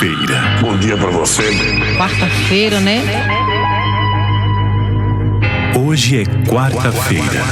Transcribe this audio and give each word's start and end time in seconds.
quarta-feira. 0.00 0.40
Bom 0.62 0.78
dia 0.78 0.96
para 0.96 1.10
você. 1.10 1.42
Quarta-feira, 1.98 2.80
né? 2.80 3.02
Hoje 5.78 6.22
é 6.22 6.24
quarta-feira. 6.48 7.44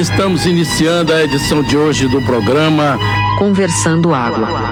Estamos 0.00 0.46
iniciando 0.46 1.12
a 1.12 1.22
edição 1.22 1.62
de 1.62 1.76
hoje 1.76 2.08
do 2.08 2.22
programa 2.22 2.98
Conversando 3.38 4.14
Água. 4.14 4.63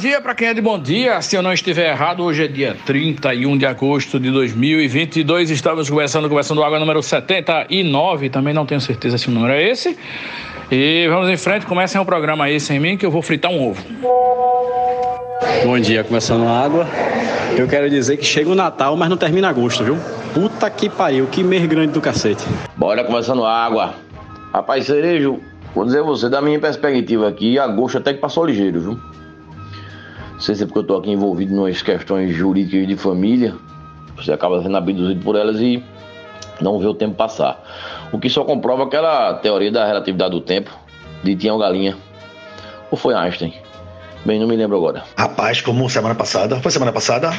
Dia 0.00 0.18
para 0.18 0.34
quem 0.34 0.48
é 0.48 0.54
de 0.54 0.62
bom 0.62 0.78
dia. 0.78 1.20
Se 1.20 1.36
eu 1.36 1.42
não 1.42 1.52
estiver 1.52 1.90
errado, 1.90 2.24
hoje 2.24 2.44
é 2.44 2.48
dia 2.48 2.74
31 2.86 3.58
de 3.58 3.66
agosto 3.66 4.18
de 4.18 4.30
2022. 4.30 5.50
Estamos 5.50 5.90
começando, 5.90 6.26
começando 6.26 6.64
água 6.64 6.80
número 6.80 7.02
79. 7.02 8.30
Também 8.30 8.54
não 8.54 8.64
tenho 8.64 8.80
certeza 8.80 9.18
se 9.18 9.28
o 9.28 9.30
número 9.30 9.52
é 9.52 9.68
esse. 9.68 9.98
E 10.72 11.06
vamos 11.08 11.28
em 11.28 11.36
frente, 11.36 11.66
comecem 11.66 12.00
o 12.00 12.04
programa 12.06 12.46
aí 12.46 12.58
sem 12.58 12.80
mim 12.80 12.96
que 12.96 13.04
eu 13.04 13.10
vou 13.10 13.20
fritar 13.20 13.50
um 13.50 13.68
ovo. 13.68 13.84
Bom 15.66 15.78
dia, 15.78 16.02
começando 16.02 16.48
a 16.48 16.64
água. 16.64 16.88
Eu 17.58 17.68
quero 17.68 17.90
dizer 17.90 18.16
que 18.16 18.24
chega 18.24 18.48
o 18.48 18.54
Natal, 18.54 18.96
mas 18.96 19.10
não 19.10 19.18
termina 19.18 19.50
agosto, 19.50 19.84
viu? 19.84 19.98
Puta 20.32 20.70
que 20.70 20.88
pariu, 20.88 21.26
que 21.26 21.42
mês 21.42 21.66
grande 21.66 21.92
do 21.92 22.00
cacete. 22.00 22.42
Bora 22.74 23.04
começando 23.04 23.44
a 23.44 23.52
água. 23.52 23.94
Rapaz, 24.50 24.86
Cerejo, 24.86 25.40
vou 25.74 25.84
dizer 25.84 25.98
a 25.98 26.04
você, 26.04 26.30
da 26.30 26.40
minha 26.40 26.58
perspectiva 26.58 27.28
aqui, 27.28 27.58
agosto 27.58 27.98
até 27.98 28.14
que 28.14 28.20
passou 28.20 28.46
ligeiro, 28.46 28.80
viu? 28.80 29.19
Não 30.40 30.44
sei 30.46 30.54
se 30.54 30.62
é 30.62 30.66
porque 30.66 30.78
eu 30.78 30.84
tô 30.84 30.96
aqui 30.96 31.10
envolvido 31.10 31.54
nas 31.54 31.82
questões 31.82 32.34
jurídicas 32.34 32.88
de 32.88 32.96
família, 32.96 33.54
você 34.16 34.32
acaba 34.32 34.62
sendo 34.62 34.74
abduzido 34.74 35.22
por 35.22 35.36
elas 35.36 35.60
e 35.60 35.84
não 36.62 36.78
vê 36.78 36.86
o 36.86 36.94
tempo 36.94 37.14
passar. 37.14 37.62
O 38.10 38.18
que 38.18 38.30
só 38.30 38.42
comprova 38.42 38.84
aquela 38.84 39.34
teoria 39.34 39.70
da 39.70 39.86
relatividade 39.86 40.30
do 40.30 40.40
tempo 40.40 40.70
de 41.22 41.36
Tião 41.36 41.58
Galinha. 41.58 41.94
Ou 42.90 42.96
foi 42.96 43.12
Einstein? 43.14 43.52
Bem, 44.24 44.40
não 44.40 44.48
me 44.48 44.56
lembro 44.56 44.78
agora. 44.78 45.04
Rapaz, 45.14 45.60
como 45.60 45.90
semana 45.90 46.14
passada, 46.14 46.58
foi 46.58 46.70
semana 46.70 46.90
passada, 46.90 47.34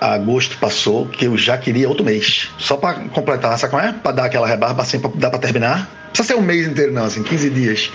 agosto 0.00 0.56
passou, 0.58 1.06
que 1.06 1.24
eu 1.24 1.36
já 1.36 1.58
queria 1.58 1.88
outro 1.88 2.04
mês. 2.04 2.52
Só 2.56 2.76
pra 2.76 2.94
completar, 2.94 3.58
sabe 3.58 3.72
como 3.72 3.82
é? 3.82 3.92
Pra 3.92 4.12
dar 4.12 4.26
aquela 4.26 4.46
rebarba 4.46 4.80
assim, 4.80 5.00
pra 5.00 5.10
dar 5.16 5.30
pra 5.30 5.40
terminar. 5.40 5.78
Não 5.78 6.10
precisa 6.12 6.28
ser 6.28 6.40
um 6.40 6.42
mês 6.42 6.68
inteiro, 6.68 6.92
não, 6.92 7.02
assim, 7.02 7.24
15 7.24 7.50
dias. 7.50 7.90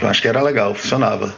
Eu 0.00 0.08
acho 0.08 0.22
que 0.22 0.28
era 0.28 0.40
legal, 0.40 0.72
funcionava. 0.72 1.34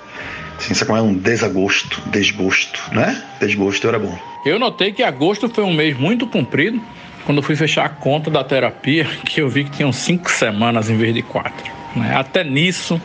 Assim, 0.59 0.75
sabe 0.75 0.87
como 0.87 0.99
é? 0.99 1.03
Um 1.03 1.15
desagosto, 1.15 2.01
desgosto, 2.07 2.81
né? 2.93 3.23
Desgosto 3.41 3.87
era 3.87 3.99
bom. 3.99 4.17
Eu 4.45 4.59
notei 4.59 4.93
que 4.93 5.03
agosto 5.03 5.49
foi 5.49 5.65
um 5.65 5.73
mês 5.73 5.97
muito 5.99 6.27
comprido. 6.27 6.81
Quando 7.25 7.39
eu 7.39 7.43
fui 7.43 7.57
fechar 7.57 7.85
a 7.85 7.89
conta 7.89 8.31
da 8.31 8.45
terapia, 8.45 9.05
que 9.27 9.41
eu 9.41 9.49
vi 9.49 9.65
que 9.65 9.71
tinham 9.71 9.93
cinco 9.93 10.31
semanas 10.31 10.89
em 10.89 10.97
vez 10.97 11.15
de 11.15 11.23
quatro. 11.23 11.71
Né? 11.95 12.15
Até 12.15 12.45
nisso, 12.45 13.01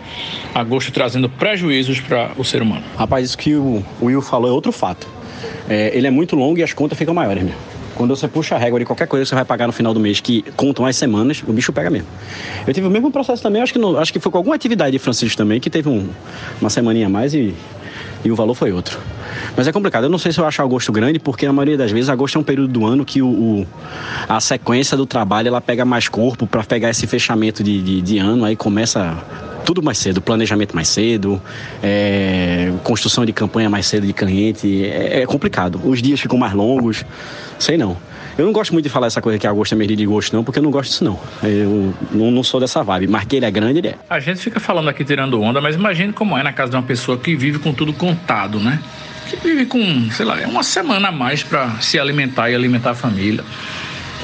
agosto 0.54 0.92
trazendo 0.92 1.30
prejuízos 1.30 2.00
para 2.00 2.32
o 2.38 2.44
ser 2.44 2.62
humano. 2.62 2.84
Rapaz, 2.98 3.26
isso 3.26 3.38
que 3.38 3.56
o 3.56 3.84
Will 4.02 4.22
falou 4.22 4.50
é 4.50 4.52
outro 4.52 4.72
fato. 4.72 5.08
É, 5.70 5.92
ele 5.96 6.08
é 6.08 6.12
muito 6.12 6.36
longo 6.36 6.60
e 6.60 6.64
as 6.64 6.74
contas 6.74 6.98
ficam 6.98 7.14
maiores 7.14 7.44
mesmo. 7.44 7.60
Quando 8.02 8.16
você 8.16 8.28
puxa 8.28 8.56
a 8.56 8.58
régua 8.58 8.80
de 8.80 8.86
qualquer 8.86 9.06
coisa 9.06 9.24
que 9.24 9.30
você 9.30 9.36
vai 9.36 9.46
pagar 9.46 9.68
no 9.68 9.74
final 9.74 9.94
do 9.94 10.00
mês, 10.00 10.20
que 10.20 10.42
contam 10.56 10.88
as 10.88 10.96
semanas, 10.96 11.44
o 11.48 11.54
bicho 11.54 11.72
pega 11.72 11.88
mesmo. 11.88 12.08
Eu 12.66 12.74
tive 12.74 12.88
o 12.88 12.90
mesmo 12.90 13.12
processo 13.12 13.44
também, 13.44 13.62
acho 13.62 13.72
que, 13.72 13.78
no, 13.78 13.96
acho 14.00 14.12
que 14.12 14.20
foi 14.20 14.32
com 14.32 14.40
alguma 14.40 14.56
atividade 14.56 14.92
de 14.92 14.98
Francisco 14.98 15.38
também, 15.38 15.60
que 15.60 15.70
teve 15.70 15.88
um, 15.88 16.10
uma 16.60 16.72
semaninha 16.72 17.06
a 17.06 17.10
mais 17.12 17.36
e, 17.36 17.54
e 18.26 18.32
o 18.32 18.36
valor 18.36 18.56
foi 18.56 18.72
outro. 18.72 18.98
Mas 19.56 19.68
é 19.68 19.72
complicado, 19.72 20.06
eu 20.06 20.10
não 20.10 20.18
sei 20.18 20.32
se 20.32 20.40
eu 20.40 20.48
acho 20.48 20.64
agosto 20.64 20.92
grande, 20.92 21.20
porque 21.20 21.46
a 21.46 21.54
maioria 21.54 21.78
das 21.78 21.92
vezes 21.92 22.10
agosto 22.10 22.40
é 22.40 22.42
um 22.42 22.44
período 22.44 22.74
do 22.74 22.88
ano 22.88 23.06
que 23.06 23.22
o, 23.22 23.28
o 23.28 23.68
a 24.28 24.40
sequência 24.40 24.98
do 24.98 25.06
trabalho 25.06 25.50
ela 25.50 25.62
pega 25.62 25.86
mais 25.86 26.10
corpo 26.10 26.48
para 26.48 26.64
pegar 26.64 26.90
esse 26.90 27.06
fechamento 27.06 27.64
de, 27.64 27.84
de, 27.84 28.02
de 28.02 28.18
ano, 28.18 28.46
aí 28.46 28.56
começa 28.56 29.16
tudo 29.66 29.82
mais 29.82 29.98
cedo, 29.98 30.22
planejamento 30.22 30.76
mais 30.76 30.88
cedo, 30.88 31.42
é, 31.82 32.72
construção 32.84 33.26
de 33.26 33.34
campanha 33.34 33.70
mais 33.70 33.86
cedo 33.86 34.06
de 34.06 34.14
cliente, 34.14 34.86
é, 34.86 35.22
é, 35.22 35.26
complicado. 35.26 35.80
Os 35.84 36.02
dias 36.02 36.20
ficam 36.20 36.38
mais 36.38 36.54
longos, 36.54 37.06
sei 37.60 37.78
não. 37.78 37.98
Eu 38.38 38.46
não 38.46 38.54
gosto 38.54 38.72
muito 38.72 38.86
de 38.86 38.90
falar 38.90 39.08
essa 39.08 39.22
coisa 39.22 39.38
que 39.38 39.46
agosto 39.46 39.74
é 39.74 39.76
mês 39.76 39.96
de 39.96 40.06
gosto, 40.06 40.36
não, 40.36 40.44
porque 40.44 40.60
eu 40.60 40.64
não 40.64 40.72
gosto 40.72 40.90
disso, 40.90 41.04
não. 41.04 41.20
Eu 41.44 41.94
não, 42.12 42.32
não 42.32 42.44
sou 42.44 42.60
dessa 42.60 42.82
vibe. 42.82 43.08
Mas 43.08 43.26
que 43.26 43.36
ele 43.36 43.46
é 43.46 43.52
grande, 43.52 43.80
ele 43.80 43.90
é. 43.90 43.96
A 44.10 44.20
gente 44.20 44.40
fica 44.40 44.60
falando 44.60 44.90
aqui 44.90 45.04
tirando 45.04 45.40
onda, 45.42 45.60
mas 45.60 45.76
imagine 45.76 46.14
como 46.14 46.38
é 46.38 46.42
na 46.42 46.54
casa 46.54 46.72
de 46.72 46.78
uma 46.78 46.84
pessoa 46.84 47.18
que 47.18 47.36
vive 47.36 47.60
com 47.60 47.74
tudo 47.74 47.92
contado, 47.92 48.60
né? 48.60 48.80
Que 49.30 49.36
vive 49.36 49.66
com, 49.66 50.10
sei 50.12 50.26
lá, 50.26 50.40
é 50.42 50.48
uma 50.48 50.64
semana 50.64 51.10
a 51.10 51.12
mais 51.12 51.44
para 51.44 51.80
se 51.82 52.00
alimentar 52.00 52.50
e 52.50 52.56
alimentar 52.56 52.92
a 52.92 52.96
família. 52.96 53.44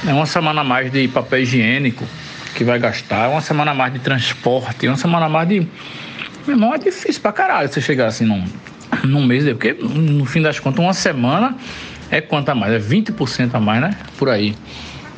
É 0.08 0.14
uma 0.14 0.26
semana 0.26 0.62
a 0.62 0.64
mais 0.64 0.92
de 0.92 1.08
papel 1.10 1.42
higiênico 1.42 2.06
que 2.58 2.64
vai 2.64 2.80
gastar, 2.80 3.30
uma 3.30 3.40
semana 3.40 3.72
mais 3.72 3.94
de 3.94 4.00
transporte, 4.00 4.88
uma 4.88 4.98
semana 4.98 5.30
mais 5.30 5.48
de. 5.48 5.60
Meu 6.48 6.56
irmão, 6.56 6.74
é 6.74 6.80
difícil 6.80 7.22
pra 7.22 7.32
caralho 7.32 7.70
você 7.70 7.80
chegar 7.80 8.08
assim 8.08 8.26
num, 8.26 8.44
num 9.04 9.24
mês, 9.24 9.44
porque 9.44 9.74
no 9.74 10.26
fim 10.26 10.42
das 10.42 10.60
contas, 10.60 10.80
uma 10.84 10.94
semana 10.94 11.56
é 12.10 12.20
quanto 12.20 12.50
a 12.50 12.56
mais? 12.56 12.74
É 12.74 12.80
20% 12.80 13.54
a 13.54 13.60
mais, 13.60 13.80
né? 13.80 13.96
Por 14.18 14.28
aí. 14.28 14.56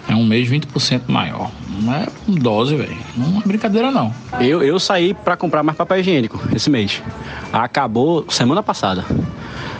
É 0.09 0.15
um 0.15 0.25
mês 0.25 0.49
20% 0.49 1.03
maior. 1.07 1.49
Não 1.81 1.93
é 1.93 2.07
dose, 2.27 2.75
velho. 2.75 2.97
Não 3.15 3.39
é 3.39 3.47
brincadeira, 3.47 3.89
não. 3.89 4.13
Eu, 4.41 4.61
eu 4.61 4.77
saí 4.77 5.13
para 5.13 5.37
comprar 5.37 5.63
mais 5.63 5.77
papel 5.77 5.99
higiênico 5.99 6.41
esse 6.53 6.69
mês. 6.69 7.01
Acabou 7.53 8.25
semana 8.27 8.61
passada. 8.61 9.05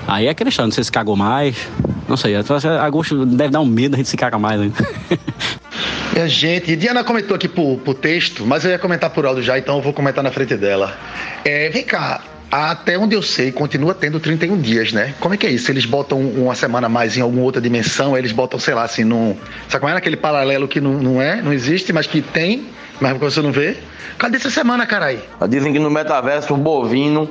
Aí 0.08 0.28
é 0.28 0.34
questão, 0.34 0.66
não 0.66 0.72
sei 0.72 0.84
se 0.84 0.91
cagou 0.91 1.18
mais. 1.18 1.68
Não 2.08 2.16
sei, 2.16 2.36
agosto 2.81 3.26
deve 3.26 3.50
dar 3.50 3.59
um 3.59 3.66
medo 3.66 3.96
a 3.96 3.97
gente 3.97 4.08
se 4.08 4.16
cagar 4.16 4.40
mais, 4.40 4.62
né? 4.62 4.72
Minha 6.14 6.28
gente, 6.28 6.75
Diana 6.75 7.03
comentou 7.03 7.36
aqui 7.36 7.47
por, 7.47 7.78
por 7.78 7.94
texto, 7.94 8.46
mas 8.46 8.66
eu 8.66 8.72
ia 8.72 8.80
comentar 8.80 9.09
por 9.09 9.25
áudio 9.25 9.44
já, 9.44 9.58
então 9.58 9.78
eu 9.78 9.81
vou 9.81 9.94
comentar 9.94 10.24
na 10.24 10.31
frente 10.31 10.56
dela. 10.58 10.97
É, 11.46 11.70
vem 11.70 11.84
cá, 11.84 12.22
até 12.52 12.97
onde 12.97 13.16
eu 13.16 13.22
sei, 13.22 13.52
continua 13.52 13.94
tendo 13.94 14.20
31 14.20 14.59
dias, 14.59 14.92
né? 14.92 15.14
Como 15.20 15.34
é 15.34 15.38
que 15.38 15.46
é 15.46 15.52
isso? 15.52 15.72
Eles 15.72 15.86
botam 15.86 16.20
uma 16.20 16.56
semana 16.56 16.88
a 16.88 16.90
mais 16.90 17.16
em 17.16 17.22
alguma 17.22 17.44
outra 17.44 17.62
dimensão, 17.62 18.18
eles 18.18 18.31
botam, 18.31 18.59
sei 18.59 18.74
lá, 18.74 18.84
assim, 18.84 19.03
num. 19.03 19.38
Sabe 19.68 19.81
como 19.81 19.92
é 19.92 19.94
naquele 19.94 20.18
paralelo 20.18 20.68
que 20.68 20.81
não, 20.81 20.94
não 20.94 21.22
é, 21.22 21.42
não 21.42 21.53
existe, 21.53 21.94
mas 21.94 22.08
que 22.08 22.22
tem, 22.22 22.66
mas 23.00 23.18
você 23.18 23.41
não 23.41 23.52
vê? 23.52 23.78
Cadê 24.18 24.38
essa 24.38 24.50
semana, 24.50 24.86
carai? 24.86 25.20
Dizem 25.47 25.72
que 25.72 25.80
no 25.80 25.91
metaverso, 25.91 26.53
o 26.53 26.58
bovino, 26.58 27.30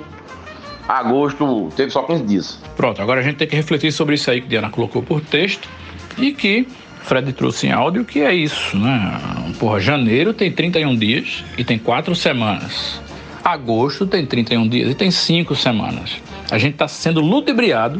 agosto, 0.89 1.69
teve 1.77 1.91
só 1.91 2.03
15 2.03 2.23
dias. 2.23 2.59
Pronto, 2.77 3.03
agora 3.03 3.21
a 3.21 3.23
gente 3.23 3.37
tem 3.37 3.49
que 3.49 3.57
refletir 3.57 3.93
sobre 3.93 4.15
isso 4.15 4.31
aí 4.31 4.41
que 4.41 4.49
Diana 4.49 4.71
colocou 4.71 5.03
por 5.03 5.21
texto 5.21 5.69
e 6.17 6.33
que 6.33 6.67
Fred 7.09 7.33
trouxe 7.33 7.69
em 7.69 7.73
áudio, 7.73 8.05
que 8.05 8.21
é 8.21 8.35
isso, 8.35 8.77
né? 8.77 9.19
Porra, 9.59 9.81
janeiro 9.81 10.35
tem 10.35 10.53
31 10.53 10.95
dias 10.95 11.43
e 11.57 11.65
tem 11.65 11.79
quatro 11.79 12.15
semanas. 12.15 13.01
Agosto 13.43 14.07
tem 14.07 14.27
31 14.27 14.69
dias 14.69 14.91
e 14.91 14.95
tem 14.95 15.11
cinco 15.11 15.57
semanas. 15.57 16.21
A 16.51 16.59
gente 16.59 16.75
está 16.75 16.87
sendo 16.87 17.23
ludibriado 17.23 17.99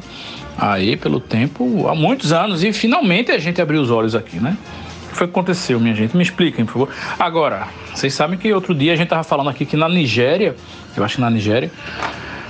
aí 0.59 0.95
pelo 0.95 1.21
tempo 1.21 1.89
há 1.89 1.95
muitos 1.95 2.35
anos 2.35 2.63
e 2.63 2.71
finalmente 2.71 3.33
a 3.33 3.39
gente 3.39 3.63
abriu 3.63 3.81
os 3.81 3.91
olhos 3.91 4.15
aqui, 4.15 4.39
né? 4.39 4.59
O 5.07 5.11
que 5.13 5.17
foi 5.17 5.27
que 5.27 5.31
aconteceu, 5.31 5.81
minha 5.81 5.95
gente? 5.95 6.15
Me 6.15 6.23
expliquem, 6.23 6.67
por 6.67 6.73
favor. 6.73 6.89
Agora, 7.19 7.67
vocês 7.95 8.13
sabem 8.13 8.39
que 8.39 8.53
outro 8.53 8.75
dia 8.75 8.93
a 8.93 8.97
gente 8.97 9.07
estava 9.07 9.25
falando 9.25 9.49
aqui 9.49 9.65
que 9.65 9.75
na 9.75 9.89
Nigéria, 9.89 10.55
eu 10.95 11.03
acho 11.03 11.15
que 11.15 11.23
na 11.23 11.31
Nigéria, 11.31 11.73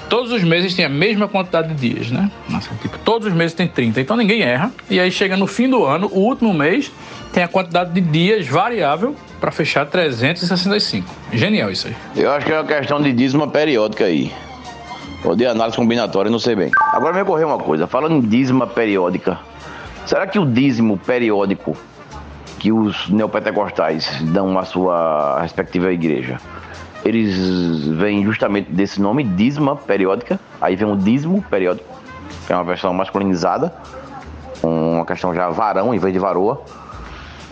todos 0.08 0.32
os 0.32 0.42
meses 0.42 0.74
tem 0.74 0.84
a 0.84 0.88
mesma 0.88 1.28
quantidade 1.28 1.74
de 1.74 1.90
dias, 1.90 2.10
né? 2.10 2.30
Nossa, 2.48 2.70
tipo, 2.80 2.98
todos 2.98 3.28
os 3.28 3.34
meses 3.34 3.54
tem 3.54 3.68
30, 3.68 4.00
então 4.00 4.16
ninguém 4.16 4.42
erra. 4.42 4.72
E 4.90 4.98
aí 4.98 5.10
chega 5.10 5.36
no 5.36 5.46
fim 5.46 5.68
do 5.68 5.84
ano, 5.84 6.08
o 6.12 6.20
último 6.20 6.52
mês 6.52 6.90
tem 7.32 7.42
a 7.42 7.48
quantidade 7.48 7.92
de 7.92 8.00
dias 8.00 8.46
variável 8.46 9.14
para 9.40 9.50
fechar 9.50 9.86
365. 9.86 11.08
Genial 11.32 11.70
isso 11.70 11.88
aí. 11.88 11.96
Eu 12.16 12.30
acho 12.32 12.46
que 12.46 12.52
é 12.52 12.60
uma 12.60 12.64
questão 12.64 13.00
de 13.00 13.12
dízima 13.12 13.46
periódica 13.46 14.04
aí. 14.04 14.32
Ou 15.24 15.34
de 15.34 15.46
análise 15.46 15.76
combinatória, 15.76 16.30
não 16.30 16.38
sei 16.38 16.54
bem. 16.54 16.70
Agora 16.92 17.12
me 17.12 17.22
ocorreu 17.22 17.48
uma 17.48 17.58
coisa, 17.58 17.86
falando 17.86 18.14
em 18.16 18.20
dízima 18.20 18.66
periódica, 18.66 19.38
será 20.06 20.26
que 20.26 20.38
o 20.38 20.46
dízimo 20.46 20.96
periódico 20.96 21.76
que 22.58 22.72
os 22.72 23.08
neopentecostais 23.08 24.20
dão 24.22 24.58
à 24.58 24.64
sua 24.64 25.40
respectiva 25.40 25.92
igreja, 25.92 26.40
eles 27.08 27.86
vêm 27.96 28.24
justamente 28.24 28.70
desse 28.70 29.00
nome, 29.00 29.24
dízima 29.24 29.74
periódica, 29.76 30.38
aí 30.60 30.76
vem 30.76 30.90
o 30.90 30.96
dízimo 30.96 31.42
periódico, 31.42 31.88
que 32.46 32.52
é 32.52 32.56
uma 32.56 32.64
versão 32.64 32.92
masculinizada, 32.92 33.72
uma 34.62 35.04
questão 35.06 35.34
já 35.34 35.48
varão 35.48 35.94
em 35.94 35.98
vez 35.98 36.12
de 36.12 36.18
varoa, 36.18 36.62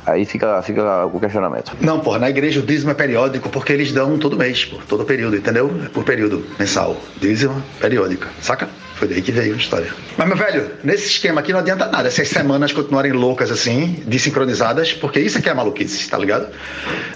Aí 0.07 0.25
fica, 0.25 0.63
fica 0.63 1.05
o 1.07 1.19
questionamento. 1.19 1.73
Não, 1.81 1.99
porra, 1.99 2.21
na 2.21 2.31
igreja 2.31 2.61
o 2.61 2.63
dízimo 2.63 2.93
é 2.93 2.95
periódico 2.95 3.49
porque 3.49 3.73
eles 3.73 3.91
dão 3.91 4.17
todo 4.17 4.37
mês, 4.37 4.65
por 4.65 4.85
todo 4.85 5.05
período, 5.05 5.37
entendeu? 5.37 5.69
É 5.85 5.89
por 5.89 6.05
período 6.05 6.47
mensal. 6.57 6.97
Dízimo 7.21 7.61
periódica, 7.81 8.29
saca? 8.41 8.69
Foi 8.97 9.07
daí 9.07 9.21
que 9.21 9.31
veio 9.31 9.53
a 9.53 9.57
história. 9.57 9.93
Mas, 10.17 10.27
meu 10.27 10.37
velho, 10.37 10.71
nesse 10.83 11.07
esquema 11.07 11.41
aqui 11.41 11.53
não 11.53 11.61
adianta 11.61 11.87
nada 11.87 12.11
se 12.11 12.23
as 12.23 12.29
semanas 12.29 12.73
continuarem 12.73 13.13
loucas 13.13 13.51
assim, 13.51 14.03
desincronizadas, 14.07 14.95
porque 14.95 15.21
isso 15.21 15.37
aqui 15.37 15.51
é 15.51 15.55
maluquice, 15.55 16.09
tá 16.09 16.17
ligado? 16.17 16.49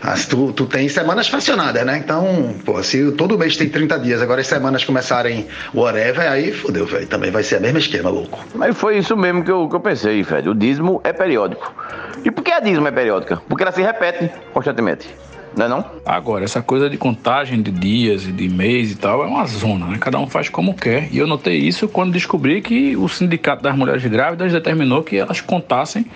Ah, 0.03 0.15
se 0.15 0.29
tu, 0.29 0.53
tu 0.53 0.67
tem 0.67 0.89
semanas 0.91 1.29
fracionadas, 1.29 1.85
né? 1.87 1.97
Então, 1.97 2.55
pô, 2.67 2.83
se 2.83 3.11
todo 3.13 3.39
mês 3.39 3.57
tem 3.57 3.69
30 3.69 3.99
dias, 3.99 4.21
agora 4.21 4.43
as 4.43 4.47
semanas 4.47 4.85
começarem 4.85 5.49
whatever, 5.75 6.31
aí 6.31 6.53
fodeu, 6.53 6.85
velho. 6.85 7.07
Também 7.07 7.31
vai 7.31 7.43
ser 7.43 7.57
o 7.57 7.63
mesmo 7.63 7.79
esquema, 7.79 8.11
louco. 8.11 8.45
Mas 8.55 8.77
foi 8.77 8.99
isso 8.99 9.17
mesmo 9.17 9.43
que 9.43 9.51
eu, 9.51 9.67
que 9.67 9.75
eu 9.75 9.81
pensei, 9.81 10.23
velho. 10.23 10.53
O 10.53 10.55
dízimo 10.55 11.01
é 11.03 11.15
periódico. 11.15 11.75
E 12.23 12.31
por 12.31 12.45
que 12.45 12.53
a 12.53 12.61
dízimo 12.61 12.87
é 12.87 12.91
periódica? 12.91 13.41
Porque 13.49 13.63
ela 13.63 13.73
se 13.73 13.81
repete 13.81 14.31
constantemente. 14.53 15.09
Não 15.57 15.67
é 15.67 15.69
não? 15.69 15.85
Agora, 16.07 16.45
essa 16.45 16.63
coisa 16.63 16.89
de 16.89 16.97
contagem 16.97 17.61
de 17.61 17.71
dias 17.71 18.27
e 18.27 18.33
de 18.33 18.49
mês 18.49 18.93
e 18.93 18.97
tal 18.97 19.23
é 19.23 19.27
uma 19.27 19.45
zona, 19.47 19.87
né? 19.87 19.99
Cada 20.01 20.19
um 20.19 20.27
faz 20.27 20.49
como 20.49 20.75
quer. 20.75 21.09
E 21.13 21.19
eu 21.19 21.27
notei 21.27 21.57
isso 21.57 21.89
quando 21.89 22.13
descobri 22.13 22.63
que 22.63 22.97
o 22.97 23.09
Sindicato 23.09 23.63
das 23.63 23.77
Mulheres 23.77 24.05
Grávidas 24.07 24.53
determinou 24.53 25.03
que 25.03 25.17
elas 25.17 25.41
contassem 25.41 26.07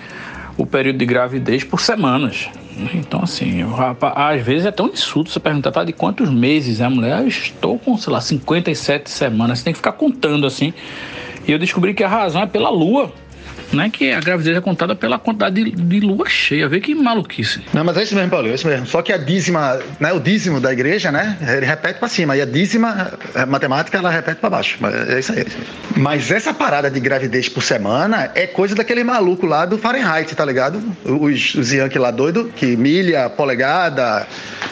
o 0.57 0.65
período 0.65 0.99
de 0.99 1.07
gravidez 1.07 1.65
por 1.65 1.81
semanas. 1.81 2.49
Então, 2.95 3.23
assim, 3.23 3.61
eu, 3.61 3.71
às 4.01 4.43
vezes 4.43 4.67
é 4.67 4.69
até 4.69 4.83
um 4.83 4.89
insulto 4.89 5.31
você 5.31 5.39
perguntar 5.41 5.71
tá, 5.71 5.85
de 5.85 5.93
quantos 5.93 6.31
meses 6.31 6.81
é 6.81 6.85
a 6.85 6.91
mulher. 6.91 7.21
Eu 7.21 7.29
estou 7.29 7.79
com, 7.79 7.97
sei 7.97 8.13
lá, 8.13 8.21
57 8.21 9.11
semanas. 9.11 9.59
Você 9.59 9.65
tem 9.65 9.73
que 9.73 9.79
ficar 9.79 9.93
contando 9.93 10.47
assim. 10.47 10.73
E 11.47 11.53
eu 11.53 11.59
descobri 11.59 11.93
que 11.95 12.03
a 12.03 12.09
razão 12.09 12.43
é 12.43 12.47
pela 12.47 12.71
lua 12.71 13.13
né? 13.73 13.91
Que 13.91 14.13
a 14.13 14.21
gravidez 14.21 14.57
é 14.57 14.61
contada 14.61 14.95
pela 14.95 15.19
quantidade 15.19 15.63
de, 15.63 15.71
de 15.71 16.01
lua 16.01 16.29
cheia. 16.29 16.69
Vê 16.69 16.81
que 16.81 16.95
maluquice. 16.95 17.61
Não, 17.73 17.85
mas 17.85 17.97
é 17.97 18.03
isso 18.03 18.15
mesmo, 18.15 18.31
Paulo, 18.31 18.49
é 18.49 18.55
isso 18.55 18.67
mesmo. 18.67 18.87
Só 18.87 19.03
que 19.03 19.13
a 19.13 19.17
dízima, 19.17 19.79
né? 20.01 20.13
O 20.13 20.21
dízimo 20.21 20.61
da 20.61 20.73
igreja, 20.73 21.11
né? 21.11 21.37
Ele 21.57 21.67
repete 21.67 21.99
para 21.99 22.09
cima. 22.09 22.37
E 22.37 22.41
a 22.41 22.45
dízima, 22.45 23.13
a 23.35 23.47
matemática, 23.47 23.99
ela 23.99 24.11
repete 24.11 24.41
para 24.41 24.51
baixo. 24.51 24.79
É 25.09 25.19
isso 25.19 25.33
aí. 25.33 25.45
Mas 25.97 26.31
essa 26.31 26.53
parada 26.53 26.91
de 26.91 27.01
gravidez 27.01 27.49
por 27.49 27.63
semana 27.63 28.31
é 28.35 28.47
coisa 28.47 28.75
daquele 28.75 29.05
maluco 29.05 29.47
lá 29.47 29.65
do 29.65 29.79
Fahrenheit, 29.79 30.35
tá 30.35 30.45
ligado? 30.45 30.83
Os, 31.05 31.55
os 31.55 31.73
Yankee 31.73 31.99
lá 31.99 32.11
doido, 32.11 32.51
que 32.57 32.77
milha, 32.77 33.29
polegada, 33.31 34.27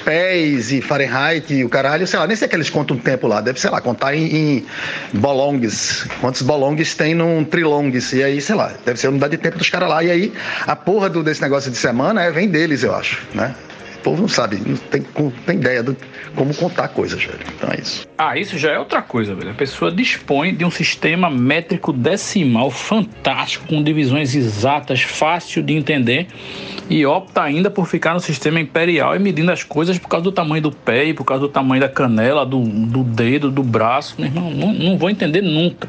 pés 0.05 0.73
e 0.73 0.81
Fahrenheit 0.81 1.53
e 1.53 1.65
o 1.65 1.69
caralho, 1.69 2.07
sei 2.07 2.19
lá, 2.19 2.27
nem 2.27 2.37
sei 2.37 2.49
que 2.49 2.57
eles 2.57 2.71
contam 2.71 2.97
um 2.97 3.01
tempo 3.01 3.27
lá. 3.27 3.41
Deve, 3.41 3.61
sei 3.61 3.71
lá, 3.71 3.81
contar 3.81 4.15
em, 4.15 4.25
em 4.25 4.67
bolongues. 5.13 6.07
Quantos 6.21 6.43
bolongues 6.43 6.95
tem 6.95 7.15
num 7.15 7.45
trilongues. 7.45 8.13
E 8.13 8.23
aí, 8.23 8.41
sei 8.41 8.55
lá, 8.55 8.73
deve 8.85 8.99
ser 8.99 9.09
a 9.09 9.11
unidade 9.11 9.37
de 9.37 9.43
tempo 9.43 9.59
dos 9.59 9.69
caras 9.69 9.89
lá. 9.89 10.03
E 10.03 10.11
aí, 10.11 10.33
a 10.67 10.77
porra 10.77 11.09
do, 11.09 11.23
desse 11.23 11.43
negócio 11.43 11.71
de 11.71 11.77
semana 11.77 12.23
é, 12.23 12.31
vem 12.31 12.49
deles, 12.49 12.83
eu 12.83 12.95
acho, 12.95 13.23
né? 13.35 13.55
O 13.99 14.03
povo 14.03 14.23
não 14.23 14.29
sabe, 14.29 14.61
não 14.67 14.77
tem, 14.77 15.07
não 15.17 15.31
tem 15.31 15.59
ideia 15.59 15.83
do 15.83 15.97
como 16.35 16.55
contar 16.55 16.89
coisas, 16.89 17.23
velho. 17.23 17.39
Então 17.57 17.71
é 17.71 17.81
isso. 17.81 18.07
Ah, 18.19 18.37
isso 18.37 18.59
já 18.59 18.73
é 18.73 18.79
outra 18.79 19.03
coisa, 19.03 19.35
velho. 19.35 19.51
A 19.51 19.55
pessoa 19.55 19.93
dispõe 19.93 20.55
de 20.55 20.65
um 20.65 20.71
sistema 20.71 21.31
métrico 21.31 21.93
decimal 21.93 22.71
fantástico, 22.71 23.67
com 23.69 23.83
divisões 23.83 24.35
exatas, 24.35 25.03
fácil 25.03 25.63
de 25.63 25.75
entender, 25.75 26.27
e 26.89 27.05
opta 27.07 27.43
ainda 27.43 27.71
por 27.71 27.87
ficar 27.87 28.15
no 28.15 28.21
sistema 28.21 28.61
imperial 28.61 29.15
e 29.15 29.19
medindo 29.19 29.53
as 29.53 29.63
coisas 29.63 29.99
por 29.99 30.09
causa 30.09 30.25
do 30.25 30.33
tamanho 30.33 30.63
do 30.63 30.73
pé, 30.73 31.05
e 31.05 31.15
por 31.15 31.25
causa 31.25 31.43
do 31.43 31.49
tamanho 31.49 31.81
da 31.81 31.89
canela, 31.89 32.45
do, 32.45 32.61
do 32.61 33.05
dedo, 33.05 33.51
do 33.51 33.63
braço. 33.63 34.17
Meu 34.19 34.29
irmão, 34.29 34.51
não, 34.51 34.73
não 34.73 34.99
vou 34.99 35.11
entender 35.11 35.43
nunca. 35.43 35.89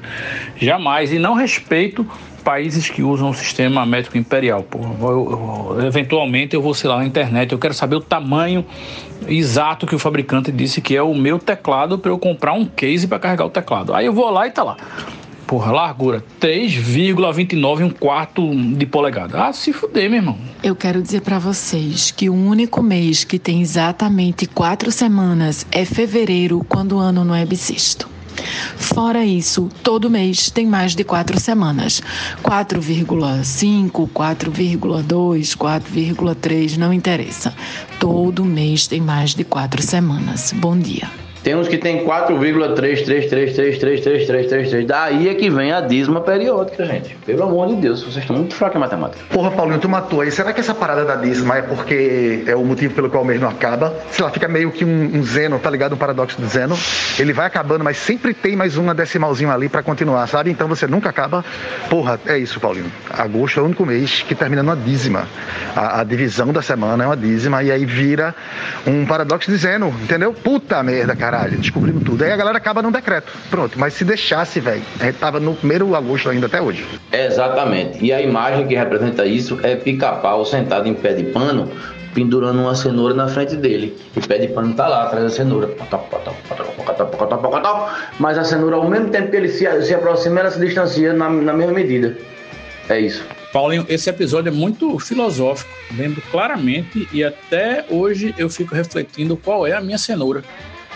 Jamais. 0.58 1.12
E 1.12 1.20
não 1.20 1.34
respeito 1.34 2.08
países 2.44 2.90
que 2.90 3.02
usam 3.02 3.30
o 3.30 3.34
sistema 3.34 3.86
métrico 3.86 4.18
imperial. 4.18 4.66
Eu, 4.74 5.76
eu, 5.80 5.86
eventualmente 5.86 6.56
eu 6.56 6.62
vou, 6.62 6.74
sei 6.74 6.90
lá, 6.90 6.98
na 6.98 7.06
internet, 7.06 7.52
eu 7.52 7.60
quero 7.60 7.74
saber 7.74 7.96
o 7.96 8.02
tamanho 8.02 8.66
exato 9.28 9.88
que 9.88 9.96
o 9.96 10.00
fabricante 10.00 10.52
disse 10.52 10.82
que 10.82 10.96
é 10.96 11.02
o 11.02 11.16
meu 11.16 11.40
teclado 11.40 11.98
para 11.98 12.12
eu 12.12 12.20
comprar 12.20 12.54
um 12.54 12.66
case 12.66 13.08
para 13.08 13.20
carregar 13.20 13.46
o 13.46 13.50
teclado. 13.50 13.94
Aí 13.94 14.06
eu 14.06 14.14
vou 14.14 14.30
lá 14.30 14.48
e 14.48 14.52
tá 14.52 14.64
lá. 14.64 14.78
Porra, 15.48 15.72
largura 15.72 16.24
3,29 16.42 17.86
um 17.86 17.90
quarto 17.90 18.56
de 18.56 18.86
polegada. 18.86 19.44
Ah, 19.44 19.54
se 19.54 19.74
fuder, 19.74 20.10
meu 20.10 20.20
irmão. 20.20 20.38
Eu 20.64 20.76
quero 20.76 21.02
dizer 21.02 21.22
para 21.22 21.38
vocês 21.38 22.12
que 22.12 22.30
o 22.30 22.34
único 22.34 22.82
mês 22.82 23.24
que 23.24 23.38
tem 23.38 23.62
exatamente 23.62 24.48
quatro 24.48 24.92
semanas 24.92 25.66
é 25.72 25.86
fevereiro, 25.86 26.66
quando 26.68 26.94
o 26.96 27.00
ano 27.00 27.24
não 27.24 27.36
é 27.36 27.46
bissexto. 27.46 28.10
Fora 28.78 29.26
isso, 29.26 29.70
todo 29.82 30.10
mês 30.10 30.50
tem 30.50 30.66
mais 30.66 30.96
de 30.96 31.04
quatro 31.04 31.40
semanas. 31.40 32.02
4,5, 32.44 34.10
4,2, 34.10 35.56
4,3, 35.56 36.78
não 36.78 36.94
interessa. 36.94 37.54
Todo 38.00 38.46
mês 38.46 38.88
tem 38.88 39.02
mais 39.02 39.34
de 39.34 39.44
quatro 39.44 39.82
semanas. 39.82 40.54
Bom 40.54 40.78
dia. 40.78 41.23
Tem 41.44 41.56
uns 41.56 41.68
que 41.68 41.78
tem 41.78 42.06
4,333333333. 42.06 44.86
Daí 44.86 45.28
é 45.28 45.36
que 45.36 45.50
vem 45.50 45.74
a 45.74 45.82
dízima 45.82 46.22
periódica, 46.22 46.86
gente. 46.86 47.18
Pelo 47.26 47.44
amor 47.44 47.68
de 47.68 47.76
Deus, 47.76 48.02
vocês 48.02 48.20
estão 48.20 48.38
muito 48.38 48.56
fracos 48.56 48.78
em 48.78 48.80
matemática. 48.80 49.22
Porra, 49.30 49.52
Paulinho, 49.52 49.80
tu 49.80 49.90
matou 49.90 50.22
aí. 50.22 50.32
Será 50.32 50.54
que 50.54 50.62
essa 50.62 50.74
parada 50.74 51.04
da 51.04 51.18
dízima 51.18 51.58
é 51.58 51.62
porque 51.62 52.46
é 52.48 52.56
o 52.56 52.64
motivo 52.64 52.94
pelo 52.94 53.10
qual 53.10 53.24
o 53.24 53.26
mês 53.26 53.42
não 53.42 53.50
acaba? 53.50 53.94
Sei 54.10 54.24
lá, 54.24 54.32
fica 54.32 54.48
meio 54.48 54.72
que 54.72 54.86
um, 54.86 55.18
um 55.18 55.24
zeno, 55.24 55.60
tá 55.60 55.70
ligado? 55.70 55.96
Um 55.96 55.98
paradoxo 55.98 56.40
do 56.40 56.48
zeno. 56.48 56.80
Ele 57.20 57.34
vai 57.34 57.46
acabando, 57.46 57.84
mas 57.84 57.98
sempre 57.98 58.34
tem 58.34 58.56
mais 58.56 58.78
uma 58.78 58.96
decimalzinho 58.96 59.52
ali 59.52 59.68
para 59.68 59.84
continuar, 59.84 60.26
sabe? 60.28 60.50
Então 60.50 60.70
você 60.70 60.88
nunca 60.88 61.10
acaba. 61.10 61.44
Porra, 61.90 62.18
é 62.26 62.38
isso, 62.38 62.58
Paulinho. 62.62 62.90
Agosto 63.10 63.60
é 63.60 63.64
o 63.64 63.66
único 63.66 63.86
mês 63.86 64.22
que 64.22 64.34
termina 64.34 64.64
numa 64.64 64.78
dízima. 64.78 65.28
A, 65.76 66.00
a 66.00 66.04
divisão 66.06 66.54
da 66.54 66.62
semana 66.62 67.04
é 67.04 67.08
uma 67.08 67.18
dízima 67.18 67.62
e 67.64 67.70
aí 67.70 67.86
vira 67.86 68.34
um 68.88 69.06
paradoxo 69.06 69.52
de 69.52 69.58
zeno, 69.58 69.94
entendeu? 70.02 70.32
Puta 70.32 70.82
merda, 70.82 71.14
cara 71.14 71.33
caralho, 71.34 71.58
descobrimos 71.58 72.04
tudo. 72.04 72.24
Aí 72.24 72.32
a 72.32 72.36
galera 72.36 72.58
acaba 72.58 72.82
num 72.82 72.92
decreto. 72.92 73.32
Pronto, 73.50 73.80
mas 73.80 73.96
se 73.96 74.06
deixasse, 74.06 74.60
velho, 74.60 74.84
a 75.00 75.06
gente 75.06 75.18
tava 75.18 75.40
no 75.40 75.56
primeiro 75.56 75.96
agosto 75.96 76.30
ainda 76.30 76.46
até 76.46 76.62
hoje. 76.62 76.86
Exatamente. 77.12 78.04
E 78.06 78.14
a 78.14 78.22
imagem 78.22 78.68
que 78.68 78.76
representa 78.76 79.26
isso 79.26 79.60
é 79.64 79.76
pica-pau 79.76 80.46
sentado 80.46 80.88
em 80.88 80.94
pé 80.94 81.14
de 81.14 81.24
pano, 81.24 81.72
pendurando 82.14 82.62
uma 82.62 82.76
cenoura 82.76 83.16
na 83.16 83.28
frente 83.28 83.56
dele. 83.56 83.98
O 84.16 84.28
pé 84.28 84.38
de 84.38 84.48
pano 84.50 84.76
tá 84.76 84.88
lá 84.88 85.04
atrás 85.04 85.24
da 85.24 85.30
cenoura. 85.32 85.72
Mas 88.20 88.38
a 88.38 88.44
cenoura, 88.44 88.76
ao 88.76 88.88
mesmo 88.88 89.10
tempo 89.10 89.32
que 89.32 89.38
ele 89.38 89.50
se, 89.50 89.66
se 89.82 89.94
aproxima, 89.96 90.42
ela 90.42 90.52
se 90.52 90.60
distancia 90.60 91.14
na, 91.14 91.30
na 91.30 91.54
mesma 91.54 91.74
medida. 91.74 92.16
É 92.90 93.00
isso. 93.00 93.26
Paulinho, 93.52 93.86
esse 93.88 94.10
episódio 94.10 94.50
é 94.50 94.52
muito 94.52 95.00
filosófico, 95.00 95.72
lembro 95.96 96.22
claramente 96.32 97.08
e 97.14 97.24
até 97.24 97.86
hoje 97.90 98.34
eu 98.38 98.50
fico 98.50 98.74
refletindo 98.74 99.38
qual 99.38 99.66
é 99.66 99.74
a 99.74 99.82
minha 99.82 99.98
cenoura. 99.98 100.44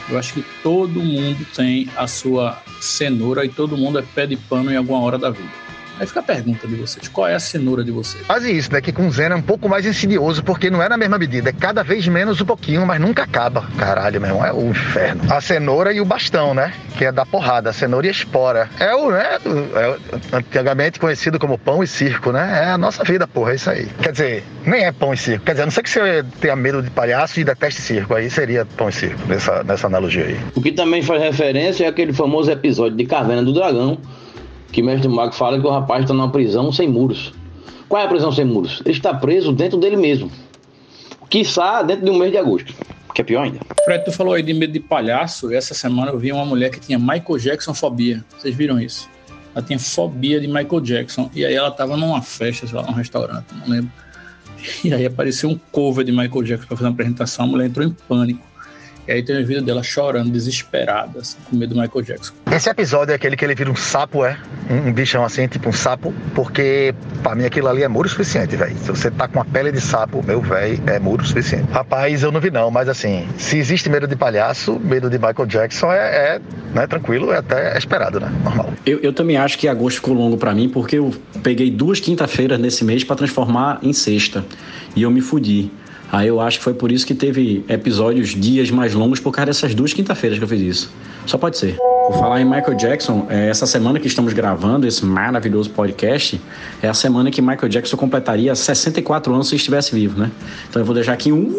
Eu 0.10 0.18
acho 0.18 0.34
que 0.34 0.46
todo 0.64 1.02
mundo 1.02 1.46
tem 1.54 1.90
a 1.98 2.08
sua 2.08 2.62
cenoura 2.80 3.46
e 3.46 3.50
todo 3.50 3.78
mundo 3.78 4.00
é 4.00 4.02
pé 4.02 4.26
de 4.26 4.38
pano 4.38 4.72
em 4.72 4.78
alguma 4.78 5.00
hora 5.02 5.18
da 5.18 5.30
vida. 5.30 5.67
Aí 6.00 6.06
fica 6.06 6.20
a 6.20 6.24
pergunta 6.24 6.68
de 6.68 6.76
vocês: 6.76 7.08
qual 7.08 7.28
é 7.28 7.36
a 7.36 7.40
cenoura 7.40 7.84
de 7.84 7.92
vocês? 7.92 8.26
Quase 8.26 8.52
isso, 8.52 8.72
né? 8.72 8.82
Que 8.82 8.92
com 8.92 9.10
Zeno 9.10 9.36
é 9.36 9.38
um 9.38 9.42
pouco 9.42 9.68
mais 9.68 9.86
insidioso, 9.86 10.44
porque 10.44 10.70
não 10.70 10.82
é 10.82 10.90
na 10.90 10.98
mesma 10.98 11.18
medida, 11.18 11.50
é 11.50 11.54
cada 11.54 11.84
vez 11.84 12.08
menos 12.08 12.40
um 12.42 12.46
pouquinho, 12.46 12.86
mas 12.86 13.00
nunca 13.00 13.24
acaba. 13.24 13.66
Caralho, 13.78 14.22
meu 14.22 14.30
irmão, 14.30 14.46
é 14.46 14.54
o 14.54 14.70
inferno. 14.70 15.22
A 15.32 15.42
cenoura 15.42 15.92
e 15.92 16.00
o 16.00 16.06
bastão, 16.06 16.54
né? 16.54 16.74
Que 16.98 17.06
é 17.06 17.12
da 17.12 17.26
porrada, 17.26 17.70
a 17.70 17.74
cenoura 17.74 18.06
e 18.06 18.10
a 18.10 18.12
espora. 18.12 18.70
É 18.80 18.94
o, 18.96 19.12
né? 19.12 19.38
É 19.76 20.36
antigamente 20.38 21.00
conhecido 21.00 21.40
como 21.40 21.58
pão 21.58 21.84
e 21.84 21.88
circo, 21.88 22.32
né? 22.32 22.66
É 22.66 22.70
a 22.72 22.78
nossa 22.78 23.04
vida, 23.04 23.28
porra, 23.28 23.52
é 23.52 23.56
isso 23.56 23.70
aí. 23.70 23.88
Quer 24.02 24.12
dizer, 24.12 24.44
nem 24.66 24.86
é 24.86 24.92
pão 24.92 25.14
e 25.14 25.18
circo. 25.18 25.46
Quer 25.46 25.52
dizer, 25.52 25.64
a 25.64 25.66
não 25.66 25.72
sei 25.72 25.84
que 25.84 25.90
você 25.90 26.24
tenha 26.40 26.56
medo 26.56 26.82
de 26.82 26.90
palhaço 26.90 27.40
e 27.40 27.44
deteste 27.44 27.82
circo, 27.82 28.14
aí 28.14 28.30
seria 28.30 28.66
pão 28.66 28.90
e 28.90 28.94
circo, 28.94 29.20
nessa, 29.28 29.64
nessa 29.64 29.88
analogia 29.88 30.26
aí. 30.26 30.40
O 30.56 30.62
que 30.62 30.72
também 30.72 31.02
faz 31.02 31.22
referência 31.22 31.86
é 31.86 31.88
aquele 31.88 32.14
famoso 32.14 32.52
episódio 32.52 32.98
de 32.98 33.06
Caverna 33.06 33.44
do 33.44 33.54
Dragão 33.54 33.98
que 34.72 34.82
Mestre 34.82 35.08
Mago 35.08 35.34
fala 35.34 35.60
que 35.60 35.66
o 35.66 35.70
rapaz 35.70 36.04
está 36.04 36.14
numa 36.14 36.32
prisão 36.32 36.72
sem 36.72 36.88
muros. 36.88 37.34
Qual 37.88 38.02
é 38.02 38.06
a 38.06 38.08
prisão 38.08 38.32
sem 38.32 38.46
muros? 38.46 38.82
Ele 38.86 38.96
está 38.96 39.14
preso 39.14 39.52
dentro 39.52 39.78
dele 39.78 39.96
mesmo. 39.96 40.30
Quiçá 41.30 41.82
dentro 41.84 42.06
de 42.06 42.12
um 42.12 42.18
mês 42.18 42.32
de 42.32 42.38
agosto. 42.38 42.74
Que 43.14 43.22
é 43.22 43.24
pior 43.24 43.44
ainda. 43.44 43.60
Fred, 43.86 44.06
tu 44.06 44.12
falou 44.12 44.34
aí 44.34 44.44
de 44.44 44.54
medo 44.54 44.74
de 44.74 44.80
palhaço. 44.80 45.52
Essa 45.54 45.74
semana 45.74 46.12
eu 46.12 46.20
vi 46.20 46.32
uma 46.32 46.46
mulher 46.46 46.70
que 46.70 46.80
tinha 46.80 47.00
Michael 47.00 47.38
Jackson 47.40 47.74
fobia. 47.74 48.24
Vocês 48.38 48.56
viram 48.56 48.80
isso? 48.80 49.10
Ela 49.56 49.66
tinha 49.66 49.80
fobia 49.80 50.40
de 50.40 50.48
Michael 50.48 50.82
Jackson. 50.82 51.32
E 51.34 51.46
aí 51.46 51.54
ela 51.54 51.72
tava 51.72 51.98
numa 51.98 52.22
festa, 52.22 52.68
sei 52.68 52.78
lá, 52.78 52.86
num 52.86 52.94
restaurante, 52.94 53.46
não 53.56 53.76
lembro. 53.76 53.92
E 54.84 54.94
aí 54.94 55.06
apareceu 55.06 55.50
um 55.50 55.60
cover 55.72 56.04
de 56.04 56.12
Michael 56.12 56.44
Jackson 56.44 56.68
para 56.68 56.78
fazer 56.78 56.88
uma 56.90 56.94
apresentação. 56.94 57.46
A 57.46 57.48
mulher 57.48 57.68
entrou 57.68 57.86
em 57.88 57.92
pânico. 58.08 58.42
E 59.08 59.12
aí 59.14 59.24
tem 59.24 59.42
o 59.42 59.46
vídeo 59.46 59.62
dela 59.62 59.82
chorando, 59.82 60.30
desesperada, 60.30 61.20
assim, 61.20 61.38
com 61.50 61.56
medo 61.56 61.74
do 61.74 61.80
Michael 61.80 62.04
Jackson. 62.04 62.34
Esse 62.52 62.70
episódio 62.70 63.14
é 63.14 63.16
aquele 63.16 63.38
que 63.38 63.46
ele 63.46 63.56
vira 63.56 63.72
um 63.72 63.76
sapo, 63.76 64.26
é? 64.26 64.38
Um, 64.70 64.90
um 64.90 64.94
bichão 64.94 65.24
assim, 65.24 65.48
tipo 65.48 65.70
um 65.70 65.72
sapo, 65.72 66.14
porque 66.36 66.94
pra 67.24 67.34
mim 67.34 67.46
aquilo 67.46 67.70
ali 67.70 67.84
é 67.84 67.88
muro 67.88 68.10
suficiente, 68.10 68.58
velho. 68.58 68.76
Se 68.78 68.90
você 68.90 69.10
tá 69.10 69.26
com 69.28 69.40
a 69.40 69.46
pele 69.46 69.72
de 69.72 69.80
sapo, 69.80 70.22
meu 70.26 70.42
velho, 70.42 70.84
é 70.88 71.00
muro 71.00 71.26
suficiente. 71.26 71.72
Rapaz, 71.72 72.22
eu 72.22 72.34
não 72.34 72.42
vi 72.42 72.52
não, 72.52 72.70
mas 72.70 72.90
assim, 72.90 73.26
se 73.38 73.58
existe 73.58 73.90
medo 73.90 74.08
de 74.08 74.16
palhaço, 74.16 74.78
medo 74.78 75.10
de 75.10 75.18
Michael 75.18 75.46
Jackson 75.46 75.90
é, 75.92 75.98
é 76.36 76.42
né, 76.74 76.86
tranquilo, 76.86 77.32
é 77.32 77.38
até 77.38 77.78
esperado, 77.78 78.20
né? 78.20 78.30
Normal. 78.44 78.74
Eu, 78.86 79.00
eu 79.00 79.14
também 79.14 79.38
acho 79.38 79.58
que 79.58 79.70
agosto 79.70 79.98
ficou 79.98 80.14
longo 80.14 80.38
para 80.38 80.54
mim, 80.54 80.68
porque 80.68 80.98
eu 80.98 81.14
peguei 81.42 81.72
duas 81.72 82.02
quinta-feiras 82.02 82.60
nesse 82.60 82.84
mês 82.84 83.06
para 83.06 83.16
transformar 83.16 83.80
em 83.82 83.94
sexta. 83.94 84.44
E 84.96 85.02
eu 85.04 85.12
me 85.12 85.22
fudi 85.22 85.72
Aí 86.12 86.28
eu 86.28 86.40
acho 86.40 86.60
que 86.60 86.64
foi 86.64 86.74
por 86.74 86.92
isso 86.92 87.06
que 87.06 87.14
teve 87.14 87.66
episódios, 87.68 88.30
dias 88.30 88.72
mais 88.72 88.94
longos 88.94 89.20
por 89.20 89.32
causa 89.32 89.48
dessas 89.48 89.76
duas 89.76 89.94
quinta-feiras 89.94 90.38
que 90.38 90.44
eu 90.44 90.48
fiz 90.48 90.62
isso. 90.62 90.94
Só 91.26 91.38
pode 91.38 91.58
ser. 91.58 91.76
Por 91.76 92.18
falar 92.18 92.40
em 92.40 92.46
Michael 92.46 92.76
Jackson, 92.76 93.28
é, 93.30 93.50
essa 93.50 93.66
semana 93.66 94.00
que 94.00 94.08
estamos 94.08 94.32
gravando 94.32 94.88
esse 94.88 95.06
maravilhoso 95.06 95.70
podcast, 95.72 96.40
é 96.82 96.88
a 96.88 96.94
semana 96.94 97.30
que 97.30 97.42
Michael 97.42 97.68
Jackson 97.68 97.98
completaria 97.98 98.56
64 98.56 99.34
anos 99.34 99.50
se 99.50 99.58
estivesse 99.58 99.94
vivo, 99.94 100.18
né? 100.18 100.32
Então 100.70 100.82
eu 100.82 100.86
vou 100.86 100.96
deixar 100.96 101.12
aqui 101.14 101.34
um 101.34 101.54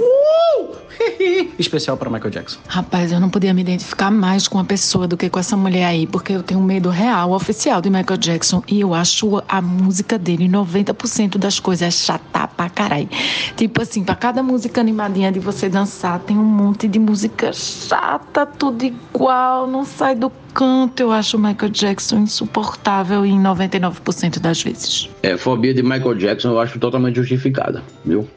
especial 1.58 1.96
para 1.96 2.10
Michael 2.10 2.30
Jackson. 2.30 2.58
Rapaz, 2.66 3.12
eu 3.12 3.20
não 3.20 3.30
podia 3.30 3.52
me 3.54 3.60
identificar 3.60 4.10
mais 4.10 4.48
com 4.48 4.58
a 4.58 4.64
pessoa 4.64 5.06
do 5.06 5.16
que 5.16 5.28
com 5.28 5.38
essa 5.38 5.56
mulher 5.56 5.86
aí, 5.86 6.06
porque 6.06 6.32
eu 6.32 6.42
tenho 6.42 6.60
um 6.60 6.64
medo 6.64 6.90
real, 6.90 7.32
oficial 7.32 7.80
de 7.80 7.90
Michael 7.90 8.18
Jackson 8.18 8.62
e 8.68 8.80
eu 8.80 8.94
acho 8.94 9.42
a 9.48 9.60
música 9.60 10.18
dele 10.18 10.48
90% 10.48 11.38
das 11.38 11.60
coisas 11.60 11.94
chata 11.94 12.48
pra 12.48 12.68
caralho. 12.68 13.08
Tipo 13.56 13.82
assim, 13.82 14.04
pra 14.04 14.14
cada 14.14 14.42
música 14.42 14.80
animadinha 14.80 15.30
de 15.30 15.38
você 15.38 15.68
dançar, 15.68 16.20
tem 16.20 16.36
um 16.36 16.44
monte 16.44 16.88
de 16.88 16.98
música 16.98 17.52
chata, 17.52 18.46
tudo 18.46 18.84
igual, 18.84 19.66
não 19.66 19.84
sai 19.84 20.14
do 20.14 20.30
canto. 20.54 21.00
Eu 21.00 21.12
acho 21.12 21.36
o 21.36 21.40
Michael 21.40 21.70
Jackson 21.70 22.18
insuportável 22.18 23.24
em 23.24 23.40
99% 23.40 24.38
das 24.38 24.62
vezes. 24.62 25.08
É, 25.22 25.36
fobia 25.36 25.72
de 25.72 25.82
Michael 25.82 26.14
Jackson 26.14 26.50
eu 26.50 26.60
acho 26.60 26.78
totalmente 26.78 27.16
justificada, 27.16 27.82
viu? 28.04 28.28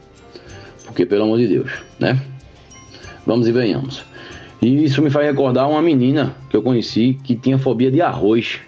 Porque, 0.84 1.06
pelo 1.06 1.24
amor 1.24 1.38
de 1.38 1.48
Deus, 1.48 1.70
né? 1.98 2.20
Vamos 3.26 3.46
e 3.46 3.52
venhamos. 3.52 4.04
E 4.60 4.84
isso 4.84 5.02
me 5.02 5.10
faz 5.10 5.26
recordar 5.26 5.68
uma 5.68 5.82
menina 5.82 6.34
que 6.48 6.56
eu 6.56 6.62
conheci 6.62 7.18
que 7.24 7.34
tinha 7.34 7.58
fobia 7.58 7.90
de 7.90 8.00
arroz. 8.00 8.60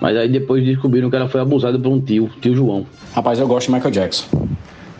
Mas 0.00 0.16
aí 0.16 0.28
depois 0.28 0.64
descobriram 0.64 1.10
que 1.10 1.16
ela 1.16 1.28
foi 1.28 1.40
abusada 1.40 1.78
por 1.78 1.90
um 1.90 2.00
tio, 2.00 2.30
tio 2.40 2.54
João. 2.54 2.86
Rapaz, 3.12 3.38
eu 3.38 3.46
gosto 3.46 3.66
de 3.66 3.74
Michael 3.74 3.90
Jackson. 3.90 4.48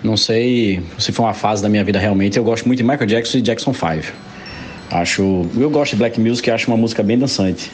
Não 0.02 0.16
sei 0.16 0.82
se 0.98 1.12
foi 1.12 1.26
uma 1.26 1.34
fase 1.34 1.62
da 1.62 1.68
minha 1.68 1.84
vida 1.84 1.98
realmente, 1.98 2.38
eu 2.38 2.44
gosto 2.44 2.66
muito 2.66 2.78
de 2.78 2.84
Michael 2.84 3.06
Jackson 3.06 3.38
e 3.38 3.42
Jackson 3.42 3.72
5. 3.72 4.12
Acho, 4.90 5.46
eu 5.56 5.70
gosto 5.70 5.92
de 5.92 5.98
black 5.98 6.20
music, 6.20 6.50
acho 6.50 6.66
uma 6.68 6.76
música 6.76 7.02
bem 7.02 7.18
dançante. 7.18 7.70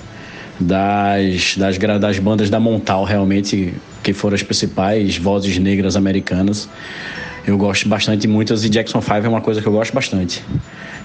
Das, 0.58 1.56
das, 1.56 1.78
das 1.78 2.18
bandas 2.18 2.50
da 2.50 2.58
Montal, 2.58 3.04
realmente, 3.04 3.74
que 4.02 4.12
foram 4.12 4.34
as 4.34 4.42
principais 4.42 5.16
vozes 5.16 5.58
negras 5.58 5.96
americanas. 5.96 6.68
Eu 7.46 7.56
gosto 7.56 7.88
bastante 7.88 8.26
muitas 8.26 8.64
e 8.64 8.68
Jackson 8.68 9.00
5 9.00 9.14
é 9.14 9.28
uma 9.28 9.40
coisa 9.40 9.62
que 9.62 9.66
eu 9.66 9.72
gosto 9.72 9.94
bastante. 9.94 10.42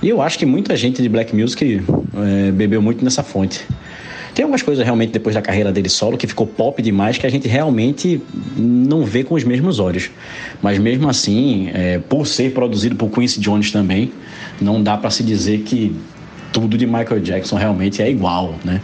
E 0.02 0.10
eu 0.10 0.22
acho 0.22 0.40
que 0.40 0.46
muita 0.46 0.76
gente 0.76 1.02
de 1.02 1.08
black 1.08 1.36
music 1.36 1.82
é, 2.16 2.52
bebeu 2.52 2.82
muito 2.82 3.04
nessa 3.04 3.22
fonte. 3.22 3.66
Tem 4.34 4.44
algumas 4.44 4.62
coisas 4.62 4.84
realmente 4.84 5.12
depois 5.12 5.36
da 5.36 5.42
carreira 5.42 5.72
dele 5.72 5.90
solo 5.90 6.18
que 6.18 6.26
ficou 6.26 6.48
pop 6.48 6.82
demais 6.82 7.18
que 7.18 7.28
a 7.28 7.30
gente 7.30 7.48
realmente 7.48 8.22
não 8.58 9.04
vê 9.04 9.24
com 9.24 9.36
os 9.36 9.44
mesmos 9.44 9.78
olhos. 9.78 10.10
Mas 10.62 10.80
mesmo 10.80 11.10
assim, 11.10 11.70
é, 11.74 12.00
por 12.00 12.26
ser 12.26 12.54
produzido 12.54 12.96
por 12.96 13.10
Quincy 13.10 13.40
Jones 13.40 13.72
também, 13.72 14.12
não 14.60 14.82
dá 14.82 14.98
para 14.98 15.10
se 15.10 15.22
dizer 15.22 15.60
que 15.60 15.94
tudo 16.54 16.78
de 16.78 16.86
Michael 16.86 17.20
Jackson 17.20 17.58
realmente 17.58 18.02
é 18.02 18.10
igual, 18.10 18.56
né? 18.64 18.82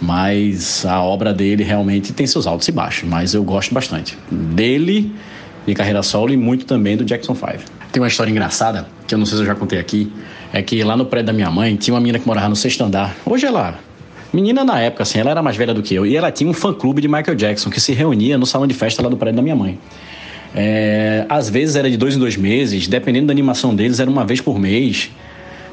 Mas 0.00 0.84
a 0.84 1.02
obra 1.02 1.32
dele 1.32 1.64
realmente 1.64 2.12
tem 2.12 2.26
seus 2.26 2.46
altos 2.46 2.68
e 2.68 2.72
baixos, 2.72 3.08
mas 3.08 3.34
eu 3.34 3.42
gosto 3.42 3.74
bastante 3.74 4.16
dele 4.30 5.12
de 5.66 5.74
carreira 5.74 6.02
solo 6.02 6.32
e 6.32 6.36
muito 6.36 6.64
também 6.64 6.96
do 6.96 7.04
Jackson 7.04 7.34
5. 7.34 7.48
Tem 7.92 8.00
uma 8.00 8.08
história 8.08 8.30
engraçada, 8.30 8.86
que 9.06 9.14
eu 9.14 9.18
não 9.18 9.26
sei 9.26 9.36
se 9.36 9.42
eu 9.42 9.46
já 9.46 9.54
contei 9.54 9.78
aqui, 9.78 10.10
é 10.52 10.62
que 10.62 10.82
lá 10.82 10.96
no 10.96 11.04
prédio 11.04 11.26
da 11.26 11.32
minha 11.32 11.50
mãe 11.50 11.76
tinha 11.76 11.94
uma 11.94 12.00
menina 12.00 12.18
que 12.18 12.26
morava 12.26 12.48
no 12.48 12.56
sexto 12.56 12.82
andar. 12.82 13.16
Hoje 13.24 13.46
ela 13.46 13.78
Menina 14.32 14.62
na 14.62 14.78
época, 14.78 15.02
assim, 15.04 15.18
ela 15.18 15.30
era 15.30 15.42
mais 15.42 15.56
velha 15.56 15.72
do 15.72 15.82
que 15.82 15.94
eu. 15.94 16.04
E 16.04 16.16
ela 16.16 16.30
tinha 16.30 16.48
um 16.48 16.52
fã-clube 16.52 17.00
de 17.00 17.08
Michael 17.08 17.34
Jackson 17.34 17.70
que 17.70 17.80
se 17.80 17.92
reunia 17.92 18.36
no 18.36 18.44
salão 18.44 18.66
de 18.66 18.74
festa 18.74 19.02
lá 19.02 19.08
do 19.08 19.16
prédio 19.16 19.36
da 19.36 19.42
minha 19.42 19.56
mãe. 19.56 19.78
É, 20.54 21.24
às 21.28 21.48
vezes 21.48 21.76
era 21.76 21.90
de 21.90 21.96
dois 21.96 22.14
em 22.14 22.18
dois 22.18 22.36
meses, 22.36 22.86
dependendo 22.88 23.28
da 23.28 23.32
animação 23.32 23.74
deles, 23.74 24.00
era 24.00 24.10
uma 24.10 24.24
vez 24.24 24.40
por 24.40 24.58
mês. 24.58 25.10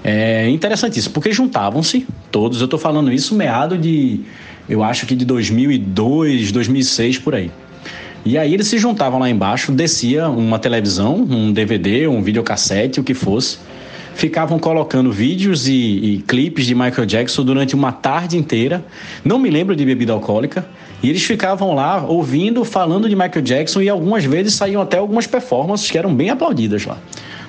É 0.03 0.47
interessantíssimo, 0.49 1.13
porque 1.13 1.31
juntavam-se 1.31 2.07
todos. 2.31 2.61
Eu 2.61 2.67
tô 2.67 2.77
falando 2.77 3.11
isso 3.11 3.35
meado 3.35 3.77
de, 3.77 4.21
eu 4.69 4.83
acho 4.83 5.05
que 5.05 5.15
de 5.15 5.25
2002, 5.25 6.51
2006 6.51 7.19
por 7.19 7.35
aí. 7.35 7.51
E 8.23 8.37
aí 8.37 8.53
eles 8.53 8.67
se 8.67 8.77
juntavam 8.77 9.19
lá 9.19 9.29
embaixo, 9.29 9.71
descia 9.71 10.29
uma 10.29 10.57
televisão, 10.59 11.15
um 11.15 11.51
DVD, 11.51 12.07
um 12.07 12.21
videocassete, 12.21 12.99
o 12.99 13.03
que 13.03 13.13
fosse. 13.13 13.57
Ficavam 14.15 14.57
colocando 14.57 15.11
vídeos 15.11 15.67
e, 15.67 15.73
e 15.73 16.23
clipes 16.25 16.65
de 16.65 16.73
Michael 16.73 17.05
Jackson 17.05 17.43
durante 17.43 17.75
uma 17.75 17.91
tarde 17.91 18.37
inteira. 18.37 18.83
Não 19.23 19.37
me 19.37 19.49
lembro 19.49 19.75
de 19.75 19.85
bebida 19.85 20.13
alcoólica. 20.13 20.65
E 21.03 21.09
eles 21.09 21.23
ficavam 21.23 21.75
lá 21.75 22.03
ouvindo, 22.07 22.63
falando 22.63 23.09
de 23.09 23.15
Michael 23.15 23.41
Jackson 23.41 23.81
e 23.81 23.89
algumas 23.89 24.23
vezes 24.23 24.53
saíam 24.53 24.81
até 24.81 24.97
algumas 24.97 25.27
performances 25.27 25.91
que 25.91 25.97
eram 25.97 26.15
bem 26.15 26.29
aplaudidas 26.29 26.85
lá. 26.85 26.97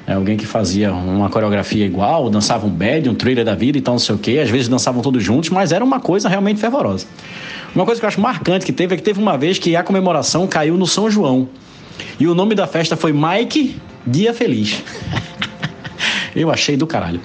É, 0.07 0.15
alguém 0.15 0.37
que 0.37 0.45
fazia 0.45 0.93
uma 0.93 1.31
coreografia 1.31 1.87
igual, 1.87 2.29
dançava 2.29 2.67
um 2.67 2.71
bad, 2.71 3.09
um 3.09 3.15
trailer 3.15 3.45
da 3.45 3.55
vida 3.55 3.79
e 3.79 3.81
tal, 3.81 3.95
não 3.95 3.99
sei 3.99 4.15
o 4.15 4.19
quê. 4.19 4.41
Às 4.43 4.51
vezes 4.51 4.69
dançavam 4.69 5.01
todos 5.03 5.23
juntos, 5.23 5.51
mas 5.51 5.71
era 5.71 5.85
uma 5.85 6.01
coisa 6.01 6.29
realmente 6.29 6.61
fervorosa. 6.61 7.07
Uma 7.75 7.85
coisa 7.85 8.01
que 8.01 8.05
eu 8.05 8.09
acho 8.09 8.21
marcante 8.21 8.67
que 8.67 8.73
teve 8.73 8.95
é 8.95 8.97
que 8.97 9.03
teve 9.03 9.21
uma 9.21 9.39
vez 9.39 9.59
que 9.59 9.77
a 9.77 9.83
comemoração 9.83 10.47
caiu 10.47 10.77
no 10.77 10.87
São 10.87 11.09
João. 11.09 11.49
E 12.19 12.27
o 12.27 12.35
nome 12.35 12.55
da 12.55 12.67
festa 12.67 12.97
foi 12.97 13.13
Mike 13.13 13.77
Dia 14.07 14.35
Feliz. 14.35 14.83
eu 16.37 16.51
achei 16.51 16.77
do 16.77 16.87
caralho. 16.87 17.21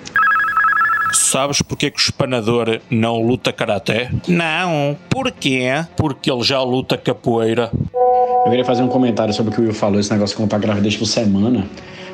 Sabes 1.14 1.62
porque 1.62 1.92
que 1.92 1.98
o 1.98 2.02
espanador 2.02 2.80
não 2.90 3.22
luta 3.22 3.52
karaté? 3.52 4.10
Não, 4.28 4.98
por 5.10 5.32
quê? 5.32 5.86
Porque 5.98 6.32
ele 6.32 6.44
já 6.44 6.62
luta 6.62 6.98
capoeira. 6.98 7.70
Eu 8.46 8.50
queria 8.50 8.66
fazer 8.66 8.82
um 8.82 8.88
comentário 8.88 9.34
sobre 9.34 9.52
o 9.52 9.56
que 9.56 9.62
o 9.62 9.64
Will 9.66 9.74
falou, 9.74 10.00
esse 10.00 10.12
negócio 10.12 10.36
de 10.36 10.42
contar 10.42 10.58
gravidez 10.58 10.96
por 10.96 11.06
semana. 11.06 11.68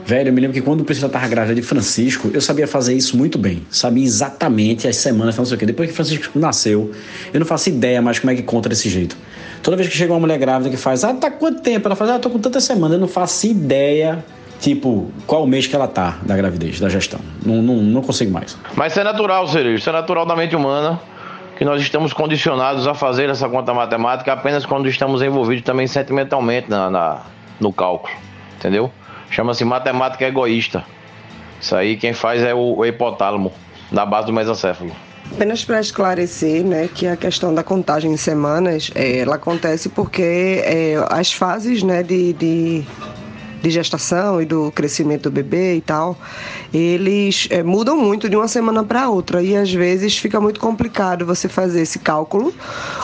Velho, 0.05 0.29
eu 0.29 0.33
me 0.33 0.39
lembro 0.39 0.53
que 0.53 0.61
quando 0.61 0.81
o 0.81 0.83
Priscila 0.85 1.07
estava 1.07 1.27
grávida 1.27 1.53
de 1.53 1.61
Francisco, 1.61 2.31
eu 2.33 2.39
sabia 2.39 2.65
fazer 2.65 2.95
isso 2.95 3.17
muito 3.17 3.37
bem. 3.37 3.61
Sabia 3.69 4.03
exatamente 4.03 4.87
as 4.87 4.95
semanas, 4.95 5.37
não 5.37 5.45
sei 5.45 5.55
o 5.55 5.59
quê. 5.59 5.65
Depois 5.65 5.89
que 5.89 5.95
Francisco 5.95 6.39
nasceu, 6.39 6.91
eu 7.33 7.39
não 7.39 7.45
faço 7.45 7.69
ideia 7.69 8.01
mais 8.01 8.17
como 8.17 8.31
é 8.31 8.35
que 8.35 8.41
conta 8.41 8.69
desse 8.69 8.89
jeito. 8.89 9.17
Toda 9.61 9.75
vez 9.75 9.89
que 9.89 9.95
chega 9.97 10.13
uma 10.13 10.19
mulher 10.19 10.39
grávida 10.39 10.69
que 10.69 10.77
faz, 10.77 11.03
ah, 11.03 11.13
tá 11.13 11.29
quanto 11.29 11.61
tempo? 11.61 11.87
Ela 11.87 11.95
faz, 11.95 12.09
ah, 12.09 12.19
tô 12.19 12.29
com 12.29 12.39
tantas 12.39 12.63
semanas. 12.63 12.93
Eu 12.93 13.01
não 13.01 13.07
faço 13.07 13.47
ideia, 13.47 14.23
tipo, 14.59 15.11
qual 15.25 15.45
mês 15.45 15.67
que 15.67 15.75
ela 15.75 15.87
tá 15.87 16.17
da 16.23 16.35
gravidez, 16.35 16.79
da 16.79 16.89
gestão. 16.89 17.19
Não, 17.45 17.61
não, 17.61 17.75
não 17.75 18.01
consigo 18.01 18.31
mais. 18.31 18.57
Mas 18.75 18.93
isso 18.93 18.99
é 18.99 19.03
natural, 19.03 19.47
Cerejo. 19.47 19.77
Isso 19.77 19.89
é 19.89 19.93
natural 19.93 20.25
da 20.25 20.35
mente 20.35 20.55
humana 20.55 20.99
que 21.57 21.65
nós 21.65 21.81
estamos 21.81 22.13
condicionados 22.13 22.87
a 22.87 22.93
fazer 22.93 23.29
essa 23.29 23.49
conta 23.49 23.73
matemática 23.73 24.31
apenas 24.31 24.65
quando 24.65 24.87
estamos 24.87 25.21
envolvidos 25.23 25.63
também 25.63 25.87
sentimentalmente 25.87 26.69
na, 26.69 26.89
na 26.89 27.21
no 27.59 27.73
cálculo, 27.73 28.13
entendeu? 28.55 28.91
Chama-se 29.31 29.65
matemática 29.65 30.25
egoísta. 30.25 30.83
Isso 31.59 31.75
aí 31.75 31.97
quem 31.97 32.13
faz 32.13 32.43
é 32.43 32.53
o, 32.53 32.77
o 32.77 32.85
hipotálamo, 32.85 33.51
na 33.91 34.05
base 34.05 34.27
do 34.27 34.33
mesocéfalo. 34.33 34.91
Apenas 35.31 35.65
para 35.65 35.79
esclarecer, 35.79 36.63
né, 36.63 36.87
que 36.93 37.07
a 37.07 37.17
questão 37.17 37.53
da 37.53 37.63
contagem 37.63 38.11
em 38.11 38.17
semanas, 38.17 38.91
é, 38.95 39.17
ela 39.17 39.35
acontece 39.35 39.89
porque 39.89 40.61
é, 40.63 40.95
as 41.09 41.33
fases, 41.33 41.83
né, 41.83 42.03
de, 42.03 42.33
de 42.33 42.85
de 43.61 43.69
gestação 43.69 44.41
e 44.41 44.45
do 44.45 44.71
crescimento 44.71 45.23
do 45.23 45.31
bebê 45.31 45.75
e 45.75 45.81
tal, 45.81 46.17
eles 46.73 47.47
é, 47.49 47.63
mudam 47.63 47.97
muito 47.97 48.29
de 48.29 48.35
uma 48.35 48.47
semana 48.47 48.83
para 48.83 49.09
outra 49.09 49.41
e 49.41 49.55
às 49.55 49.71
vezes 49.71 50.17
fica 50.17 50.39
muito 50.39 50.59
complicado 50.59 51.25
você 51.25 51.47
fazer 51.47 51.81
esse 51.81 51.99
cálculo 51.99 52.53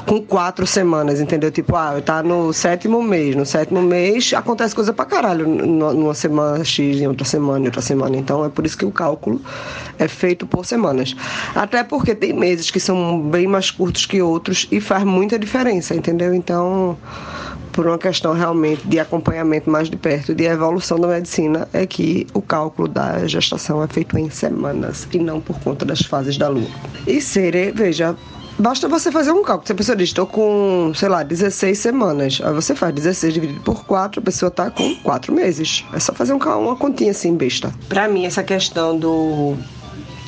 com 0.06 0.22
quatro 0.22 0.66
semanas, 0.68 1.20
entendeu? 1.20 1.52
Tipo, 1.52 1.76
ah, 1.76 2.02
tá 2.04 2.22
no 2.22 2.54
sétimo 2.54 3.02
mês, 3.02 3.36
no 3.36 3.46
sétimo 3.46 3.82
mês 3.82 4.34
acontece 4.34 4.76
coisa 4.76 4.94
pra 4.94 5.06
caralho 5.06 5.48
numa 5.48 6.14
semana 6.14 6.64
X, 6.64 7.02
em 7.02 7.08
outra 7.08 7.26
semana, 7.26 7.60
em 7.60 7.66
outra 7.66 7.82
semana. 7.82 8.16
Então 8.18 8.46
é 8.46 8.50
por 8.50 8.66
isso 8.66 8.78
que 8.78 8.86
o 8.86 8.92
cálculo 8.92 9.42
é 9.98 10.08
feito 10.08 10.46
por 10.46 10.66
semanas. 10.66 11.16
Até 11.56 11.84
porque 11.84 12.16
tem 12.16 12.34
meses 12.34 12.70
que 12.70 12.80
são 12.80 13.22
bem 13.22 13.48
mais 13.48 13.72
curtos 13.72 14.06
que 14.06 14.22
outros 14.22 14.68
e 14.72 14.80
faz 14.80 15.04
muita 15.04 15.38
diferença, 15.38 15.96
entendeu? 15.96 16.34
Então 16.34 16.98
por 17.74 17.88
uma 17.88 17.98
questão 17.98 18.34
realmente 18.34 18.88
de 18.88 19.00
acompanhamento 19.00 19.70
mais 19.70 19.89
de 19.89 19.98
perto 19.98 20.34
de 20.34 20.46
evolução 20.46 21.00
da 21.00 21.08
medicina, 21.08 21.68
é 21.74 21.86
que 21.86 22.25
o 22.34 22.42
cálculo 22.42 22.88
da 22.88 23.27
gestação 23.27 23.84
é 23.84 23.88
feito 23.88 24.18
em 24.18 24.30
semanas 24.30 25.08
e 25.12 25.20
não 25.20 25.42
por 25.42 25.60
conta 25.60 25.84
das 25.84 26.01
fases 26.01 26.38
da 26.38 26.48
lua. 26.48 26.70
E 27.06 27.20
ser, 27.20 27.74
veja, 27.74 28.15
Basta 28.60 28.88
você 28.88 29.12
fazer 29.12 29.32
um 29.32 29.42
cálculo. 29.42 29.65
Se 29.65 29.72
a 29.72 29.75
pessoa 29.75 29.96
diz, 29.96 30.10
estou 30.10 30.27
com, 30.27 30.92
sei 30.94 31.10
lá, 31.10 31.24
16 31.24 31.75
semanas. 31.75 32.39
Aí 32.44 32.53
você 32.53 32.75
faz 32.75 32.94
16 32.94 33.34
dividido 33.34 33.60
por 33.62 33.84
4, 33.84 34.22
a 34.22 34.24
pessoa 34.24 34.50
está 34.50 34.70
com 34.70 34.96
4 34.98 35.34
meses. 35.34 35.84
É 35.92 36.00
só 36.00 36.13
fazer 36.13 36.34
um, 36.34 36.38
uma 36.38 36.75
continha 36.75 37.10
assim, 37.10 37.36
besta. 37.36 37.74
Para 37.89 38.08
mim, 38.08 38.25
essa 38.25 38.44
questão 38.44 38.96
do 38.96 39.58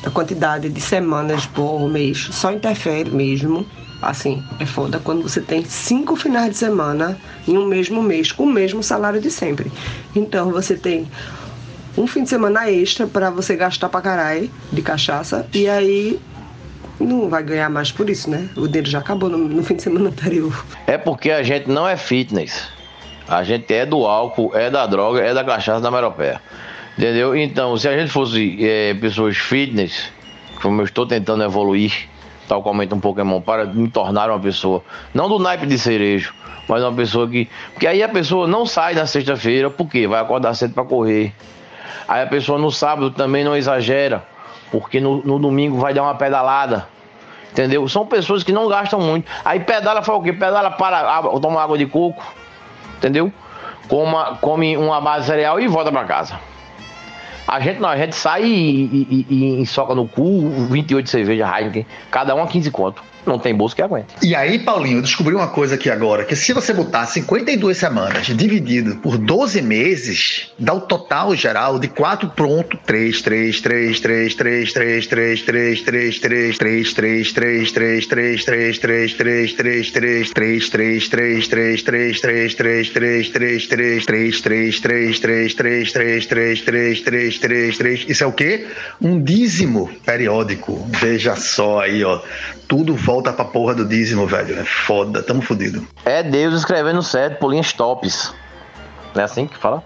a 0.04 0.10
quantidade 0.10 0.68
de 0.68 0.80
semanas 0.80 1.46
por 1.46 1.88
mês 1.88 2.28
só 2.32 2.52
interfere 2.52 3.10
mesmo 3.10 3.64
Assim, 4.00 4.44
é 4.60 4.66
foda 4.66 5.00
quando 5.02 5.22
você 5.22 5.40
tem 5.40 5.64
cinco 5.64 6.16
finais 6.16 6.50
de 6.50 6.56
semana 6.56 7.18
em 7.48 7.56
um 7.56 7.66
mesmo 7.66 8.02
mês 8.02 8.30
com 8.30 8.44
o 8.44 8.52
mesmo 8.52 8.82
salário 8.82 9.20
de 9.20 9.30
sempre. 9.30 9.72
Então 10.14 10.50
você 10.50 10.76
tem 10.76 11.08
um 11.96 12.06
fim 12.06 12.22
de 12.22 12.28
semana 12.28 12.70
extra 12.70 13.06
para 13.06 13.30
você 13.30 13.56
gastar 13.56 13.88
pra 13.88 14.00
caralho 14.02 14.50
de 14.70 14.82
cachaça 14.82 15.46
e 15.54 15.68
aí 15.68 16.20
não 17.00 17.28
vai 17.28 17.42
ganhar 17.42 17.70
mais 17.70 17.90
por 17.90 18.08
isso, 18.08 18.28
né? 18.28 18.48
O 18.56 18.66
dinheiro 18.66 18.88
já 18.88 18.98
acabou 18.98 19.28
no, 19.28 19.38
no 19.38 19.62
fim 19.62 19.76
de 19.76 19.82
semana 19.82 20.08
anterior. 20.08 20.64
É 20.86 20.98
porque 20.98 21.30
a 21.30 21.42
gente 21.42 21.68
não 21.68 21.88
é 21.88 21.96
fitness. 21.96 22.68
A 23.28 23.42
gente 23.42 23.72
é 23.72 23.84
do 23.84 24.06
álcool, 24.06 24.52
é 24.54 24.70
da 24.70 24.86
droga, 24.86 25.20
é 25.20 25.34
da 25.34 25.42
cachaça 25.42 25.80
da 25.80 25.90
meropéia. 25.90 26.40
Entendeu? 26.96 27.36
Então, 27.36 27.76
se 27.76 27.88
a 27.88 27.98
gente 27.98 28.10
fosse 28.10 28.56
é, 28.64 28.94
pessoas 28.94 29.36
fitness, 29.36 30.10
como 30.62 30.80
eu 30.80 30.84
estou 30.84 31.06
tentando 31.06 31.42
evoluir, 31.42 32.08
tal 32.46 32.62
qual 32.62 32.74
um 32.74 33.00
Pokémon, 33.00 33.40
para 33.40 33.64
me 33.64 33.88
tornar 33.88 34.30
uma 34.30 34.40
pessoa, 34.40 34.82
não 35.12 35.28
do 35.28 35.38
naipe 35.38 35.66
de 35.66 35.78
cerejo, 35.78 36.34
mas 36.68 36.82
uma 36.82 36.92
pessoa 36.92 37.28
que. 37.28 37.48
Porque 37.72 37.86
aí 37.86 38.02
a 38.02 38.08
pessoa 38.08 38.46
não 38.46 38.66
sai 38.66 38.94
na 38.94 39.06
sexta-feira, 39.06 39.70
porque 39.70 40.06
vai 40.06 40.20
acordar 40.20 40.54
cedo 40.54 40.74
para 40.74 40.84
correr. 40.84 41.34
Aí 42.08 42.22
a 42.22 42.26
pessoa 42.26 42.58
no 42.58 42.70
sábado 42.70 43.10
também 43.10 43.44
não 43.44 43.56
exagera, 43.56 44.24
porque 44.70 45.00
no, 45.00 45.22
no 45.22 45.38
domingo 45.38 45.78
vai 45.78 45.92
dar 45.92 46.02
uma 46.02 46.14
pedalada. 46.14 46.88
Entendeu? 47.50 47.88
São 47.88 48.04
pessoas 48.04 48.44
que 48.44 48.52
não 48.52 48.68
gastam 48.68 49.00
muito. 49.00 49.30
Aí 49.44 49.60
pedala 49.60 50.02
faz 50.02 50.18
o 50.18 50.22
quê? 50.22 50.32
Pedala 50.32 50.70
para 50.70 51.22
toma 51.40 51.62
água 51.62 51.78
de 51.78 51.86
coco. 51.86 52.22
Entendeu? 52.98 53.32
Coma, 53.88 54.36
come 54.40 54.76
uma 54.76 55.00
base 55.00 55.20
de 55.20 55.26
cereal 55.26 55.60
e 55.60 55.66
volta 55.66 55.90
para 55.90 56.04
casa. 56.04 56.38
A 57.46 57.60
gente 57.60 57.80
não, 57.80 57.88
a 57.88 57.96
gente 57.96 58.14
sai 58.14 58.44
e, 58.44 58.84
e, 58.84 59.26
e, 59.28 59.62
e 59.62 59.66
soca 59.66 59.94
no 59.94 60.08
cu 60.08 60.48
28 60.70 61.08
cerveja 61.08 61.46
Heineken, 61.46 61.86
cada 62.10 62.34
uma 62.34 62.46
15 62.46 62.70
conto 62.70 63.02
não 63.26 63.38
tem 63.38 63.54
bolso 63.54 63.74
que 63.74 63.82
aguente. 63.82 64.14
E 64.22 64.34
aí, 64.34 64.58
Paulinho, 64.58 64.98
eu 64.98 65.02
descobri 65.02 65.34
uma 65.34 65.48
coisa 65.48 65.74
aqui 65.74 65.90
agora, 65.90 66.24
que 66.24 66.36
se 66.36 66.52
você 66.52 66.72
botar 66.72 67.06
52 67.06 67.76
semanas 67.76 68.26
dividido 68.26 68.96
por 68.96 69.18
12 69.18 69.62
meses, 69.62 70.50
dá 70.58 70.72
o 70.72 70.80
total 70.80 71.34
geral 71.34 71.78
de 71.78 71.88
4 71.88 72.30
pronto, 72.30 72.78
3, 72.86 73.22
3, 73.22 73.60
3, 73.60 74.00
3, 74.00 74.34
3, 74.34 74.72
3, 74.72 75.06
3, 75.06 75.42
3, 75.42 75.82
3, 75.82 76.20
3, 76.20 76.58
3, 76.58 76.58
3, 76.58 76.92
3, 76.98 77.32
3, 77.32 77.72
3, 77.72 77.72
3, 77.72 78.12
3, 78.12 78.72
3, 78.72 79.12
3, 79.18 79.52
3, 79.52 80.32
3, 80.32 80.32
3, 80.32 81.42
3, 81.52 81.70
3, 81.70 81.70
3, 81.70 82.80
3, 82.80 82.80
3, 82.80 84.40
3, 84.40 84.40
3, 84.40 84.80
3, 84.80 84.80
3, 84.80 85.54
3, 85.54 85.54
3, 85.54 85.54
3, 85.54 85.90
3, 85.92 86.24
3, 86.26 86.62
3, 86.62 86.62
3, 86.62 87.00
3, 87.00 87.38
3, 87.38 87.78
3. 87.78 88.06
Isso 88.08 88.24
é 88.24 88.26
o 88.26 88.32
quê? 88.32 88.66
Um 89.00 89.22
dízimo 89.22 89.90
periódico. 90.04 90.86
Veja 91.00 91.36
só 91.36 91.80
aí, 91.80 92.02
tudo 92.68 92.94
volta 92.94 93.15
pra 93.22 93.44
porra 93.44 93.74
do 93.74 93.84
dízimo, 93.84 94.26
velho. 94.26 94.58
É 94.58 94.64
foda, 94.64 95.22
tamo 95.22 95.42
fudido. 95.42 95.86
É 96.04 96.22
Deus 96.22 96.54
escrevendo 96.54 97.02
certo 97.02 97.38
por 97.38 97.50
linhas 97.50 97.72
tops. 97.72 98.34
Não 99.14 99.22
é 99.22 99.24
assim 99.24 99.46
que 99.46 99.56
fala? 99.56 99.82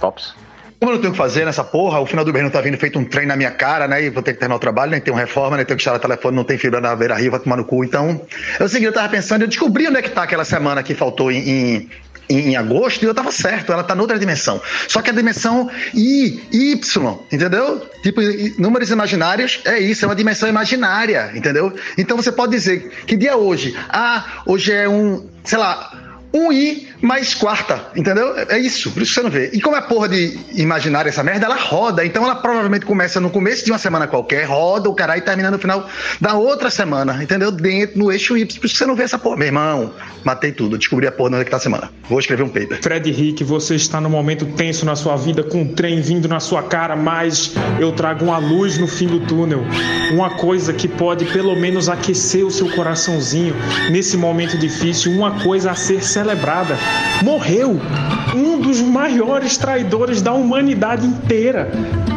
Tops. 0.00 0.34
Como 0.80 0.92
eu 0.92 0.94
não 0.94 1.00
tenho 1.00 1.10
o 1.10 1.12
que 1.12 1.18
fazer 1.18 1.44
nessa 1.44 1.64
porra, 1.64 1.98
o 1.98 2.06
final 2.06 2.24
do 2.24 2.32
mês 2.32 2.44
não 2.44 2.52
tá 2.52 2.60
vindo 2.60 2.78
feito 2.78 2.96
um 3.00 3.04
trem 3.04 3.26
na 3.26 3.34
minha 3.34 3.50
cara, 3.50 3.88
né? 3.88 4.00
E 4.00 4.10
vou 4.10 4.22
ter 4.22 4.34
que 4.34 4.38
terminar 4.38 4.56
o 4.56 4.60
trabalho, 4.60 4.92
nem 4.92 5.00
né? 5.00 5.04
tem 5.04 5.12
uma 5.12 5.18
reforma, 5.18 5.56
nem 5.56 5.58
né? 5.58 5.64
tenho 5.64 5.76
que 5.76 5.82
instalar 5.82 5.98
o 5.98 6.02
telefone, 6.02 6.36
não 6.36 6.44
tem 6.44 6.56
fibra 6.56 6.80
na 6.80 6.94
beira 6.94 7.16
rio, 7.16 7.32
vai 7.32 7.40
tomar 7.40 7.56
no 7.56 7.64
cu. 7.64 7.82
Então, 7.82 8.20
é 8.60 8.62
o 8.62 8.68
seguinte, 8.68 8.86
eu 8.86 8.92
tava 8.92 9.08
pensando, 9.08 9.42
eu 9.42 9.48
descobri 9.48 9.88
onde 9.88 9.98
é 9.98 10.02
que 10.02 10.10
tá 10.10 10.22
aquela 10.22 10.44
semana 10.44 10.80
que 10.84 10.94
faltou 10.94 11.32
em, 11.32 11.38
em 11.38 11.90
em, 12.28 12.56
agosto 12.56 13.02
e 13.02 13.06
eu 13.06 13.14
tava 13.14 13.32
certo, 13.32 13.72
ela 13.72 13.82
tá 13.82 13.94
noutra 13.94 14.18
dimensão. 14.18 14.60
Só 14.86 15.00
que 15.00 15.10
a 15.10 15.12
dimensão 15.12 15.70
I, 15.94 16.40
Y, 16.52 17.18
entendeu? 17.32 17.88
Tipo, 18.02 18.20
números 18.58 18.90
imaginários 18.90 19.60
é 19.64 19.78
isso, 19.78 20.04
é 20.04 20.08
uma 20.08 20.16
dimensão 20.16 20.48
imaginária, 20.48 21.32
entendeu? 21.34 21.74
Então 21.96 22.16
você 22.16 22.32
pode 22.32 22.52
dizer 22.52 22.90
que 23.06 23.16
dia 23.16 23.30
é 23.30 23.36
hoje? 23.36 23.76
Ah, 23.88 24.42
hoje 24.46 24.72
é 24.72 24.88
um, 24.88 25.28
sei 25.44 25.58
lá, 25.58 25.92
um 26.32 26.52
I 26.52 26.87
mais 27.00 27.34
quarta, 27.34 27.90
entendeu? 27.94 28.34
É 28.48 28.58
isso, 28.58 28.90
por 28.90 29.02
isso 29.02 29.14
você 29.14 29.22
não 29.22 29.30
vê. 29.30 29.50
E 29.52 29.60
como 29.60 29.76
é 29.76 29.80
porra 29.80 30.08
de 30.08 30.38
imaginária 30.54 31.08
essa 31.08 31.22
merda, 31.22 31.46
ela 31.46 31.56
roda. 31.56 32.04
Então 32.04 32.24
ela 32.24 32.36
provavelmente 32.36 32.84
começa 32.84 33.20
no 33.20 33.30
começo 33.30 33.64
de 33.64 33.70
uma 33.70 33.78
semana 33.78 34.06
qualquer, 34.06 34.44
roda 34.44 34.88
o 34.88 34.94
caralho 34.94 35.18
e 35.18 35.22
termina 35.22 35.50
no 35.50 35.58
final 35.58 35.88
da 36.20 36.34
outra 36.34 36.70
semana, 36.70 37.22
entendeu? 37.22 37.50
Dentro, 37.50 37.98
no 37.98 38.10
eixo 38.10 38.36
Y. 38.36 38.58
Por 38.58 38.66
isso 38.66 38.76
você 38.76 38.86
não 38.86 38.96
vê 38.96 39.04
essa 39.04 39.18
porra. 39.18 39.36
Meu 39.36 39.46
irmão, 39.46 39.92
matei 40.24 40.52
tudo, 40.52 40.76
descobri 40.76 41.06
a 41.06 41.12
porra 41.12 41.30
onde 41.30 41.40
é 41.42 41.44
que 41.44 41.50
tá 41.50 41.56
a 41.56 41.60
semana. 41.60 41.90
Vou 42.08 42.18
escrever 42.18 42.42
um 42.42 42.48
paper. 42.48 42.82
Fred 42.82 43.10
Rick, 43.10 43.44
você 43.44 43.76
está 43.76 44.00
no 44.00 44.10
momento 44.10 44.44
tenso 44.46 44.84
na 44.84 44.96
sua 44.96 45.16
vida, 45.16 45.42
com 45.42 45.62
um 45.62 45.74
trem 45.74 46.00
vindo 46.00 46.28
na 46.28 46.40
sua 46.40 46.62
cara, 46.62 46.96
mas 46.96 47.54
eu 47.78 47.92
trago 47.92 48.24
uma 48.24 48.38
luz 48.38 48.78
no 48.78 48.88
fim 48.88 49.06
do 49.06 49.20
túnel. 49.20 49.64
Uma 50.12 50.30
coisa 50.30 50.72
que 50.72 50.88
pode 50.88 51.26
pelo 51.26 51.54
menos 51.54 51.88
aquecer 51.88 52.44
o 52.44 52.50
seu 52.50 52.68
coraçãozinho 52.70 53.54
nesse 53.90 54.16
momento 54.16 54.58
difícil, 54.58 55.12
uma 55.12 55.42
coisa 55.42 55.70
a 55.70 55.74
ser 55.74 56.02
celebrada 56.02 56.76
morreu 57.22 57.80
um 58.34 58.60
dos 58.60 58.80
maiores 58.80 59.56
traidores 59.56 60.22
da 60.22 60.32
humanidade 60.32 61.06
inteira. 61.06 61.70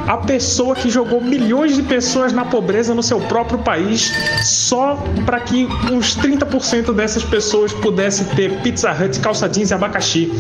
A 0.08 0.18
pessoa 0.18 0.76
que 0.76 0.90
jogou 0.90 1.22
milhões 1.22 1.76
de 1.76 1.84
pessoas 1.84 2.34
na 2.34 2.44
pobreza 2.44 2.94
no 2.94 3.04
seu 3.04 3.20
próprio 3.22 3.60
país 3.60 4.12
só 4.44 5.02
para 5.26 5.40
que 5.40 5.68
uns 5.92 6.18
30% 6.18 6.94
dessas 6.94 7.24
pessoas 7.24 7.72
pudessem 7.72 8.26
ter 8.36 8.62
Pizza 8.62 8.92
Hut, 8.92 9.20
calça 9.20 9.48
jeans 9.48 9.72
e 9.72 9.74
abacaxi. 9.74 10.32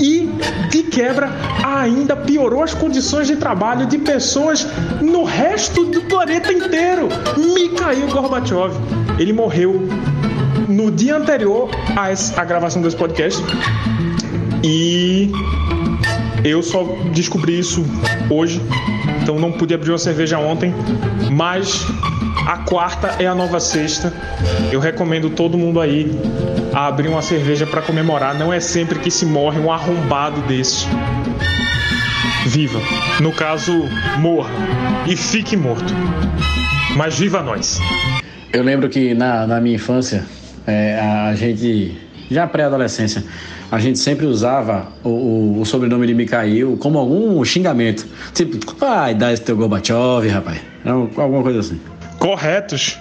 E, 0.00 0.28
de 0.70 0.82
quebra, 0.84 1.30
ainda 1.64 2.16
piorou 2.16 2.62
as 2.62 2.74
condições 2.74 3.26
de 3.26 3.36
trabalho 3.36 3.86
de 3.86 3.98
pessoas 3.98 4.66
no 5.00 5.24
resto 5.24 5.84
do 5.84 6.00
planeta 6.02 6.52
inteiro. 6.52 7.08
Mikhail 7.36 8.08
Gorbachev. 8.08 8.74
Ele 9.18 9.32
morreu 9.32 9.88
no 10.72 10.90
dia 10.90 11.16
anterior 11.16 11.68
a, 11.96 12.40
a 12.40 12.44
gravação 12.44 12.80
desse 12.80 12.96
podcast 12.96 13.42
e 14.64 15.30
eu 16.44 16.62
só 16.62 16.84
descobri 17.12 17.58
isso 17.58 17.84
hoje, 18.30 18.60
então 19.22 19.38
não 19.38 19.52
pude 19.52 19.74
abrir 19.74 19.90
uma 19.90 19.98
cerveja 19.98 20.38
ontem, 20.38 20.74
mas 21.30 21.86
a 22.46 22.58
quarta 22.58 23.14
é 23.18 23.26
a 23.26 23.34
nova 23.34 23.60
sexta. 23.60 24.12
Eu 24.72 24.80
recomendo 24.80 25.30
todo 25.30 25.56
mundo 25.56 25.80
aí 25.80 26.10
a 26.72 26.86
abrir 26.86 27.08
uma 27.08 27.22
cerveja 27.22 27.66
para 27.66 27.82
comemorar. 27.82 28.34
Não 28.34 28.52
é 28.52 28.58
sempre 28.58 28.98
que 28.98 29.10
se 29.10 29.24
morre 29.24 29.60
um 29.60 29.70
arrombado 29.70 30.40
desse. 30.42 30.86
Viva! 32.46 32.80
No 33.20 33.32
caso, 33.32 33.72
morra 34.18 34.50
e 35.06 35.16
fique 35.16 35.56
morto. 35.56 35.94
Mas 36.96 37.18
viva 37.18 37.42
nós! 37.42 37.80
Eu 38.52 38.62
lembro 38.62 38.88
que 38.88 39.14
na, 39.14 39.46
na 39.46 39.60
minha 39.60 39.76
infância, 39.76 40.26
é, 40.66 40.98
a 40.98 41.34
gente, 41.34 41.96
já 42.30 42.46
pré-adolescência, 42.46 43.24
a 43.70 43.78
gente 43.78 43.98
sempre 43.98 44.26
usava 44.26 44.88
o, 45.02 45.08
o, 45.08 45.60
o, 45.60 45.66
sobrenome 45.66 46.06
de 46.06 46.14
Mikhail 46.14 46.76
como 46.76 46.98
algum 46.98 47.42
xingamento. 47.44 48.06
Tipo, 48.34 48.76
vai 48.76 49.14
dar 49.14 49.32
esse 49.32 49.42
teu 49.42 49.56
Gorbachev, 49.56 50.28
rapaz. 50.28 50.60
Alguma 50.84 51.42
coisa 51.42 51.60
assim. 51.60 51.80
Corretos. 52.18 52.98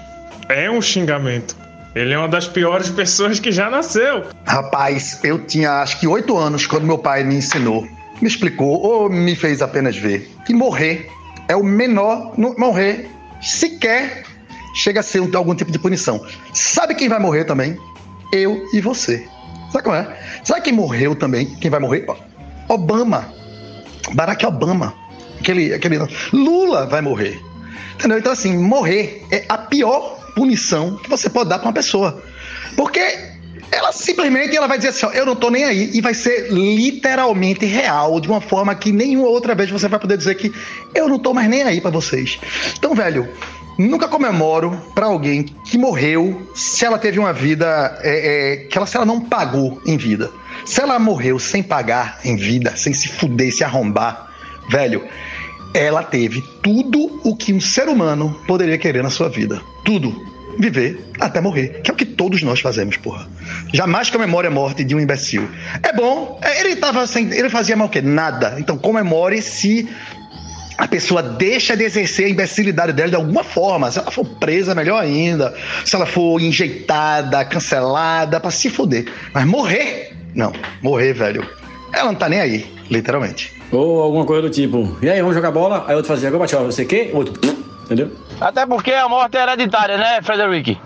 É 0.47 0.71
um 0.71 0.81
xingamento. 0.81 1.55
Ele 1.93 2.13
é 2.13 2.17
uma 2.17 2.29
das 2.29 2.47
piores 2.47 2.89
pessoas 2.89 3.39
que 3.39 3.51
já 3.51 3.69
nasceu. 3.69 4.23
Rapaz, 4.45 5.19
eu 5.23 5.45
tinha 5.45 5.81
acho 5.81 5.99
que 5.99 6.07
oito 6.07 6.37
anos 6.37 6.65
quando 6.65 6.85
meu 6.85 6.97
pai 6.97 7.23
me 7.23 7.35
ensinou, 7.35 7.85
me 8.21 8.27
explicou 8.27 8.81
ou 8.81 9.09
me 9.09 9.35
fez 9.35 9.61
apenas 9.61 9.97
ver 9.97 10.29
que 10.45 10.53
morrer 10.53 11.09
é 11.49 11.55
o 11.55 11.63
menor. 11.63 12.33
Morrer 12.37 13.09
sequer 13.41 14.23
chega 14.73 14.99
a 14.99 15.03
ser 15.03 15.19
algum 15.35 15.55
tipo 15.55 15.71
de 15.71 15.79
punição. 15.79 16.25
Sabe 16.53 16.95
quem 16.95 17.09
vai 17.09 17.19
morrer 17.19 17.45
também? 17.45 17.77
Eu 18.31 18.67
e 18.73 18.81
você. 18.81 19.27
Sabe 19.71 19.83
como 19.83 19.95
é? 19.95 20.19
Sabe 20.43 20.61
quem 20.61 20.73
morreu 20.73 21.15
também? 21.15 21.45
Quem 21.45 21.69
vai 21.71 21.79
morrer? 21.79 22.05
Obama. 22.67 23.33
Barack 24.13 24.45
Obama. 24.45 24.93
Aquele, 25.39 25.73
aquele. 25.73 25.97
Lula 26.33 26.85
vai 26.85 27.01
morrer. 27.01 27.39
Entendeu? 27.95 28.17
Então, 28.17 28.31
assim, 28.31 28.57
morrer 28.57 29.25
é 29.31 29.45
a 29.47 29.57
pior 29.57 30.19
punição 30.35 30.97
que 30.97 31.09
você 31.09 31.29
pode 31.29 31.49
dar 31.49 31.59
para 31.59 31.67
uma 31.67 31.73
pessoa. 31.73 32.21
Porque 32.75 32.99
ela 33.71 33.91
simplesmente 33.91 34.55
ela 34.55 34.67
vai 34.67 34.77
dizer 34.77 34.89
assim: 34.89 35.05
ó, 35.05 35.11
eu 35.11 35.25
não 35.25 35.35
tô 35.35 35.49
nem 35.49 35.63
aí. 35.63 35.91
E 35.93 36.01
vai 36.01 36.13
ser 36.13 36.51
literalmente 36.51 37.65
real, 37.65 38.19
de 38.19 38.27
uma 38.27 38.41
forma 38.41 38.75
que 38.75 38.91
nenhuma 38.91 39.27
outra 39.27 39.55
vez 39.55 39.69
você 39.69 39.87
vai 39.87 39.99
poder 39.99 40.17
dizer 40.17 40.35
que 40.35 40.51
eu 40.93 41.07
não 41.07 41.17
tô 41.17 41.33
mais 41.33 41.49
nem 41.49 41.63
aí 41.63 41.79
para 41.79 41.91
vocês. 41.91 42.39
Então, 42.77 42.93
velho, 42.93 43.29
Nunca 43.77 44.07
comemoro 44.07 44.79
para 44.93 45.05
alguém 45.05 45.43
que 45.43 45.77
morreu 45.77 46.47
se 46.53 46.85
ela 46.85 46.97
teve 46.97 47.17
uma 47.17 47.33
vida 47.33 47.97
é, 48.01 48.53
é, 48.53 48.57
que 48.57 48.77
ela, 48.77 48.85
se 48.85 48.95
ela 48.95 49.05
não 49.05 49.21
pagou 49.21 49.81
em 49.85 49.97
vida. 49.97 50.29
Se 50.65 50.81
ela 50.81 50.99
morreu 50.99 51.39
sem 51.39 51.63
pagar 51.63 52.19
em 52.23 52.35
vida, 52.35 52.75
sem 52.75 52.93
se 52.93 53.07
fuder, 53.07 53.51
se 53.51 53.63
arrombar, 53.63 54.29
velho, 54.69 55.03
ela 55.73 56.03
teve 56.03 56.43
tudo 56.61 57.19
o 57.23 57.35
que 57.35 57.53
um 57.53 57.61
ser 57.61 57.87
humano 57.87 58.39
poderia 58.45 58.77
querer 58.77 59.01
na 59.01 59.09
sua 59.09 59.29
vida. 59.29 59.61
Tudo. 59.83 60.29
Viver 60.59 60.99
até 61.17 61.39
morrer, 61.39 61.81
que 61.81 61.89
é 61.89 61.93
o 61.93 61.97
que 61.97 62.05
todos 62.05 62.43
nós 62.43 62.59
fazemos, 62.59 62.97
porra. 62.97 63.25
Jamais 63.73 64.09
comemore 64.09 64.47
a 64.47 64.51
morte 64.51 64.83
de 64.83 64.93
um 64.93 64.99
imbecil. 64.99 65.49
É 65.81 65.93
bom, 65.93 66.37
é, 66.43 66.59
ele 66.59 66.75
tava 66.75 67.07
sem. 67.07 67.31
Ele 67.31 67.49
fazia 67.49 67.75
mal 67.77 67.87
o 67.87 67.89
quê? 67.89 68.01
Nada. 68.01 68.57
Então 68.59 68.77
comemore 68.77 69.41
se 69.41 69.87
a 70.81 70.87
pessoa 70.87 71.21
deixa 71.21 71.77
de 71.77 71.83
exercer 71.83 72.25
a 72.25 72.29
imbecilidade 72.29 72.91
dela 72.91 73.09
de 73.09 73.15
alguma 73.15 73.43
forma. 73.43 73.91
Se 73.91 73.99
ela 73.99 74.09
for 74.09 74.25
presa, 74.25 74.73
melhor 74.73 74.99
ainda. 74.99 75.53
Se 75.85 75.95
ela 75.95 76.07
for 76.07 76.41
enjeitada, 76.41 77.45
cancelada, 77.45 78.39
para 78.39 78.49
se 78.49 78.67
fuder. 78.67 79.05
Mas 79.31 79.45
morrer? 79.45 80.11
Não. 80.33 80.51
Morrer, 80.81 81.13
velho. 81.13 81.47
Ela 81.93 82.05
não 82.05 82.15
tá 82.15 82.27
nem 82.27 82.39
aí, 82.41 82.73
literalmente. 82.89 83.53
Ou 83.71 84.01
alguma 84.01 84.25
coisa 84.25 84.41
do 84.41 84.49
tipo. 84.49 84.97
E 85.03 85.09
aí, 85.09 85.19
vamos 85.21 85.35
jogar 85.35 85.51
bola? 85.51 85.85
Aí 85.87 85.93
outro 85.93 86.11
fazia, 86.11 86.31
Gorbachev, 86.31 86.63
você 86.65 86.83
quê? 86.83 87.11
Outro, 87.13 87.39
entendeu? 87.85 88.11
Até 88.39 88.65
porque 88.65 88.91
a 88.91 89.07
morte 89.07 89.37
é 89.37 89.43
hereditária, 89.43 89.99
né, 89.99 90.19
Frederick? 90.23 90.79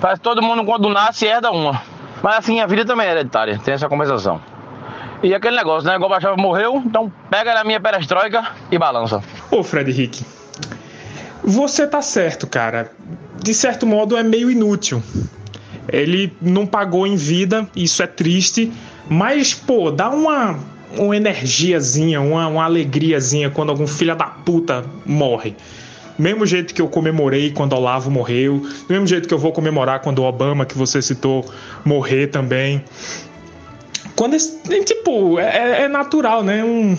Faz 0.00 0.18
todo 0.18 0.42
mundo 0.42 0.64
quando 0.64 0.88
nasce 0.88 1.24
herda 1.24 1.52
uma. 1.52 1.80
Mas 2.20 2.38
assim, 2.38 2.58
a 2.58 2.66
vida 2.66 2.84
também 2.84 3.06
é 3.06 3.12
hereditária, 3.12 3.60
tem 3.64 3.74
essa 3.74 3.88
compensação. 3.88 4.40
E 5.22 5.34
aquele 5.34 5.56
negócio, 5.56 5.88
né? 5.88 5.98
Gorbachev 5.98 6.36
morreu, 6.36 6.82
então 6.84 7.12
pega 7.30 7.54
na 7.54 7.64
minha 7.64 7.80
perestroika 7.80 8.52
e 8.70 8.78
balança. 8.78 9.22
Ô, 9.50 9.62
Fred 9.62 9.90
Henrique, 9.90 10.24
você 11.42 11.86
tá 11.86 12.02
certo, 12.02 12.46
cara. 12.46 12.90
De 13.42 13.54
certo 13.54 13.86
modo 13.86 14.16
é 14.16 14.22
meio 14.22 14.50
inútil. 14.50 15.02
Ele 15.88 16.32
não 16.40 16.66
pagou 16.66 17.06
em 17.06 17.16
vida, 17.16 17.68
isso 17.76 18.02
é 18.02 18.06
triste, 18.06 18.72
mas, 19.08 19.54
pô, 19.54 19.90
dá 19.90 20.10
uma, 20.10 20.58
uma 20.98 21.16
energiazinha, 21.16 22.20
uma, 22.20 22.48
uma 22.48 22.64
alegriazinha 22.64 23.50
quando 23.50 23.70
algum 23.70 23.86
filho 23.86 24.16
da 24.16 24.26
puta 24.26 24.84
morre. 25.04 25.54
Mesmo 26.18 26.46
jeito 26.46 26.74
que 26.74 26.80
eu 26.80 26.88
comemorei 26.88 27.50
quando 27.50 27.74
Olavo 27.74 28.10
morreu, 28.10 28.58
do 28.58 28.88
mesmo 28.88 29.06
jeito 29.06 29.28
que 29.28 29.34
eu 29.34 29.38
vou 29.38 29.52
comemorar 29.52 30.00
quando 30.00 30.20
o 30.20 30.24
Obama, 30.24 30.64
que 30.64 30.76
você 30.76 31.02
citou, 31.02 31.44
morrer 31.84 32.28
também. 32.28 32.82
Quando 34.16 34.34
esse, 34.34 34.58
tipo, 34.84 35.38
é, 35.38 35.82
é 35.82 35.88
natural, 35.88 36.42
né? 36.42 36.64
Um, 36.64 36.96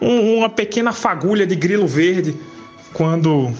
um, 0.00 0.38
uma 0.38 0.48
pequena 0.48 0.92
fagulha 0.92 1.46
de 1.46 1.54
grilo 1.54 1.86
verde 1.86 2.36
quando 2.92 3.52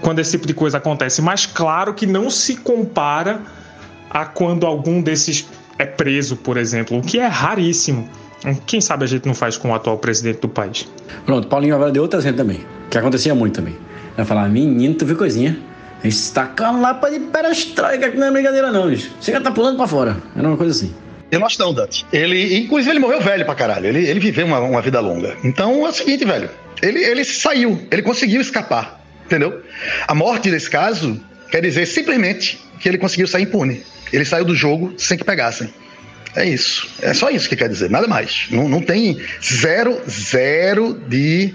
quando 0.00 0.20
esse 0.20 0.32
tipo 0.32 0.46
de 0.46 0.54
coisa 0.54 0.78
acontece. 0.78 1.20
Mas 1.20 1.46
claro 1.46 1.92
que 1.92 2.06
não 2.06 2.30
se 2.30 2.56
compara 2.56 3.42
a 4.08 4.24
quando 4.24 4.66
algum 4.66 5.02
desses 5.02 5.46
é 5.78 5.84
preso, 5.84 6.36
por 6.36 6.56
exemplo, 6.56 6.98
o 6.98 7.02
que 7.02 7.18
é 7.18 7.26
raríssimo. 7.26 8.08
Quem 8.66 8.80
sabe 8.80 9.04
a 9.04 9.06
gente 9.06 9.26
não 9.26 9.34
faz 9.34 9.56
com 9.56 9.70
o 9.70 9.74
atual 9.74 9.98
presidente 9.98 10.40
do 10.40 10.48
país. 10.48 10.88
Pronto, 11.24 11.48
Paulinho 11.48 11.74
agora 11.74 11.90
deu 11.90 12.02
outro 12.02 12.18
exemplo 12.18 12.38
também, 12.38 12.64
que 12.88 12.96
acontecia 12.96 13.34
muito 13.34 13.56
também. 13.56 13.76
Vai 14.16 14.24
falar, 14.24 14.48
menino, 14.48 14.94
tu 14.94 15.04
viu 15.04 15.16
coisinha? 15.16 15.58
Está 16.06 16.46
com 16.46 16.64
a 16.64 16.70
lapa 16.70 17.10
de 17.10 17.18
perestroika, 17.20 18.10
que 18.10 18.16
não 18.16 18.28
é 18.28 18.30
brincadeira 18.30 18.70
não, 18.70 18.88
bicho. 18.88 19.10
Já 19.20 19.40
tá 19.40 19.50
pulando 19.50 19.76
pra 19.76 19.86
fora. 19.86 20.16
Era 20.36 20.46
uma 20.46 20.56
coisa 20.56 20.72
assim. 20.72 20.94
Eu 21.30 21.40
não 21.40 21.46
acho 21.46 21.58
não, 21.58 21.74
Dante. 21.74 22.06
Ele, 22.12 22.58
inclusive, 22.58 22.90
ele 22.90 23.00
morreu 23.00 23.20
velho 23.20 23.44
pra 23.44 23.54
caralho. 23.54 23.86
Ele, 23.86 24.06
ele 24.06 24.20
viveu 24.20 24.46
uma, 24.46 24.60
uma 24.60 24.80
vida 24.80 25.00
longa. 25.00 25.36
Então 25.42 25.84
é 25.84 25.88
o 25.88 25.92
seguinte, 25.92 26.24
velho. 26.24 26.48
Ele, 26.80 27.02
ele 27.02 27.24
saiu, 27.24 27.80
ele 27.90 28.02
conseguiu 28.02 28.40
escapar, 28.40 29.00
entendeu? 29.24 29.62
A 30.06 30.14
morte 30.14 30.50
desse 30.50 30.68
caso 30.68 31.20
quer 31.50 31.62
dizer 31.62 31.86
simplesmente 31.86 32.60
que 32.78 32.88
ele 32.88 32.98
conseguiu 32.98 33.26
sair 33.26 33.42
impune. 33.42 33.82
Ele 34.12 34.24
saiu 34.24 34.44
do 34.44 34.54
jogo 34.54 34.94
sem 34.96 35.16
que 35.16 35.24
pegassem. 35.24 35.72
É 36.36 36.44
isso. 36.44 36.86
É 37.00 37.14
só 37.14 37.30
isso 37.30 37.48
que 37.48 37.56
quer 37.56 37.68
dizer, 37.68 37.90
nada 37.90 38.06
mais. 38.06 38.46
Não, 38.50 38.68
não 38.68 38.80
tem 38.82 39.18
zero, 39.42 40.00
zero 40.08 40.94
de. 41.08 41.54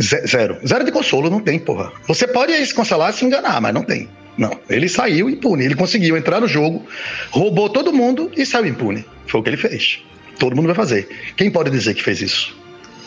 Zero. 0.00 0.58
Zero 0.66 0.84
de 0.84 0.92
consolo, 0.92 1.30
não 1.30 1.40
tem, 1.40 1.58
porra. 1.58 1.92
Você 2.08 2.26
pode 2.26 2.52
se 2.66 2.74
consolar 2.74 3.12
se 3.12 3.24
enganar, 3.24 3.60
mas 3.60 3.72
não 3.72 3.82
tem. 3.82 4.08
Não. 4.36 4.58
Ele 4.68 4.88
saiu 4.88 5.30
impune. 5.30 5.64
Ele 5.64 5.76
conseguiu 5.76 6.16
entrar 6.16 6.40
no 6.40 6.48
jogo, 6.48 6.84
roubou 7.30 7.68
todo 7.68 7.92
mundo 7.92 8.30
e 8.36 8.44
saiu 8.44 8.66
impune. 8.66 9.04
Foi 9.26 9.40
o 9.40 9.44
que 9.44 9.50
ele 9.50 9.56
fez. 9.56 10.00
Todo 10.38 10.56
mundo 10.56 10.66
vai 10.66 10.74
fazer. 10.74 11.08
Quem 11.36 11.50
pode 11.50 11.70
dizer 11.70 11.94
que 11.94 12.02
fez 12.02 12.20
isso? 12.20 12.56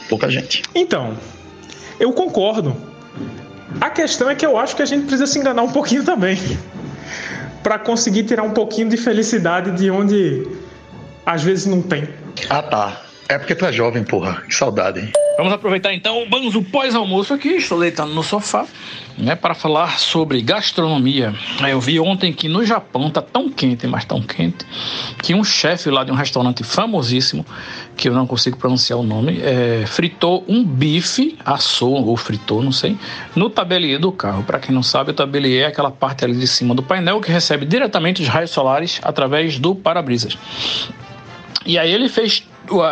Pouca 0.08 0.30
gente. 0.30 0.64
Então, 0.74 1.18
eu 2.00 2.14
concordo. 2.14 2.76
A 3.82 3.90
questão 3.90 4.30
é 4.30 4.36
que 4.36 4.46
eu 4.46 4.58
acho 4.58 4.76
que 4.76 4.82
a 4.82 4.86
gente 4.86 5.02
precisa 5.02 5.28
se 5.28 5.38
enganar 5.38 5.64
um 5.64 5.72
pouquinho 5.72 6.04
também. 6.04 6.38
para 7.62 7.78
conseguir 7.78 8.24
tirar 8.24 8.44
um 8.44 8.52
pouquinho 8.52 8.88
de 8.88 8.96
felicidade 8.96 9.72
de 9.72 9.92
onde 9.92 10.48
às 11.26 11.44
vezes 11.44 11.66
não 11.66 11.82
tem. 11.82 12.08
Ah, 12.50 12.64
tá. 12.64 13.02
É 13.30 13.38
porque 13.38 13.66
é 13.66 13.72
jovem, 13.72 14.04
porra. 14.04 14.42
Que 14.48 14.56
saudade, 14.56 15.02
hein? 15.02 15.12
Vamos 15.38 15.54
aproveitar 15.54 15.94
então 15.94 16.24
o 16.24 16.30
Banzo 16.30 16.64
pós-almoço 16.64 17.34
aqui. 17.34 17.50
Estou 17.50 17.80
deitando 17.80 18.14
no 18.14 18.24
sofá, 18.24 18.66
né, 19.18 19.36
para 19.36 19.54
falar 19.54 20.00
sobre 20.00 20.42
gastronomia. 20.42 21.36
Eu 21.70 21.80
vi 21.80 22.00
ontem 22.00 22.32
que 22.32 22.48
no 22.48 22.66
Japão 22.66 23.12
tá 23.12 23.22
tão 23.22 23.50
quente, 23.50 23.86
mas 23.86 24.06
tão 24.06 24.22
quente, 24.22 24.66
que 25.22 25.36
um 25.36 25.44
chefe 25.44 25.92
lá 25.92 26.04
de 26.04 26.12
um 26.12 26.16
restaurante 26.16 26.64
famosíssimo, 26.64 27.46
que 27.96 28.10
eu 28.10 28.14
não 28.14 28.26
consigo 28.26 28.58
pronunciar 28.58 28.98
o 28.98 29.04
nome, 29.04 29.40
é, 29.44 29.84
fritou 29.86 30.44
um 30.48 30.64
bife, 30.64 31.38
assou 31.46 32.08
ou 32.08 32.18
fritou, 32.18 32.64
não 32.64 32.72
sei, 32.72 32.98
no 33.36 33.50
tabelier 33.50 34.00
do 34.00 34.12
carro. 34.12 34.42
Para 34.44 34.58
quem 34.58 34.74
não 34.74 34.82
sabe, 34.82 35.12
o 35.12 35.14
tabelier 35.14 35.66
é 35.66 35.68
aquela 35.68 35.92
parte 35.92 36.26
ali 36.26 36.36
de 36.36 36.48
cima 36.48 36.74
do 36.74 36.82
painel 36.82 37.22
que 37.22 37.32
recebe 37.32 37.66
diretamente 37.66 38.24
os 38.24 38.28
raios 38.28 38.50
solares 38.50 39.00
através 39.04 39.60
do 39.60 39.76
para-brisas. 39.76 40.36
E 41.64 41.78
aí 41.78 41.92
ele 41.92 42.08
fez 42.08 42.44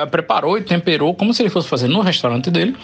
preparou 0.09 0.57
e 0.57 0.61
temperou 0.61 1.13
como 1.13 1.33
se 1.33 1.41
ele 1.41 1.49
fosse 1.49 1.67
fazer 1.67 1.87
no 1.87 2.01
restaurante 2.01 2.49
dele. 2.49 2.75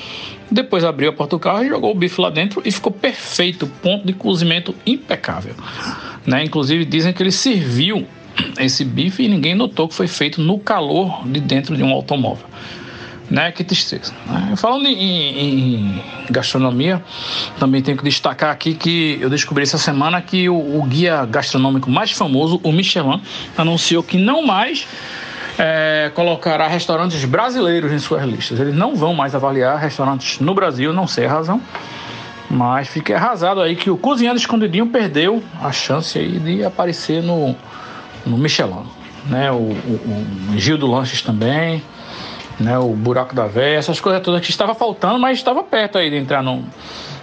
Depois 0.50 0.84
abriu 0.84 1.10
a 1.10 1.14
porta 1.14 1.36
do 1.36 1.40
carro 1.40 1.64
e 1.64 1.70
jogou 1.70 1.92
o 1.92 1.96
bife 1.96 2.20
lá 2.20 2.30
dentro 2.30 2.62
e 2.66 2.72
ficou 2.72 2.92
perfeito, 2.92 3.68
ponto 3.82 4.06
de 4.06 4.14
cozimento 4.14 4.76
impecável. 4.86 5.56
Né? 6.26 6.44
Inclusive 6.44 6.86
dizem 6.86 7.14
que 7.14 7.24
ele 7.24 7.32
serviu 7.32 8.06
esse 8.60 8.84
bife 8.84 9.24
e 9.24 9.28
ninguém 9.28 9.56
notou 9.56 9.88
que 9.88 9.94
foi 9.94 10.08
feito 10.08 10.42
no 10.42 10.60
calor 10.60 11.26
de 11.28 11.40
dentro 11.40 11.76
de 11.76 11.84
um 11.84 11.92
automóvel. 11.92 12.46
Né? 13.30 13.50
Que 13.52 13.64
tristeza. 13.64 14.14
Né? 14.28 14.56
Falando 14.58 14.88
em, 14.88 14.94
em, 14.94 16.04
gastronomia, 16.30 17.02
também 17.58 17.82
tenho 17.82 17.98
que 17.98 18.04
destacar 18.04 18.52
aqui 18.52 18.74
que 18.74 19.18
eu 19.22 19.30
descobri 19.30 19.64
essa 19.64 19.78
semana 19.78 20.22
que 20.22 20.50
o, 20.50 20.80
o 20.80 20.84
guia 20.84 21.26
gastronômico 21.26 21.90
mais 21.90 22.12
famoso, 22.12 22.60
o 22.62 22.72
Michelin, 22.74 23.22
anunciou 23.58 24.04
que 24.04 24.18
não 24.18 24.46
mais 24.46 24.86
é, 25.58 26.12
colocará 26.14 26.68
restaurantes 26.68 27.24
brasileiros 27.26 27.92
em 27.92 28.00
suas 28.00 28.24
listas. 28.24 28.60
Eles 28.60 28.76
não 28.76 28.96
vão 28.96 29.14
mais 29.14 29.36
avaliar 29.36 29.78
restaurantes 29.78 30.40
no 30.40 30.54
Brasil, 30.54 30.94
não 30.94 31.08
sei 31.08 31.26
a 31.26 31.30
razão. 31.30 31.62
Mas 32.50 32.90
fiquei 32.90 33.16
arrasado 33.16 33.62
aí 33.62 33.76
que 33.76 33.90
o 33.90 33.98
Cozinhando 33.98 34.38
Escondidinho 34.38 34.88
perdeu 34.88 35.42
a 35.62 35.72
chance 35.72 36.20
aí 36.20 36.38
de 36.38 36.66
aparecer 36.66 37.24
no, 37.24 37.56
no 38.26 38.38
Michelin. 38.38 38.86
Né? 39.26 39.50
O, 39.52 39.56
o, 39.56 40.52
o 40.54 40.58
Gil 40.58 40.78
do 40.78 40.88
Lanches 40.88 41.22
também, 41.22 41.82
né? 42.60 42.78
o 42.78 42.90
Buraco 42.90 43.34
da 43.34 43.48
Véia, 43.48 43.78
essas 43.78 44.02
coisas 44.02 44.22
todas 44.22 44.42
que 44.42 44.52
estava 44.52 44.76
faltando, 44.76 45.18
mas 45.18 45.38
estava 45.38 45.64
perto 45.64 45.98
aí 45.98 46.10
de 46.10 46.18
entrar 46.18 46.44
num, 46.44 46.66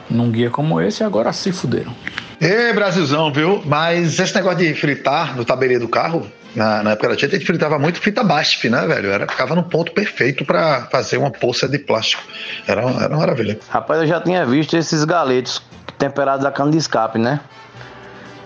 num 0.09 0.31
guia 0.31 0.49
como 0.49 0.81
esse 0.81 1.03
e 1.03 1.05
agora 1.05 1.31
se 1.33 1.53
fuderam. 1.53 1.93
Ê, 2.41 2.73
Brasilzão, 2.73 3.33
viu? 3.33 3.61
Mas 3.67 4.19
esse 4.19 4.35
negócio 4.35 4.59
de 4.59 4.73
fritar 4.73 5.37
no 5.37 5.45
tabelinho 5.45 5.81
do 5.81 5.89
carro, 5.89 6.25
na, 6.59 6.83
na 6.83 6.91
época 6.91 7.11
da 7.11 7.17
Tietê, 7.17 7.37
a 7.37 7.39
gente 7.39 7.47
fritava 7.47 7.79
muito 7.79 8.01
fita 8.01 8.25
BASF, 8.25 8.69
né, 8.69 8.85
velho? 8.85 9.11
Era, 9.11 9.29
ficava 9.29 9.55
no 9.55 9.63
ponto 9.63 9.93
perfeito 9.93 10.45
para 10.45 10.87
fazer 10.87 11.17
uma 11.17 11.31
poça 11.31 11.69
de 11.69 11.79
plástico. 11.79 12.23
Era, 12.67 12.83
era 12.83 13.09
uma 13.09 13.19
maravilha. 13.19 13.59
Rapaz, 13.71 14.01
eu 14.01 14.07
já 14.09 14.21
tinha 14.21 14.45
visto 14.45 14.77
esses 14.77 15.05
galetos 15.05 15.63
temperados 15.97 16.45
a 16.45 16.51
cano 16.51 16.73
de 16.73 16.79
escape, 16.79 17.17
né? 17.17 17.41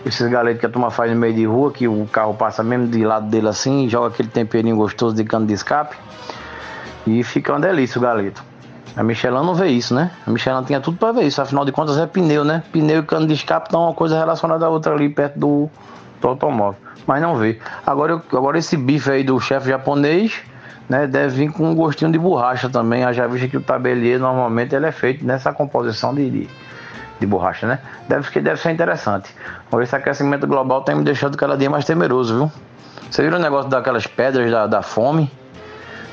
Esses 0.04 0.28
galetos 0.30 0.60
que 0.60 0.66
a 0.66 0.68
turma 0.68 0.90
faz 0.90 1.10
no 1.10 1.16
meio 1.16 1.32
de 1.32 1.46
rua, 1.46 1.72
que 1.72 1.88
o 1.88 2.06
carro 2.06 2.34
passa 2.34 2.62
mesmo 2.62 2.86
de 2.88 3.02
lado 3.02 3.28
dele 3.28 3.48
assim, 3.48 3.88
joga 3.88 4.08
aquele 4.08 4.28
temperinho 4.28 4.76
gostoso 4.76 5.16
de 5.16 5.24
cano 5.24 5.46
de 5.46 5.54
escape. 5.54 5.96
E 7.06 7.24
fica 7.24 7.52
uma 7.52 7.60
delícia 7.60 7.98
o 7.98 8.02
galeto. 8.02 8.44
A 8.94 9.02
Michelin 9.02 9.36
não 9.36 9.54
vê 9.54 9.68
isso, 9.68 9.94
né? 9.94 10.10
A 10.26 10.30
Michelin 10.30 10.62
tinha 10.64 10.80
tudo 10.80 10.98
para 10.98 11.12
ver 11.12 11.22
isso, 11.22 11.40
afinal 11.40 11.64
de 11.64 11.72
contas 11.72 11.96
é 11.96 12.06
pneu, 12.06 12.44
né? 12.44 12.62
Pneu 12.72 13.00
e 13.00 13.02
cano 13.02 13.26
de 13.26 13.32
escape 13.32 13.68
estão 13.68 13.84
uma 13.84 13.94
coisa 13.94 14.18
relacionada 14.18 14.66
à 14.66 14.68
outra 14.68 14.92
ali 14.92 15.08
perto 15.08 15.38
do, 15.38 15.70
do 16.22 16.28
automóvel. 16.28 16.80
Mas 17.06 17.20
não 17.20 17.36
vê. 17.36 17.58
Agora, 17.86 18.22
agora 18.32 18.58
esse 18.58 18.76
bife 18.76 19.10
aí 19.10 19.22
do 19.22 19.38
chefe 19.38 19.68
japonês, 19.68 20.40
né? 20.88 21.06
Deve 21.06 21.46
vir 21.46 21.52
com 21.52 21.70
um 21.70 21.74
gostinho 21.74 22.10
de 22.10 22.18
borracha 22.18 22.70
também. 22.70 23.12
Já 23.12 23.26
visto 23.26 23.50
que 23.50 23.56
o 23.56 23.60
tabelier 23.60 24.18
normalmente 24.18 24.74
ele 24.74 24.86
é 24.86 24.92
feito 24.92 25.24
nessa 25.26 25.52
composição 25.52 26.14
de, 26.14 26.30
de, 26.30 26.50
de 27.20 27.26
borracha, 27.26 27.66
né? 27.66 27.78
Deve, 28.08 28.40
deve 28.40 28.60
ser 28.60 28.70
interessante. 28.70 29.34
Agora 29.66 29.84
esse 29.84 29.94
aquecimento 29.94 30.46
global 30.46 30.82
tem 30.82 30.94
me 30.94 31.02
deixado 31.02 31.36
cada 31.36 31.56
dia 31.56 31.68
mais 31.68 31.84
temeroso, 31.84 32.34
viu? 32.36 32.52
Você 33.10 33.22
viram 33.22 33.36
o 33.36 33.42
negócio 33.42 33.68
daquelas 33.68 34.06
pedras 34.06 34.50
da, 34.50 34.66
da 34.66 34.80
fome? 34.80 35.30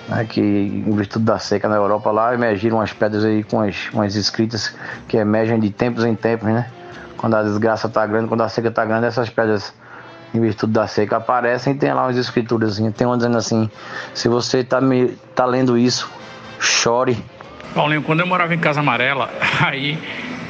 né, 0.09 0.25
que 0.25 0.41
em 0.41 0.91
virtude 0.91 1.23
da 1.23 1.37
seca 1.37 1.69
na 1.69 1.75
Europa 1.75 2.09
lá 2.11 2.33
emergiram 2.33 2.77
umas 2.77 2.91
pedras 2.91 3.23
aí 3.23 3.43
com 3.43 3.61
as, 3.61 3.89
umas 3.93 4.15
escritas 4.15 4.75
que 5.07 5.15
emergem 5.15 5.59
de 5.59 5.69
tempos 5.69 6.03
em 6.03 6.15
tempos, 6.15 6.47
né? 6.47 6.67
Quando 7.15 7.35
a 7.35 7.43
desgraça 7.43 7.87
está 7.87 8.05
grande, 8.07 8.27
quando 8.27 8.41
a 8.41 8.49
seca 8.49 8.69
está 8.69 8.83
grande, 8.83 9.05
essas 9.05 9.29
pedras 9.29 9.73
em 10.33 10.39
virtude 10.39 10.73
da 10.73 10.87
seca 10.87 11.17
aparecem 11.17 11.75
tem 11.75 11.93
lá 11.93 12.03
umas 12.03 12.17
escrituras, 12.17 12.79
tem 12.95 13.07
uma 13.07 13.17
dizendo 13.17 13.37
assim, 13.37 13.69
se 14.13 14.27
você 14.27 14.59
está 14.59 14.79
me, 14.79 15.09
tá 15.35 15.45
lendo 15.45 15.77
isso, 15.77 16.09
chore. 16.59 17.17
Paulinho, 17.73 18.01
quando 18.01 18.19
eu 18.21 18.27
morava 18.27 18.53
em 18.53 18.59
Casa 18.59 18.79
Amarela, 18.79 19.29
aí 19.61 19.97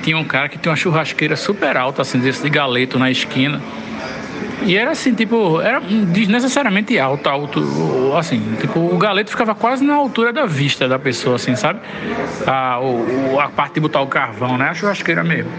tinha 0.01 0.17
um 0.17 0.23
cara 0.23 0.49
que 0.49 0.57
tinha 0.57 0.71
uma 0.71 0.75
churrasqueira 0.75 1.35
super 1.35 1.77
alta, 1.77 2.01
assim, 2.01 2.19
desse 2.19 2.41
de 2.41 2.49
galeto 2.49 2.97
na 2.97 3.11
esquina. 3.11 3.61
E 4.61 4.75
era 4.75 4.91
assim, 4.91 5.13
tipo, 5.13 5.61
era 5.61 5.79
desnecessariamente 5.79 6.99
alto, 6.99 7.29
alto, 7.29 8.13
assim, 8.17 8.55
tipo, 8.59 8.79
o 8.79 8.97
galeto 8.97 9.31
ficava 9.31 9.55
quase 9.55 9.85
na 9.85 9.95
altura 9.95 10.33
da 10.33 10.45
vista 10.45 10.87
da 10.87 10.99
pessoa, 10.99 11.37
assim, 11.37 11.55
sabe? 11.55 11.79
A, 12.45 12.79
o, 12.79 13.39
a 13.39 13.47
parte 13.47 13.75
de 13.75 13.79
botar 13.79 14.01
o 14.01 14.07
carvão, 14.07 14.57
né? 14.57 14.69
A 14.69 14.73
churrasqueira 14.73 15.23
mesmo. 15.23 15.51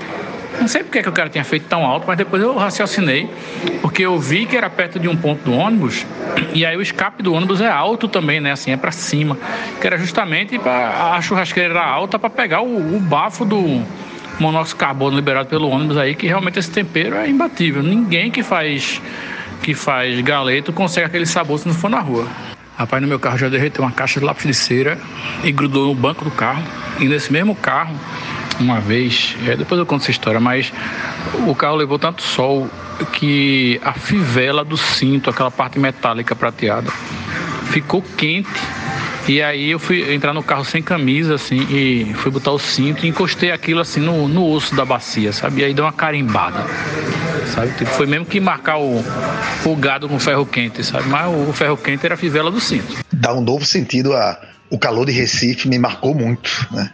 Não 0.61 0.69
sei 0.69 0.85
porque 0.85 1.03
que 1.03 1.09
o 1.09 1.13
cara 1.13 1.31
tinha 1.31 1.43
feito 1.43 1.67
tão 1.67 1.85
alto, 1.85 2.05
mas 2.07 2.19
depois 2.19 2.43
eu 2.43 2.55
raciocinei, 2.55 3.29
porque 3.81 4.05
eu 4.05 4.19
vi 4.19 4.45
que 4.45 4.57
era 4.57 4.69
perto 4.69 4.99
de 4.99 5.09
um 5.09 5.17
ponto 5.17 5.43
do 5.43 5.53
ônibus, 5.53 6.07
e 6.53 6.67
aí 6.67 6.77
o 6.77 6.83
escape 6.83 7.23
do 7.23 7.33
ônibus 7.33 7.61
é 7.61 7.69
alto 7.69 8.07
também, 8.07 8.41
né? 8.41 8.53
Assim, 8.53 8.71
é 8.71 8.77
para 8.77 8.93
cima, 8.93 9.39
que 9.81 9.87
era 9.87 9.97
justamente 9.97 10.59
para 10.59 11.15
a 11.15 11.21
churrasqueira 11.23 11.71
era 11.71 11.85
alta 11.85 12.19
para 12.19 12.29
pegar 12.29 12.61
o, 12.61 12.97
o 12.97 13.01
bafo 13.01 13.45
do 13.45 13.83
monóxido 14.39 14.77
de 14.77 14.85
carbono 14.85 15.17
liberado 15.17 15.49
pelo 15.49 15.69
ônibus 15.69 15.97
aí, 15.97 16.15
que 16.15 16.27
realmente 16.27 16.59
esse 16.59 16.71
tempero 16.71 17.17
é 17.17 17.29
imbatível. 17.29 17.83
Ninguém 17.83 18.31
que 18.31 18.43
faz 18.43 19.01
que 19.63 19.75
faz 19.75 20.19
galeto 20.21 20.73
consegue 20.73 21.07
aquele 21.07 21.27
sabor 21.27 21.59
se 21.59 21.69
não 21.69 21.75
for 21.75 21.91
na 21.91 22.01
rua. 22.01 22.27
Rapaz, 22.77 23.03
no 23.03 23.07
meu 23.07 23.19
carro 23.19 23.37
já 23.37 23.49
derreteu 23.49 23.85
uma 23.85 23.93
caixa 23.93 24.19
de 24.21 24.25
lápis 24.25 24.47
de 24.47 24.55
cera 24.55 24.99
e 25.45 25.53
grudou 25.53 25.89
no 25.89 25.95
banco 25.95 26.25
do 26.25 26.31
carro. 26.31 26.63
E 26.99 27.05
nesse 27.05 27.31
mesmo 27.31 27.55
carro, 27.55 27.95
uma 28.63 28.81
vez, 28.81 29.37
é, 29.47 29.57
depois 29.57 29.79
eu 29.79 29.87
conto 29.87 30.03
essa 30.03 30.11
história, 30.11 30.41
mas 30.41 30.73
o 31.47 31.55
carro 31.55 31.77
levou 31.77 31.99
tanto 31.99 32.23
sol 32.23 32.69
que 33.13 33.81
a 33.83 33.93
fivela 33.93 34.65
do 34.65 34.77
cinto, 34.77 35.31
aquela 35.31 35.51
parte 35.51 35.79
metálica 35.79 36.35
prateada, 36.35 36.91
ficou 37.71 38.03
quente. 38.03 38.49
E 39.29 39.41
aí 39.41 39.71
eu 39.71 39.79
fui 39.79 40.13
entrar 40.13 40.33
no 40.33 40.43
carro 40.43 40.65
sem 40.65 40.83
camisa, 40.83 41.35
assim, 41.35 41.61
e 41.71 42.13
fui 42.15 42.33
botar 42.33 42.51
o 42.51 42.59
cinto 42.59 43.07
e 43.07 43.09
encostei 43.09 43.53
aquilo 43.53 43.81
assim 43.81 44.01
no, 44.01 44.27
no 44.27 44.51
osso 44.51 44.75
da 44.75 44.85
bacia, 44.85 45.33
sabe? 45.33 45.61
E 45.61 45.65
aí 45.65 45.75
deu 45.75 45.85
uma 45.85 45.93
carimbada. 45.93 46.65
Sabe? 47.55 47.73
Tipo, 47.75 47.91
foi 47.91 48.07
mesmo 48.07 48.27
que 48.27 48.41
marcar 48.41 48.79
o, 48.79 49.05
o 49.65 49.77
gado 49.77 50.09
com 50.09 50.19
ferro 50.19 50.47
quente, 50.47 50.83
sabe? 50.83 51.09
Mas 51.09 51.33
o, 51.33 51.53
ferro 51.53 51.77
quente 51.77 52.05
era 52.05 52.15
a 52.15 52.19
fivela 52.19 52.51
do 52.51 52.61
cinto. 52.61 52.97
Dá 53.13 53.33
um 53.35 53.41
novo 53.41 53.65
sentido 53.65 54.13
a. 54.15 54.41
O 54.73 54.79
calor 54.79 55.05
de 55.05 55.11
Recife 55.11 55.69
me 55.69 55.81
marcou 55.81 56.15
muito, 56.15 56.69
né? 56.71 56.89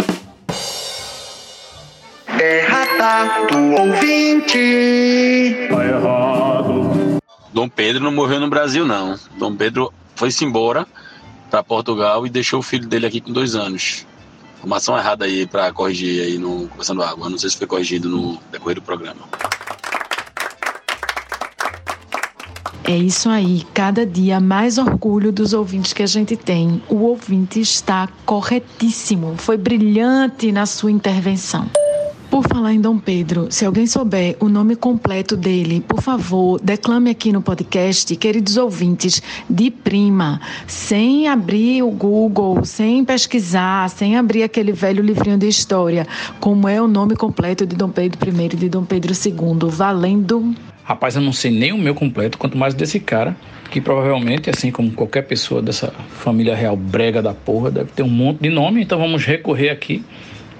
É 2.40 2.60
radado 2.60 3.58
ouvinte. 3.80 5.68
Tá 5.68 5.84
errado. 5.84 7.18
Dom 7.52 7.68
Pedro 7.68 8.04
não 8.04 8.12
morreu 8.12 8.38
no 8.40 8.50
Brasil, 8.50 8.86
não. 8.86 9.18
Dom 9.38 9.56
Pedro 9.56 9.92
foi-se 10.14 10.44
embora 10.44 10.86
para 11.50 11.62
Portugal 11.62 12.26
e 12.26 12.30
deixou 12.30 12.60
o 12.60 12.62
filho 12.62 12.86
dele 12.86 13.06
aqui 13.06 13.20
com 13.20 13.32
dois 13.32 13.54
anos. 13.54 14.06
Informação 14.58 14.98
errada 14.98 15.24
aí 15.24 15.46
para 15.46 15.72
corrigir 15.72 16.22
aí 16.22 16.38
no 16.38 16.68
Conversando 16.68 17.02
Água. 17.02 17.30
Não 17.30 17.38
sei 17.38 17.48
se 17.50 17.56
foi 17.56 17.66
corrigido 17.66 18.08
no 18.08 18.38
decorrer 18.50 18.74
do 18.74 18.82
programa. 18.82 19.20
É 22.84 22.96
isso 22.96 23.28
aí, 23.28 23.66
cada 23.74 24.06
dia 24.06 24.38
mais 24.38 24.78
orgulho 24.78 25.32
dos 25.32 25.52
ouvintes 25.52 25.92
que 25.92 26.04
a 26.04 26.06
gente 26.06 26.36
tem. 26.36 26.80
O 26.88 26.96
ouvinte 26.96 27.60
está 27.60 28.08
corretíssimo, 28.24 29.34
foi 29.36 29.56
brilhante 29.56 30.52
na 30.52 30.66
sua 30.66 30.92
intervenção. 30.92 31.68
Por 32.30 32.42
falar 32.48 32.74
em 32.74 32.80
Dom 32.80 32.98
Pedro, 32.98 33.46
se 33.50 33.64
alguém 33.64 33.86
souber 33.86 34.36
o 34.40 34.48
nome 34.48 34.74
completo 34.74 35.36
dele, 35.36 35.80
por 35.86 36.02
favor, 36.02 36.60
declame 36.60 37.08
aqui 37.08 37.32
no 37.32 37.40
podcast, 37.40 38.14
queridos 38.16 38.56
ouvintes, 38.56 39.22
de 39.48 39.70
prima, 39.70 40.40
sem 40.66 41.28
abrir 41.28 41.82
o 41.82 41.90
Google, 41.90 42.64
sem 42.64 43.04
pesquisar, 43.04 43.88
sem 43.90 44.16
abrir 44.16 44.42
aquele 44.42 44.72
velho 44.72 45.02
livrinho 45.04 45.38
de 45.38 45.46
história, 45.46 46.04
como 46.40 46.68
é 46.68 46.82
o 46.82 46.88
nome 46.88 47.14
completo 47.14 47.64
de 47.64 47.76
Dom 47.76 47.90
Pedro 47.90 48.18
I 48.28 48.44
e 48.44 48.56
de 48.56 48.68
Dom 48.68 48.84
Pedro 48.84 49.12
II, 49.12 49.70
valendo. 49.70 50.52
Rapaz, 50.82 51.14
eu 51.14 51.22
não 51.22 51.32
sei 51.32 51.52
nem 51.52 51.72
o 51.72 51.78
meu 51.78 51.94
completo, 51.94 52.38
quanto 52.38 52.58
mais 52.58 52.74
desse 52.74 52.98
cara, 52.98 53.36
que 53.70 53.80
provavelmente, 53.80 54.50
assim 54.50 54.72
como 54.72 54.90
qualquer 54.90 55.22
pessoa 55.22 55.62
dessa 55.62 55.92
família 56.18 56.56
real 56.56 56.76
brega 56.76 57.22
da 57.22 57.32
porra, 57.32 57.70
deve 57.70 57.92
ter 57.92 58.02
um 58.02 58.08
monte 58.08 58.40
de 58.40 58.50
nome, 58.50 58.82
então 58.82 58.98
vamos 58.98 59.24
recorrer 59.24 59.70
aqui 59.70 60.04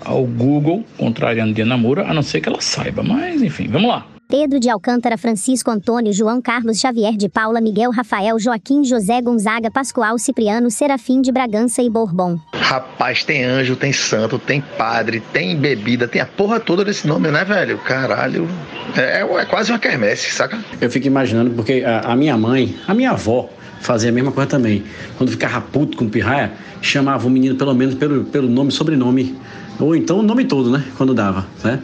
ao 0.07 0.25
Google, 0.25 0.85
contrariando 0.97 1.53
de 1.53 1.65
Namura, 1.65 2.07
a 2.09 2.15
não 2.15 2.23
ser 2.23 2.41
que 2.41 2.49
ela 2.49 2.61
saiba. 2.61 3.03
Mas, 3.03 3.43
enfim, 3.43 3.69
vamos 3.69 3.89
lá. 3.89 4.07
Pedro 4.29 4.59
de 4.59 4.69
Alcântara, 4.69 5.17
Francisco 5.17 5.71
Antônio, 5.71 6.13
João 6.13 6.43
Carlos 6.43 6.81
Xavier 6.81 7.17
de 7.17 7.29
Paula, 7.29 7.61
Miguel 7.61 7.93
Rafael, 7.93 8.41
Joaquim 8.41 8.83
José 8.83 9.23
Gonzaga, 9.23 9.71
Pascoal 9.71 10.19
Cipriano, 10.19 10.69
Serafim 10.69 11.21
de 11.21 11.31
Bragança 11.31 11.81
e 11.81 11.89
Bourbon. 11.89 12.37
Rapaz, 12.53 13.23
tem 13.23 13.45
anjo, 13.45 13.77
tem 13.77 13.93
santo, 13.93 14.37
tem 14.37 14.61
padre, 14.77 15.23
tem 15.33 15.57
bebida, 15.57 16.09
tem 16.09 16.21
a 16.21 16.27
porra 16.27 16.59
toda 16.59 16.85
desse 16.85 17.07
nome, 17.07 17.31
né, 17.31 17.45
velho? 17.45 17.79
Caralho. 17.79 18.49
É, 18.97 19.21
é 19.21 19.45
quase 19.45 19.71
uma 19.71 19.79
quermesse, 19.79 20.33
saca? 20.33 20.59
Eu 20.81 20.91
fico 20.91 21.07
imaginando, 21.07 21.51
porque 21.51 21.85
a, 21.87 22.13
a 22.13 22.17
minha 22.17 22.37
mãe, 22.37 22.75
a 22.89 22.95
minha 22.95 23.13
avó, 23.13 23.49
fazia 23.81 24.11
a 24.11 24.13
mesma 24.13 24.33
coisa 24.33 24.51
também. 24.51 24.83
Quando 25.17 25.31
ficava 25.31 25.61
puto 25.61 25.97
com 25.97 26.09
pirraia, 26.09 26.51
chamava 26.83 27.29
o 27.29 27.31
menino 27.31 27.55
pelo 27.55 27.75
menos 27.75 27.95
pelo, 27.95 28.25
pelo 28.25 28.49
nome, 28.49 28.73
sobrenome. 28.73 29.37
Ou 29.79 29.95
então 29.95 30.21
o 30.21 30.23
nome 30.23 30.45
todo, 30.45 30.71
né? 30.71 30.85
Quando 30.97 31.15
dava, 31.15 31.47
né? 31.63 31.81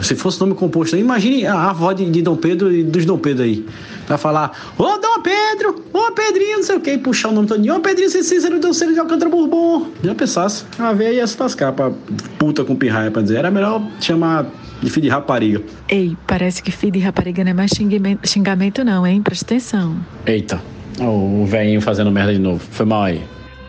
Se 0.00 0.16
fosse 0.16 0.40
nome 0.40 0.54
composto, 0.54 0.96
imagine 0.96 1.46
a 1.46 1.70
avó 1.70 1.92
de, 1.92 2.08
de 2.10 2.22
Dom 2.22 2.36
Pedro 2.36 2.72
e 2.72 2.82
dos 2.82 3.04
Dom 3.04 3.18
Pedro 3.18 3.44
aí. 3.44 3.64
Pra 4.06 4.18
falar, 4.18 4.50
ô 4.76 4.98
Dom 4.98 5.22
Pedro, 5.22 5.84
ô 5.92 6.10
Pedrinho, 6.12 6.56
não 6.56 6.62
sei 6.64 6.76
o 6.76 6.80
que, 6.80 6.90
e 6.92 6.98
puxar 6.98 7.28
o 7.28 7.32
nome 7.32 7.46
todo. 7.46 7.64
Ô 7.72 7.80
Pedrinho 7.80 8.10
Cícero 8.10 8.58
Dom 8.58 8.72
Cícero 8.72 8.94
de 8.94 8.98
Alcântara 8.98 9.30
Bourbon. 9.30 9.88
Já 10.02 10.14
pensasse, 10.14 10.64
a 10.78 10.92
véia 10.92 11.12
ia 11.14 11.26
se 11.26 11.40
lascar 11.40 11.72
pra 11.72 11.92
puta 12.38 12.64
com 12.64 12.74
pirraia 12.74 13.10
pra 13.10 13.22
dizer. 13.22 13.38
Era 13.38 13.50
melhor 13.50 13.86
chamar 14.00 14.46
de 14.82 14.90
filho 14.90 15.04
de 15.04 15.08
rapariga. 15.08 15.62
Ei, 15.88 16.16
parece 16.26 16.62
que 16.62 16.72
filho 16.72 16.92
de 16.92 16.98
rapariga 16.98 17.44
não 17.44 17.52
é 17.52 17.54
mais 17.54 17.70
xingamento, 17.70 18.28
xingamento 18.28 18.84
não, 18.84 19.06
hein? 19.06 19.22
Presta 19.22 19.44
atenção. 19.44 19.96
Eita, 20.26 20.60
o 21.00 21.44
velhinho 21.46 21.80
fazendo 21.80 22.10
merda 22.10 22.32
de 22.32 22.40
novo. 22.40 22.60
Foi 22.72 22.84
mal 22.84 23.04
aí. 23.04 23.22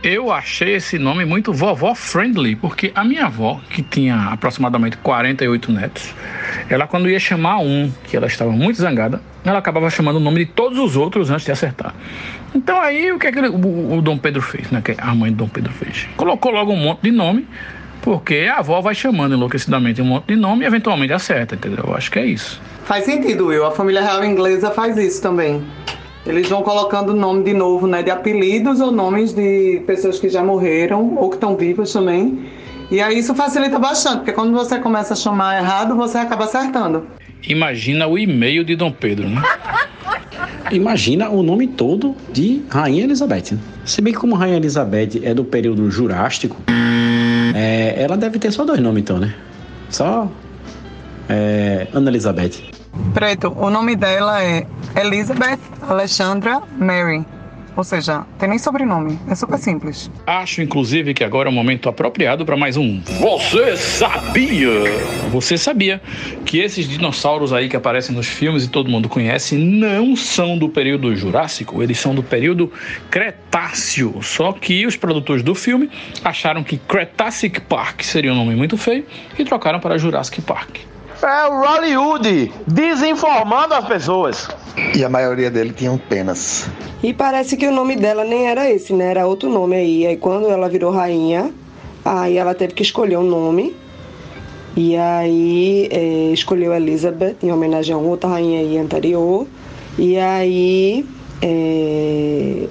Eu 0.04 0.34
achei 0.34 0.76
esse 0.76 1.00
nome 1.00 1.24
muito 1.24 1.54
vovó 1.54 1.96
friendly, 1.96 2.58
porque 2.58 2.92
a 2.94 3.06
minha 3.06 3.28
avó, 3.28 3.62
que 3.70 3.82
tinha 3.82 4.32
aproximadamente 4.34 4.98
48 4.98 5.72
netos, 5.72 6.13
ela 6.70 6.86
quando 6.86 7.10
ia 7.10 7.18
chamar 7.18 7.60
um, 7.60 7.89
que 8.04 8.18
ela 8.18 8.28
estava 8.28 8.52
muito 8.52 8.76
zangada, 8.76 9.22
ela 9.46 9.60
acabava 9.60 9.89
chamando 9.89 10.18
o 10.18 10.20
nome 10.20 10.44
de 10.44 10.52
todos 10.52 10.78
os 10.78 10.98
outros 10.98 11.32
antes 11.32 11.46
de 11.46 11.54
acertar. 11.54 11.96
Então 12.54 12.82
aí 12.82 13.13
o 13.13 13.18
que 13.18 13.28
é 13.28 13.32
que 13.32 13.39
o, 13.39 13.98
o 13.98 14.02
Dom 14.02 14.18
Pedro 14.18 14.42
fez, 14.42 14.70
né? 14.72 14.82
Que 14.84 14.94
a 14.98 15.16
mãe 15.16 15.32
do 15.32 15.38
Dom 15.38 15.48
Pedro 15.48 15.72
fez? 15.72 16.06
Colocou 16.18 16.52
logo 16.52 16.74
um 16.74 16.78
monte 16.78 17.04
de 17.04 17.12
nome, 17.12 17.48
porque 18.02 18.50
a 18.54 18.58
avó 18.58 18.82
vai 18.82 18.94
chamando 18.94 19.36
enlouquecidamente 19.36 20.02
um 20.02 20.06
monte 20.06 20.28
de 20.28 20.36
nome 20.36 20.66
e 20.66 20.68
eventualmente 20.68 21.13
acerta, 21.13 21.56
entendeu? 21.56 21.86
Eu 21.88 21.96
acho 21.96 22.12
que 22.12 22.20
é 22.20 22.26
isso. 22.26 22.62
Faz 22.84 23.06
sentido, 23.06 23.48
Will. 23.48 23.66
A 23.66 23.72
família 23.72 24.02
real 24.02 24.26
inglesa 24.26 24.70
faz 24.70 24.98
isso 24.98 25.22
também. 25.22 25.63
Eles 26.26 26.48
vão 26.48 26.62
colocando 26.62 27.14
nome 27.14 27.44
de 27.44 27.54
novo, 27.54 27.86
né? 27.86 28.02
De 28.02 28.10
apelidos 28.10 28.80
ou 28.80 28.92
nomes 28.92 29.34
de 29.34 29.82
pessoas 29.86 30.20
que 30.20 30.30
já 30.30 30.44
morreram 30.44 31.16
ou 31.18 31.30
que 31.30 31.36
estão 31.36 31.56
vivas 31.56 31.92
também. 31.92 32.46
E 32.90 33.02
aí 33.02 33.20
isso 33.20 33.34
facilita 33.36 33.78
bastante, 33.78 34.18
porque 34.18 34.32
quando 34.32 34.54
você 34.54 34.80
começa 34.80 35.14
a 35.14 35.18
chamar 35.18 35.58
errado, 35.58 35.96
você 35.96 36.18
acaba 36.18 36.46
acertando. 36.46 37.06
Imagina 37.48 38.08
o 38.08 38.18
e-mail 38.18 38.64
de 38.64 38.76
Dom 38.76 38.92
Pedro, 38.92 39.28
né? 39.28 39.42
Imagina 40.72 41.30
o 41.30 41.44
nome 41.44 41.68
todo 41.68 42.16
de 42.32 42.62
Rainha 42.70 43.04
Elizabeth. 43.04 43.58
Se 43.86 44.02
bem 44.02 44.14
que 44.14 44.20
como 44.20 44.36
Rainha 44.36 44.58
Elizabeth 44.58 45.22
é 45.24 45.34
do 45.34 45.44
período 45.44 45.92
Jurássico, 45.92 46.56
é, 47.54 47.96
ela 47.98 48.16
deve 48.16 48.40
ter 48.40 48.52
só 48.52 48.64
dois 48.64 48.80
nomes 48.80 49.02
então, 49.02 49.20
né? 49.20 49.36
Só 49.90 50.32
é, 51.28 51.88
Ana 51.94 52.10
Elizabeth. 52.10 52.83
Preto, 53.13 53.53
o 53.58 53.69
nome 53.69 53.95
dela 53.95 54.43
é 54.43 54.65
Elizabeth 54.95 55.60
Alexandra 55.82 56.62
Mary. 56.77 57.25
Ou 57.75 57.84
seja, 57.84 58.23
tem 58.38 58.49
nem 58.49 58.60
sobrenome, 58.60 59.17
é 59.27 59.34
super 59.34 59.58
simples. 59.58 60.12
Acho, 60.27 60.62
inclusive, 60.62 61.13
que 61.13 61.23
agora 61.23 61.49
é 61.49 61.51
o 61.51 61.53
momento 61.53 61.89
apropriado 61.89 62.45
para 62.45 62.56
mais 62.56 62.77
um. 62.77 63.01
Você 63.19 63.75
sabia? 63.75 64.69
Você 65.32 65.58
sabia 65.58 65.99
que 66.45 66.60
esses 66.60 66.88
dinossauros 66.88 67.51
aí 67.51 67.67
que 67.67 67.75
aparecem 67.75 68.15
nos 68.15 68.27
filmes 68.27 68.65
e 68.65 68.69
todo 68.69 68.91
mundo 68.91 69.10
conhece 69.10 69.58
não 69.58 70.15
são 70.15 70.56
do 70.56 70.69
período 70.69 71.15
Jurássico, 71.15 71.82
eles 71.82 71.97
são 71.97 72.13
do 72.13 72.21
período 72.21 72.71
Cretáceo. 73.10 74.21
Só 74.21 74.51
que 74.51 74.86
os 74.86 74.95
produtores 74.95 75.41
do 75.41 75.56
filme 75.56 75.89
acharam 76.23 76.63
que 76.63 76.77
Cretacic 76.77 77.60
Park 77.62 78.03
seria 78.03 78.34
um 78.34 78.36
nome 78.36 78.56
muito 78.56 78.77
feio 78.77 79.03
e 79.38 79.43
trocaram 79.43 79.79
para 79.79 79.97
Jurassic 79.97 80.43
Park. 80.43 80.92
É 81.24 81.48
o 81.48 81.62
Hollywood 81.62 82.52
desinformando 82.68 83.74
as 83.74 83.86
pessoas. 83.86 84.50
E 84.94 85.06
a 85.06 85.10
maioria 85.10 85.50
dele 85.50 85.72
tinham 85.72 85.98
penas. 85.98 86.68
E 87.02 87.14
parece 87.14 87.56
que 87.56 87.66
o 87.66 87.72
nome 87.72 87.96
dela 87.96 88.26
nem 88.26 88.48
era 88.48 88.70
esse, 88.70 88.92
né? 88.92 89.12
Era 89.12 89.26
outro 89.26 89.50
nome 89.50 89.78
aí. 89.78 90.06
Aí 90.06 90.18
quando 90.18 90.50
ela 90.50 90.68
virou 90.68 90.92
rainha, 90.92 91.50
aí 92.04 92.38
ela 92.38 92.54
teve 92.54 92.74
que 92.74 92.84
escolher 92.84 93.18
um 93.18 93.24
nome. 93.24 93.74
E 94.76 94.98
aí 94.98 95.88
é, 95.92 96.32
escolheu 96.34 96.74
Elizabeth 96.74 97.38
em 97.42 97.54
homenagem 97.54 97.96
a 97.96 97.98
uma 97.98 98.10
outra 98.10 98.30
rainha 98.30 98.60
aí 98.60 98.78
anterior. 98.78 99.48
E 99.98 100.18
aí. 100.18 101.06
É... 101.42 102.68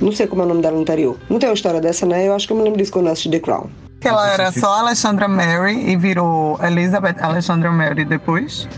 Não 0.00 0.12
sei 0.12 0.28
como 0.28 0.42
é 0.42 0.44
o 0.44 0.48
nome 0.48 0.62
dela 0.62 0.78
anterior. 0.78 1.16
Não 1.28 1.40
tem 1.40 1.48
uma 1.48 1.54
história 1.54 1.80
dessa, 1.80 2.06
né? 2.06 2.28
Eu 2.28 2.34
acho 2.34 2.46
que 2.46 2.52
eu 2.52 2.56
me 2.56 2.62
lembro 2.62 2.78
disso 2.78 2.92
quando 2.92 3.06
eu 3.06 3.12
assisti 3.12 3.28
The 3.30 3.40
Crown. 3.40 3.87
Que 4.00 4.08
ela 4.08 4.30
era 4.32 4.52
só 4.52 4.78
Alexandra 4.78 5.26
Mary 5.26 5.90
e 5.90 5.96
virou 5.96 6.58
Elizabeth 6.62 7.16
Alexandra 7.20 7.70
Mary 7.72 8.04
depois? 8.04 8.68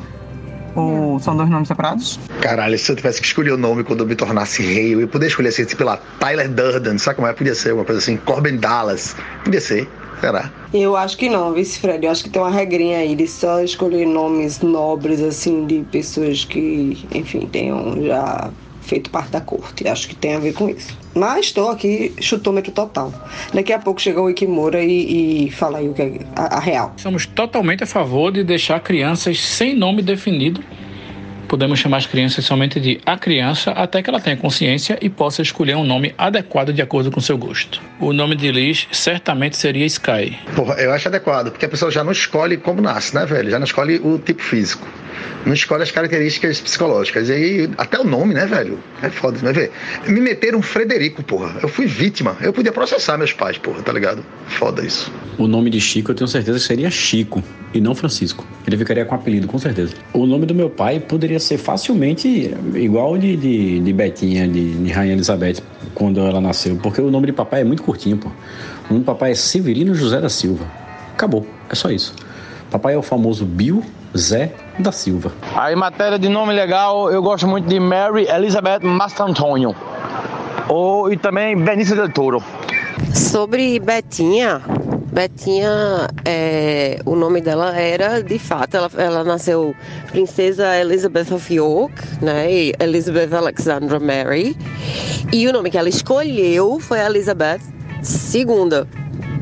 Ou 0.74 1.18
são 1.18 1.37
dois 1.37 1.50
nomes 1.50 1.68
separados? 1.68 2.18
Caralho, 2.40 2.78
se 2.78 2.90
eu 2.90 2.96
tivesse 2.96 3.20
que 3.20 3.26
escolher 3.26 3.52
o 3.52 3.59
nome 3.59 3.85
quando 3.85 4.00
eu 4.00 4.06
me 4.06 4.14
tornasse 4.14 4.62
rei, 4.62 4.94
eu 4.94 5.00
ia 5.00 5.06
poder 5.06 5.26
escolher 5.26 5.48
assim, 5.48 5.64
tipo 5.64 5.85
lá, 5.85 5.98
Tyler 6.18 6.48
Durden, 6.48 6.96
sabe 6.96 7.16
como 7.16 7.28
é? 7.28 7.33
Podia 7.33 7.54
ser 7.54 7.74
uma 7.74 7.85
coisa 7.85 8.00
assim, 8.00 8.16
Corbin 8.18 8.56
Dallas. 8.56 9.14
Podia 9.44 9.61
ser, 9.61 9.88
será? 10.20 10.50
Eu 10.72 10.96
acho 10.96 11.18
que 11.18 11.28
não, 11.28 11.52
vice 11.52 11.78
Fred. 11.80 12.06
Eu 12.06 12.12
acho 12.12 12.24
que 12.24 12.30
tem 12.30 12.40
uma 12.40 12.50
regrinha 12.50 12.98
aí 12.98 13.14
de 13.14 13.26
só 13.26 13.61
escolher 13.61 14.06
nomes 14.06 14.61
nobres, 14.61 15.20
assim, 15.20 15.66
de 15.66 15.85
pessoas 15.90 16.44
que, 16.44 17.06
enfim, 17.12 17.48
tenham 17.50 18.02
já 18.04 18.50
feito 18.80 19.11
parte 19.11 19.33
da 19.33 19.40
corte. 19.40 19.87
Acho 19.87 20.09
que 20.09 20.14
tem 20.14 20.37
a 20.37 20.38
ver 20.38 20.54
com 20.54 20.68
isso. 20.68 20.96
Mas 21.14 21.46
estou 21.46 21.70
aqui, 21.70 22.12
chutômetro 22.20 22.70
total. 22.72 23.12
Daqui 23.52 23.72
a 23.72 23.78
pouco 23.78 24.00
chega 24.00 24.20
o 24.20 24.30
Ikimura 24.30 24.82
e, 24.82 25.46
e 25.46 25.50
fala 25.50 25.78
aí 25.78 25.88
o 25.88 25.94
que 25.94 26.02
é 26.02 26.20
a, 26.36 26.56
a 26.56 26.60
real. 26.60 26.92
Somos 26.96 27.26
totalmente 27.26 27.82
a 27.82 27.86
favor 27.86 28.30
de 28.30 28.44
deixar 28.44 28.80
crianças 28.80 29.40
sem 29.40 29.76
nome 29.76 30.02
definido 30.02 30.62
podemos 31.50 31.80
chamar 31.80 31.96
as 31.96 32.06
crianças 32.06 32.44
somente 32.44 32.78
de 32.78 33.00
a 33.04 33.18
criança 33.18 33.72
até 33.72 34.00
que 34.00 34.08
ela 34.08 34.20
tenha 34.20 34.36
consciência 34.36 34.96
e 35.02 35.10
possa 35.10 35.42
escolher 35.42 35.74
um 35.74 35.82
nome 35.82 36.14
adequado 36.16 36.72
de 36.72 36.80
acordo 36.80 37.10
com 37.10 37.20
seu 37.20 37.36
gosto. 37.36 37.82
O 37.98 38.12
nome 38.12 38.36
de 38.36 38.52
Liz 38.52 38.86
certamente 38.92 39.56
seria 39.56 39.84
Sky. 39.84 40.38
Porra, 40.54 40.76
eu 40.76 40.92
acho 40.92 41.08
adequado, 41.08 41.50
porque 41.50 41.66
a 41.66 41.68
pessoa 41.68 41.90
já 41.90 42.04
não 42.04 42.12
escolhe 42.12 42.56
como 42.56 42.80
nasce, 42.80 43.16
né, 43.16 43.26
velho? 43.26 43.50
Já 43.50 43.58
não 43.58 43.64
escolhe 43.64 43.96
o 43.96 44.16
tipo 44.16 44.40
físico. 44.40 44.86
Não 45.44 45.54
escolhe 45.54 45.82
as 45.82 45.90
características 45.90 46.60
psicológicas. 46.60 47.28
E 47.28 47.32
aí, 47.32 47.70
até 47.78 47.98
o 47.98 48.04
nome, 48.04 48.34
né, 48.34 48.46
velho? 48.46 48.78
É 49.02 49.08
foda, 49.08 49.38
mas 49.42 49.56
vê. 49.56 49.70
Me 50.06 50.20
meteram 50.20 50.58
um 50.58 50.62
Frederico, 50.62 51.22
porra. 51.22 51.58
Eu 51.62 51.68
fui 51.68 51.86
vítima. 51.86 52.36
Eu 52.40 52.52
podia 52.52 52.72
processar 52.72 53.16
meus 53.16 53.32
pais, 53.32 53.58
porra, 53.58 53.82
tá 53.82 53.92
ligado? 53.92 54.24
Foda 54.46 54.84
isso. 54.84 55.10
O 55.38 55.48
nome 55.48 55.70
de 55.70 55.80
Chico 55.80 56.10
eu 56.10 56.14
tenho 56.14 56.28
certeza 56.28 56.58
que 56.58 56.64
seria 56.64 56.90
Chico 56.90 57.42
e 57.72 57.80
não 57.80 57.94
Francisco. 57.94 58.46
Ele 58.66 58.76
ficaria 58.76 59.04
com 59.04 59.14
apelido, 59.14 59.46
com 59.46 59.58
certeza. 59.58 59.94
O 60.12 60.26
nome 60.26 60.44
do 60.44 60.54
meu 60.54 60.68
pai 60.68 61.00
poderia 61.00 61.39
ser 61.40 61.59
facilmente 61.59 62.55
igual 62.74 63.18
de, 63.18 63.37
de, 63.37 63.81
de 63.81 63.92
Betinha, 63.92 64.46
de, 64.46 64.74
de 64.74 64.92
Rainha 64.92 65.14
Elizabeth, 65.14 65.57
quando 65.94 66.20
ela 66.20 66.40
nasceu, 66.40 66.76
porque 66.76 67.00
o 67.00 67.11
nome 67.11 67.26
de 67.26 67.33
papai 67.33 67.62
é 67.62 67.64
muito 67.64 67.83
curtinho, 67.83 68.16
pô. 68.16 68.29
O 68.29 68.92
nome 68.92 69.05
do 69.05 69.07
papai 69.07 69.33
é 69.33 69.35
Severino 69.35 69.94
José 69.94 70.20
da 70.20 70.29
Silva. 70.29 70.64
Acabou, 71.14 71.46
é 71.68 71.74
só 71.74 71.90
isso. 71.90 72.14
Papai 72.70 72.94
é 72.94 72.96
o 72.96 73.03
famoso 73.03 73.44
Bill 73.44 73.83
Zé 74.16 74.53
da 74.79 74.92
Silva. 74.92 75.33
Aí, 75.55 75.74
matéria 75.76 76.18
de 76.18 76.29
nome 76.29 76.53
legal, 76.53 77.11
eu 77.11 77.22
gosto 77.22 77.46
muito 77.46 77.68
de 77.68 77.79
Mary 77.79 78.26
Elizabeth 78.29 78.81
Mastantônio. 78.83 79.74
Ou, 80.68 81.12
e 81.12 81.16
também 81.16 81.57
Benício 81.57 81.96
del 81.96 82.11
Toro. 82.12 82.42
Sobre 83.12 83.81
Betinha, 83.81 84.62
Betinha, 85.12 86.08
é, 86.24 87.00
o 87.04 87.16
nome 87.16 87.40
dela 87.40 87.76
era, 87.76 88.22
de 88.22 88.38
fato, 88.38 88.76
ela, 88.76 88.90
ela 88.96 89.24
nasceu 89.24 89.74
Princesa 90.08 90.76
Elizabeth 90.78 91.32
of 91.32 91.52
York, 91.52 91.92
né? 92.22 92.46
Elizabeth 92.78 93.34
Alexandra 93.34 93.98
Mary. 93.98 94.56
E 95.32 95.48
o 95.48 95.52
nome 95.52 95.70
que 95.70 95.76
ela 95.76 95.88
escolheu 95.88 96.78
foi 96.78 97.00
Elizabeth 97.00 97.60
II, 98.34 98.86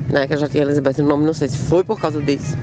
né? 0.09 0.27
Que 0.27 0.35
eu 0.35 0.39
já 0.39 0.49
tinha 0.49 0.63
Elizabeth 0.63 1.03
no 1.03 1.09
nome, 1.09 1.27
não 1.27 1.35
sei 1.35 1.49
se 1.49 1.59
foi 1.59 1.85
por 1.85 2.01
causa 2.01 2.23
disso. 2.23 2.57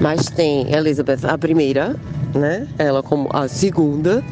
Mas 0.00 0.24
tem 0.26 0.72
Elizabeth 0.72 1.20
a 1.24 1.36
primeira, 1.36 1.94
né? 2.34 2.66
Ela 2.78 3.02
como 3.02 3.28
a 3.34 3.48
segunda. 3.48 4.24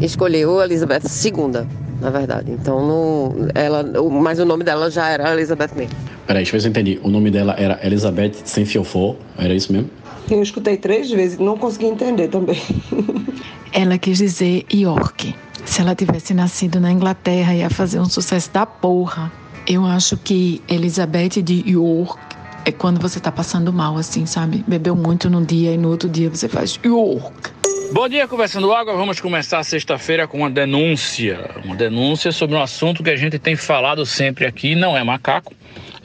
Escolheu 0.00 0.62
Elizabeth 0.62 1.02
II, 1.24 1.66
na 2.00 2.10
verdade. 2.10 2.50
Então, 2.50 2.86
não, 2.86 3.48
ela, 3.54 3.84
mas 4.10 4.38
o 4.38 4.44
nome 4.44 4.64
dela 4.64 4.90
já 4.90 5.08
era 5.08 5.32
Elizabeth 5.32 5.70
mesmo. 5.74 5.94
Peraí, 6.26 6.42
deixa 6.42 6.50
eu 6.50 6.52
ver 6.52 6.60
se 6.60 6.66
eu 6.66 6.70
entendi. 6.70 7.00
O 7.02 7.08
nome 7.08 7.30
dela 7.30 7.54
era 7.58 7.78
Elizabeth 7.84 8.32
sem 8.44 8.64
fiofó, 8.64 9.16
era 9.38 9.54
isso 9.54 9.72
mesmo? 9.72 9.90
Eu 10.30 10.42
escutei 10.42 10.76
três 10.76 11.10
vezes, 11.10 11.38
não 11.38 11.56
consegui 11.56 11.86
entender 11.86 12.28
também. 12.28 12.60
Ela 13.72 13.98
quis 13.98 14.18
dizer 14.18 14.64
York. 14.72 15.34
Se 15.64 15.80
ela 15.82 15.94
tivesse 15.94 16.32
nascido 16.32 16.80
na 16.80 16.90
Inglaterra, 16.90 17.54
ia 17.54 17.68
fazer 17.68 18.00
um 18.00 18.06
sucesso 18.06 18.50
da 18.52 18.64
porra. 18.64 19.30
Eu 19.66 19.84
acho 19.84 20.16
que 20.16 20.62
Elizabeth 20.68 21.42
de 21.42 21.68
York 21.68 22.18
é 22.64 22.72
quando 22.72 23.00
você 23.00 23.20
tá 23.20 23.30
passando 23.30 23.72
mal, 23.72 23.96
assim, 23.96 24.24
sabe? 24.24 24.64
Bebeu 24.66 24.96
muito 24.96 25.28
num 25.28 25.44
dia 25.44 25.72
e 25.72 25.76
no 25.76 25.88
outro 25.90 26.08
dia 26.08 26.30
você 26.30 26.48
faz 26.48 26.78
York. 26.84 27.50
Bom 27.92 28.08
dia, 28.08 28.26
Conversando 28.28 28.72
Água. 28.72 28.94
Vamos 28.94 29.20
começar 29.20 29.62
sexta-feira 29.62 30.26
com 30.26 30.38
uma 30.38 30.50
denúncia. 30.50 31.50
Uma 31.64 31.74
denúncia 31.74 32.32
sobre 32.32 32.56
um 32.56 32.62
assunto 32.62 33.02
que 33.02 33.10
a 33.10 33.16
gente 33.16 33.38
tem 33.38 33.56
falado 33.56 34.04
sempre 34.04 34.46
aqui, 34.46 34.74
não 34.74 34.96
é 34.96 35.02
macaco, 35.02 35.54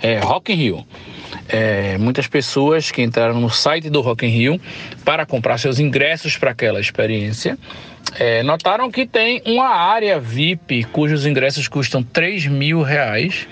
é 0.01 0.19
Rock 0.19 0.53
in 0.53 0.55
Rio. 0.55 0.85
É, 1.47 1.97
muitas 1.97 2.27
pessoas 2.27 2.91
que 2.91 3.01
entraram 3.01 3.39
no 3.39 3.49
site 3.49 3.89
do 3.89 4.01
Rock 4.01 4.25
in 4.25 4.29
Rio 4.29 4.61
para 5.03 5.25
comprar 5.25 5.57
seus 5.57 5.79
ingressos 5.79 6.37
para 6.37 6.51
aquela 6.51 6.79
experiência 6.79 7.57
é, 8.19 8.43
notaram 8.43 8.91
que 8.91 9.05
tem 9.05 9.41
uma 9.45 9.67
área 9.67 10.19
VIP 10.19 10.83
cujos 10.85 11.25
ingressos 11.25 11.67
custam 11.67 12.03
3 12.03 12.47
mil 12.47 12.81
reais 12.81 13.47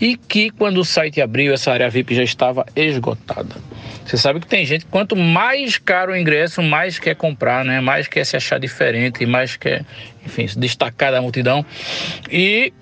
e 0.00 0.16
que 0.16 0.50
quando 0.50 0.78
o 0.78 0.84
site 0.84 1.20
abriu 1.20 1.52
essa 1.52 1.72
área 1.72 1.88
VIP 1.88 2.14
já 2.14 2.22
estava 2.22 2.66
esgotada. 2.76 3.56
Você 4.04 4.18
sabe 4.18 4.40
que 4.40 4.46
tem 4.46 4.64
gente, 4.66 4.84
quanto 4.86 5.16
mais 5.16 5.78
caro 5.78 6.12
o 6.12 6.16
ingresso, 6.16 6.62
mais 6.62 6.98
quer 6.98 7.16
comprar, 7.16 7.64
né? 7.64 7.80
Mais 7.80 8.06
quer 8.06 8.24
se 8.24 8.36
achar 8.36 8.60
diferente, 8.60 9.24
mais 9.24 9.56
quer, 9.56 9.84
enfim, 10.24 10.46
se 10.46 10.58
destacar 10.58 11.10
da 11.10 11.22
multidão. 11.22 11.64
E 12.30 12.72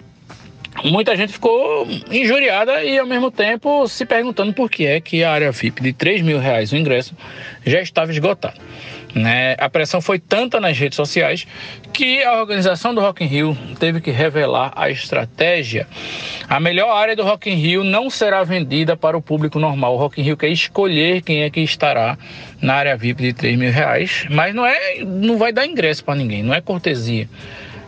muita 0.84 1.16
gente 1.16 1.32
ficou 1.32 1.86
injuriada 2.10 2.82
e 2.82 2.98
ao 2.98 3.06
mesmo 3.06 3.30
tempo 3.30 3.86
se 3.86 4.04
perguntando 4.04 4.52
por 4.52 4.70
que 4.70 4.86
é 4.86 5.00
que 5.00 5.22
a 5.22 5.30
área 5.30 5.52
VIP 5.52 5.82
de 5.82 5.92
3 5.92 6.22
mil 6.22 6.38
reais 6.38 6.72
o 6.72 6.76
ingresso 6.76 7.14
já 7.64 7.80
estava 7.80 8.10
esgotada. 8.10 8.54
Né? 9.14 9.54
A 9.58 9.68
pressão 9.68 10.00
foi 10.00 10.18
tanta 10.18 10.58
nas 10.58 10.78
redes 10.78 10.96
sociais 10.96 11.46
que 11.92 12.22
a 12.22 12.40
organização 12.40 12.94
do 12.94 13.00
Rock 13.00 13.22
in 13.22 13.26
Rio 13.26 13.58
teve 13.78 14.00
que 14.00 14.10
revelar 14.10 14.72
a 14.74 14.88
estratégia. 14.88 15.86
A 16.48 16.58
melhor 16.58 16.90
área 16.90 17.14
do 17.14 17.22
Rock 17.22 17.50
in 17.50 17.54
Rio 17.54 17.84
não 17.84 18.08
será 18.08 18.42
vendida 18.42 18.96
para 18.96 19.16
o 19.16 19.20
público 19.20 19.58
normal. 19.58 19.94
O 19.94 19.98
Rock 19.98 20.20
in 20.20 20.24
Rio 20.24 20.36
quer 20.36 20.48
escolher 20.48 21.20
quem 21.20 21.42
é 21.42 21.50
que 21.50 21.60
estará 21.60 22.16
na 22.60 22.74
área 22.74 22.96
VIP 22.96 23.22
de 23.22 23.32
3 23.34 23.58
mil 23.58 23.70
reais, 23.70 24.26
mas 24.30 24.54
não 24.54 24.64
é, 24.64 25.04
não 25.04 25.36
vai 25.36 25.52
dar 25.52 25.66
ingresso 25.66 26.02
para 26.04 26.14
ninguém, 26.14 26.42
não 26.42 26.54
é 26.54 26.60
cortesia, 26.60 27.28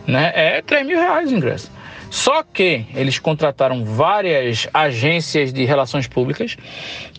né? 0.05 0.31
É 0.35 0.61
3 0.61 0.85
mil 0.85 0.97
reais 0.97 1.31
o 1.31 1.35
ingresso. 1.35 1.71
Só 2.11 2.43
que 2.43 2.85
eles 2.93 3.17
contrataram 3.19 3.83
várias 3.83 4.67
agências 4.73 5.51
de 5.51 5.65
relações 5.65 6.07
públicas, 6.07 6.55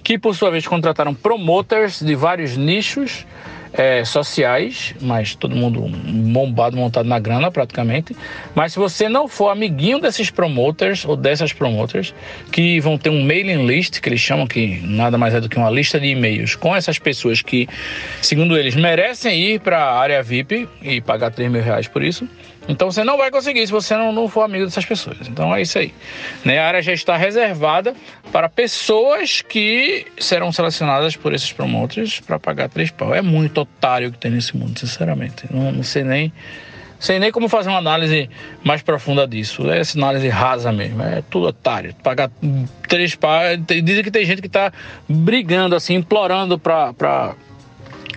que 0.03 0.19
por 0.19 0.35
sua 0.35 0.51
vez 0.51 0.66
contrataram 0.66 1.14
promoters 1.14 2.01
de 2.01 2.14
vários 2.14 2.57
nichos 2.57 3.27
é, 3.76 4.04
sociais, 4.04 4.94
mas 5.00 5.34
todo 5.34 5.54
mundo 5.54 5.82
bombado, 5.82 6.76
montado 6.76 7.06
na 7.06 7.18
grana 7.18 7.50
praticamente. 7.50 8.16
Mas 8.54 8.72
se 8.72 8.78
você 8.78 9.08
não 9.08 9.28
for 9.28 9.50
amiguinho 9.50 10.00
desses 10.00 10.30
promoters 10.30 11.04
ou 11.04 11.16
dessas 11.16 11.52
promoters, 11.52 12.14
que 12.50 12.80
vão 12.80 12.96
ter 12.96 13.10
um 13.10 13.22
mailing 13.22 13.66
list, 13.66 14.00
que 14.00 14.08
eles 14.08 14.20
chamam 14.20 14.46
que 14.46 14.80
nada 14.82 15.18
mais 15.18 15.34
é 15.34 15.40
do 15.40 15.48
que 15.48 15.56
uma 15.56 15.70
lista 15.70 16.00
de 16.00 16.06
e-mails 16.06 16.54
com 16.54 16.74
essas 16.74 16.98
pessoas 16.98 17.42
que, 17.42 17.68
segundo 18.22 18.56
eles, 18.56 18.74
merecem 18.74 19.38
ir 19.38 19.60
para 19.60 19.78
a 19.78 19.98
área 19.98 20.22
VIP 20.22 20.68
e 20.82 21.00
pagar 21.00 21.30
3 21.30 21.50
mil 21.50 21.62
reais 21.62 21.86
por 21.86 22.02
isso. 22.02 22.26
Então 22.68 22.90
você 22.90 23.05
não 23.05 23.16
vai 23.16 23.31
conseguir 23.31 23.66
se 23.66 23.72
você 23.72 23.96
não, 23.96 24.12
não 24.12 24.29
for 24.29 24.42
amigo 24.42 24.64
dessas 24.64 24.85
pessoas. 24.85 25.29
Então 25.29 25.55
é 25.55 25.62
isso 25.62 25.79
aí. 25.79 25.94
Né? 26.44 26.59
A 26.59 26.66
área 26.66 26.83
já 26.83 26.92
está 26.92 27.16
reservada 27.16 27.94
para 28.33 28.48
pessoas 28.48 29.40
que 29.40 30.07
serão 30.18 30.50
selecionadas 30.52 31.16
por 31.16 31.33
esses 31.33 31.52
promoters 31.52 32.20
para 32.20 32.38
pagar 32.38 32.68
três 32.68 32.90
pau. 32.90 33.14
É 33.14 33.22
muito 33.22 33.61
otário 33.61 34.11
que 34.11 34.18
tem 34.18 34.31
nesse 34.31 34.57
mundo, 34.57 34.79
sinceramente. 34.79 35.44
Não, 35.50 35.72
não 35.72 35.83
sei 35.83 36.05
nem. 36.05 36.33
Sei 36.98 37.18
nem 37.18 37.31
como 37.31 37.46
fazer 37.46 37.68
uma 37.68 37.79
análise 37.79 38.29
mais 38.64 38.81
profunda 38.81 39.29
disso. 39.29 39.70
É 39.70 39.81
essa 39.81 39.98
análise 39.98 40.26
rasa 40.29 40.72
mesmo. 40.72 41.02
É 41.02 41.22
tudo 41.29 41.48
otário. 41.48 41.94
Pagar 42.02 42.31
três 42.88 43.14
pau. 43.14 43.38
Dizem 43.85 44.02
que 44.02 44.11
tem 44.11 44.24
gente 44.24 44.40
que 44.40 44.46
está 44.46 44.72
brigando, 45.07 45.76
assim, 45.76 45.94
implorando 45.94 46.59
para 46.59 47.35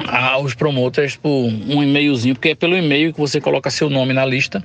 aos 0.08 0.54
promoters 0.54 1.16
por 1.16 1.30
um 1.30 1.84
e-mailzinho, 1.84 2.36
porque 2.36 2.50
é 2.50 2.56
pelo 2.56 2.78
e-mail 2.78 3.14
que 3.14 3.20
você 3.20 3.42
coloca 3.42 3.70
seu 3.70 3.90
nome 3.90 4.14
na 4.14 4.26
lista. 4.26 4.64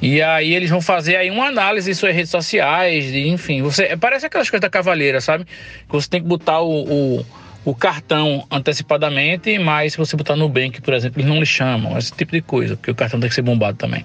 E 0.00 0.22
aí 0.22 0.54
eles 0.54 0.70
vão 0.70 0.80
fazer 0.80 1.16
aí 1.16 1.30
uma 1.30 1.46
análise 1.46 1.90
em 1.90 1.94
suas 1.94 2.14
redes 2.14 2.30
sociais, 2.30 3.04
de, 3.10 3.28
enfim, 3.28 3.62
você 3.62 3.96
parece 3.96 4.26
aquelas 4.26 4.48
coisas 4.48 4.62
da 4.62 4.70
cavaleira, 4.70 5.20
sabe? 5.20 5.44
Que 5.44 5.92
você 5.92 6.08
tem 6.08 6.22
que 6.22 6.28
botar 6.28 6.60
o, 6.60 7.18
o, 7.18 7.26
o 7.64 7.74
cartão 7.74 8.46
antecipadamente, 8.50 9.58
mas 9.58 9.92
se 9.92 9.98
você 9.98 10.16
botar 10.16 10.36
no 10.36 10.48
Bank, 10.48 10.80
por 10.80 10.94
exemplo, 10.94 11.20
eles 11.20 11.30
não 11.30 11.40
lhe 11.40 11.46
chamam, 11.46 11.96
esse 11.98 12.12
tipo 12.12 12.32
de 12.32 12.40
coisa, 12.40 12.76
porque 12.76 12.90
o 12.90 12.94
cartão 12.94 13.20
tem 13.20 13.28
que 13.28 13.34
ser 13.34 13.42
bombado 13.42 13.76
também. 13.76 14.04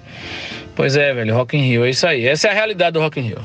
Pois 0.74 0.96
é, 0.96 1.14
velho, 1.14 1.34
Rock 1.34 1.56
in 1.56 1.62
Rio, 1.62 1.84
é 1.84 1.90
isso 1.90 2.06
aí. 2.06 2.26
Essa 2.26 2.48
é 2.48 2.50
a 2.50 2.54
realidade 2.54 2.92
do 2.92 3.00
Rock 3.00 3.18
in 3.18 3.28
Rio. 3.28 3.40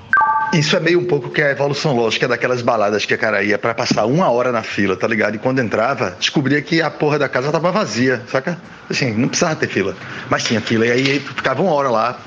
Isso 0.54 0.76
é 0.76 0.82
meio 0.82 1.00
um 1.00 1.06
pouco 1.06 1.30
que 1.30 1.42
a 1.42 1.52
evolução 1.52 1.96
lógica 1.96 2.28
daquelas 2.28 2.62
baladas 2.62 3.06
que 3.06 3.14
a 3.14 3.18
cara 3.18 3.42
ia 3.42 3.58
pra 3.58 3.74
passar 3.74 4.06
uma 4.06 4.30
hora 4.30 4.52
na 4.52 4.62
fila, 4.62 4.98
tá 4.98 5.08
ligado? 5.08 5.36
E 5.36 5.38
quando 5.40 5.60
entrava, 5.60 6.14
descobria 6.20 6.62
que 6.62 6.82
a 6.82 6.90
porra 6.92 7.18
da 7.18 7.30
casa 7.30 7.50
tava 7.54 7.72
vazia, 7.72 8.22
saca? 8.28 8.58
Assim, 8.90 9.14
não 9.14 9.30
precisava 9.30 9.56
ter 9.56 9.70
fila. 9.70 9.96
Mas 10.30 10.44
tinha 10.44 10.60
fila. 10.60 10.86
E 10.86 10.92
aí 10.92 11.20
ficava 11.22 11.62
uma 11.62 11.72
hora 11.72 11.90
lá, 11.90 12.20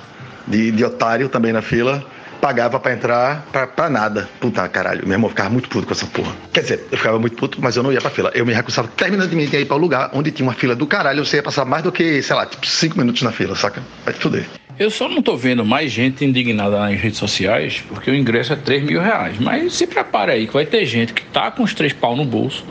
de, 0.46 0.70
de 0.70 0.82
otário 0.82 1.28
também 1.28 1.52
na 1.52 1.60
fila, 1.60 2.02
pagava 2.40 2.80
pra 2.80 2.94
entrar 2.94 3.44
pra, 3.52 3.66
pra 3.66 3.90
nada. 3.90 4.26
Puta 4.40 4.66
caralho, 4.68 5.02
meu 5.06 5.16
irmão 5.16 5.28
ficava 5.28 5.50
muito 5.50 5.68
puto 5.68 5.87
com 5.87 5.92
essa 5.92 6.06
porra. 6.06 6.34
Quer 6.50 6.62
dizer, 6.62 6.87
eu 6.90 6.96
ficava 6.96 7.18
muito 7.18 7.37
puto, 7.37 7.58
mas 7.60 7.76
eu 7.76 7.82
não 7.82 7.92
ia 7.92 8.00
pra 8.00 8.10
fila. 8.10 8.30
Eu 8.34 8.46
me 8.46 8.54
recusava 8.54 8.88
terminantemente 8.88 9.55
a 9.55 9.61
ir 9.61 9.66
pra 9.66 9.76
um 9.76 9.80
lugar 9.80 10.09
onde 10.14 10.30
tinha 10.30 10.49
uma 10.49 10.55
fila 10.55 10.74
do 10.74 10.86
caralho, 10.86 11.26
você 11.26 11.36
ia 11.36 11.42
passar 11.42 11.66
mais 11.66 11.82
do 11.82 11.92
que, 11.92 12.22
sei 12.22 12.34
lá, 12.34 12.46
tipo, 12.46 12.66
cinco 12.66 12.96
minutos 12.96 13.20
na 13.20 13.32
fila, 13.32 13.55
saca? 13.55 13.82
Vai 14.03 14.14
te 14.14 14.20
fuder. 14.20 14.46
Eu 14.77 14.91
só 14.91 15.09
não 15.09 15.22
tô 15.22 15.37
vendo 15.37 15.64
mais 15.64 15.93
gente 15.93 16.25
indignada 16.25 16.77
nas 16.81 17.01
redes 17.01 17.16
sociais, 17.18 17.85
porque 17.89 18.11
o 18.11 18.14
ingresso 18.14 18.53
é 18.53 18.57
3 18.57 18.83
mil 18.83 19.01
reais. 19.01 19.39
Mas 19.39 19.72
se 19.75 19.87
prepare 19.87 20.33
aí, 20.33 20.47
que 20.49 20.53
vai 20.53 20.66
ter 20.66 20.85
gente 20.85 21.12
que 21.12 21.22
tá 21.27 21.49
com 21.51 21.62
os 21.62 21.72
três 21.72 21.93
pau 21.93 22.16
no 22.16 22.25
bolso, 22.25 22.66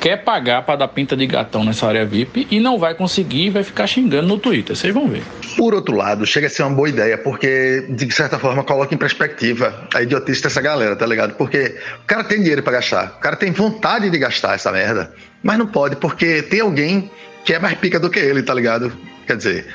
quer 0.00 0.18
pagar 0.18 0.62
para 0.62 0.76
dar 0.76 0.88
pinta 0.88 1.16
de 1.16 1.26
gatão 1.26 1.64
nessa 1.64 1.88
área 1.88 2.06
VIP 2.06 2.46
e 2.52 2.60
não 2.60 2.78
vai 2.78 2.94
conseguir 2.94 3.46
e 3.46 3.50
vai 3.50 3.64
ficar 3.64 3.88
xingando 3.88 4.28
no 4.28 4.38
Twitter. 4.38 4.76
Vocês 4.76 4.94
vão 4.94 5.08
ver. 5.08 5.24
Por 5.56 5.74
outro 5.74 5.96
lado, 5.96 6.24
chega 6.24 6.46
a 6.46 6.50
ser 6.50 6.62
uma 6.62 6.76
boa 6.76 6.88
ideia, 6.88 7.18
porque 7.18 7.84
de 7.88 8.08
certa 8.12 8.38
forma 8.38 8.62
coloca 8.62 8.94
em 8.94 8.98
perspectiva 8.98 9.88
a 9.92 10.02
idiotice 10.02 10.44
dessa 10.44 10.60
galera, 10.60 10.94
tá 10.94 11.04
ligado? 11.04 11.34
Porque 11.34 11.76
o 12.04 12.06
cara 12.06 12.22
tem 12.22 12.38
dinheiro 12.38 12.62
para 12.62 12.74
gastar, 12.74 13.16
o 13.18 13.20
cara 13.20 13.34
tem 13.34 13.50
vontade 13.50 14.08
de 14.08 14.18
gastar 14.18 14.54
essa 14.54 14.70
merda, 14.70 15.12
mas 15.42 15.58
não 15.58 15.66
pode, 15.66 15.96
porque 15.96 16.42
tem 16.42 16.60
alguém 16.60 17.10
que 17.44 17.52
é 17.52 17.58
mais 17.58 17.74
pica 17.76 17.98
do 17.98 18.08
que 18.08 18.20
ele, 18.20 18.40
tá 18.40 18.54
ligado? 18.54 18.92
quer 19.30 19.36
dizer, 19.36 19.66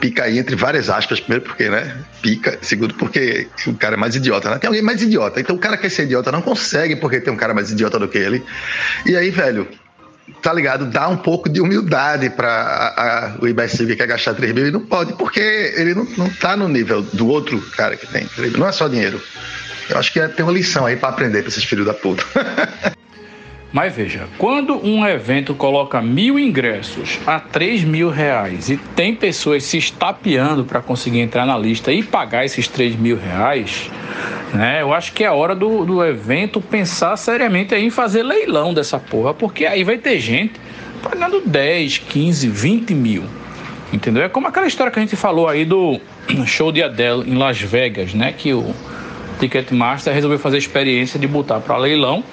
pica 0.00 0.24
aí 0.24 0.38
entre 0.38 0.56
várias 0.56 0.88
aspas, 0.88 1.20
primeiro 1.20 1.44
porque, 1.44 1.68
né? 1.68 1.96
Pica, 2.22 2.58
segundo 2.62 2.94
porque 2.94 3.48
o 3.66 3.74
cara 3.74 3.94
é 3.94 3.98
mais 3.98 4.14
idiota, 4.14 4.50
né? 4.50 4.58
Tem 4.58 4.68
alguém 4.68 4.82
mais 4.82 5.02
idiota. 5.02 5.40
Então 5.40 5.56
o 5.56 5.58
cara 5.58 5.76
quer 5.76 5.90
ser 5.90 6.04
idiota 6.04 6.32
não 6.32 6.42
consegue 6.42 6.96
porque 6.96 7.20
tem 7.20 7.32
um 7.32 7.36
cara 7.36 7.54
mais 7.54 7.70
idiota 7.70 7.98
do 7.98 8.08
que 8.08 8.18
ele. 8.18 8.42
E 9.04 9.16
aí, 9.16 9.30
velho, 9.30 9.68
tá 10.42 10.52
ligado? 10.52 10.86
Dá 10.86 11.08
um 11.08 11.16
pouco 11.16 11.48
de 11.48 11.60
humildade 11.60 12.30
para 12.30 13.36
o 13.40 13.46
IBS 13.46 13.78
que 13.78 13.96
quer 13.96 14.06
gastar 14.06 14.34
3 14.34 14.52
mil 14.52 14.66
e 14.66 14.70
não 14.70 14.80
pode, 14.80 15.12
porque 15.14 15.40
ele 15.76 15.94
não, 15.94 16.04
não 16.16 16.30
tá 16.30 16.56
no 16.56 16.68
nível 16.68 17.02
do 17.02 17.28
outro 17.28 17.60
cara 17.76 17.96
que 17.96 18.06
tem. 18.06 18.28
Não 18.56 18.66
é 18.66 18.72
só 18.72 18.88
dinheiro. 18.88 19.20
Eu 19.88 19.98
acho 19.98 20.12
que 20.12 20.20
é, 20.20 20.28
tem 20.28 20.44
uma 20.44 20.52
lição 20.52 20.84
aí 20.84 20.96
para 20.96 21.08
aprender 21.08 21.40
para 21.40 21.48
esses 21.48 21.64
filhos 21.64 21.86
da 21.86 21.94
puta. 21.94 22.24
Mas 23.70 23.94
veja, 23.94 24.26
quando 24.38 24.82
um 24.82 25.06
evento 25.06 25.54
coloca 25.54 26.00
mil 26.00 26.38
ingressos 26.38 27.18
a 27.26 27.38
três 27.38 27.84
mil 27.84 28.08
reais 28.08 28.70
e 28.70 28.78
tem 28.96 29.14
pessoas 29.14 29.62
se 29.64 29.76
estapeando 29.76 30.64
para 30.64 30.80
conseguir 30.80 31.20
entrar 31.20 31.44
na 31.44 31.56
lista 31.58 31.92
e 31.92 32.02
pagar 32.02 32.46
esses 32.46 32.66
três 32.66 32.96
mil 32.96 33.18
reais, 33.18 33.90
né? 34.54 34.80
Eu 34.80 34.94
acho 34.94 35.12
que 35.12 35.22
é 35.22 35.30
hora 35.30 35.54
do, 35.54 35.84
do 35.84 36.02
evento 36.02 36.62
pensar 36.62 37.14
seriamente 37.18 37.74
em 37.74 37.90
fazer 37.90 38.22
leilão 38.22 38.72
dessa 38.72 38.98
porra, 38.98 39.34
porque 39.34 39.66
aí 39.66 39.84
vai 39.84 39.98
ter 39.98 40.18
gente 40.18 40.54
pagando 41.02 41.42
10, 41.44 41.98
15, 41.98 42.48
20 42.48 42.94
mil. 42.94 43.24
Entendeu? 43.92 44.22
É 44.22 44.28
como 44.28 44.48
aquela 44.48 44.66
história 44.66 44.90
que 44.90 44.98
a 44.98 45.02
gente 45.02 45.16
falou 45.16 45.46
aí 45.46 45.64
do 45.64 46.00
show 46.46 46.72
de 46.72 46.82
Adele 46.82 47.30
em 47.30 47.36
Las 47.36 47.60
Vegas, 47.60 48.14
né? 48.14 48.32
Que 48.32 48.54
o 48.54 48.74
Ticketmaster 49.38 50.12
resolveu 50.12 50.38
fazer 50.38 50.56
a 50.56 50.58
experiência 50.58 51.18
de 51.18 51.26
botar 51.26 51.60
para 51.60 51.76
leilão 51.76 52.24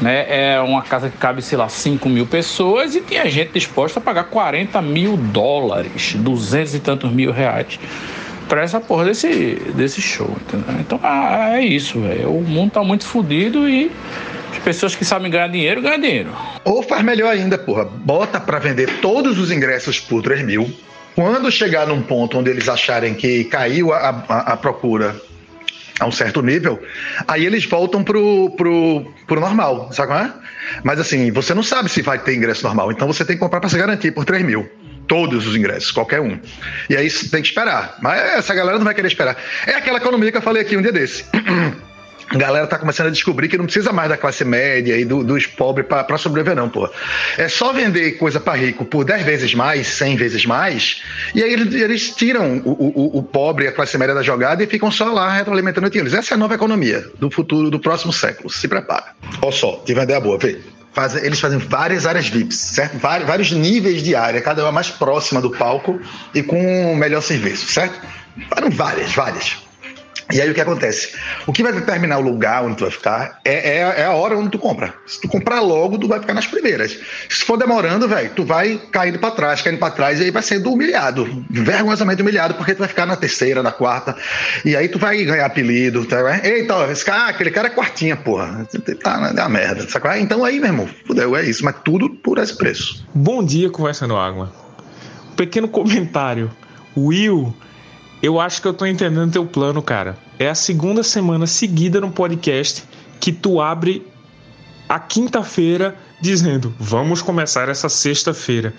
né? 0.00 0.54
É 0.54 0.60
uma 0.60 0.82
casa 0.82 1.08
que 1.08 1.16
cabe, 1.16 1.42
sei 1.42 1.56
lá, 1.56 1.68
5 1.68 2.08
mil 2.08 2.26
pessoas 2.26 2.94
e 2.94 3.00
tinha 3.00 3.28
gente 3.30 3.52
disposta 3.52 3.98
a 4.00 4.02
pagar 4.02 4.24
40 4.24 4.80
mil 4.82 5.16
dólares, 5.16 6.14
200 6.14 6.74
e 6.74 6.80
tantos 6.80 7.12
mil 7.12 7.32
reais 7.32 7.78
para 8.48 8.62
essa 8.62 8.78
porra 8.78 9.06
desse, 9.06 9.54
desse 9.74 10.02
show, 10.02 10.30
entendeu? 10.42 10.80
Então 10.80 11.00
ah, 11.02 11.56
é 11.56 11.62
isso, 11.62 12.00
velho. 12.00 12.30
O 12.30 12.42
mundo 12.42 12.72
tá 12.72 12.82
muito 12.82 13.06
fodido 13.06 13.68
e 13.68 13.90
as 14.52 14.58
pessoas 14.58 14.94
que 14.94 15.04
sabem 15.04 15.30
ganhar 15.30 15.48
dinheiro, 15.48 15.80
ganham 15.80 16.00
dinheiro. 16.00 16.30
Ou 16.64 16.82
faz 16.82 17.02
melhor 17.02 17.32
ainda, 17.32 17.56
porra. 17.56 17.84
Bota 17.84 18.40
para 18.40 18.58
vender 18.58 19.00
todos 19.00 19.38
os 19.38 19.50
ingressos 19.50 19.98
por 19.98 20.22
3 20.22 20.44
mil. 20.44 20.70
Quando 21.14 21.50
chegar 21.50 21.86
num 21.86 22.02
ponto 22.02 22.38
onde 22.38 22.50
eles 22.50 22.68
acharem 22.68 23.14
que 23.14 23.44
caiu 23.44 23.92
a, 23.92 24.24
a, 24.28 24.38
a 24.52 24.56
procura 24.56 25.14
a 26.00 26.06
um 26.06 26.12
certo 26.12 26.42
nível, 26.42 26.82
aí 27.26 27.44
eles 27.46 27.64
voltam 27.64 28.02
pro, 28.02 28.50
pro, 28.56 29.12
pro 29.26 29.40
normal, 29.40 29.92
sabe 29.92 30.08
qual 30.08 30.20
é? 30.20 30.32
Mas 30.82 30.98
assim, 30.98 31.30
você 31.30 31.54
não 31.54 31.62
sabe 31.62 31.88
se 31.88 32.02
vai 32.02 32.18
ter 32.18 32.34
ingresso 32.34 32.64
normal, 32.64 32.90
então 32.90 33.06
você 33.06 33.24
tem 33.24 33.36
que 33.36 33.40
comprar 33.40 33.60
para 33.60 33.68
se 33.68 33.78
garantir 33.78 34.10
por 34.10 34.24
3 34.24 34.44
mil. 34.44 34.68
Todos 35.06 35.46
os 35.46 35.54
ingressos, 35.54 35.90
qualquer 35.90 36.18
um. 36.20 36.40
E 36.88 36.96
aí 36.96 37.10
tem 37.10 37.42
que 37.42 37.48
esperar. 37.48 37.98
Mas 38.00 38.18
essa 38.38 38.54
galera 38.54 38.78
não 38.78 38.86
vai 38.86 38.94
querer 38.94 39.08
esperar. 39.08 39.36
É 39.66 39.72
aquela 39.72 39.98
economia 39.98 40.32
que 40.32 40.38
eu 40.38 40.42
falei 40.42 40.62
aqui 40.62 40.78
um 40.78 40.82
dia 40.82 40.92
desse. 40.92 41.26
a 42.30 42.38
galera 42.38 42.66
tá 42.66 42.78
começando 42.78 43.08
a 43.08 43.10
descobrir 43.10 43.48
que 43.48 43.58
não 43.58 43.64
precisa 43.64 43.92
mais 43.92 44.08
da 44.08 44.16
classe 44.16 44.44
média 44.44 44.96
e 44.96 45.04
do, 45.04 45.22
dos 45.22 45.46
pobres 45.46 45.86
para 45.86 46.18
sobreviver, 46.18 46.56
não, 46.56 46.68
pô. 46.68 46.88
É 47.36 47.48
só 47.48 47.72
vender 47.72 48.12
coisa 48.12 48.40
para 48.40 48.58
rico 48.58 48.84
por 48.84 49.04
10 49.04 49.22
vezes 49.22 49.54
mais, 49.54 49.86
100 49.88 50.16
vezes 50.16 50.46
mais, 50.46 51.02
e 51.34 51.42
aí 51.42 51.52
eles, 51.52 52.10
tiram 52.14 52.62
o, 52.64 52.70
o, 52.70 53.18
o, 53.18 53.22
pobre 53.22 53.64
e 53.64 53.68
a 53.68 53.72
classe 53.72 53.96
média 53.98 54.14
da 54.14 54.22
jogada 54.22 54.62
e 54.62 54.66
ficam 54.66 54.90
só 54.90 55.12
lá 55.12 55.32
retroalimentando 55.32 55.90
eles. 55.94 56.14
Essa 56.14 56.34
é 56.34 56.36
a 56.36 56.38
nova 56.38 56.54
economia 56.54 57.04
do 57.18 57.30
futuro, 57.30 57.70
do 57.70 57.78
próximo 57.78 58.12
século. 58.12 58.50
Se 58.50 58.66
prepara. 58.66 59.06
Olha 59.42 59.52
só, 59.52 59.82
de 59.84 59.94
vender 59.94 60.14
a 60.14 60.20
boa, 60.20 60.38
vê. 60.38 60.58
Faz, 60.92 61.16
eles 61.16 61.40
fazem 61.40 61.58
várias 61.58 62.06
áreas 62.06 62.28
VIPs, 62.28 62.56
certo? 62.56 62.98
Vários, 62.98 63.26
vários 63.26 63.50
níveis 63.50 64.02
de 64.02 64.14
área, 64.14 64.40
cada 64.40 64.62
uma 64.62 64.70
mais 64.70 64.90
próxima 64.90 65.40
do 65.40 65.50
palco 65.50 66.00
e 66.32 66.42
com 66.42 66.94
melhor 66.94 67.20
serviço, 67.20 67.66
certo? 67.66 68.00
Fazem 68.48 68.70
várias, 68.70 69.12
várias. 69.12 69.56
E 70.32 70.40
aí 70.40 70.50
o 70.50 70.54
que 70.54 70.60
acontece? 70.60 71.14
O 71.46 71.52
que 71.52 71.62
vai 71.62 71.72
determinar 71.72 72.18
o 72.18 72.22
lugar 72.22 72.64
onde 72.64 72.76
tu 72.76 72.84
vai 72.84 72.90
ficar 72.90 73.40
é, 73.44 73.78
é, 73.78 74.00
é, 74.00 74.04
a 74.04 74.12
hora 74.12 74.36
onde 74.36 74.50
tu 74.50 74.58
compra. 74.58 74.94
Se 75.06 75.20
tu 75.20 75.28
comprar 75.28 75.60
logo, 75.60 75.98
tu 75.98 76.08
vai 76.08 76.18
ficar 76.18 76.32
nas 76.32 76.46
primeiras. 76.46 76.98
Se 77.28 77.44
for 77.44 77.58
demorando, 77.58 78.08
velho, 78.08 78.30
tu 78.34 78.44
vai 78.44 78.80
caindo 78.90 79.18
para 79.18 79.32
trás, 79.32 79.60
caindo 79.60 79.78
para 79.78 79.92
trás, 79.92 80.20
e 80.20 80.24
aí 80.24 80.30
vai 80.30 80.42
sendo 80.42 80.72
humilhado, 80.72 81.44
vergonhosamente 81.50 82.22
humilhado, 82.22 82.54
porque 82.54 82.74
tu 82.74 82.78
vai 82.78 82.88
ficar 82.88 83.06
na 83.06 83.16
terceira, 83.16 83.62
na 83.62 83.70
quarta, 83.70 84.16
e 84.64 84.74
aí 84.74 84.88
tu 84.88 84.98
vai 84.98 85.22
ganhar 85.24 85.44
apelido, 85.44 86.04
tá? 86.06 86.22
Né? 86.22 86.40
Eita, 86.42 86.90
esse 86.90 87.04
cara, 87.04 87.24
ah, 87.24 87.28
aquele 87.28 87.50
cara 87.50 87.68
é 87.68 87.70
quartinha, 87.70 88.16
porra. 88.16 88.66
Tá 89.02 89.18
na 89.18 89.34
tá 89.34 89.48
merda, 89.48 89.88
sabe? 89.88 90.20
Então 90.20 90.44
aí, 90.44 90.58
meu 90.58 90.68
irmão, 90.68 90.88
fudeu, 91.06 91.36
é 91.36 91.42
isso, 91.44 91.64
mas 91.64 91.76
tudo 91.84 92.08
por 92.08 92.38
esse 92.38 92.56
preço. 92.56 93.06
Bom 93.14 93.44
dia, 93.44 93.68
conversando 93.68 94.16
água. 94.16 94.52
Pequeno 95.36 95.68
comentário. 95.68 96.50
Will 96.96 97.54
eu 98.24 98.40
acho 98.40 98.62
que 98.62 98.66
eu 98.66 98.72
tô 98.72 98.86
entendendo 98.86 99.30
teu 99.30 99.44
plano, 99.44 99.82
cara. 99.82 100.16
É 100.38 100.48
a 100.48 100.54
segunda 100.54 101.02
semana 101.02 101.46
seguida 101.46 102.00
no 102.00 102.10
podcast 102.10 102.82
que 103.20 103.30
tu 103.30 103.60
abre 103.60 104.06
a 104.88 104.98
quinta-feira 104.98 105.94
dizendo: 106.22 106.74
vamos 106.78 107.20
começar 107.20 107.68
essa 107.68 107.90
sexta-feira. 107.90 108.72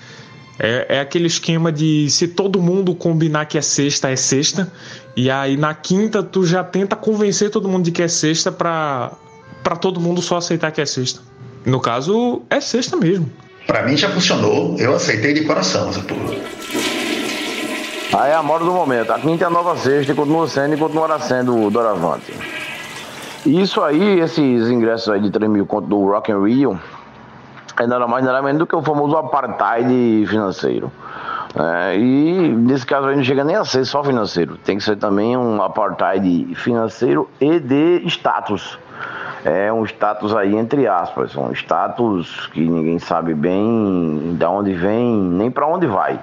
É, 0.57 0.95
é, 0.97 0.99
aquele 0.99 1.27
esquema 1.27 1.71
de 1.71 2.09
se 2.09 2.27
todo 2.29 2.59
mundo 2.59 2.95
combinar 2.95 3.45
que 3.45 3.55
é 3.55 3.61
sexta, 3.61 4.09
é 4.09 4.15
sexta. 4.15 4.71
E 5.15 5.29
aí 5.29 5.57
na 5.57 5.75
quinta 5.75 6.23
tu 6.23 6.43
já 6.43 6.63
tenta 6.63 6.95
convencer 6.95 7.51
todo 7.51 7.69
mundo 7.69 7.85
de 7.85 7.91
que 7.91 8.01
é 8.01 8.07
sexta 8.07 8.51
pra, 8.51 9.11
pra 9.63 9.75
todo 9.75 9.99
mundo 9.99 10.23
só 10.23 10.37
aceitar 10.37 10.71
que 10.71 10.81
é 10.81 10.85
sexta. 10.87 11.21
No 11.63 11.79
caso, 11.79 12.41
é 12.49 12.59
sexta 12.59 12.97
mesmo. 12.97 13.31
Pra 13.67 13.83
mim 13.83 13.95
já 13.95 14.09
funcionou, 14.09 14.75
eu 14.79 14.95
aceitei 14.95 15.33
de 15.33 15.43
coração 15.43 15.89
essa 15.89 16.01
porra. 16.01 16.94
Aí 18.17 18.31
é 18.31 18.35
a 18.35 18.41
moda 18.41 18.63
do 18.63 18.71
momento. 18.71 19.11
A 19.11 19.19
quinta 19.19 19.43
é 19.43 19.47
a 19.47 19.49
nova 19.49 19.75
sexta 19.75 20.13
e 20.13 20.15
continua 20.15 20.47
sendo 20.47 20.73
e 20.73 20.77
continuará 20.77 21.19
sendo 21.19 21.65
o 21.65 21.69
Doravante. 21.69 22.33
Isso 23.45 23.81
aí, 23.83 24.21
esses 24.21 24.69
ingressos 24.69 25.09
aí 25.09 25.19
de 25.19 25.29
3 25.29 25.51
mil 25.51 25.65
conto 25.65 25.87
do 25.87 26.05
Rock 26.05 26.31
in 26.31 26.41
Rio, 26.41 26.79
é 27.77 27.85
nada 27.85 28.07
mais 28.07 28.23
nada 28.23 28.41
menos 28.41 28.59
do 28.59 28.65
que 28.65 28.73
o 28.73 28.81
famoso 28.81 29.17
apartheid 29.17 30.25
financeiro. 30.27 30.89
É, 31.57 31.97
e 31.97 32.55
nesse 32.55 32.85
caso 32.85 33.07
aí 33.07 33.17
não 33.17 33.23
chega 33.23 33.43
nem 33.43 33.57
a 33.57 33.65
ser 33.65 33.83
só 33.83 34.01
financeiro, 34.01 34.55
tem 34.57 34.77
que 34.77 34.83
ser 34.85 34.95
também 34.95 35.35
um 35.35 35.61
apartheid 35.61 36.55
financeiro 36.55 37.29
e 37.41 37.59
de 37.59 38.01
status. 38.05 38.79
É 39.43 39.73
um 39.73 39.83
status 39.83 40.33
aí 40.33 40.55
entre 40.55 40.87
aspas, 40.87 41.35
um 41.35 41.51
status 41.51 42.47
que 42.53 42.61
ninguém 42.61 42.97
sabe 42.97 43.33
bem 43.33 44.37
de 44.39 44.45
onde 44.45 44.73
vem, 44.73 45.13
nem 45.13 45.51
para 45.51 45.67
onde 45.67 45.85
vai, 45.85 46.17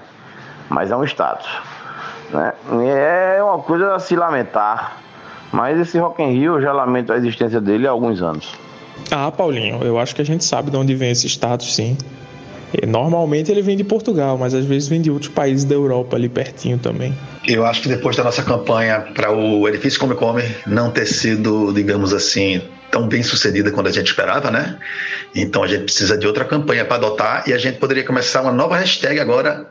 mas 0.71 0.91
é 0.91 0.97
um 0.97 1.05
status. 1.05 1.72
Né? 2.33 2.53
É 3.37 3.43
uma 3.43 3.59
coisa 3.59 3.95
a 3.95 3.99
se 3.99 4.17
lamentar. 4.17 5.01
Mas 5.53 5.79
esse 5.79 5.99
Rock 5.99 6.23
in 6.23 6.33
Rio, 6.33 6.55
eu 6.55 6.63
já 6.63 6.73
lamento 6.73 7.13
a 7.13 7.17
existência 7.17 7.61
dele 7.61 7.87
há 7.87 7.91
alguns 7.91 8.23
anos. 8.23 8.55
Ah, 9.11 9.31
Paulinho, 9.31 9.83
eu 9.83 9.99
acho 9.99 10.15
que 10.15 10.23
a 10.23 10.25
gente 10.25 10.45
sabe 10.45 10.71
de 10.71 10.77
onde 10.77 10.95
vem 10.95 11.11
esse 11.11 11.29
status, 11.29 11.75
sim. 11.75 11.97
Normalmente 12.87 13.51
ele 13.51 13.61
vem 13.61 13.77
de 13.77 13.85
Portugal, 13.85 14.39
mas 14.39 14.55
às 14.55 14.65
vezes 14.65 14.89
vem 14.89 15.03
de 15.03 15.11
outros 15.11 15.31
países 15.31 15.65
da 15.65 15.75
Europa 15.75 16.17
ali 16.17 16.29
pertinho 16.29 16.79
também. 16.79 17.15
Eu 17.47 17.67
acho 17.67 17.83
que 17.83 17.89
depois 17.89 18.17
da 18.17 18.25
nossa 18.25 18.43
campanha 18.43 19.01
para 19.15 19.31
o 19.31 19.69
Edifício 19.69 20.01
Come 20.01 20.15
Come 20.15 20.43
não 20.67 20.91
ter 20.91 21.05
sido, 21.05 21.71
digamos 21.73 22.15
assim, 22.15 22.63
tão 22.91 23.07
bem 23.09 23.23
sucedida 23.23 23.71
quanto 23.71 23.89
a 23.89 23.93
gente 23.93 24.07
esperava, 24.07 24.51
né? 24.51 24.79
Então 25.35 25.63
a 25.63 25.67
gente 25.67 25.85
precisa 25.85 26.17
de 26.17 26.27
outra 26.27 26.47
campanha 26.47 26.85
para 26.85 26.97
adotar 26.97 27.45
e 27.47 27.53
a 27.53 27.59
gente 27.59 27.79
poderia 27.79 28.05
começar 28.05 28.41
uma 28.41 28.53
nova 28.53 28.77
hashtag 28.77 29.21
agora 29.21 29.67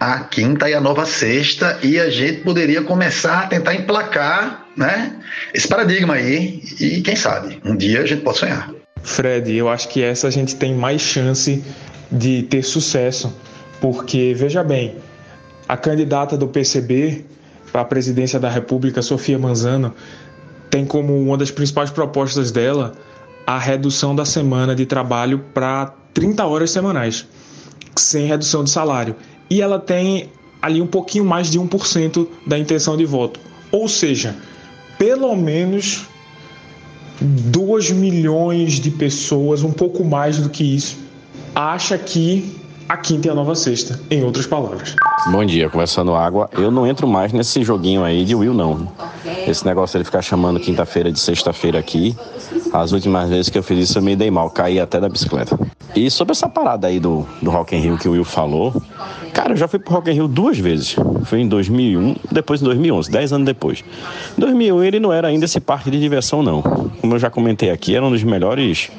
a 0.00 0.20
quinta 0.20 0.68
e 0.70 0.72
a 0.72 0.80
nova 0.80 1.04
sexta, 1.04 1.78
e 1.82 2.00
a 2.00 2.08
gente 2.08 2.40
poderia 2.40 2.82
começar 2.82 3.40
a 3.40 3.46
tentar 3.46 3.74
emplacar 3.74 4.64
né, 4.74 5.14
esse 5.52 5.68
paradigma 5.68 6.14
aí, 6.14 6.62
e 6.80 7.02
quem 7.02 7.14
sabe, 7.14 7.60
um 7.62 7.76
dia 7.76 8.00
a 8.00 8.06
gente 8.06 8.22
pode 8.22 8.38
sonhar. 8.38 8.72
Fred, 9.02 9.54
eu 9.54 9.68
acho 9.68 9.88
que 9.90 10.02
essa 10.02 10.26
a 10.26 10.30
gente 10.30 10.56
tem 10.56 10.74
mais 10.74 11.02
chance 11.02 11.62
de 12.10 12.44
ter 12.44 12.62
sucesso, 12.62 13.30
porque, 13.78 14.34
veja 14.34 14.64
bem, 14.64 14.96
a 15.68 15.76
candidata 15.76 16.34
do 16.34 16.48
PCB 16.48 17.26
para 17.70 17.82
a 17.82 17.84
presidência 17.84 18.40
da 18.40 18.48
República, 18.48 19.02
Sofia 19.02 19.38
Manzano, 19.38 19.94
tem 20.70 20.86
como 20.86 21.14
uma 21.20 21.36
das 21.36 21.50
principais 21.50 21.90
propostas 21.90 22.50
dela 22.50 22.92
a 23.46 23.58
redução 23.58 24.16
da 24.16 24.24
semana 24.24 24.74
de 24.74 24.86
trabalho 24.86 25.44
para 25.52 25.92
30 26.14 26.46
horas 26.46 26.70
semanais, 26.70 27.26
sem 27.96 28.26
redução 28.26 28.64
de 28.64 28.70
salário 28.70 29.14
e 29.50 29.60
ela 29.60 29.78
tem 29.78 30.30
ali 30.62 30.80
um 30.80 30.86
pouquinho 30.86 31.24
mais 31.24 31.50
de 31.50 31.58
1% 31.58 32.26
da 32.46 32.58
intenção 32.58 32.96
de 32.96 33.04
voto. 33.04 33.40
Ou 33.72 33.88
seja, 33.88 34.36
pelo 34.96 35.34
menos 35.34 36.06
2 37.20 37.90
milhões 37.90 38.74
de 38.74 38.90
pessoas, 38.90 39.62
um 39.62 39.72
pouco 39.72 40.04
mais 40.04 40.38
do 40.38 40.48
que 40.48 40.62
isso, 40.62 40.96
acha 41.54 41.98
que 41.98 42.59
a 42.90 42.96
quinta 42.96 43.28
é 43.28 43.30
a 43.30 43.34
nova 43.36 43.54
sexta, 43.54 44.00
em 44.10 44.24
outras 44.24 44.48
palavras. 44.48 44.96
Bom 45.30 45.44
dia, 45.44 45.70
conversando 45.70 46.12
água. 46.12 46.50
Eu 46.50 46.72
não 46.72 46.84
entro 46.84 47.06
mais 47.06 47.32
nesse 47.32 47.62
joguinho 47.62 48.02
aí 48.02 48.24
de 48.24 48.34
Will, 48.34 48.52
não. 48.52 48.90
Esse 49.46 49.64
negócio 49.64 49.96
de 49.96 50.04
ficar 50.04 50.22
chamando 50.22 50.58
quinta-feira 50.58 51.12
de 51.12 51.20
sexta-feira 51.20 51.78
aqui, 51.78 52.16
as 52.72 52.90
últimas 52.90 53.28
vezes 53.28 53.48
que 53.48 53.56
eu 53.56 53.62
fiz 53.62 53.88
isso 53.88 53.98
eu 53.98 54.02
me 54.02 54.16
dei 54.16 54.28
mal, 54.28 54.50
caí 54.50 54.80
até 54.80 54.98
da 54.98 55.08
bicicleta. 55.08 55.56
E 55.94 56.10
sobre 56.10 56.32
essa 56.32 56.48
parada 56.48 56.88
aí 56.88 56.98
do, 56.98 57.24
do 57.40 57.48
Rock 57.52 57.76
in 57.76 57.78
Rio 57.78 57.96
que 57.96 58.08
o 58.08 58.12
Will 58.12 58.24
falou, 58.24 58.82
Cara, 59.32 59.52
eu 59.52 59.56
já 59.56 59.68
fui 59.68 59.78
pro 59.78 59.94
Rock 59.94 60.10
in 60.10 60.14
Rio 60.14 60.26
duas 60.26 60.58
vezes. 60.58 60.96
Foi 61.26 61.38
em 61.38 61.48
2001, 61.48 62.16
depois 62.32 62.60
em 62.60 62.64
2011, 62.64 63.08
dez 63.08 63.32
anos 63.32 63.46
depois. 63.46 63.84
Em 64.36 64.40
2001 64.40 64.82
ele 64.82 64.98
não 64.98 65.12
era 65.12 65.28
ainda 65.28 65.44
esse 65.44 65.60
parque 65.60 65.92
de 65.92 66.00
diversão, 66.00 66.42
não. 66.42 66.60
Como 66.60 67.14
eu 67.14 67.18
já 67.20 67.30
comentei 67.30 67.70
aqui, 67.70 67.94
era 67.94 68.04
um 68.04 68.10
dos 68.10 68.24
melhores 68.24 68.90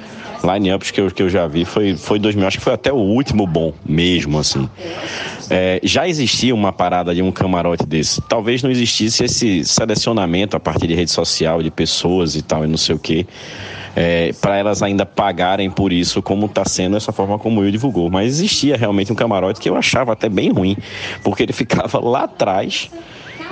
line-ups 0.43 0.91
que 0.91 1.01
eu, 1.01 1.11
que 1.11 1.23
eu 1.23 1.29
já 1.29 1.47
vi. 1.47 1.65
Foi, 1.65 1.95
foi 1.95 2.19
2000, 2.19 2.47
acho 2.47 2.57
que 2.57 2.63
foi 2.63 2.73
até 2.73 2.91
o 2.91 2.97
último 2.97 3.45
bom, 3.45 3.73
mesmo 3.85 4.39
assim. 4.39 4.69
É, 5.49 5.79
já 5.83 6.07
existia 6.07 6.53
uma 6.53 6.71
parada 6.71 7.13
de 7.13 7.21
um 7.21 7.31
camarote 7.31 7.85
desse. 7.85 8.21
Talvez 8.21 8.63
não 8.63 8.71
existisse 8.71 9.23
esse 9.23 9.65
selecionamento 9.65 10.55
a 10.55 10.59
partir 10.59 10.87
de 10.87 10.95
rede 10.95 11.11
social, 11.11 11.61
de 11.61 11.69
pessoas 11.69 12.35
e 12.35 12.41
tal, 12.41 12.63
e 12.63 12.67
não 12.67 12.77
sei 12.77 12.95
o 12.95 12.99
quê 12.99 13.25
é, 13.95 14.31
para 14.39 14.57
elas 14.57 14.81
ainda 14.81 15.05
pagarem 15.05 15.69
por 15.69 15.91
isso, 15.91 16.21
como 16.21 16.45
está 16.45 16.65
sendo 16.65 16.95
essa 16.95 17.11
forma 17.11 17.37
como 17.37 17.63
eu 17.63 17.71
divulgou. 17.71 18.09
Mas 18.09 18.27
existia 18.27 18.77
realmente 18.77 19.11
um 19.11 19.15
camarote 19.15 19.59
que 19.59 19.69
eu 19.69 19.75
achava 19.75 20.13
até 20.13 20.29
bem 20.29 20.51
ruim, 20.51 20.77
porque 21.23 21.43
ele 21.43 21.53
ficava 21.53 21.99
lá 21.99 22.23
atrás, 22.23 22.89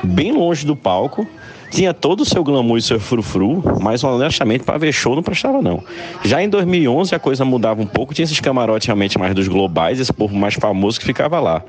bem 0.04 0.32
longe 0.32 0.66
do 0.66 0.76
palco, 0.76 1.28
tinha 1.70 1.94
todo 1.94 2.22
o 2.22 2.26
seu 2.26 2.44
glamour 2.44 2.78
e 2.78 2.82
seu 2.82 3.00
frufru, 3.00 3.64
mas 3.82 4.04
honestamente 4.04 4.64
para 4.64 4.78
ver 4.78 4.92
show 4.92 5.16
não 5.16 5.24
prestava 5.24 5.62
não. 5.62 5.84
Já 6.24 6.42
em 6.42 6.50
2011 6.50 7.14
a 7.14 7.20
coisa 7.20 7.46
mudava 7.46 7.82
um 7.82 7.86
pouco, 7.86 8.14
tinha 8.14 8.24
esses 8.24 8.40
camarotes 8.40 8.88
realmente 8.88 9.18
mais 9.18 9.34
dos 9.34 9.48
globais, 9.48 10.00
esse 10.00 10.12
povo 10.12 10.36
mais 10.36 10.56
famoso 10.56 11.00
que 11.00 11.06
ficava 11.06 11.40
lá. 11.40 11.64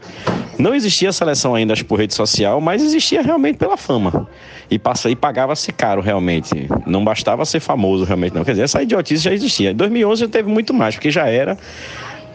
Não 0.59 0.75
existia 0.75 1.13
seleção 1.13 1.55
ainda 1.55 1.75
por 1.85 1.99
rede 1.99 2.15
social, 2.15 2.61
mas 2.61 2.83
existia 2.83 3.23
realmente 3.23 3.57
pela 3.57 3.77
fama. 3.77 4.29
E, 4.71 4.79
passa, 4.79 5.11
e 5.11 5.17
pagava-se 5.17 5.73
caro 5.73 6.01
realmente. 6.01 6.69
Não 6.87 7.03
bastava 7.03 7.45
ser 7.45 7.61
famoso 7.61 8.05
realmente 8.05 8.35
não. 8.35 8.45
Quer 8.45 8.53
dizer, 8.53 8.65
essa 8.65 8.83
idiotice 8.83 9.25
já 9.25 9.33
existia. 9.33 9.71
Em 9.71 9.75
2011 9.75 10.21
já 10.21 10.29
teve 10.29 10.49
muito 10.51 10.73
mais, 10.75 10.95
porque 10.95 11.11
já 11.11 11.27
era 11.27 11.59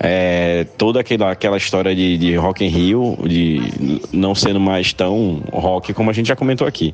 é, 0.08 0.68
toda 0.78 1.00
aquela, 1.00 1.32
aquela 1.32 1.58
história 1.58 1.96
de, 1.96 2.16
de 2.20 2.36
Rock 2.36 2.64
in 2.64 2.68
Rio, 2.68 3.18
de 3.26 4.00
não 4.14 4.36
sendo 4.36 4.60
mais 4.60 4.94
tão 4.94 5.42
rock 5.52 5.96
como 5.96 6.12
a 6.12 6.14
gente 6.14 6.28
já 6.28 6.36
comentou 6.36 6.68
aqui. 6.68 6.94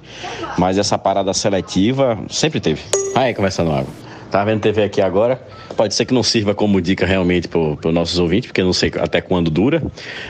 Mas 0.58 0.78
essa 0.78 0.98
parada 0.98 1.34
seletiva 1.34 2.18
sempre 2.30 2.62
teve. 2.62 2.82
Aí, 3.14 3.34
conversando 3.34 3.74
água. 3.74 3.94
Tá 4.32 4.46
vendo 4.46 4.62
TV 4.62 4.84
aqui 4.84 5.02
agora? 5.02 5.46
Pode 5.76 5.94
ser 5.94 6.06
que 6.06 6.14
não 6.14 6.24
sirva 6.24 6.56
como 6.56 6.80
dica 6.80 7.06
realmente 7.06 7.50
para 7.50 7.60
os 7.60 7.94
nossos 7.94 8.18
ouvintes, 8.18 8.48
porque 8.48 8.62
eu 8.62 8.66
não 8.66 8.72
sei 8.72 8.90
até 8.98 9.20
quando 9.20 9.52
dura, 9.52 9.84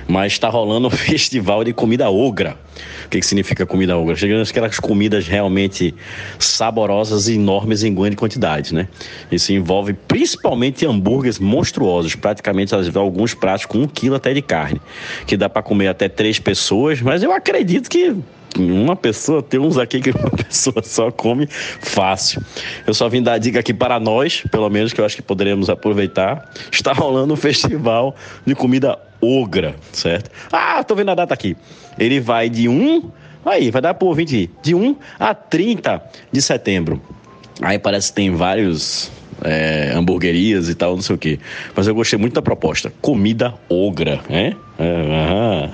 mas 0.08 0.34
está 0.34 0.50
rolando 0.50 0.88
um 0.88 0.90
festival 0.92 1.64
de 1.64 1.74
comida 1.74 2.10
ogra. 2.10 2.58
Que, 3.12 3.20
que 3.20 3.26
significa 3.26 3.66
comida 3.66 3.98
ogra? 3.98 4.16
Chegando 4.16 4.42
aquelas 4.42 4.80
comidas 4.80 5.28
realmente 5.28 5.94
saborosas 6.40 7.28
e 7.28 7.36
enormes 7.36 7.84
em 7.84 7.94
grande 7.94 8.16
quantidade, 8.16 8.74
né? 8.74 8.88
Isso 9.30 9.52
envolve 9.52 9.92
principalmente 9.92 10.86
hambúrgueres 10.86 11.38
monstruosos, 11.38 12.16
praticamente 12.16 12.74
alguns 12.96 13.34
pratos 13.34 13.66
com 13.66 13.80
um 13.80 13.88
quilo 13.88 14.16
até 14.16 14.34
de 14.34 14.42
carne, 14.42 14.82
que 15.28 15.36
dá 15.36 15.50
para 15.50 15.62
comer 15.62 15.90
até 15.90 16.08
três 16.08 16.40
pessoas, 16.40 17.02
mas 17.02 17.22
eu 17.22 17.34
acredito 17.34 17.90
que 17.90 18.16
uma 18.58 18.96
pessoa, 18.96 19.42
tem 19.42 19.60
uns 19.60 19.78
aqui 19.78 20.00
que 20.02 20.12
uma 20.18 20.30
pessoa 20.30 20.82
só 20.84 21.12
come 21.12 21.48
fácil. 21.48 22.42
Eu 22.86 22.94
só 22.94 23.08
vim 23.08 23.22
dar 23.22 23.38
dica 23.38 23.60
aqui 23.60 23.74
para 23.74 24.00
nós, 24.00 24.44
pelo 24.52 24.70
menos 24.70 24.94
que 24.94 25.02
eu 25.02 25.06
acho 25.06 25.16
que 25.16 25.22
poderemos 25.22 25.70
aproveitar. 25.70 26.50
Está 26.72 26.94
rolando 26.94 27.34
um 27.34 27.38
festival 27.38 28.16
de 28.46 28.56
comida 28.56 28.98
ogra, 29.22 29.76
certo? 29.92 30.30
Ah, 30.52 30.84
tô 30.84 30.96
vendo 30.96 31.12
a 31.12 31.16
data 31.16 31.34
aqui. 31.34 31.56
Ele 31.98 32.20
vai 32.20 32.50
de 32.50 32.68
1, 32.68 33.12
aí, 33.46 33.72
vai 33.72 33.82
dar 33.82 33.94
por 33.94 34.16
20, 34.16 34.50
de 34.62 34.76
1 34.76 34.96
a 35.20 35.34
30 35.34 36.02
de 36.32 36.42
setembro. 36.42 37.02
Aí 37.62 37.78
parece 37.78 38.10
que 38.10 38.16
tem 38.16 38.32
vários 38.34 39.12
é, 39.44 39.92
hamburguerias 39.96 40.70
e 40.70 40.76
tal, 40.76 40.96
não 40.96 41.02
sei 41.02 41.16
o 41.16 41.20
que. 41.20 41.40
Mas 41.76 41.88
eu 41.88 41.94
gostei 41.94 42.18
muito 42.18 42.34
da 42.34 42.42
proposta. 42.42 42.92
Comida 43.02 43.54
ogra, 43.70 44.22
né? 44.30 44.56
É, 44.80 45.70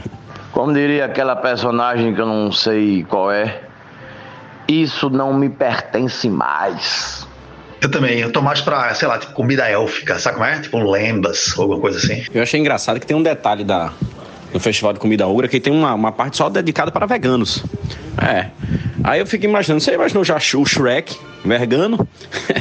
como 0.51 0.73
diria 0.73 1.05
aquela 1.05 1.35
personagem 1.35 2.13
que 2.13 2.21
eu 2.21 2.25
não 2.25 2.51
sei 2.51 3.03
qual 3.03 3.31
é, 3.31 3.61
isso 4.67 5.09
não 5.09 5.33
me 5.33 5.49
pertence 5.49 6.29
mais. 6.29 7.27
Eu 7.81 7.91
também, 7.91 8.19
eu 8.19 8.31
tô 8.31 8.41
mais 8.41 8.59
pra, 8.59 8.93
sei 8.95 9.07
lá, 9.07 9.19
tipo 9.19 9.33
comida 9.33 9.69
élfica, 9.69 10.17
sabe 10.17 10.37
como 10.37 10.49
é? 10.49 10.59
Tipo 10.59 10.79
lembas, 10.79 11.55
ou 11.57 11.63
alguma 11.63 11.79
coisa 11.81 11.99
assim. 11.99 12.25
Eu 12.33 12.41
achei 12.41 12.59
engraçado 12.59 12.99
que 12.99 13.05
tem 13.05 13.15
um 13.15 13.21
detalhe 13.21 13.63
da, 13.63 13.93
no 14.53 14.59
Festival 14.59 14.93
de 14.93 14.99
Comida 14.99 15.27
Ogra 15.27 15.47
que 15.47 15.59
tem 15.59 15.71
uma, 15.71 15.93
uma 15.93 16.11
parte 16.11 16.37
só 16.37 16.49
dedicada 16.49 16.91
para 16.91 17.05
veganos. 17.05 17.63
É. 18.19 18.47
Aí 19.03 19.19
eu 19.19 19.27
fico 19.27 19.45
imaginando, 19.45 19.81
você 19.81 19.93
imaginou 19.93 20.23
já 20.23 20.35
o 20.35 20.65
Shrek, 20.65 21.15
vegano, 21.45 22.07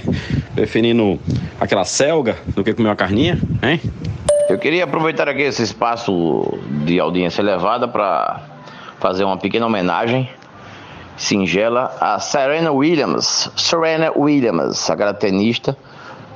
preferindo 0.55 1.19
aquela 1.59 1.85
selga 1.85 2.37
do 2.49 2.63
que 2.63 2.75
comer 2.75 2.91
uma 2.91 2.97
carninha, 2.97 3.39
hein? 3.63 3.81
Eu 4.49 4.59
queria 4.59 4.85
aproveitar 4.85 5.29
aqui 5.29 5.43
esse 5.43 5.61
espaço 5.61 6.57
de 6.85 7.01
audiência 7.01 7.43
elevada 7.43 7.89
para 7.89 8.43
fazer 9.01 9.25
uma 9.25 9.37
pequena 9.37 9.67
homenagem 9.67 10.31
singela 11.17 11.93
a 12.01 12.21
Serena 12.21 12.71
Williams. 12.71 13.51
Serena 13.57 14.13
Williams, 14.17 14.89
aquela 14.89 15.13
tenista, 15.13 15.77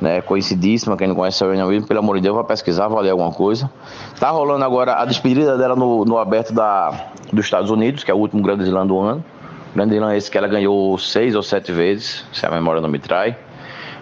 né, 0.01 0.21
conhecidíssima. 0.23 0.97
Quem 0.97 1.07
não 1.07 1.15
conhece 1.15 1.39
Serena 1.39 1.65
Williams, 1.65 1.87
pelo 1.87 2.01
amor 2.01 2.17
de 2.17 2.23
Deus, 2.23 2.35
vai 2.35 2.45
pesquisar, 2.45 2.89
vai 2.89 3.05
ler 3.05 3.11
alguma 3.11 3.31
coisa. 3.31 3.71
Tá 4.19 4.31
rolando 4.31 4.65
agora 4.65 5.01
a 5.01 5.05
despedida 5.05 5.57
dela 5.57 5.77
no, 5.77 6.05
no 6.05 6.19
aberto 6.19 6.53
da, 6.53 7.13
dos 7.33 7.45
Estados 7.45 7.71
Unidos, 7.71 8.03
que 8.03 8.11
é 8.11 8.15
o 8.15 8.19
último 8.19 8.43
Grande 8.43 8.65
Slam 8.65 8.89
do 8.89 8.99
ano. 8.99 9.25
Grande 9.73 9.95
Slam 9.95 10.17
esse 10.17 10.29
que 10.29 10.37
ela 10.37 10.49
ganhou 10.49 10.99
seis 10.99 11.37
ou 11.37 11.45
sete 11.45 11.71
vezes, 11.71 12.25
se 12.33 12.45
a 12.45 12.51
memória 12.51 12.81
não 12.81 12.89
me 12.89 12.99
trai. 12.99 13.37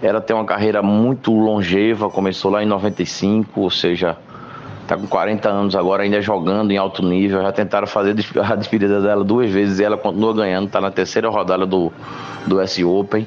Ela 0.03 0.21
tem 0.21 0.35
uma 0.35 0.45
carreira 0.45 0.83
muito 0.83 1.33
longeva, 1.33 2.09
começou 2.09 2.51
lá 2.51 2.63
em 2.63 2.67
95, 2.67 3.61
ou 3.61 3.71
seja, 3.71 4.17
está 4.83 4.97
com 4.97 5.07
40 5.07 5.49
anos 5.49 5.77
agora, 5.77 6.03
ainda 6.03 6.21
jogando 6.23 6.71
em 6.71 6.79
alto 6.79 7.05
nível. 7.05 7.43
Já 7.43 7.53
tentaram 7.53 7.87
fazer 7.87 8.17
a 8.43 8.55
despedida 8.55 9.01
dela 9.01 9.23
duas 9.23 9.51
vezes 9.51 9.79
e 9.79 9.85
ela 9.85 9.99
continua 9.99 10.33
ganhando, 10.33 10.67
está 10.67 10.81
na 10.81 10.91
terceira 10.91 11.29
rodada 11.29 11.67
do, 11.67 11.93
do 12.47 12.61
S 12.61 12.83
Open. 12.83 13.27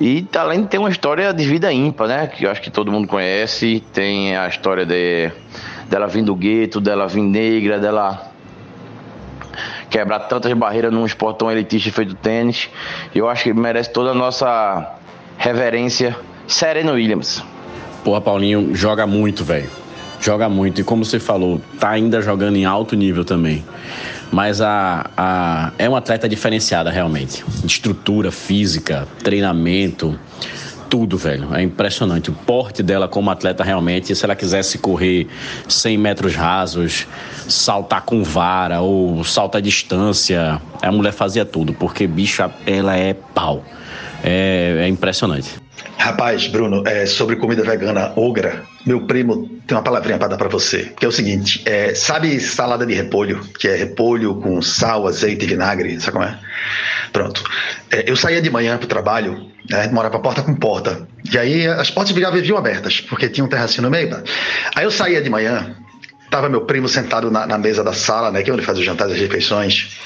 E 0.00 0.22
tá, 0.22 0.40
além 0.42 0.62
de 0.62 0.68
ter 0.68 0.78
uma 0.78 0.88
história 0.88 1.32
de 1.32 1.44
vida 1.44 1.72
ímpar, 1.72 2.08
né? 2.08 2.26
Que 2.26 2.46
eu 2.46 2.50
acho 2.50 2.62
que 2.62 2.70
todo 2.70 2.90
mundo 2.90 3.06
conhece. 3.06 3.82
Tem 3.92 4.36
a 4.36 4.48
história 4.48 4.86
de, 4.86 5.30
dela 5.88 6.06
vindo 6.06 6.26
do 6.26 6.34
gueto, 6.34 6.80
dela 6.80 7.06
vir 7.06 7.22
negra, 7.22 7.78
dela 7.78 8.30
quebrar 9.90 10.20
tantas 10.20 10.52
barreiras 10.54 10.92
num 10.92 11.06
esporte 11.06 11.38
tão 11.38 11.50
elitista 11.50 11.90
feito 11.92 12.14
tênis. 12.14 12.68
Eu 13.14 13.28
acho 13.28 13.44
que 13.44 13.52
merece 13.52 13.92
toda 13.92 14.10
a 14.10 14.14
nossa 14.14 14.96
reverência, 15.36 16.16
Serena 16.46 16.92
Williams. 16.92 17.42
Porra, 18.04 18.20
Paulinho 18.20 18.74
joga 18.74 19.06
muito, 19.06 19.44
velho. 19.44 19.68
Joga 20.20 20.48
muito. 20.48 20.80
E 20.80 20.84
como 20.84 21.04
você 21.04 21.18
falou, 21.18 21.60
tá 21.78 21.90
ainda 21.90 22.20
jogando 22.22 22.56
em 22.56 22.64
alto 22.64 22.96
nível 22.96 23.24
também. 23.24 23.64
Mas 24.30 24.60
a, 24.60 25.10
a, 25.16 25.72
é 25.78 25.88
uma 25.88 25.98
atleta 25.98 26.28
diferenciada, 26.28 26.90
realmente. 26.90 27.44
Estrutura 27.64 28.30
física, 28.30 29.06
treinamento, 29.22 30.18
tudo, 30.88 31.16
velho. 31.16 31.54
É 31.54 31.62
impressionante. 31.62 32.30
O 32.30 32.32
porte 32.32 32.82
dela 32.82 33.08
como 33.08 33.30
atleta, 33.30 33.64
realmente, 33.64 34.14
se 34.14 34.24
ela 34.24 34.34
quisesse 34.34 34.78
correr 34.78 35.26
100 35.68 35.98
metros 35.98 36.34
rasos, 36.34 37.06
saltar 37.48 38.02
com 38.02 38.22
vara 38.22 38.80
ou 38.80 39.24
saltar 39.24 39.60
distância, 39.60 40.60
a 40.82 40.92
mulher 40.92 41.12
fazia 41.12 41.44
tudo, 41.44 41.72
porque 41.74 42.06
bicha, 42.06 42.50
ela 42.66 42.96
é 42.96 43.14
pau 43.14 43.64
é, 44.24 44.84
é 44.84 44.88
impressionante. 44.88 45.50
Rapaz, 45.98 46.46
Bruno, 46.46 46.82
é, 46.86 47.04
sobre 47.04 47.36
comida 47.36 47.62
vegana 47.62 48.12
ogra, 48.16 48.62
meu 48.86 49.06
primo 49.06 49.48
tem 49.66 49.76
uma 49.76 49.82
palavrinha 49.82 50.18
para 50.18 50.28
dar 50.28 50.36
para 50.36 50.48
você, 50.48 50.92
que 50.98 51.04
é 51.04 51.08
o 51.08 51.12
seguinte: 51.12 51.62
é, 51.66 51.94
sabe 51.94 52.40
salada 52.40 52.86
de 52.86 52.94
repolho, 52.94 53.40
que 53.58 53.68
é 53.68 53.76
repolho 53.76 54.34
com 54.36 54.60
sal, 54.62 55.06
azeite 55.06 55.44
e 55.44 55.48
vinagre, 55.48 56.00
sabe 56.00 56.12
como 56.12 56.24
é? 56.24 56.38
Pronto. 57.12 57.44
É, 57.90 58.10
eu 58.10 58.16
saía 58.16 58.40
de 58.40 58.50
manhã 58.50 58.78
pro 58.78 58.88
trabalho, 58.88 59.46
né, 59.70 59.88
morava 59.88 60.18
porta 60.18 60.42
com 60.42 60.54
porta, 60.54 61.06
e 61.30 61.38
aí 61.38 61.66
as 61.66 61.90
portas 61.90 62.12
viviam 62.14 62.56
abertas, 62.56 63.00
porque 63.00 63.28
tinha 63.28 63.44
um 63.44 63.48
terracinho 63.48 63.82
no 63.82 63.90
meio. 63.90 64.10
Tá? 64.10 64.22
Aí 64.74 64.84
eu 64.84 64.90
saía 64.90 65.20
de 65.20 65.30
manhã, 65.30 65.76
tava 66.30 66.48
meu 66.48 66.62
primo 66.62 66.88
sentado 66.88 67.30
na, 67.30 67.46
na 67.46 67.58
mesa 67.58 67.84
da 67.84 67.92
sala, 67.92 68.30
né, 68.30 68.42
que 68.42 68.50
é 68.50 68.52
onde 68.52 68.64
faz 68.64 68.78
os 68.78 68.84
jantares 68.84 69.12
e 69.12 69.16
as 69.16 69.22
refeições. 69.22 69.98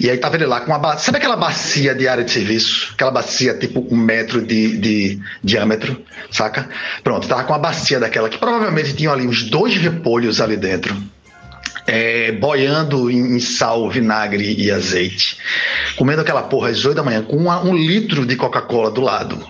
E 0.00 0.08
aí 0.08 0.16
tava 0.16 0.36
ele 0.36 0.46
lá 0.46 0.60
com 0.60 0.68
uma 0.68 0.78
bacia. 0.78 1.06
Sabe 1.06 1.18
aquela 1.18 1.36
bacia 1.36 1.94
de 1.94 2.06
área 2.06 2.22
de 2.22 2.30
serviço? 2.30 2.90
Aquela 2.94 3.10
bacia 3.10 3.54
tipo 3.54 3.84
um 3.90 3.96
metro 3.96 4.40
de, 4.40 4.76
de 4.78 5.20
diâmetro, 5.42 6.00
saca? 6.30 6.68
Pronto, 7.02 7.26
tava 7.26 7.42
com 7.44 7.52
uma 7.52 7.58
bacia 7.58 7.98
daquela 7.98 8.28
que 8.28 8.38
provavelmente 8.38 8.94
tinha 8.94 9.10
ali 9.10 9.26
uns 9.26 9.42
dois 9.44 9.76
repolhos 9.76 10.40
ali 10.40 10.56
dentro. 10.56 10.96
É, 11.86 12.32
boiando 12.32 13.10
em, 13.10 13.40
sal, 13.40 13.90
vinagre 13.90 14.54
e 14.56 14.70
azeite. 14.70 15.38
Comendo 15.96 16.20
aquela 16.20 16.42
porra 16.42 16.68
às 16.68 16.84
8 16.84 16.94
da 16.94 17.02
manhã 17.02 17.22
com 17.22 17.36
uma, 17.36 17.64
um 17.64 17.74
litro 17.74 18.26
de 18.26 18.36
Coca-Cola 18.36 18.90
do 18.90 19.00
lado. 19.00 19.44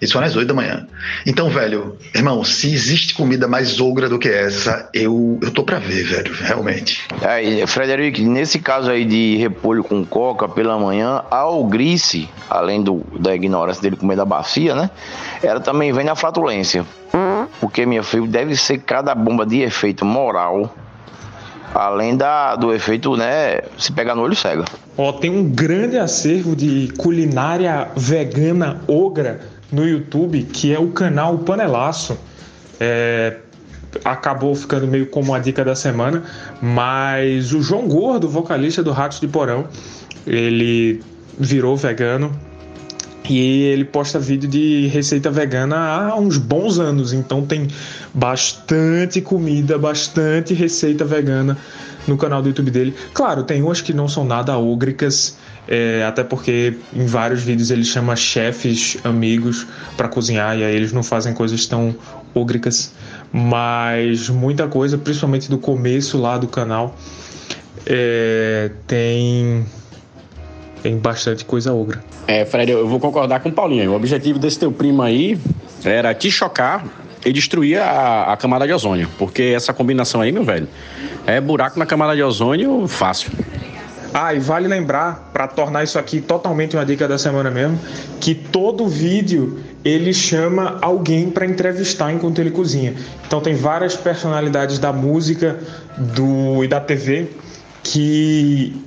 Isso 0.00 0.12
foi 0.12 0.24
às 0.24 0.36
8 0.36 0.46
da 0.46 0.54
manhã. 0.54 0.86
Então, 1.26 1.50
velho, 1.50 1.96
irmão, 2.14 2.44
se 2.44 2.72
existe 2.72 3.14
comida 3.14 3.48
mais 3.48 3.80
ogra 3.80 4.08
do 4.08 4.18
que 4.18 4.28
essa, 4.28 4.88
eu, 4.94 5.38
eu 5.42 5.50
tô 5.50 5.64
pra 5.64 5.78
ver, 5.78 6.04
velho, 6.04 6.32
realmente. 6.40 7.04
É, 7.20 7.66
Frederico, 7.66 8.20
nesse 8.20 8.60
caso 8.60 8.90
aí 8.90 9.04
de 9.04 9.36
repolho 9.36 9.82
com 9.82 10.04
coca 10.04 10.48
pela 10.48 10.78
manhã, 10.78 11.22
a 11.30 11.48
ogrice, 11.48 12.28
além 12.48 12.82
do, 12.82 13.04
da 13.18 13.34
ignorância 13.34 13.82
dele 13.82 13.96
comer 13.96 14.16
da 14.16 14.24
bacia, 14.24 14.74
né? 14.74 14.90
Ela 15.42 15.60
também 15.60 15.92
vem 15.92 16.04
na 16.04 16.14
flatulência. 16.14 16.86
Porque, 17.60 17.84
minha 17.84 18.02
filha, 18.02 18.26
deve 18.26 18.54
ser 18.54 18.78
cada 18.78 19.14
bomba 19.14 19.44
de 19.44 19.62
efeito 19.62 20.04
moral 20.04 20.72
Além 21.74 22.16
da, 22.16 22.56
do 22.56 22.72
efeito, 22.72 23.16
né? 23.16 23.60
Se 23.76 23.92
pegar 23.92 24.14
no 24.14 24.22
olho, 24.22 24.34
cega. 24.34 24.64
Ó, 24.96 25.12
tem 25.12 25.30
um 25.30 25.44
grande 25.44 25.98
acervo 25.98 26.56
de 26.56 26.88
culinária 26.96 27.88
vegana 27.94 28.80
ogra 28.86 29.40
no 29.70 29.86
YouTube, 29.86 30.42
que 30.44 30.74
é 30.74 30.78
o 30.78 30.88
canal 30.88 31.38
Panelaço. 31.38 32.18
É, 32.80 33.36
acabou 34.04 34.54
ficando 34.54 34.86
meio 34.86 35.06
como 35.06 35.34
a 35.34 35.38
dica 35.38 35.64
da 35.64 35.74
semana, 35.74 36.22
mas 36.60 37.52
o 37.52 37.62
João 37.62 37.88
Gordo, 37.88 38.28
vocalista 38.28 38.82
do 38.82 38.92
Ratos 38.92 39.20
de 39.20 39.28
Porão, 39.28 39.66
ele 40.26 41.02
virou 41.38 41.76
vegano 41.76 42.32
e 43.28 43.64
ele 43.64 43.84
posta 43.84 44.18
vídeo 44.18 44.48
de 44.48 44.86
receita 44.88 45.30
vegana 45.30 45.76
há 45.76 46.16
uns 46.16 46.38
bons 46.38 46.78
anos, 46.78 47.12
então 47.12 47.44
tem 47.44 47.68
bastante 48.14 49.20
comida, 49.20 49.78
bastante 49.78 50.54
receita 50.54 51.04
vegana 51.04 51.56
no 52.06 52.16
canal 52.16 52.40
do 52.40 52.48
YouTube 52.48 52.70
dele. 52.70 52.94
Claro, 53.12 53.42
tem 53.42 53.62
umas 53.62 53.80
que 53.80 53.92
não 53.92 54.08
são 54.08 54.24
nada 54.24 54.58
ógricas, 54.58 55.36
é, 55.68 56.02
até 56.04 56.24
porque 56.24 56.74
em 56.94 57.04
vários 57.04 57.42
vídeos 57.42 57.70
ele 57.70 57.84
chama 57.84 58.16
chefes 58.16 58.96
amigos 59.04 59.66
para 59.96 60.08
cozinhar 60.08 60.58
e 60.58 60.64
aí 60.64 60.74
eles 60.74 60.92
não 60.92 61.02
fazem 61.02 61.34
coisas 61.34 61.66
tão 61.66 61.94
ógricas, 62.34 62.94
mas 63.30 64.28
muita 64.30 64.66
coisa, 64.66 64.96
principalmente 64.96 65.50
do 65.50 65.58
começo 65.58 66.18
lá 66.18 66.38
do 66.38 66.48
canal, 66.48 66.96
é, 67.86 68.70
tem 68.86 69.66
tem 70.82 70.96
bastante 70.96 71.44
coisa 71.44 71.74
ogra. 71.74 72.02
É, 72.26 72.44
Fred, 72.44 72.70
eu 72.70 72.86
vou 72.86 73.00
concordar 73.00 73.40
com 73.40 73.48
o 73.48 73.52
Paulinho. 73.52 73.92
O 73.92 73.96
objetivo 73.96 74.38
desse 74.38 74.58
teu 74.58 74.70
primo 74.70 75.02
aí 75.02 75.38
era 75.84 76.14
te 76.14 76.30
chocar 76.30 76.84
e 77.26 77.32
destruir 77.32 77.78
a, 77.80 78.32
a 78.32 78.36
camada 78.36 78.66
de 78.66 78.72
ozônio. 78.72 79.08
Porque 79.18 79.42
essa 79.42 79.72
combinação 79.72 80.20
aí, 80.20 80.30
meu 80.30 80.44
velho, 80.44 80.68
é 81.26 81.40
buraco 81.40 81.78
na 81.78 81.84
camada 81.84 82.14
de 82.14 82.22
ozônio 82.22 82.86
fácil. 82.86 83.32
Ah, 84.12 84.34
e 84.34 84.38
vale 84.38 84.66
lembrar, 84.66 85.30
para 85.32 85.46
tornar 85.46 85.84
isso 85.84 85.98
aqui 85.98 86.20
totalmente 86.20 86.76
uma 86.76 86.84
dica 86.84 87.06
da 87.06 87.18
semana 87.18 87.50
mesmo, 87.50 87.78
que 88.20 88.34
todo 88.34 88.88
vídeo 88.88 89.58
ele 89.84 90.12
chama 90.12 90.78
alguém 90.80 91.30
para 91.30 91.46
entrevistar 91.46 92.12
enquanto 92.12 92.38
ele 92.38 92.50
cozinha. 92.50 92.94
Então 93.26 93.40
tem 93.40 93.54
várias 93.54 93.96
personalidades 93.96 94.78
da 94.78 94.92
música 94.92 95.58
do 95.96 96.64
e 96.64 96.68
da 96.68 96.80
TV 96.80 97.28
que 97.82 98.84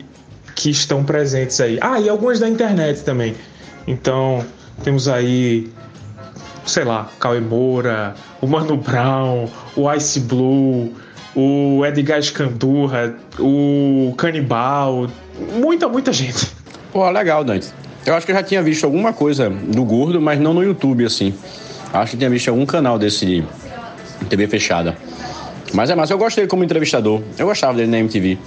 que 0.56 0.70
estão 0.70 1.04
presentes 1.04 1.60
aí. 1.60 1.80
Ah, 1.82 2.00
e 2.00 2.08
algumas 2.08 2.40
da 2.40 2.48
internet 2.48 3.02
também. 3.04 3.36
Então, 3.88 4.46
temos 4.84 5.08
aí, 5.08 5.72
sei 6.66 6.84
lá, 6.84 7.10
Cauê 7.20 7.40
Moura, 7.40 8.14
o 8.42 8.48
Mano 8.48 8.78
Brown, 8.78 9.48
o 9.76 9.92
Ice 9.94 10.20
Blue, 10.20 10.94
o 11.36 11.86
Edgar 11.86 12.20
Escandurra, 12.20 13.16
o 13.40 14.14
Canibal, 14.18 15.08
muita, 15.60 15.88
muita 15.88 16.12
gente. 16.12 16.48
Pô, 16.92 17.10
legal, 17.10 17.44
Dante. 17.44 17.70
Eu 18.06 18.16
acho 18.16 18.26
que 18.26 18.32
eu 18.32 18.36
já 18.36 18.44
tinha 18.44 18.62
visto 18.62 18.84
alguma 18.84 19.14
coisa 19.14 19.50
do 19.50 19.86
Gordo, 19.86 20.20
mas 20.20 20.40
não 20.40 20.54
no 20.54 20.64
YouTube, 20.64 21.06
assim. 21.06 21.34
Acho 21.94 22.12
que 22.12 22.18
tinha 22.18 22.30
visto 22.30 22.50
algum 22.50 22.66
canal 22.66 22.98
desse 22.98 23.26
de 23.26 23.44
TV 24.30 24.48
fechada. 24.48 24.98
Mas 25.74 25.90
é 25.90 25.96
massa, 25.96 26.14
eu 26.14 26.18
gosto 26.18 26.36
dele 26.36 26.48
como 26.48 26.64
entrevistador. 26.64 27.22
Eu 27.38 27.46
gostava 27.48 27.76
dele 27.76 27.90
na 27.90 28.00
MTV. 28.00 28.38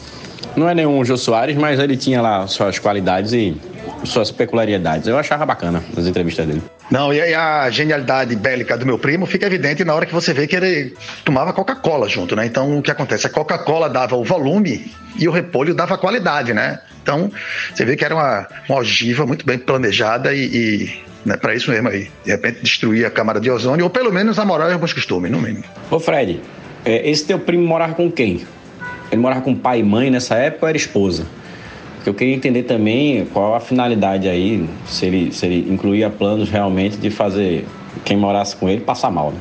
Não 0.57 0.69
é 0.69 0.75
nenhum 0.75 1.05
Jô 1.05 1.17
Soares, 1.17 1.57
mas 1.57 1.79
ele 1.81 1.97
tinha 1.97 2.21
lá 2.21 2.47
suas 2.47 2.79
qualidades 2.79 3.33
e 3.33 3.57
suas 4.05 4.31
peculiaridades. 4.31 5.09
Eu 5.09 5.19
achava 5.19 5.45
bacana 5.47 5.83
as 5.97 6.07
entrevistas 6.07 6.47
dele. 6.47 6.63
Não, 6.91 7.13
e 7.13 7.35
a 7.35 7.71
genialidade 7.71 8.37
bélica 8.37 8.77
do 8.77 8.85
meu 8.85 8.99
primo 8.99 9.27
fica 9.27 9.47
evidente 9.47 9.85
na 9.85 9.95
hora 9.95 10.05
que 10.05 10.13
você 10.13 10.33
vê 10.33 10.47
que 10.47 10.55
ele 10.55 10.95
tomava 11.25 11.53
Coca-Cola 11.53 12.09
junto, 12.09 12.37
né? 12.37 12.45
Então 12.47 12.79
o 12.79 12.83
que 12.83 12.91
acontece? 12.91 13.27
A 13.27 13.31
Coca-Cola 13.31 13.89
dava 13.89 14.17
o 14.17 14.25
volume 14.25 14.93
e 15.19 15.27
o 15.27 15.33
repolho 15.33 15.75
dava 15.75 15.95
a 15.95 15.99
qualidade, 15.99 16.53
né? 16.53 16.81
Então 17.03 17.31
você 17.75 17.85
vê 17.85 17.97
que 17.97 18.05
era 18.05 18.15
uma, 18.15 18.47
uma 18.69 18.79
ogiva 18.79 19.27
muito 19.27 19.47
bem 19.47 19.59
planejada 19.59 20.35
e, 20.35 20.45
e 20.45 21.03
né, 21.25 21.37
para 21.37 21.55
isso 21.55 21.71
mesmo 21.71 21.89
aí. 21.89 22.11
De 22.25 22.31
repente 22.31 22.61
destruir 22.63 23.07
a 23.07 23.11
camada 23.11 23.41
de 23.41 23.51
ozônio, 23.51 23.85
ou 23.85 23.91
pelo 23.91 24.13
menos 24.13 24.39
a 24.39 24.45
moral 24.45 24.69
e 24.69 24.73
alguns 24.73 24.93
costumes, 24.93 25.31
no 25.31 25.41
mínimo. 25.41 25.65
Ô 25.91 25.99
Fred, 25.99 26.41
é, 26.85 27.09
esse 27.09 27.25
teu 27.25 27.39
primo 27.39 27.67
morava 27.67 27.95
com 27.95 28.11
quem? 28.13 28.47
Ele 29.11 29.21
morava 29.21 29.41
com 29.41 29.55
pai 29.55 29.81
e 29.81 29.83
mãe 29.83 30.11
nessa 30.11 30.35
época 30.35 30.67
ou 30.67 30.69
era 30.69 30.77
esposa? 30.77 31.27
Porque 32.05 32.11
eu 32.11 32.15
queria 32.15 32.35
entender 32.35 32.65
também 32.65 33.25
qual 33.33 33.55
a 33.55 33.61
finalidade 33.61 34.29
aí, 34.29 34.69
se 34.87 35.07
ele, 35.07 35.33
se 35.33 35.47
ele 35.47 35.73
incluía 35.73 36.11
planos 36.11 36.51
realmente 36.51 36.99
de 36.99 37.09
fazer 37.09 37.65
quem 38.05 38.15
morasse 38.15 38.55
com 38.57 38.69
ele 38.69 38.83
passar 38.83 39.11
mal, 39.11 39.31
né? 39.31 39.41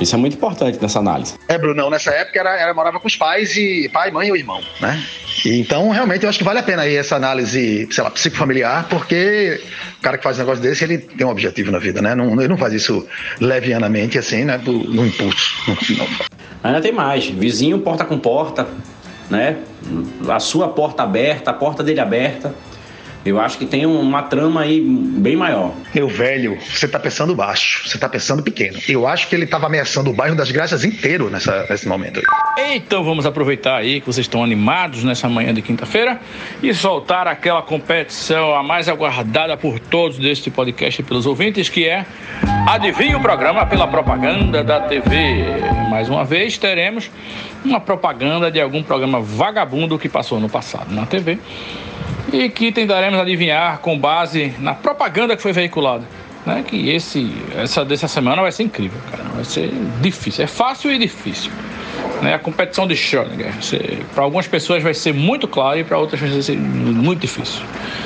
Isso 0.00 0.12
é 0.16 0.18
muito 0.18 0.34
importante 0.34 0.76
nessa 0.82 0.98
análise. 0.98 1.34
É, 1.46 1.56
Brunão, 1.56 1.88
nessa 1.88 2.10
época 2.10 2.40
era, 2.40 2.60
era 2.60 2.74
morava 2.74 2.98
com 2.98 3.06
os 3.06 3.14
pais 3.14 3.56
e 3.56 3.88
pai, 3.92 4.10
mãe 4.10 4.28
ou 4.28 4.36
irmão, 4.36 4.60
né? 4.80 5.00
E 5.44 5.60
então, 5.60 5.88
realmente, 5.90 6.24
eu 6.24 6.28
acho 6.28 6.38
que 6.38 6.44
vale 6.44 6.58
a 6.58 6.64
pena 6.64 6.82
aí 6.82 6.96
essa 6.96 7.14
análise, 7.14 7.86
sei 7.88 8.02
lá, 8.02 8.10
psicofamiliar, 8.10 8.88
porque 8.88 9.62
o 9.96 10.02
cara 10.02 10.18
que 10.18 10.24
faz 10.24 10.36
um 10.36 10.40
negócio 10.40 10.60
desse, 10.60 10.82
ele 10.82 10.98
tem 10.98 11.24
um 11.24 11.30
objetivo 11.30 11.70
na 11.70 11.78
vida, 11.78 12.02
né? 12.02 12.12
Não, 12.16 12.32
ele 12.40 12.48
não 12.48 12.58
faz 12.58 12.72
isso 12.72 13.06
levianamente, 13.40 14.18
assim, 14.18 14.44
né? 14.44 14.58
Do, 14.58 14.72
no 14.72 15.06
impulso. 15.06 15.54
Ainda 16.60 16.80
tem 16.80 16.90
mais. 16.90 17.28
Vizinho 17.28 17.78
porta 17.78 18.04
com 18.04 18.18
porta, 18.18 18.66
né? 19.30 19.56
A 20.28 20.40
sua 20.40 20.68
porta 20.68 21.02
aberta, 21.02 21.50
a 21.50 21.54
porta 21.54 21.82
dele 21.82 22.00
aberta. 22.00 22.54
Eu 23.24 23.40
acho 23.40 23.56
que 23.56 23.64
tem 23.64 23.86
uma 23.86 24.22
trama 24.22 24.60
aí 24.60 24.82
bem 24.82 25.34
maior. 25.34 25.72
Meu 25.94 26.06
velho, 26.06 26.58
você 26.60 26.86
tá 26.86 26.98
pensando 26.98 27.34
baixo, 27.34 27.88
você 27.88 27.96
tá 27.96 28.06
pensando 28.06 28.42
pequeno. 28.42 28.78
Eu 28.86 29.06
acho 29.06 29.28
que 29.28 29.34
ele 29.34 29.46
tava 29.46 29.64
ameaçando 29.64 30.10
o 30.10 30.12
bairro 30.12 30.36
das 30.36 30.50
Graças 30.50 30.84
inteiro 30.84 31.30
nessa, 31.30 31.66
nesse 31.70 31.88
momento 31.88 32.20
aí. 32.20 32.76
Então 32.76 33.02
vamos 33.02 33.24
aproveitar 33.24 33.76
aí 33.76 34.00
que 34.00 34.06
vocês 34.06 34.26
estão 34.26 34.44
animados 34.44 35.02
nessa 35.02 35.26
manhã 35.26 35.54
de 35.54 35.62
quinta-feira 35.62 36.20
e 36.62 36.74
soltar 36.74 37.26
aquela 37.26 37.62
competição 37.62 38.54
a 38.54 38.62
mais 38.62 38.90
aguardada 38.90 39.56
por 39.56 39.80
todos 39.80 40.18
deste 40.18 40.50
podcast 40.50 41.00
e 41.00 41.04
pelos 41.04 41.24
ouvintes, 41.24 41.70
que 41.70 41.88
é 41.88 42.04
Adivinha 42.66 43.16
o 43.16 43.20
programa 43.20 43.66
pela 43.66 43.86
propaganda 43.86 44.64
da 44.64 44.80
TV. 44.80 45.44
Mais 45.90 46.08
uma 46.08 46.24
vez 46.24 46.56
teremos 46.56 47.10
uma 47.64 47.80
propaganda 47.80 48.50
de 48.50 48.60
algum 48.60 48.82
programa 48.82 49.20
vagabundo 49.20 49.98
que 49.98 50.08
passou 50.08 50.38
no 50.38 50.48
passado 50.48 50.94
na 50.94 51.06
TV 51.06 51.38
e 52.32 52.48
que 52.48 52.70
tentaremos 52.70 53.18
adivinhar 53.18 53.78
com 53.78 53.98
base 53.98 54.54
na 54.58 54.74
propaganda 54.74 55.36
que 55.36 55.42
foi 55.42 55.52
veiculada. 55.52 56.04
Né, 56.44 56.62
que 56.66 56.90
esse, 56.90 57.32
essa 57.56 57.86
dessa 57.86 58.06
semana 58.06 58.42
vai 58.42 58.52
ser 58.52 58.64
incrível, 58.64 59.00
cara. 59.10 59.24
Vai 59.34 59.44
ser 59.44 59.70
difícil. 60.02 60.44
É 60.44 60.46
fácil 60.46 60.92
e 60.92 60.98
difícil. 60.98 61.50
Né, 62.20 62.34
a 62.34 62.38
competição 62.38 62.86
de 62.86 62.94
Schrödinger. 62.94 63.50
Para 64.14 64.24
algumas 64.24 64.46
pessoas 64.46 64.82
vai 64.82 64.92
ser 64.92 65.14
muito 65.14 65.48
claro 65.48 65.78
e 65.78 65.84
para 65.84 65.96
outras 65.96 66.20
vai 66.20 66.42
ser 66.42 66.58
muito 66.58 67.20
difícil. 67.20 67.62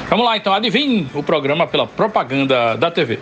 Vamos 0.09 0.24
lá 0.24 0.36
então, 0.36 0.54
adivinhe 0.54 1.09
o 1.14 1.22
programa 1.22 1.66
pela 1.66 1.84
propaganda 1.84 2.76
da 2.76 2.92
TV. 2.92 3.18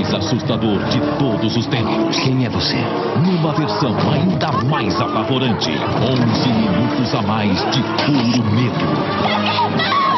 Mais 0.00 0.14
assustador 0.14 0.78
de 0.88 0.98
todos 1.18 1.58
os 1.58 1.66
tempos. 1.66 2.16
Quem 2.20 2.46
é 2.46 2.48
você? 2.48 2.78
Numa 3.22 3.52
versão 3.52 3.94
ainda 4.10 4.50
mais 4.64 4.98
apavorante. 4.98 5.70
11 5.70 6.48
minutos 6.48 7.14
a 7.14 7.20
mais 7.20 7.58
de 7.70 7.82
puro 7.82 8.42
medo. 8.50 8.86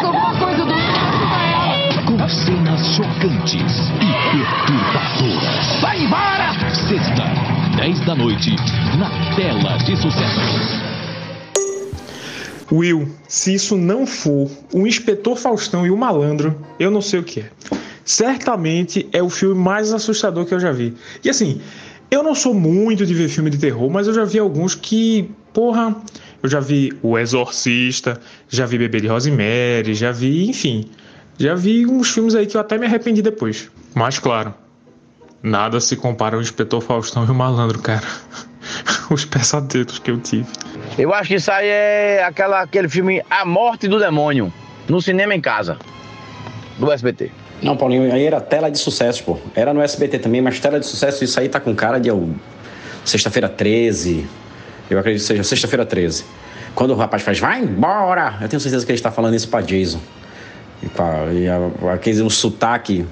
Alguma 0.05 0.39
coisa 0.39 0.65
do 0.65 0.73
Com 2.07 2.29
cenas 2.29 2.95
chocantes 2.95 3.91
e 4.01 4.07
perturbadoras. 4.31 5.81
Vai 5.81 6.05
embora! 6.05 6.53
Sexta, 6.89 7.25
10 7.77 8.01
da 8.03 8.15
noite, 8.15 8.55
na 8.97 9.11
tela 9.35 9.79
de 9.79 9.97
sucesso. 9.97 10.81
Will, 12.71 13.09
se 13.27 13.55
isso 13.55 13.77
não 13.77 14.07
for 14.07 14.49
o 14.73 14.87
Inspetor 14.87 15.37
Faustão 15.37 15.85
e 15.85 15.91
o 15.91 15.97
Malandro, 15.97 16.57
eu 16.79 16.89
não 16.89 17.01
sei 17.01 17.19
o 17.19 17.25
que 17.25 17.41
é. 17.41 17.51
Certamente 18.05 19.09
é 19.13 19.23
o 19.23 19.29
filme 19.29 19.55
mais 19.55 19.93
assustador 19.93 20.45
que 20.45 20.55
eu 20.55 20.61
já 20.61 20.73
vi. 20.73 20.95
E 21.25 21.31
assim, 21.31 21.61
eu 22.11 22.23
não 22.23 22.35
sou 22.35 22.53
muito 22.53 23.07
de 23.07 23.15
ver 23.15 23.29
filme 23.29 23.49
de 23.49 23.59
terror, 23.59 23.89
mas 23.91 24.07
eu 24.07 24.15
já 24.15 24.25
vi 24.25 24.39
alguns 24.39 24.75
que, 24.75 25.31
porra, 25.53 25.97
eu 26.43 26.49
já 26.49 26.61
vi 26.61 26.93
O 27.03 27.19
Exorcista, 27.19 28.21
já 28.49 28.67
vi 28.67 28.77
Bebê 28.77 29.01
de 29.01 29.07
Rosemary, 29.07 29.95
já 29.95 30.13
vi, 30.13 30.49
enfim, 30.49 30.91
já 31.39 31.55
vi 31.55 31.87
uns 31.87 32.11
filmes 32.11 32.35
aí 32.35 32.47
que 32.47 32.57
eu 32.57 32.61
até 32.61 32.77
me 32.77 32.87
arrependi 32.87 33.23
depois. 33.23 33.71
Mas 33.95 34.19
claro, 34.19 34.55
nada 35.43 35.81
se 35.81 35.97
compara 35.97 36.37
ao 36.37 36.43
Inspetor 36.43 36.81
Faustão 36.81 37.25
e 37.25 37.31
o 37.31 37.35
Malandro, 37.35 37.79
cara. 37.79 38.03
Os 39.11 39.25
pesadelos 39.25 39.99
que 39.99 40.11
eu 40.11 40.19
tive. 40.19 40.47
Eu 40.99 41.13
acho 41.13 41.29
que 41.29 41.35
isso 41.35 41.51
aí 41.51 41.67
é 41.67 42.25
aquela, 42.25 42.63
aquele 42.63 42.89
filme 42.89 43.23
A 43.31 43.45
Morte 43.45 43.89
do 43.89 43.99
Demônio, 43.99 44.53
no 44.89 45.01
cinema 45.01 45.35
em 45.35 45.41
casa, 45.41 45.79
do 46.79 46.91
SBT. 46.91 47.42
Não, 47.63 47.77
Paulinho, 47.77 48.13
aí 48.13 48.25
era 48.25 48.41
tela 48.41 48.71
de 48.71 48.79
sucesso, 48.79 49.23
pô. 49.23 49.39
Era 49.55 49.73
no 49.73 49.81
SBT 49.81 50.19
também, 50.19 50.43
mas 50.43 50.59
tela 50.59 50.81
de 50.81 50.87
sucesso, 50.87 51.23
isso 51.23 51.39
aí 51.39 51.49
tá 51.49 51.61
com 51.61 51.75
cara 51.75 51.99
de 51.99 52.11
sexta-feira 53.05 53.49
13. 53.49 54.27
Eu 54.91 54.99
acredito 54.99 55.23
que 55.23 55.27
seja 55.29 55.45
sexta-feira 55.45 55.87
13. 55.87 56.25
Quando 56.75 56.91
o 56.91 56.97
rapaz 56.97 57.23
faz, 57.23 57.39
vai 57.39 57.61
embora! 57.61 58.39
Eu 58.41 58.49
tenho 58.49 58.59
certeza 58.61 58.85
que 58.85 58.91
ele 58.91 58.99
está 58.99 59.13
falando 59.13 59.35
isso 59.35 59.49
pra 59.49 59.61
Jason. 59.61 60.01
E, 60.83 60.89
pra, 60.89 61.27
e 61.33 61.49
a, 61.49 61.93
aquele 61.93 62.23
um 62.23 62.31
sotaque 62.31 63.07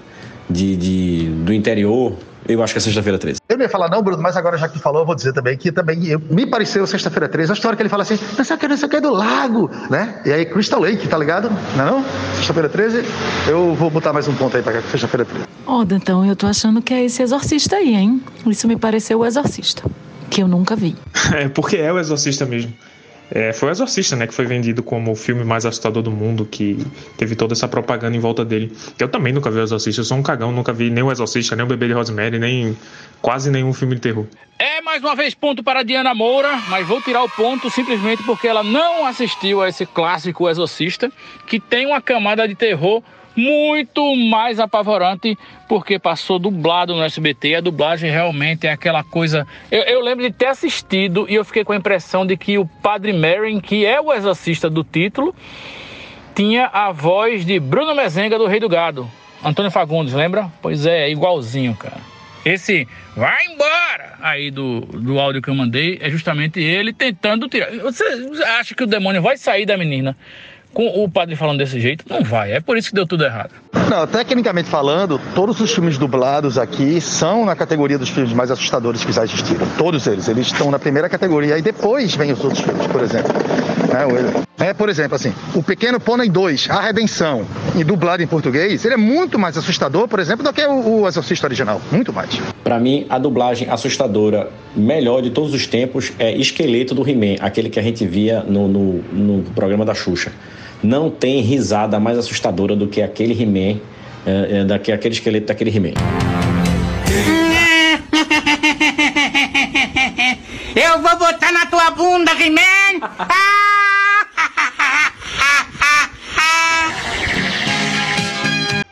de, 0.49 0.77
de, 0.77 1.29
do 1.45 1.53
interior. 1.53 2.15
Eu 2.55 2.63
acho 2.63 2.73
que 2.73 2.79
é 2.79 2.81
Sexta-feira 2.81 3.19
13. 3.19 3.41
Eu 3.49 3.57
não 3.57 3.65
ia 3.65 3.69
falar 3.69 3.89
não, 3.89 4.03
Bruno, 4.03 4.23
mas 4.23 4.37
agora 4.37 4.57
já 4.57 4.69
que 4.69 4.75
tu 4.75 4.81
falou, 4.81 5.03
eu 5.03 5.07
vou 5.07 5.15
dizer 5.15 5.33
também 5.33 5.57
que 5.57 5.71
também 5.73 6.07
eu, 6.07 6.21
me 6.31 6.47
pareceu 6.47 6.87
Sexta-feira 6.87 7.29
13. 7.29 7.53
A 7.53 7.55
história 7.55 7.77
que 7.77 7.83
ele 7.83 7.89
fala 7.89 8.03
assim, 8.03 8.19
não 8.37 8.45
sei 8.45 8.57
o 8.57 8.59
que, 8.59 8.69
não 8.69 8.77
sei 8.77 8.87
o 8.87 8.91
que 8.91 8.97
é 8.97 9.01
do 9.01 9.13
lago, 9.13 9.71
né? 9.89 10.21
E 10.25 10.33
aí 10.33 10.45
Crystal 10.47 10.81
Lake, 10.81 11.09
tá 11.09 11.19
ligado? 11.19 11.51
Não 11.77 11.85
é 11.85 11.91
não? 11.91 12.05
Sexta-feira 12.37 12.69
13, 12.69 13.05
eu 13.49 13.75
vou 13.75 13.91
botar 13.91 14.13
mais 14.13 14.27
um 14.29 14.35
ponto 14.35 14.57
aí 14.57 14.63
pra 14.63 14.81
Sexta-feira 14.83 15.25
13. 15.25 15.47
Ó, 15.67 15.83
então 15.83 16.25
eu 16.25 16.35
tô 16.35 16.47
achando 16.47 16.83
que 16.83 16.93
é 16.93 17.05
esse 17.05 17.23
exorcista 17.23 17.77
aí, 17.77 17.95
hein? 17.95 18.23
Isso 18.47 18.67
me 18.67 18.77
pareceu 18.77 19.21
o 19.21 19.27
exorcista, 19.27 19.83
que 20.29 20.43
eu 20.43 20.49
nunca 20.49 20.75
vi. 20.77 20.97
É, 21.33 21.49
porque 21.49 21.77
é 21.77 21.93
o 21.93 21.99
Exorcista 21.99 22.45
mesmo. 22.45 22.73
É, 23.31 23.53
foi 23.53 23.69
o 23.69 23.73
Exorcista, 23.73 24.17
né? 24.17 24.27
Que 24.27 24.35
foi 24.35 24.45
vendido 24.45 24.83
como 24.83 25.13
o 25.13 25.15
filme 25.15 25.45
mais 25.45 25.65
assustador 25.65 26.03
do 26.03 26.11
mundo, 26.11 26.45
que 26.45 26.85
teve 27.17 27.37
toda 27.37 27.53
essa 27.53 27.69
propaganda 27.69 28.17
em 28.17 28.21
volta 28.21 28.45
dele. 28.45 28.77
Eu 28.99 29.09
também 29.09 29.33
nunca 29.33 29.51
vi 29.51 29.59
o 29.59 29.63
Exorcista, 29.63 30.01
eu 30.01 30.05
sou 30.05 30.19
um 30.19 30.23
cagão, 30.23 30.51
nunca 30.51 30.73
vi 30.73 30.91
nem 30.91 31.03
o 31.03 31.13
Exorcista, 31.13 31.55
nem 31.55 31.65
o 31.65 31.69
Bebê 31.69 31.87
de 31.87 31.93
Rosemary, 31.93 32.39
nem 32.39 32.77
quase 33.23 33.51
nenhum 33.51 33.73
filme 33.73 33.95
de 33.95 34.01
terror. 34.01 34.27
É 34.59 34.83
mais 34.83 35.03
uma 35.03 35.15
vez 35.15 35.35
ponto 35.35 35.63
para 35.63 35.83
Diana 35.83 36.15
Moura, 36.15 36.61
mas 36.69 36.87
vou 36.87 37.01
tirar 37.01 37.23
o 37.23 37.29
ponto 37.31 37.71
simplesmente 37.71 38.23
porque 38.25 38.49
ela 38.49 38.63
não 38.63 39.07
assistiu 39.07 39.63
a 39.63 39.69
esse 39.69 39.87
clássico 39.87 40.49
Exorcista, 40.49 41.11
que 41.47 41.61
tem 41.61 41.87
uma 41.87 42.01
camada 42.01 42.47
de 42.47 42.55
terror 42.55 43.03
muito 43.37 44.15
mais 44.17 44.59
apavorante 44.59 45.37
porque 45.69 45.99
passou 45.99 46.39
dublado 46.39 46.95
no 46.95 47.03
SBT. 47.03 47.57
A 47.57 47.61
dublagem 47.61 48.11
realmente 48.11 48.67
é 48.67 48.73
aquela 48.73 49.03
coisa. 49.03 49.47
Eu, 49.71 49.83
eu, 49.83 50.01
lembro 50.03 50.25
de 50.25 50.33
ter 50.33 50.47
assistido 50.47 51.27
e 51.29 51.35
eu 51.35 51.45
fiquei 51.45 51.65
com 51.65 51.73
a 51.73 51.77
impressão 51.77 52.27
de 52.27 52.37
que 52.37 52.59
o 52.59 52.67
Padre 52.67 53.13
Merrin, 53.13 53.61
que 53.61 53.87
é 53.87 54.01
o 54.01 54.13
exorcista 54.13 54.69
do 54.69 54.83
título, 54.83 55.35
tinha 56.35 56.67
a 56.67 56.93
voz 56.93 57.45
de 57.45 57.59
Bruno 57.59 57.95
Mezenga 57.95 58.39
do 58.39 58.47
Rei 58.47 58.61
do 58.61 58.69
Gado. 58.69 59.11
Antônio 59.43 59.71
Fagundes, 59.71 60.13
lembra? 60.13 60.51
Pois 60.61 60.85
é, 60.85 61.07
é 61.07 61.11
igualzinho, 61.11 61.75
cara. 61.75 62.11
Esse 62.45 62.89
vai 63.15 63.45
embora 63.47 64.17
aí 64.21 64.51
do, 64.51 64.81
do 64.81 65.19
áudio 65.19 65.43
que 65.43 65.51
eu 65.51 65.55
mandei 65.55 65.99
é 66.01 66.09
justamente 66.09 66.61
ele 66.61 66.93
tentando 66.93 67.49
tirar. 67.49 67.71
Você 67.79 68.05
acha 68.59 68.75
que 68.75 68.83
o 68.83 68.87
demônio 68.87 69.21
vai 69.21 69.37
sair 69.37 69.67
da 69.67 69.77
menina? 69.77 70.17
Com 70.73 71.05
o 71.05 71.11
padre 71.11 71.37
falando 71.37 71.59
desse 71.59 71.81
jeito, 71.81 72.05
não 72.09 72.23
vai. 72.23 72.53
É 72.53 72.61
por 72.61 72.77
isso 72.77 72.89
que 72.89 72.95
deu 72.95 73.07
tudo 73.07 73.25
errado. 73.25 73.51
Não, 73.91 74.07
tecnicamente 74.07 74.69
falando, 74.69 75.21
todos 75.35 75.61
os 75.61 75.73
filmes 75.73 75.99
dublados 75.99 76.57
aqui 76.57 77.01
são 77.01 77.45
na 77.45 77.57
categoria 77.57 77.99
dos 77.99 78.09
filmes 78.09 78.33
mais 78.33 78.51
assustadores 78.51 79.05
que 79.05 79.13
já 79.13 79.25
existiram. 79.25 79.67
Todos 79.77 80.07
eles. 80.07 80.29
Eles 80.29 80.47
estão 80.47 80.71
na 80.71 80.79
primeira 80.79 81.09
categoria. 81.09 81.59
E 81.59 81.63
depois 81.63 82.15
vem 82.15 82.33
os 82.33 82.43
outros 82.45 82.63
filmes, 82.63 82.87
por 82.87 83.03
exemplo. 83.03 83.33
É, 84.59 84.69
é 84.69 84.75
por 84.75 84.89
exemplo, 84.89 85.17
assim, 85.17 85.33
O 85.55 85.63
Pequeno 85.63 85.99
Pônei 85.99 86.29
2, 86.29 86.71
A 86.71 86.81
Redenção, 86.81 87.45
e 87.75 87.83
dublado 87.83 88.23
em 88.23 88.27
português, 88.27 88.85
ele 88.85 88.95
é 88.95 88.97
muito 88.97 89.39
mais 89.39 89.57
assustador, 89.57 90.07
por 90.07 90.21
exemplo, 90.21 90.45
do 90.45 90.53
que 90.53 90.65
o, 90.65 91.01
o 91.01 91.09
Exorcista 91.09 91.47
original. 91.47 91.81
Muito 91.91 92.13
mais. 92.13 92.41
Para 92.63 92.79
mim, 92.79 93.07
a 93.11 93.19
dublagem 93.19 93.69
assustadora 93.69 94.49
melhor 94.77 95.23
de 95.23 95.31
todos 95.31 95.53
os 95.53 95.67
tempos 95.67 96.13
é 96.19 96.33
Esqueleto 96.37 96.95
do 96.95 97.09
He-Man, 97.09 97.37
aquele 97.41 97.69
que 97.69 97.81
a 97.81 97.83
gente 97.83 98.07
via 98.07 98.45
no, 98.47 98.69
no, 98.69 98.93
no 99.13 99.43
programa 99.53 99.85
da 99.85 99.95
Xuxa 99.95 100.31
não 100.83 101.11
tem 101.11 101.41
risada 101.41 102.01
mais 102.01 102.19
assustadora 102.19 102.75
do 102.75 102.87
que 102.87 103.03
aquele 103.03 103.41
He-Man, 103.41 103.81
é, 104.27 104.67
é, 104.69 104.93
aquele 104.93 105.15
esqueleto 105.15 105.47
daquele 105.47 105.77
He-Man. 105.77 105.95
Eu 110.75 111.03
vou 111.03 111.19
botar 111.19 111.53
na 111.53 111.67
tua 111.67 111.91
bunda, 111.91 112.33
He-Man! 112.33 113.09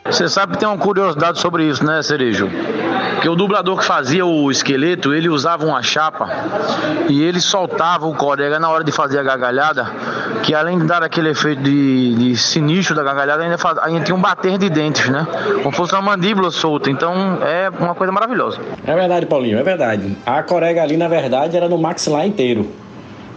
Você 0.05 0.27
sabe 0.27 0.53
que 0.53 0.59
tem 0.59 0.67
uma 0.67 0.77
curiosidade 0.77 1.39
sobre 1.39 1.69
isso, 1.69 1.85
né, 1.85 2.01
Cerejo? 2.01 2.49
Que 3.21 3.27
o 3.27 3.35
dublador 3.35 3.77
que 3.77 3.85
fazia 3.85 4.25
o 4.25 4.49
esqueleto, 4.49 5.13
ele 5.13 5.27
usava 5.27 5.65
uma 5.65 5.83
chapa 5.83 6.29
e 7.09 7.21
ele 7.21 7.41
soltava 7.41 8.07
o 8.07 8.15
colega 8.15 8.59
na 8.59 8.69
hora 8.69 8.83
de 8.83 8.91
fazer 8.91 9.19
a 9.19 9.23
gargalhada, 9.23 9.91
que 10.43 10.55
além 10.55 10.79
de 10.79 10.85
dar 10.85 11.03
aquele 11.03 11.29
efeito 11.29 11.61
de, 11.61 12.15
de 12.15 12.37
sinistro 12.37 12.95
da 12.95 13.03
gargalhada, 13.03 13.43
ainda, 13.43 13.57
faz, 13.57 13.77
ainda 13.79 14.01
tinha 14.01 14.15
um 14.15 14.21
bater 14.21 14.57
de 14.57 14.69
dentes, 14.69 15.09
né? 15.09 15.27
Como 15.63 15.75
fosse 15.75 15.93
uma 15.93 16.01
mandíbula 16.01 16.49
solta. 16.49 16.89
Então 16.89 17.39
é 17.43 17.69
uma 17.69 17.93
coisa 17.93 18.11
maravilhosa. 18.11 18.59
É 18.85 18.95
verdade, 18.95 19.25
Paulinho, 19.25 19.59
é 19.59 19.63
verdade. 19.63 20.15
A 20.25 20.41
corega 20.41 20.81
ali, 20.81 20.95
na 20.95 21.07
verdade, 21.07 21.57
era 21.57 21.67
no 21.67 21.77
maxilar 21.77 22.25
inteiro. 22.25 22.69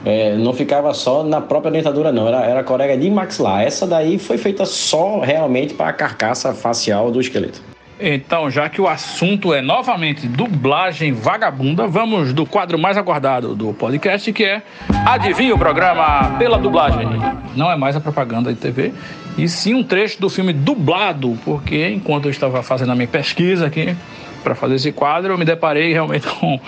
É, 0.05 0.35
não 0.37 0.53
ficava 0.53 0.93
só 0.95 1.23
na 1.23 1.41
própria 1.41 1.71
dentadura, 1.71 2.11
não. 2.11 2.27
Era, 2.27 2.45
era 2.45 2.65
corega 2.65 2.97
de 2.97 3.11
maxilar. 3.11 3.63
Essa 3.63 3.87
daí 3.87 4.19
foi 4.19 4.37
feita 4.37 4.65
só 4.65 5.21
realmente 5.21 5.75
para 5.75 5.89
a 5.89 5.93
carcaça 5.93 6.53
facial 6.53 7.11
do 7.11 7.21
esqueleto. 7.21 7.72
Então, 8.05 8.51
já 8.51 8.69
que 8.69 8.81
o 8.81 8.89
assunto 8.89 9.55
é 9.55 9.63
novamente 9.63 10.27
dublagem 10.27 11.13
vagabunda, 11.13 11.87
vamos 11.87 12.33
do 12.33 12.45
quadro 12.45 12.77
mais 12.77 12.97
aguardado 12.97 13.55
do 13.55 13.73
podcast, 13.73 14.33
que 14.33 14.43
é 14.43 14.61
Adivinha 15.07 15.55
o 15.55 15.59
programa 15.59 16.37
pela 16.37 16.59
dublagem. 16.59 17.07
Não 17.55 17.71
é 17.71 17.77
mais 17.77 17.95
a 17.95 18.01
propaganda 18.01 18.53
de 18.53 18.59
TV, 18.59 18.93
e 19.39 19.49
sim 19.49 19.75
um 19.75 19.85
trecho 19.85 20.21
do 20.21 20.29
filme 20.29 20.53
dublado, 20.53 21.39
porque 21.45 21.91
enquanto 21.91 22.25
eu 22.25 22.33
estava 22.33 22.61
fazendo 22.61 22.91
a 22.91 22.97
minha 22.97 23.07
pesquisa 23.07 23.67
aqui, 23.67 23.97
para 24.43 24.57
fazer 24.57 24.75
esse 24.75 24.91
quadro, 24.91 25.33
eu 25.33 25.39
me 25.39 25.45
deparei 25.45 25.93
realmente 25.93 26.27
com 26.41 26.59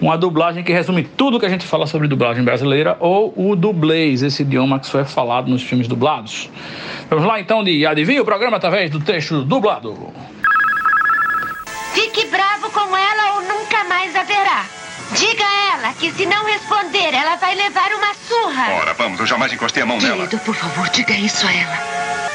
uma 0.00 0.16
dublagem 0.16 0.62
que 0.62 0.72
resume 0.72 1.02
tudo 1.02 1.40
que 1.40 1.46
a 1.46 1.48
gente 1.48 1.66
fala 1.66 1.88
sobre 1.88 2.06
dublagem 2.06 2.44
brasileira, 2.44 2.96
ou 3.00 3.34
o 3.36 3.56
dublês, 3.56 4.22
esse 4.22 4.42
idioma 4.42 4.78
que 4.78 4.86
só 4.86 5.00
é 5.00 5.04
falado 5.04 5.48
nos 5.48 5.64
filmes 5.64 5.88
dublados. 5.88 6.48
Vamos 7.10 7.24
lá 7.24 7.40
então 7.40 7.64
de 7.64 7.84
Adivinha 7.84 8.22
o 8.22 8.24
programa 8.24 8.56
através 8.56 8.88
do 8.88 9.00
texto 9.00 9.42
dublado. 9.42 10.12
Fique 11.96 12.26
bravo 12.26 12.70
com 12.72 12.94
ela 12.94 13.36
ou 13.36 13.40
nunca 13.40 13.82
mais 13.84 14.14
haverá. 14.14 14.66
Diga 15.12 15.42
a 15.42 15.72
ela 15.76 15.94
que 15.94 16.12
se 16.12 16.26
não 16.26 16.44
responder, 16.44 17.14
ela 17.14 17.36
vai 17.36 17.54
levar 17.54 17.90
uma 17.94 18.12
surra. 18.28 18.70
Ora, 18.74 18.92
vamos, 18.92 19.18
eu 19.18 19.24
jamais 19.26 19.50
encostei 19.50 19.82
a 19.82 19.86
mão 19.86 19.96
Querido, 19.98 20.18
nela. 20.18 20.28
por 20.44 20.54
favor, 20.54 20.86
diga 20.90 21.14
isso 21.14 21.46
a 21.46 21.52
ela. 21.54 21.78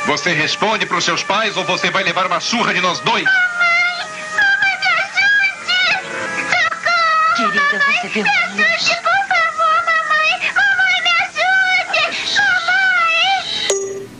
Você 0.07 0.34
responde 0.34 0.88
pros 0.88 1.03
seus 1.05 1.22
pais 1.22 1.55
ou 1.57 1.64
você 1.64 1.91
vai 1.91 2.01
levar 2.03 2.26
uma 2.26 2.39
surra 2.39 2.74
de 2.74 2.82
nós 2.82 2.99
dois? 3.01 3.30
Querida, 7.36 7.62
você 8.01 8.07
viu 8.09 8.26
a 8.26 8.47
luz? 8.55 9.11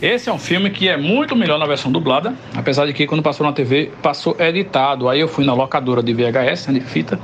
Esse 0.02 0.28
é 0.28 0.32
um 0.32 0.38
filme 0.38 0.68
que 0.68 0.88
é 0.88 0.96
muito 0.96 1.36
melhor 1.36 1.60
na 1.60 1.64
versão 1.64 1.92
dublada, 1.92 2.34
apesar 2.56 2.86
de 2.86 2.92
que 2.92 3.06
quando 3.06 3.22
passou 3.22 3.46
na 3.46 3.52
TV, 3.52 3.92
passou 4.02 4.34
editado. 4.36 5.08
Aí 5.08 5.20
eu 5.20 5.28
fui 5.28 5.44
na 5.44 5.54
locadora 5.54 6.02
de 6.02 6.12
VHS, 6.12 6.66
né, 6.66 6.80
de 6.80 6.84
fita, 6.84 7.20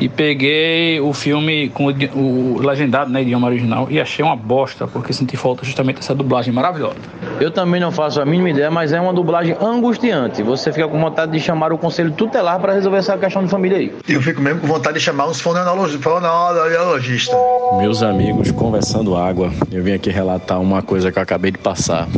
e 0.00 0.08
peguei 0.08 1.00
o 1.00 1.12
filme 1.12 1.68
com 1.70 1.86
o, 1.86 2.56
o 2.56 2.58
legendado, 2.60 3.10
né, 3.10 3.22
idioma 3.22 3.48
original, 3.48 3.88
e 3.90 4.00
achei 4.00 4.24
uma 4.24 4.36
bosta, 4.36 4.86
porque 4.86 5.12
senti 5.12 5.36
falta 5.36 5.64
justamente 5.64 5.96
dessa 5.96 6.14
dublagem 6.14 6.52
maravilhosa. 6.52 6.96
Eu 7.40 7.50
também 7.50 7.80
não 7.80 7.90
faço 7.90 8.20
a 8.20 8.24
mínima 8.24 8.50
ideia, 8.50 8.70
mas 8.70 8.92
é 8.92 9.00
uma 9.00 9.12
dublagem 9.12 9.56
angustiante. 9.60 10.42
Você 10.42 10.72
fica 10.72 10.86
com 10.88 11.00
vontade 11.00 11.32
de 11.32 11.40
chamar 11.40 11.72
o 11.72 11.78
conselho 11.78 12.12
tutelar 12.12 12.60
para 12.60 12.72
resolver 12.72 12.98
essa 12.98 13.16
questão 13.16 13.42
de 13.42 13.50
família 13.50 13.78
aí. 13.78 13.94
Eu 14.08 14.22
fico 14.22 14.40
mesmo 14.40 14.60
com 14.60 14.66
vontade 14.66 14.98
de 14.98 15.04
chamar 15.04 15.28
uns 15.28 15.40
fonoaudiologistas. 15.40 16.02
Fonoaudiologista. 16.02 17.36
Meus 17.78 18.02
amigos, 18.02 18.50
conversando 18.50 19.16
água, 19.16 19.52
eu 19.70 19.82
vim 19.82 19.92
aqui 19.92 20.10
relatar 20.10 20.60
uma 20.60 20.82
coisa 20.82 21.10
que 21.10 21.18
eu 21.18 21.22
acabei 21.22 21.50
de 21.50 21.58
passar. 21.58 22.08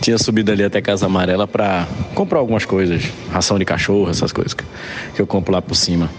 Tinha 0.00 0.18
subido 0.18 0.52
ali 0.52 0.64
até 0.64 0.80
Casa 0.80 1.06
Amarela 1.06 1.46
para 1.46 1.86
comprar 2.14 2.38
algumas 2.38 2.64
coisas, 2.64 3.10
ração 3.32 3.58
de 3.58 3.64
cachorro, 3.64 4.10
essas 4.10 4.32
coisas 4.32 4.54
que 4.54 5.20
eu 5.20 5.26
compro 5.26 5.52
lá 5.52 5.62
por 5.62 5.74
cima. 5.74 6.10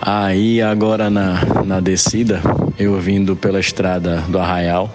Aí 0.00 0.60
agora 0.60 1.08
na, 1.08 1.64
na 1.64 1.80
descida, 1.80 2.40
eu 2.78 2.98
vindo 3.00 3.36
pela 3.36 3.60
estrada 3.60 4.22
do 4.28 4.38
Arraial, 4.38 4.94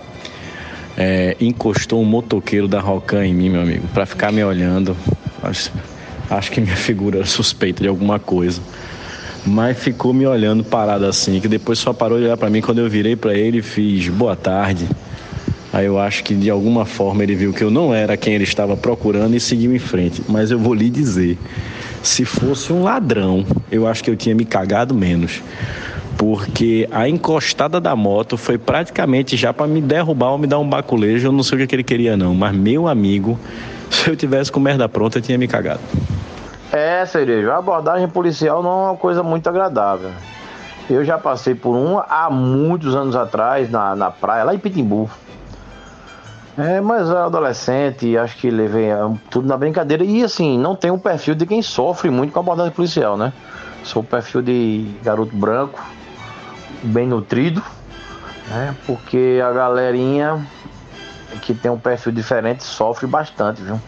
é, 0.98 1.36
encostou 1.40 2.02
um 2.02 2.06
motoqueiro 2.06 2.68
da 2.68 2.80
Rocan 2.80 3.26
em 3.26 3.34
mim, 3.34 3.50
meu 3.50 3.62
amigo, 3.62 3.88
para 3.94 4.06
ficar 4.06 4.32
me 4.32 4.44
olhando. 4.44 4.96
Acho, 5.42 5.72
acho 6.30 6.52
que 6.52 6.60
minha 6.60 6.76
figura 6.76 7.20
era 7.20 7.26
suspeita 7.26 7.82
de 7.82 7.90
alguma 7.90 8.20
coisa. 8.20 8.62
Mas 9.46 9.80
ficou 9.80 10.14
me 10.14 10.28
olhando 10.28 10.64
parado 10.64 11.06
assim, 11.06 11.40
que 11.40 11.48
depois 11.48 11.80
só 11.80 11.94
parou 11.94 12.18
de 12.20 12.26
olhar 12.26 12.38
para 12.38 12.50
mim 12.50 12.62
quando 12.62 12.80
eu 12.80 12.90
virei 12.90 13.16
para 13.16 13.34
ele 13.34 13.60
e 13.60 13.62
fiz 13.62 14.10
boa 14.10 14.36
tarde. 14.36 14.86
Aí 15.72 15.86
eu 15.86 16.00
acho 16.00 16.24
que 16.24 16.34
de 16.34 16.50
alguma 16.50 16.84
forma 16.84 17.24
ele 17.24 17.36
viu 17.36 17.54
que 17.54 17.64
eu 17.64 17.72
não 17.72 17.94
era 17.94 18.18
quem 18.18 18.34
ele 18.34 18.44
estava 18.44 18.76
procurando 18.76 19.36
e 19.36 19.40
seguiu 19.40 19.74
em 19.74 19.80
frente. 19.80 20.22
Mas 20.28 20.52
eu 20.52 20.60
vou 20.60 20.74
lhe 20.74 20.90
dizer, 20.90 21.38
se 22.04 22.26
fosse 22.26 22.72
um 22.72 22.84
ladrão, 22.84 23.46
eu 23.72 23.88
acho 23.88 24.04
que 24.04 24.10
eu 24.10 24.16
tinha 24.16 24.36
me 24.36 24.46
cagado 24.46 24.94
menos. 24.94 25.42
Porque 26.18 26.88
a 26.92 27.08
encostada 27.08 27.80
da 27.80 27.96
moto 27.96 28.36
foi 28.36 28.58
praticamente 28.58 29.38
já 29.38 29.54
para 29.54 29.68
me 29.68 29.80
derrubar 29.82 30.32
ou 30.32 30.38
me 30.38 30.48
dar 30.48 30.60
um 30.60 30.68
baculejo. 30.68 31.28
Eu 31.28 31.32
não 31.32 31.44
sei 31.44 31.64
o 31.64 31.68
que 31.68 31.76
ele 31.76 31.84
queria, 31.84 32.18
não. 32.18 32.36
Mas, 32.36 32.54
meu 32.54 32.88
amigo, 32.88 33.40
se 33.90 34.10
eu 34.10 34.16
tivesse 34.16 34.52
com 34.52 34.60
merda 34.60 34.90
pronta, 34.90 35.20
eu 35.20 35.22
tinha 35.22 35.38
me 35.38 35.48
cagado. 35.48 35.80
É, 36.72 37.06
Cerejo, 37.06 37.50
a 37.50 37.58
abordagem 37.58 38.08
policial 38.08 38.62
não 38.62 38.70
é 38.70 38.90
uma 38.90 38.98
coisa 38.98 39.24
muito 39.24 39.48
agradável. 39.48 40.12
Eu 40.90 41.06
já 41.06 41.18
passei 41.18 41.56
por 41.56 41.76
uma 41.76 42.06
há 42.10 42.30
muitos 42.30 42.96
anos 42.96 43.16
atrás, 43.16 43.70
na, 43.70 43.96
na 43.96 44.12
praia, 44.12 44.44
lá 44.44 44.54
em 44.54 44.60
Pitimbu. 44.60 45.10
É, 46.60 46.82
mas 46.82 47.10
adolescente, 47.10 48.18
acho 48.18 48.36
que 48.36 48.50
levei 48.50 48.90
é, 48.90 48.98
tudo 49.30 49.48
na 49.48 49.56
brincadeira. 49.56 50.04
E 50.04 50.22
assim, 50.22 50.58
não 50.58 50.76
tem 50.76 50.92
um 50.92 51.00
perfil 51.00 51.34
de 51.34 51.46
quem 51.46 51.62
sofre 51.62 52.10
muito 52.10 52.34
com 52.34 52.40
a 52.40 52.42
abordagem 52.42 52.74
policial, 52.74 53.16
né? 53.16 53.32
Sou 53.82 54.02
o 54.02 54.06
perfil 54.06 54.42
de 54.42 54.94
garoto 55.02 55.34
branco, 55.34 55.80
bem 56.84 57.08
nutrido, 57.08 57.64
né? 58.50 58.76
Porque 58.86 59.40
a 59.42 59.54
galerinha 59.54 60.46
que 61.42 61.54
tem 61.54 61.72
um 61.72 61.80
perfil 61.80 62.12
diferente 62.12 62.66
sofre 62.66 63.08
bastante, 63.08 63.62
viu? 63.62 63.80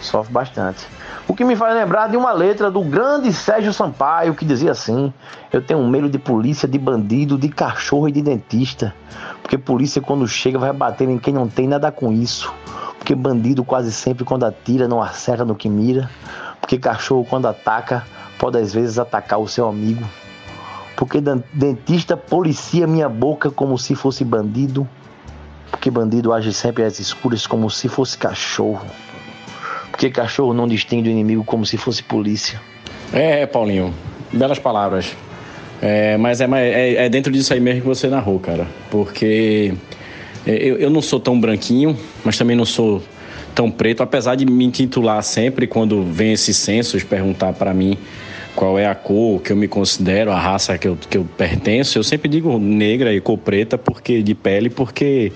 Sofre 0.00 0.32
bastante. 0.32 0.84
O 1.28 1.34
que 1.34 1.44
me 1.44 1.56
faz 1.56 1.74
lembrar 1.74 2.08
de 2.08 2.16
uma 2.16 2.32
letra 2.32 2.70
do 2.70 2.80
grande 2.82 3.32
Sérgio 3.32 3.72
Sampaio 3.72 4.32
que 4.32 4.44
dizia 4.44 4.70
assim: 4.70 5.12
Eu 5.52 5.60
tenho 5.60 5.84
medo 5.84 6.08
de 6.08 6.20
polícia, 6.20 6.68
de 6.68 6.78
bandido, 6.78 7.36
de 7.36 7.48
cachorro 7.48 8.08
e 8.08 8.12
de 8.12 8.22
dentista. 8.22 8.94
Porque 9.42 9.58
polícia, 9.58 10.00
quando 10.00 10.26
chega, 10.28 10.56
vai 10.56 10.72
bater 10.72 11.08
em 11.08 11.18
quem 11.18 11.34
não 11.34 11.48
tem 11.48 11.66
nada 11.66 11.90
com 11.90 12.12
isso. 12.12 12.54
Porque 12.96 13.12
bandido, 13.12 13.64
quase 13.64 13.90
sempre, 13.90 14.24
quando 14.24 14.44
atira, 14.44 14.86
não 14.86 15.02
acerta 15.02 15.44
no 15.44 15.56
que 15.56 15.68
mira. 15.68 16.08
Porque 16.60 16.78
cachorro, 16.78 17.26
quando 17.28 17.46
ataca, 17.46 18.04
pode 18.38 18.58
às 18.58 18.72
vezes 18.72 18.96
atacar 18.96 19.40
o 19.40 19.48
seu 19.48 19.68
amigo. 19.68 20.04
Porque 20.96 21.20
dentista 21.52 22.16
policia 22.16 22.86
minha 22.86 23.08
boca 23.08 23.50
como 23.50 23.76
se 23.76 23.96
fosse 23.96 24.24
bandido. 24.24 24.88
Porque 25.72 25.90
bandido 25.90 26.32
age 26.32 26.52
sempre 26.52 26.84
às 26.84 27.00
escuras 27.00 27.48
como 27.48 27.68
se 27.68 27.88
fosse 27.88 28.16
cachorro. 28.16 28.86
Porque 29.96 30.10
cachorro 30.10 30.52
não 30.52 30.68
distingue 30.68 31.04
do 31.04 31.08
inimigo 31.08 31.42
como 31.42 31.64
se 31.64 31.78
fosse 31.78 32.02
polícia. 32.02 32.60
É, 33.14 33.46
Paulinho, 33.46 33.94
belas 34.30 34.58
palavras. 34.58 35.16
É, 35.80 36.18
mas 36.18 36.42
é, 36.42 36.46
é, 36.52 37.06
é, 37.06 37.08
dentro 37.08 37.32
disso 37.32 37.54
aí 37.54 37.60
mesmo 37.60 37.80
que 37.80 37.86
você 37.86 38.06
narrou, 38.06 38.38
cara. 38.38 38.66
Porque 38.90 39.72
eu, 40.46 40.76
eu 40.76 40.90
não 40.90 41.00
sou 41.00 41.18
tão 41.18 41.40
branquinho, 41.40 41.98
mas 42.22 42.36
também 42.36 42.54
não 42.54 42.66
sou 42.66 43.02
tão 43.54 43.70
preto, 43.70 44.02
apesar 44.02 44.34
de 44.34 44.44
me 44.44 44.66
intitular 44.66 45.22
sempre 45.22 45.66
quando 45.66 46.02
vem 46.04 46.34
esses 46.34 46.58
censos 46.58 47.02
perguntar 47.02 47.54
para 47.54 47.72
mim 47.72 47.96
qual 48.56 48.78
é 48.78 48.86
a 48.86 48.94
cor 48.94 49.42
que 49.42 49.52
eu 49.52 49.56
me 49.56 49.68
considero, 49.68 50.32
a 50.32 50.40
raça 50.40 50.76
que 50.78 50.88
eu, 50.88 50.96
que 50.96 51.18
eu 51.18 51.28
pertenço, 51.36 51.98
eu 51.98 52.02
sempre 52.02 52.28
digo 52.28 52.58
negra 52.58 53.14
e 53.14 53.20
cor 53.20 53.36
preta 53.36 53.76
porque 53.76 54.22
de 54.22 54.34
pele, 54.34 54.70
porque 54.70 55.30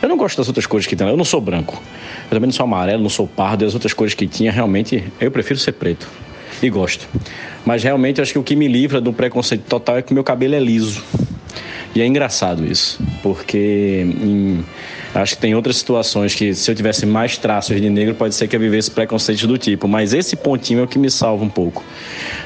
eu 0.00 0.08
não 0.08 0.16
gosto 0.16 0.36
das 0.36 0.46
outras 0.46 0.66
cores 0.66 0.86
que 0.86 0.94
tem. 0.94 1.06
Eu 1.06 1.16
não 1.16 1.24
sou 1.24 1.40
branco. 1.40 1.82
Eu 2.24 2.30
também 2.30 2.46
não 2.46 2.52
sou 2.52 2.64
amarelo, 2.64 3.02
não 3.02 3.10
sou 3.10 3.26
pardo, 3.26 3.64
e 3.64 3.66
as 3.66 3.74
outras 3.74 3.92
cores 3.92 4.14
que 4.14 4.26
tinha, 4.28 4.52
realmente, 4.52 5.02
eu 5.20 5.30
prefiro 5.32 5.58
ser 5.58 5.72
preto. 5.72 6.08
E 6.62 6.70
gosto. 6.70 7.08
Mas 7.66 7.82
realmente 7.82 8.20
acho 8.20 8.32
que 8.32 8.38
o 8.38 8.42
que 8.42 8.54
me 8.54 8.68
livra 8.68 9.00
do 9.00 9.12
preconceito 9.12 9.64
total 9.64 9.98
é 9.98 10.02
que 10.02 10.14
meu 10.14 10.22
cabelo 10.22 10.54
é 10.54 10.60
liso. 10.60 11.02
E 11.94 12.00
é 12.00 12.06
engraçado 12.06 12.64
isso, 12.64 13.02
porque 13.20 14.06
em, 14.06 14.64
acho 15.14 15.34
que 15.34 15.40
tem 15.40 15.54
outras 15.54 15.76
situações 15.76 16.34
que 16.34 16.54
se 16.54 16.70
eu 16.70 16.74
tivesse 16.74 17.04
mais 17.04 17.36
traços 17.36 17.80
de 17.80 17.90
negro, 17.90 18.14
pode 18.14 18.34
ser 18.34 18.46
que 18.46 18.54
eu 18.54 18.60
vivesse 18.60 18.90
preconceito 18.90 19.46
do 19.46 19.58
tipo. 19.58 19.88
Mas 19.88 20.12
esse 20.12 20.36
pontinho 20.36 20.80
é 20.80 20.82
o 20.84 20.86
que 20.86 20.98
me 20.98 21.10
salva 21.10 21.44
um 21.44 21.48
pouco. 21.48 21.82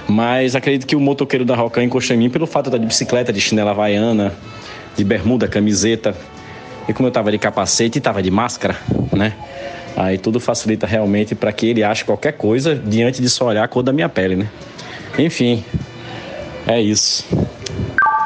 Mas 0.08 0.56
acredito 0.56 0.86
que 0.86 0.96
o 0.96 1.00
motoqueiro 1.00 1.44
da 1.44 1.54
Rocan 1.54 1.84
encostou 1.84 2.16
em 2.16 2.18
mim 2.18 2.30
pelo 2.30 2.46
fato 2.46 2.64
de 2.64 2.68
estar 2.70 2.78
de 2.78 2.86
bicicleta, 2.86 3.32
de 3.32 3.40
chinela 3.40 3.72
havaiana, 3.72 4.32
de 4.96 5.04
bermuda, 5.04 5.46
camiseta. 5.46 6.14
E 6.88 6.92
como 6.92 7.06
eu 7.06 7.10
estava 7.10 7.30
de 7.30 7.38
capacete 7.38 7.98
e 7.98 8.00
estava 8.00 8.22
de 8.22 8.30
máscara, 8.30 8.76
né? 9.12 9.34
Aí 9.96 10.18
tudo 10.18 10.40
facilita 10.40 10.86
realmente 10.86 11.34
para 11.34 11.52
que 11.52 11.66
ele 11.66 11.82
ache 11.82 12.04
qualquer 12.04 12.32
coisa 12.32 12.74
diante 12.74 13.22
de 13.22 13.28
só 13.28 13.46
olhar 13.46 13.64
a 13.64 13.68
cor 13.68 13.82
da 13.82 13.92
minha 13.92 14.08
pele, 14.08 14.36
né? 14.36 14.48
Enfim, 15.18 15.64
é 16.66 16.80
isso. 16.80 17.24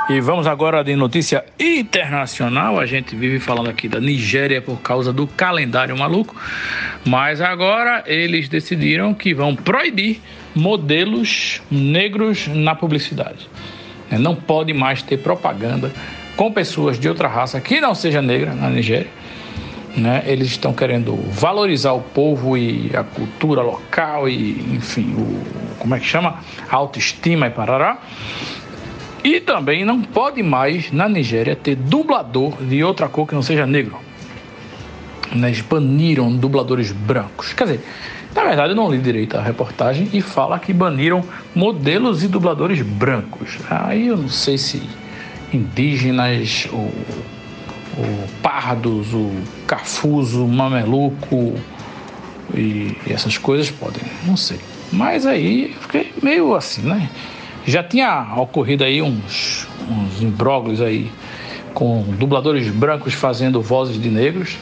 E 0.08 0.20
vamos 0.22 0.46
agora 0.46 0.82
de 0.82 0.96
notícia 0.96 1.44
internacional. 1.60 2.80
A 2.80 2.86
gente 2.86 3.14
vive 3.14 3.38
falando 3.38 3.68
aqui 3.68 3.86
da 3.86 4.00
Nigéria 4.00 4.62
por 4.62 4.80
causa 4.80 5.12
do 5.12 5.26
calendário 5.26 5.94
maluco, 5.98 6.34
mas 7.04 7.42
agora 7.42 8.02
eles 8.06 8.48
decidiram 8.48 9.12
que 9.12 9.34
vão 9.34 9.54
proibir 9.54 10.22
modelos 10.54 11.60
negros 11.70 12.48
na 12.48 12.74
publicidade. 12.74 13.50
É, 14.10 14.16
não 14.16 14.34
pode 14.34 14.72
mais 14.72 15.02
ter 15.02 15.18
propaganda 15.18 15.92
com 16.36 16.50
pessoas 16.50 16.98
de 16.98 17.06
outra 17.06 17.28
raça 17.28 17.60
que 17.60 17.78
não 17.78 17.94
seja 17.94 18.22
negra 18.22 18.54
na 18.54 18.70
Nigéria. 18.70 19.10
Né? 19.94 20.22
Eles 20.26 20.48
estão 20.48 20.72
querendo 20.72 21.16
valorizar 21.30 21.92
o 21.92 22.00
povo 22.00 22.56
e 22.56 22.90
a 22.94 23.04
cultura 23.04 23.60
local 23.60 24.26
e, 24.26 24.74
enfim, 24.74 25.14
o, 25.18 25.76
como 25.78 25.94
é 25.94 26.00
que 26.00 26.06
chama? 26.06 26.38
A 26.70 26.76
autoestima 26.76 27.48
e 27.48 27.50
parará. 27.50 27.98
E 29.22 29.40
também 29.40 29.84
não 29.84 30.00
pode 30.02 30.42
mais 30.42 30.92
na 30.92 31.08
Nigéria 31.08 31.56
ter 31.56 31.74
dublador 31.74 32.56
de 32.62 32.82
outra 32.84 33.08
cor 33.08 33.26
que 33.26 33.34
não 33.34 33.42
seja 33.42 33.66
negro. 33.66 33.98
Eles 35.32 35.60
baniram 35.60 36.34
dubladores 36.34 36.92
brancos. 36.92 37.52
Quer 37.52 37.64
dizer, 37.64 37.80
na 38.34 38.44
verdade 38.44 38.70
eu 38.70 38.76
não 38.76 38.90
li 38.90 38.98
direito 38.98 39.36
a 39.36 39.42
reportagem 39.42 40.08
e 40.12 40.20
fala 40.20 40.58
que 40.58 40.72
baniram 40.72 41.22
modelos 41.54 42.22
e 42.22 42.28
dubladores 42.28 42.80
brancos. 42.80 43.58
Aí 43.68 44.06
eu 44.06 44.16
não 44.16 44.28
sei 44.28 44.56
se 44.56 44.82
indígenas, 45.52 46.68
o 46.72 46.90
pardos, 48.42 49.12
o 49.12 49.30
cafuso, 49.66 50.44
o 50.44 50.48
mameluco 50.48 51.54
e, 52.54 52.96
e 53.06 53.12
essas 53.12 53.36
coisas 53.38 53.70
podem, 53.70 54.02
não 54.24 54.36
sei. 54.36 54.58
Mas 54.92 55.26
aí 55.26 55.72
eu 55.72 55.80
fiquei 55.82 56.12
meio 56.22 56.54
assim, 56.54 56.82
né? 56.82 57.10
Já 57.68 57.82
tinha 57.82 58.32
ocorrido 58.38 58.82
aí 58.82 59.02
uns, 59.02 59.68
uns 59.90 60.22
imbróglios 60.22 60.80
aí 60.80 61.12
com 61.74 62.02
dubladores 62.18 62.66
brancos 62.70 63.12
fazendo 63.12 63.60
vozes 63.60 64.00
de 64.00 64.08
negros, 64.08 64.56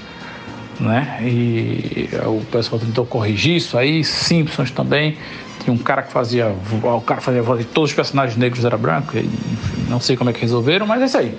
né? 0.81 1.21
E 1.23 2.09
o 2.27 2.45
pessoal 2.47 2.81
tentou 2.81 3.07
corrigir 3.07 3.55
isso 3.59 3.79
aí, 3.79 4.03
Simpsons 4.03 4.73
também. 4.73 5.17
Tinha 5.63 5.73
um 5.73 5.79
cara 5.79 6.03
que 6.03 6.11
fazia. 6.11 6.53
O 6.83 7.01
cara 7.01 7.21
fazia 7.21 7.41
voz 7.45 7.61
de 7.61 7.67
todos 7.67 7.91
os 7.91 7.95
personagens 7.95 8.37
negros 8.37 8.65
era 8.65 8.77
branco. 8.77 9.17
Enfim, 9.17 9.87
não 9.89 10.01
sei 10.01 10.17
como 10.17 10.31
é 10.31 10.33
que 10.33 10.41
resolveram, 10.41 10.85
mas 10.85 11.01
é 11.01 11.05
isso 11.05 11.19
aí. 11.19 11.39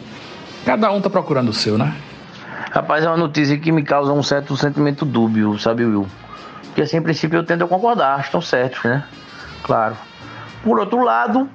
Cada 0.65 0.89
um 0.89 1.01
tá 1.01 1.09
procurando 1.09 1.49
o 1.49 1.53
seu, 1.53 1.77
né? 1.77 1.93
Rapaz, 2.71 3.03
é 3.03 3.09
uma 3.09 3.17
notícia 3.17 3.57
que 3.57 3.73
me 3.73 3.83
causa 3.83 4.13
um 4.13 4.23
certo 4.23 4.55
sentimento 4.55 5.03
dúbio, 5.03 5.59
sabe, 5.59 5.83
Will? 5.83 6.07
Porque 6.63 6.83
assim, 6.83 6.95
em 6.95 7.01
princípio 7.01 7.35
eu 7.35 7.43
tendo 7.43 7.65
a 7.65 7.67
concordar, 7.67 8.21
estão 8.21 8.39
certos, 8.39 8.81
né? 8.85 9.03
Claro. 9.63 9.97
Por 10.63 10.79
outro 10.79 11.03
lado, 11.03 11.49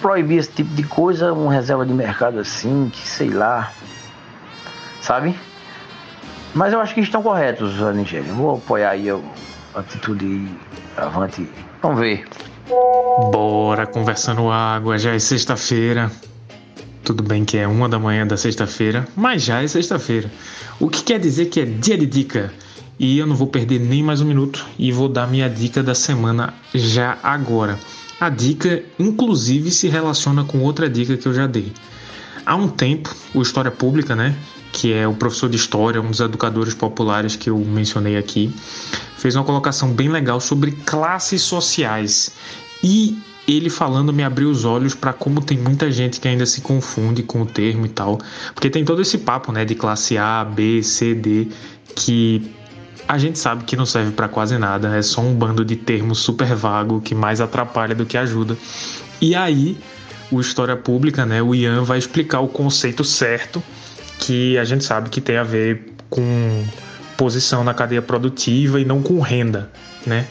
proibir 0.00 0.38
esse 0.38 0.50
tipo 0.50 0.74
de 0.74 0.82
coisa, 0.82 1.32
uma 1.32 1.52
reserva 1.52 1.84
de 1.84 1.92
mercado 1.92 2.38
assim, 2.38 2.90
que 2.92 3.06
sei 3.06 3.30
lá, 3.30 3.72
sabe? 5.00 5.38
Mas 6.54 6.72
eu 6.72 6.80
acho 6.80 6.94
que 6.94 7.00
estão 7.00 7.22
corretos 7.22 7.80
a 7.82 7.92
Nigéria. 7.92 8.32
Vou 8.32 8.56
apoiar 8.56 8.90
aí 8.90 9.08
a 9.08 9.18
atitude 9.74 10.48
avante. 10.96 11.48
Vamos 11.80 12.00
ver. 12.00 12.26
Bora, 13.30 13.86
conversando 13.86 14.50
água, 14.50 14.98
já 14.98 15.14
é 15.14 15.18
sexta-feira. 15.18 16.10
Tudo 17.04 17.22
bem 17.22 17.44
que 17.44 17.56
é 17.56 17.66
uma 17.66 17.88
da 17.88 17.98
manhã 17.98 18.26
da 18.26 18.36
sexta-feira, 18.36 19.06
mas 19.16 19.42
já 19.42 19.62
é 19.62 19.66
sexta-feira. 19.66 20.30
O 20.78 20.88
que 20.88 21.02
quer 21.02 21.18
dizer 21.18 21.46
que 21.46 21.60
é 21.60 21.64
dia 21.64 21.96
de 21.96 22.06
dica. 22.06 22.52
E 22.98 23.18
eu 23.18 23.26
não 23.26 23.34
vou 23.34 23.46
perder 23.46 23.80
nem 23.80 24.02
mais 24.02 24.20
um 24.20 24.26
minuto 24.26 24.66
e 24.78 24.92
vou 24.92 25.08
dar 25.08 25.26
minha 25.26 25.48
dica 25.48 25.82
da 25.82 25.94
semana 25.94 26.52
já 26.74 27.16
agora. 27.22 27.78
A 28.20 28.28
dica, 28.28 28.82
inclusive, 28.98 29.70
se 29.70 29.88
relaciona 29.88 30.44
com 30.44 30.58
outra 30.60 30.90
dica 30.90 31.16
que 31.16 31.26
eu 31.26 31.32
já 31.32 31.46
dei. 31.46 31.72
Há 32.44 32.54
um 32.54 32.68
tempo, 32.68 33.14
o 33.32 33.40
História 33.40 33.70
Pública, 33.70 34.14
né, 34.14 34.36
que 34.72 34.92
é 34.92 35.08
o 35.08 35.14
professor 35.14 35.48
de 35.48 35.56
História, 35.56 36.02
um 36.02 36.10
dos 36.10 36.20
educadores 36.20 36.74
populares 36.74 37.34
que 37.34 37.48
eu 37.48 37.58
mencionei 37.58 38.18
aqui, 38.18 38.54
fez 39.16 39.36
uma 39.36 39.44
colocação 39.44 39.92
bem 39.92 40.10
legal 40.10 40.38
sobre 40.38 40.72
classes 40.72 41.40
sociais. 41.40 42.32
E 42.84 43.18
ele 43.48 43.70
falando 43.70 44.12
me 44.12 44.22
abriu 44.22 44.50
os 44.50 44.66
olhos 44.66 44.94
para 44.94 45.14
como 45.14 45.40
tem 45.40 45.56
muita 45.56 45.90
gente 45.90 46.20
que 46.20 46.28
ainda 46.28 46.44
se 46.44 46.60
confunde 46.60 47.22
com 47.22 47.40
o 47.40 47.46
termo 47.46 47.86
e 47.86 47.88
tal. 47.88 48.18
Porque 48.52 48.68
tem 48.68 48.84
todo 48.84 49.00
esse 49.00 49.16
papo, 49.16 49.50
né, 49.50 49.64
de 49.64 49.74
classe 49.74 50.18
A, 50.18 50.44
B, 50.44 50.82
C, 50.82 51.14
D, 51.14 51.48
que 51.96 52.50
a 53.10 53.18
gente 53.18 53.40
sabe 53.40 53.64
que 53.64 53.74
não 53.74 53.84
serve 53.84 54.12
para 54.12 54.28
quase 54.28 54.56
nada, 54.56 54.96
é 54.96 55.02
só 55.02 55.20
um 55.20 55.34
bando 55.34 55.64
de 55.64 55.74
termos 55.74 56.20
super 56.20 56.54
vago 56.54 57.00
que 57.00 57.12
mais 57.12 57.40
atrapalha 57.40 57.92
do 57.92 58.06
que 58.06 58.16
ajuda. 58.16 58.56
E 59.20 59.34
aí, 59.34 59.76
o 60.30 60.40
História 60.40 60.76
Pública, 60.76 61.26
né, 61.26 61.42
o 61.42 61.52
Ian 61.52 61.82
vai 61.82 61.98
explicar 61.98 62.38
o 62.38 62.46
conceito 62.46 63.02
certo, 63.02 63.60
que 64.20 64.56
a 64.56 64.62
gente 64.62 64.84
sabe 64.84 65.10
que 65.10 65.20
tem 65.20 65.38
a 65.38 65.42
ver 65.42 65.92
com 66.08 66.64
posição 67.16 67.64
na 67.64 67.74
cadeia 67.74 68.00
produtiva 68.00 68.80
e 68.80 68.84
não 68.84 69.02
com 69.02 69.18
renda, 69.18 69.68
né? 70.06 70.24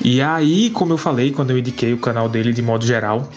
E 0.00 0.22
aí, 0.22 0.70
como 0.70 0.92
eu 0.92 0.98
falei 0.98 1.32
quando 1.32 1.50
eu 1.50 1.58
indiquei 1.58 1.92
o 1.92 1.98
canal 1.98 2.28
dele 2.28 2.52
de 2.52 2.62
modo 2.62 2.86
geral, 2.86 3.28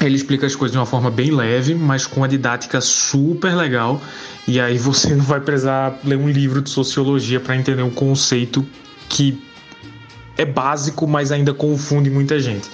ele 0.00 0.16
explica 0.16 0.46
as 0.46 0.56
coisas 0.56 0.72
de 0.72 0.78
uma 0.78 0.86
forma 0.86 1.10
bem 1.10 1.30
leve, 1.30 1.74
mas 1.74 2.06
com 2.06 2.20
uma 2.20 2.28
didática 2.28 2.80
super 2.80 3.54
legal 3.54 4.00
e 4.48 4.58
aí 4.58 4.78
você 4.78 5.14
não 5.14 5.24
vai 5.24 5.40
precisar 5.40 5.98
ler 6.04 6.16
um 6.16 6.28
livro 6.28 6.62
de 6.62 6.70
sociologia 6.70 7.38
para 7.38 7.56
entender 7.56 7.82
um 7.82 7.90
conceito 7.90 8.66
que 9.08 9.40
é 10.36 10.44
básico, 10.44 11.06
mas 11.06 11.30
ainda 11.30 11.52
confunde 11.52 12.08
muita 12.08 12.40
gente. 12.40 12.68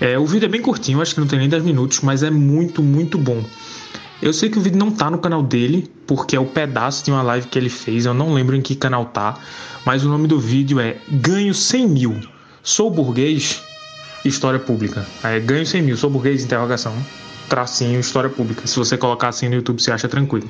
É, 0.00 0.18
o 0.18 0.26
vídeo 0.26 0.46
é 0.46 0.48
bem 0.48 0.62
curtinho, 0.62 1.00
acho 1.00 1.14
que 1.14 1.20
não 1.20 1.26
tem 1.26 1.38
nem 1.38 1.48
10 1.48 1.64
minutos, 1.64 2.00
mas 2.00 2.22
é 2.22 2.30
muito, 2.30 2.82
muito 2.82 3.18
bom. 3.18 3.42
Eu 4.22 4.32
sei 4.32 4.48
que 4.48 4.58
o 4.58 4.60
vídeo 4.60 4.78
não 4.78 4.90
tá 4.90 5.10
no 5.10 5.18
canal 5.18 5.42
dele, 5.42 5.90
porque 6.06 6.36
é 6.36 6.40
o 6.40 6.46
pedaço 6.46 7.04
de 7.04 7.10
uma 7.10 7.22
live 7.22 7.48
que 7.48 7.58
ele 7.58 7.68
fez, 7.68 8.06
eu 8.06 8.14
não 8.14 8.32
lembro 8.32 8.54
em 8.54 8.60
que 8.60 8.74
canal 8.76 9.06
tá, 9.06 9.38
mas 9.84 10.04
o 10.04 10.08
nome 10.08 10.28
do 10.28 10.38
vídeo 10.38 10.78
é 10.78 10.96
Ganho 11.10 11.54
100 11.54 11.88
mil. 11.88 12.20
Sou 12.62 12.90
burguês? 12.90 13.65
História 14.28 14.58
pública. 14.58 15.06
É, 15.22 15.38
ganho 15.38 15.64
100 15.64 15.82
mil, 15.82 15.96
sou 15.96 16.10
burguês? 16.10 16.42
Interrogação. 16.44 16.94
Tracinho, 17.48 18.00
história 18.00 18.28
pública. 18.28 18.66
Se 18.66 18.76
você 18.76 18.96
colocar 18.96 19.28
assim 19.28 19.48
no 19.48 19.54
YouTube, 19.54 19.80
você 19.80 19.92
acha 19.92 20.08
tranquilo. 20.08 20.48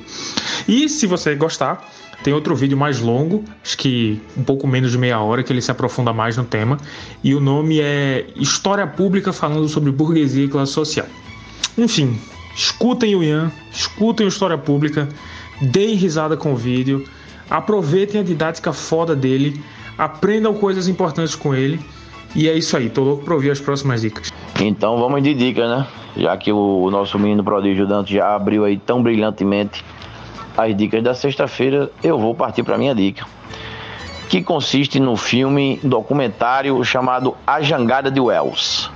E 0.67 0.89
se 0.89 1.05
você 1.05 1.35
gostar, 1.35 1.87
tem 2.23 2.33
outro 2.33 2.55
vídeo 2.55 2.75
mais 2.75 2.99
longo, 2.99 3.43
acho 3.63 3.77
que 3.77 4.19
um 4.35 4.43
pouco 4.43 4.67
menos 4.67 4.91
de 4.91 4.97
meia 4.97 5.19
hora, 5.19 5.43
que 5.43 5.53
ele 5.53 5.61
se 5.61 5.69
aprofunda 5.69 6.11
mais 6.11 6.35
no 6.35 6.43
tema. 6.43 6.79
E 7.23 7.35
o 7.35 7.39
nome 7.39 7.79
é 7.79 8.25
História 8.35 8.87
Pública 8.87 9.31
falando 9.31 9.69
sobre 9.69 9.91
burguesia 9.91 10.45
e 10.45 10.47
classe 10.47 10.71
social. 10.71 11.05
Enfim, 11.77 12.19
escutem 12.55 13.15
o 13.15 13.23
Ian, 13.23 13.51
escutem 13.71 14.25
a 14.25 14.29
História 14.29 14.57
Pública, 14.57 15.07
deem 15.61 15.95
risada 15.95 16.35
com 16.35 16.53
o 16.53 16.57
vídeo, 16.57 17.05
aproveitem 17.47 18.19
a 18.21 18.23
didática 18.23 18.73
foda 18.73 19.15
dele, 19.15 19.61
aprendam 19.95 20.55
coisas 20.55 20.87
importantes 20.87 21.35
com 21.35 21.53
ele. 21.53 21.79
E 22.35 22.47
é 22.47 22.53
isso 22.53 22.75
aí, 22.77 22.89
tô 22.89 23.03
louco 23.03 23.23
pra 23.23 23.33
ouvir 23.33 23.51
as 23.51 23.59
próximas 23.59 24.01
dicas. 24.01 24.31
Então 24.59 24.97
vamos 24.97 25.23
de 25.23 25.33
dicas, 25.33 25.69
né? 25.69 25.87
Já 26.15 26.35
que 26.35 26.51
o, 26.51 26.89
nosso 26.89 27.17
menino 27.19 27.43
prodígio 27.43 27.85
Dante 27.87 28.13
já 28.15 28.35
abriu 28.35 28.65
aí 28.65 28.77
tão 28.77 29.01
brilhantemente 29.01 29.83
as 30.57 30.75
dicas 30.75 31.03
da 31.03 31.13
sexta-feira, 31.13 31.91
eu 32.03 32.17
vou 32.17 32.33
partir 32.33 32.63
para 32.63 32.77
minha 32.77 32.95
dica, 32.95 33.25
que 34.27 34.41
consiste 34.41 34.99
no 34.99 35.15
filme 35.15 35.79
documentário 35.83 36.83
chamado 36.83 37.37
A 37.45 37.61
Jangada 37.61 38.09
de 38.09 38.19
Wells. 38.19 38.89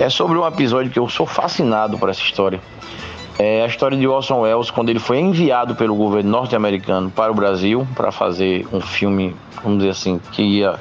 É 0.00 0.10
sobre 0.10 0.36
um 0.36 0.46
episódio 0.46 0.90
que 0.90 0.98
eu 0.98 1.08
sou 1.08 1.26
fascinado 1.26 1.96
por 1.98 2.08
essa 2.08 2.22
história. 2.22 2.60
É 3.38 3.62
a 3.62 3.66
história 3.66 3.96
de 3.96 4.06
Orson 4.06 4.40
Welles 4.40 4.70
quando 4.70 4.88
ele 4.88 4.98
foi 4.98 5.20
enviado 5.20 5.76
pelo 5.76 5.94
governo 5.94 6.28
norte-americano 6.28 7.08
para 7.08 7.30
o 7.30 7.34
Brasil 7.34 7.86
para 7.94 8.10
fazer 8.10 8.66
um 8.72 8.80
filme, 8.80 9.34
vamos 9.62 9.78
dizer 9.78 9.90
assim, 9.90 10.20
que 10.32 10.42
ia 10.42 10.78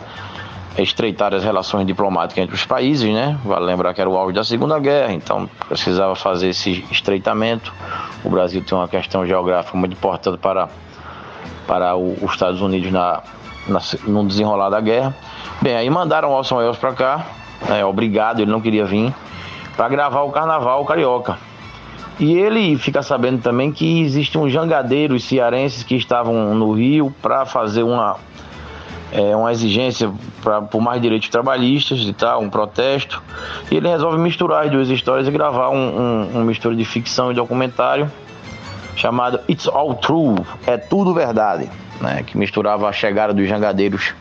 estreitar 0.84 1.34
as 1.34 1.44
relações 1.44 1.86
diplomáticas 1.86 2.44
entre 2.44 2.56
os 2.56 2.66
países, 2.66 3.12
né? 3.12 3.38
Vale 3.44 3.66
lembrar 3.66 3.94
que 3.94 4.02
era 4.02 4.10
o 4.10 4.16
auge 4.16 4.34
da 4.34 4.44
Segunda 4.44 4.80
Guerra, 4.80 5.14
então 5.14 5.50
precisava 5.68 6.16
fazer 6.16 6.50
esse 6.50 6.86
estreitamento. 6.92 7.74
O 8.24 8.30
Brasil 8.30 8.64
tem 8.64 8.78
uma 8.78 8.88
questão 8.88 9.26
geográfica 9.26 9.78
muito 9.78 9.94
importante 9.94 10.38
para, 10.38 10.70
para 11.66 11.96
o, 11.96 12.14
os 12.22 12.32
Estados 12.32 12.62
Unidos 12.62 12.92
na, 12.92 13.24
na, 13.68 13.80
no 14.06 14.26
desenrolar 14.26 14.70
da 14.70 14.80
guerra. 14.80 15.16
Bem, 15.62 15.76
aí 15.76 15.90
mandaram 15.90 16.32
Orson 16.32 16.58
Welles 16.58 16.78
para 16.78 16.94
cá, 16.94 17.26
né? 17.68 17.84
obrigado, 17.84 18.40
ele 18.40 18.52
não 18.52 18.62
queria 18.62 18.86
vir, 18.86 19.14
para 19.76 19.90
gravar 19.90 20.22
o 20.22 20.32
Carnaval 20.32 20.86
Carioca. 20.86 21.38
E 22.20 22.34
ele 22.34 22.76
fica 22.78 23.04
sabendo 23.04 23.42
também 23.42 23.72
que 23.72 24.02
existem 24.02 24.42
uns 24.42 24.52
jangadeiros 24.52 25.24
cearenses 25.24 25.84
que 25.84 25.96
estavam 25.96 26.56
no 26.56 26.72
Rio 26.72 27.14
para 27.22 27.46
fazer 27.46 27.84
uma, 27.84 28.18
é, 29.18 29.36
uma 29.36 29.52
exigência 29.52 30.14
pra, 30.44 30.62
por 30.62 30.80
mais 30.80 31.02
direitos 31.02 31.28
trabalhistas 31.28 32.00
e 32.02 32.14
tal, 32.14 32.42
um 32.42 32.50
protesto. 32.50 33.22
E 33.72 33.76
ele 33.76 33.88
resolve 33.90 34.20
misturar 34.20 34.66
as 34.66 34.72
duas 34.72 34.90
histórias 34.90 35.28
e 35.28 35.32
gravar 35.32 35.70
um, 35.70 35.76
um, 35.76 36.38
um 36.38 36.44
mistura 36.44 36.76
de 36.76 36.86
ficção 36.86 37.32
e 37.32 37.34
documentário 37.34 38.10
chamado 38.96 39.40
It's 39.50 39.68
All 39.68 39.96
True, 39.96 40.36
é 40.66 40.78
tudo 40.78 41.14
verdade, 41.14 41.70
né? 42.00 42.24
que 42.26 42.38
misturava 42.38 42.88
a 42.88 42.94
chegada 42.94 43.34
dos 43.34 43.48
jangadeiros 43.48 44.14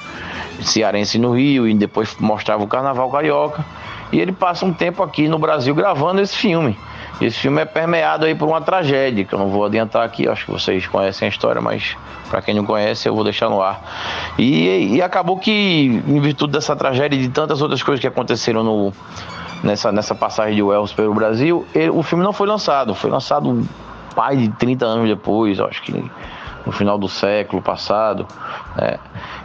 cearenses 0.63 1.21
no 1.21 1.37
Rio 1.37 1.69
e 1.69 1.75
depois 1.75 2.17
mostrava 2.19 2.65
o 2.65 2.67
Carnaval 2.67 3.11
Carioca. 3.11 3.65
E 4.11 4.19
ele 4.19 4.33
passa 4.33 4.65
um 4.65 4.73
tempo 4.73 5.03
aqui 5.03 5.29
no 5.29 5.39
Brasil 5.39 5.75
gravando 5.75 6.23
esse 6.23 6.37
filme. 6.37 6.79
Esse 7.21 7.39
filme 7.39 7.63
é 7.63 7.65
permeado 7.65 8.27
aí 8.27 8.35
por 8.35 8.47
uma 8.47 8.61
tragédia, 8.61 9.25
que 9.25 9.35
eu 9.35 9.39
não 9.39 9.49
vou 9.49 9.65
adiantar 9.65 10.05
aqui, 10.05 10.29
acho 10.29 10.45
que 10.45 10.51
vocês 10.51 10.87
conhecem 10.87 11.27
a 11.27 11.29
história, 11.31 11.63
mas 11.63 11.97
para 12.29 12.43
quem 12.43 12.55
não 12.55 12.65
conhece 12.65 13.09
eu 13.09 13.15
vou 13.15 13.25
deixar 13.25 13.49
no 13.49 13.63
ar. 13.63 13.81
E, 14.39 14.97
e, 14.97 15.03
acabou 15.03 15.39
que, 15.39 15.51
em 16.07 16.21
virtude 16.21 16.53
dessa 16.53 16.77
tragédia 16.77 17.17
e 17.17 17.23
de 17.23 17.29
tantas 17.31 17.63
outras 17.63 17.83
coisas 17.83 18.01
que 18.01 18.07
aconteceram 18.07 18.63
no, 18.63 18.93
nessa, 19.65 19.91
nessa 19.91 20.15
passagem 20.15 20.57
de 20.57 20.63
Wells 20.63 20.93
pelo 20.93 21.15
Brasil, 21.15 21.65
ele, 21.75 21.89
o 21.89 22.03
filme 22.03 22.23
não 22.23 22.35
foi 22.35 22.47
lançado, 22.47 22.95
foi 22.95 23.11
lançado 23.11 23.67
mais 24.15 24.39
de 24.39 24.49
30 24.51 24.85
anos 24.85 25.09
depois, 25.09 25.59
acho 25.59 25.83
que 25.83 26.11
no 26.67 26.73
final 26.73 26.99
do 26.99 27.09
século 27.09 27.63
passado. 27.63 28.27
Né? 28.77 28.99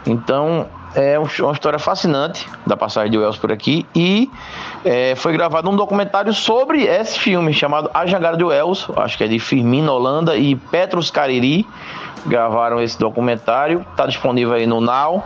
Então 0.04 0.68
é 0.94 1.18
uma 1.18 1.52
história 1.52 1.78
fascinante 1.78 2.48
da 2.66 2.76
passagem 2.76 3.10
de 3.10 3.18
Wells 3.18 3.38
por 3.38 3.50
aqui 3.50 3.86
e 3.94 4.30
é, 4.84 5.14
foi 5.14 5.32
gravado 5.32 5.70
um 5.70 5.76
documentário 5.76 6.32
sobre 6.32 6.84
esse 6.84 7.18
filme 7.18 7.52
chamado 7.52 7.90
A 7.94 8.04
Jangada 8.06 8.36
de 8.36 8.44
Wells, 8.44 8.86
acho 8.96 9.16
que 9.16 9.24
é 9.24 9.28
de 9.28 9.38
Firmino 9.38 9.92
Holanda 9.92 10.36
e 10.36 10.54
Petros 10.54 11.10
Cariri 11.10 11.66
gravaram 12.26 12.80
esse 12.80 12.98
documentário, 12.98 13.84
está 13.90 14.06
disponível 14.06 14.54
aí 14.54 14.66
no 14.66 14.80
Now. 14.80 15.24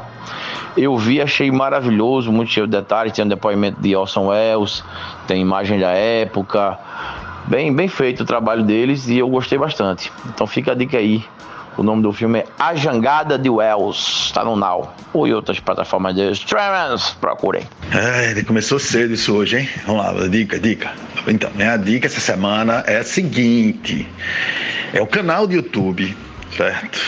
Eu 0.76 0.96
vi, 0.96 1.20
achei 1.20 1.50
maravilhoso, 1.50 2.30
muito 2.30 2.50
cheio 2.50 2.66
de 2.66 2.72
detalhes, 2.72 3.12
tem 3.12 3.24
um 3.24 3.28
depoimento 3.28 3.80
de 3.80 3.96
Orson 3.96 4.26
Welles, 4.26 4.84
tem 5.26 5.40
imagem 5.40 5.78
da 5.78 5.90
época, 5.90 6.78
bem, 7.46 7.72
bem 7.74 7.88
feito 7.88 8.22
o 8.22 8.26
trabalho 8.26 8.62
deles 8.62 9.08
e 9.08 9.18
eu 9.18 9.28
gostei 9.28 9.58
bastante. 9.58 10.12
Então 10.26 10.46
fica 10.46 10.72
a 10.72 10.74
dica 10.74 10.98
aí 10.98 11.24
o 11.76 11.82
nome 11.82 12.02
do 12.02 12.12
filme 12.12 12.40
é 12.40 12.44
A 12.58 12.74
Jangada 12.74 13.38
de 13.38 13.50
Wells, 13.50 14.26
está 14.26 14.44
no 14.44 14.56
Now. 14.56 14.94
Ou 15.12 15.26
em 15.26 15.32
outras 15.32 15.60
plataformas 15.60 16.14
de 16.14 16.30
streaming, 16.32 16.98
procurem. 17.20 17.62
É, 17.92 18.42
começou 18.42 18.78
cedo 18.78 19.12
isso 19.12 19.34
hoje, 19.34 19.58
hein? 19.58 19.68
Vamos 19.86 20.04
lá, 20.04 20.28
dica, 20.28 20.58
dica. 20.58 20.92
Então, 21.26 21.50
minha 21.54 21.76
dica 21.76 22.06
essa 22.06 22.20
semana 22.20 22.82
é 22.86 22.98
a 22.98 23.04
seguinte: 23.04 24.08
é 24.92 25.02
o 25.02 25.06
canal 25.06 25.46
do 25.46 25.54
YouTube, 25.54 26.16
certo? 26.56 26.98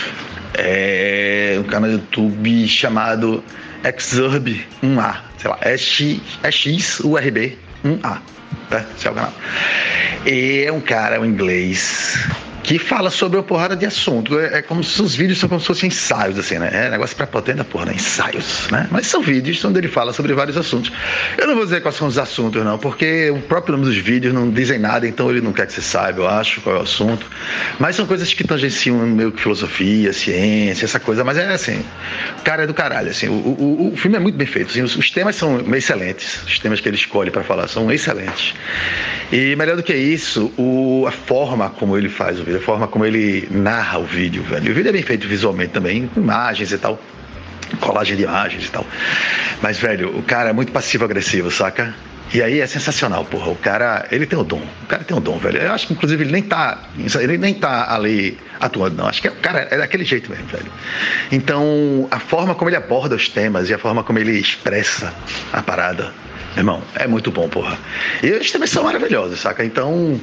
É 0.53 1.57
um 1.59 1.63
canal 1.63 1.89
do 1.89 1.97
YouTube 1.97 2.67
chamado 2.67 3.43
Exurb 3.83 4.65
1A, 4.83 5.17
sei 5.37 5.49
lá, 5.49 5.57
é 5.61 5.77
X, 5.77 6.19
é 6.43 6.51
X 6.51 6.99
URB 6.99 7.57
1A, 7.83 8.19
tá? 8.69 8.85
Esse 8.95 9.07
é 9.07 9.11
o 9.11 9.13
canal. 9.15 9.33
E 10.25 10.63
é 10.67 10.71
um 10.71 10.81
cara, 10.81 11.19
um 11.21 11.25
inglês, 11.25 12.27
que 12.63 12.79
fala 12.79 13.09
sobre 13.09 13.37
uma 13.37 13.43
porrada 13.43 13.75
de 13.75 13.85
assunto. 13.85 14.39
É, 14.39 14.59
é, 14.59 14.61
como 14.61 14.83
se 14.83 15.01
os 15.01 15.15
vídeos 15.15 15.39
são 15.39 15.49
como 15.49 15.61
se 15.61 15.67
fossem 15.67 15.87
ensaios, 15.87 16.37
assim, 16.37 16.57
né? 16.57 16.69
É 16.71 16.89
negócio 16.89 17.15
potente 17.27 17.57
da 17.57 17.63
porra, 17.63 17.87
né? 17.87 17.93
Ensaios, 17.95 18.67
né? 18.71 18.87
Mas 18.91 19.07
são 19.07 19.21
vídeos 19.21 19.63
onde 19.63 19.79
ele 19.79 19.87
fala 19.87 20.13
sobre 20.13 20.33
vários 20.33 20.57
assuntos. 20.57 20.91
Eu 21.37 21.47
não 21.47 21.55
vou 21.55 21.63
dizer 21.63 21.81
quais 21.81 21.95
são 21.95 22.07
os 22.07 22.17
assuntos, 22.17 22.63
não, 22.63 22.77
porque 22.77 23.29
o 23.29 23.41
próprio 23.41 23.77
nome 23.77 23.85
dos 23.85 23.97
vídeos 23.97 24.33
não 24.33 24.49
dizem 24.49 24.79
nada, 24.79 25.07
então 25.07 25.29
ele 25.29 25.41
não 25.41 25.53
quer 25.53 25.67
que 25.67 25.73
você 25.73 25.81
saiba, 25.81 26.21
eu 26.21 26.27
acho, 26.27 26.61
qual 26.61 26.75
é 26.75 26.79
o 26.79 26.83
assunto. 26.83 27.25
Mas 27.79 27.95
são 27.95 28.05
coisas 28.05 28.33
que 28.33 28.43
tangenciam 28.43 28.97
meio 28.97 29.31
que 29.31 29.41
filosofia, 29.41 30.13
ciência, 30.13 30.85
essa 30.85 30.99
coisa. 30.99 31.23
Mas 31.23 31.37
é 31.37 31.49
assim, 31.49 31.83
o 32.39 32.41
cara 32.43 32.63
é 32.63 32.67
do 32.67 32.73
caralho, 32.73 33.09
assim. 33.09 33.27
O, 33.27 33.33
o, 33.33 33.93
o 33.93 33.97
filme 33.97 34.17
é 34.17 34.19
muito 34.19 34.35
bem 34.35 34.47
feito, 34.47 34.71
assim, 34.71 34.81
os, 34.81 34.95
os 34.95 35.11
temas 35.11 35.35
são 35.35 35.59
excelentes. 35.75 36.41
Os 36.43 36.59
temas 36.59 36.79
que 36.79 36.87
ele 36.87 36.97
escolhe 36.97 37.31
para 37.31 37.43
falar 37.43 37.67
são 37.67 37.91
excelentes. 37.91 38.53
E 39.31 39.55
melhor 39.55 39.75
do 39.75 39.83
que 39.83 39.95
isso, 39.95 40.51
o, 40.57 41.05
a 41.07 41.11
forma 41.11 41.69
como 41.69 41.97
ele 41.97 42.09
faz 42.09 42.39
o 42.39 42.43
vídeo, 42.49 42.61
a 42.61 42.65
forma 42.65 42.87
como 42.87 43.05
ele 43.05 43.47
narra 43.51 43.99
o 43.99 44.05
vídeo, 44.05 44.43
velho. 44.43 44.71
O 44.71 44.75
vídeo 44.75 44.89
é 44.89 44.91
bem 44.91 45.03
feito 45.03 45.27
visualmente 45.27 45.71
também, 45.71 46.09
imagens 46.15 46.71
e 46.71 46.77
tal, 46.77 46.99
colagem 47.79 48.17
de 48.17 48.23
imagens 48.23 48.65
e 48.65 48.71
tal. 48.71 48.85
Mas, 49.61 49.77
velho, 49.77 50.17
o 50.17 50.23
cara 50.23 50.49
é 50.49 50.53
muito 50.53 50.71
passivo-agressivo, 50.71 51.51
saca? 51.51 51.93
E 52.31 52.43
aí 52.43 52.59
é 52.59 52.67
sensacional, 52.67 53.25
porra. 53.25 53.49
O 53.49 53.55
cara, 53.55 54.07
ele 54.11 54.25
tem 54.27 54.37
o 54.37 54.43
dom. 54.43 54.61
O 54.83 54.85
cara 54.85 55.03
tem 55.03 55.17
o 55.17 55.19
dom, 55.19 55.39
velho. 55.39 55.57
Eu 55.57 55.71
acho 55.73 55.87
que, 55.87 55.93
inclusive, 55.93 56.23
ele 56.23 56.31
nem 56.31 56.43
tá. 56.43 56.83
Ele 57.19 57.39
nem 57.39 57.55
tá 57.55 57.91
ali 57.91 58.37
atuando, 58.59 58.97
não. 58.97 59.07
Acho 59.07 59.19
que 59.21 59.27
o 59.27 59.35
cara 59.35 59.67
é 59.71 59.77
daquele 59.77 60.05
jeito 60.05 60.29
mesmo, 60.29 60.45
velho. 60.45 60.71
Então, 61.31 62.07
a 62.11 62.19
forma 62.19 62.53
como 62.53 62.69
ele 62.69 62.77
aborda 62.77 63.15
os 63.15 63.27
temas 63.27 63.69
e 63.69 63.73
a 63.73 63.79
forma 63.79 64.03
como 64.03 64.19
ele 64.19 64.33
expressa 64.39 65.11
a 65.51 65.63
parada 65.63 66.13
Irmão, 66.57 66.81
é 66.95 67.07
muito 67.07 67.31
bom, 67.31 67.47
porra. 67.47 67.77
E 68.23 68.27
eles 68.27 68.51
também 68.51 68.67
são 68.67 68.83
maravilhosos, 68.83 69.39
saca? 69.39 69.63
Então, 69.63 70.19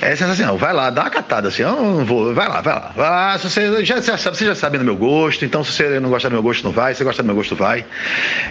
é 0.00 0.14
sensacional. 0.16 0.58
Vai 0.58 0.72
lá, 0.72 0.90
dá 0.90 1.02
uma 1.02 1.10
catada 1.10 1.48
assim. 1.48 1.62
Eu 1.62 1.72
não 1.72 2.04
vou, 2.04 2.34
vai 2.34 2.48
lá, 2.48 2.60
vai 2.60 2.74
lá. 2.74 2.92
Vai 2.94 3.10
lá, 3.10 3.38
se 3.38 3.48
você 3.48 3.84
já, 3.84 4.00
já 4.00 4.18
sabe, 4.18 4.36
você 4.36 4.46
já 4.46 4.54
sabe 4.54 4.78
do 4.78 4.84
meu 4.84 4.96
gosto, 4.96 5.44
então 5.44 5.62
se 5.64 5.72
você 5.72 6.00
não 6.00 6.10
gosta 6.10 6.28
do 6.28 6.32
meu 6.32 6.42
gosto, 6.42 6.64
não 6.64 6.72
vai. 6.72 6.92
Se 6.92 6.98
você 6.98 7.04
gosta 7.04 7.22
do 7.22 7.26
meu 7.26 7.34
gosto, 7.36 7.54
vai. 7.54 7.84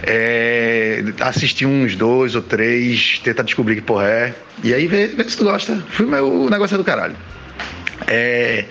É, 0.02 1.04
assistir 1.20 1.66
uns 1.66 1.94
dois 1.94 2.34
ou 2.34 2.42
três, 2.42 3.20
tentar 3.22 3.42
descobrir 3.42 3.76
que 3.76 3.82
porra 3.82 4.06
é. 4.06 4.34
E 4.62 4.72
aí 4.72 4.86
vê, 4.86 5.08
vê 5.08 5.24
se 5.24 5.36
tu 5.36 5.44
gosta. 5.44 5.76
Filme 5.90 6.16
é 6.16 6.22
o 6.22 6.48
negócio 6.48 6.74
é 6.74 6.78
do 6.78 6.84
caralho. 6.84 7.16
É, 8.06 8.64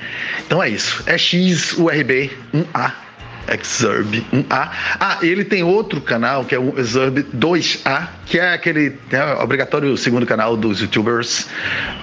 então 0.45 0.61
é 0.61 0.69
isso. 0.69 1.03
É 1.05 1.17
XURB 1.17 2.31
1A 2.53 3.02
Exurb 3.47 4.25
1A. 4.31 4.69
Ah, 4.99 5.17
ele 5.21 5.43
tem 5.43 5.63
outro 5.63 5.99
canal 6.01 6.45
que 6.45 6.55
é 6.55 6.59
o 6.59 6.79
Exurb 6.79 7.23
2A, 7.35 8.07
que 8.25 8.39
é 8.39 8.53
aquele 8.53 8.97
é, 9.11 9.33
obrigatório 9.41 9.95
segundo 9.97 10.25
canal 10.25 10.55
dos 10.55 10.79
youtubers, 10.81 11.47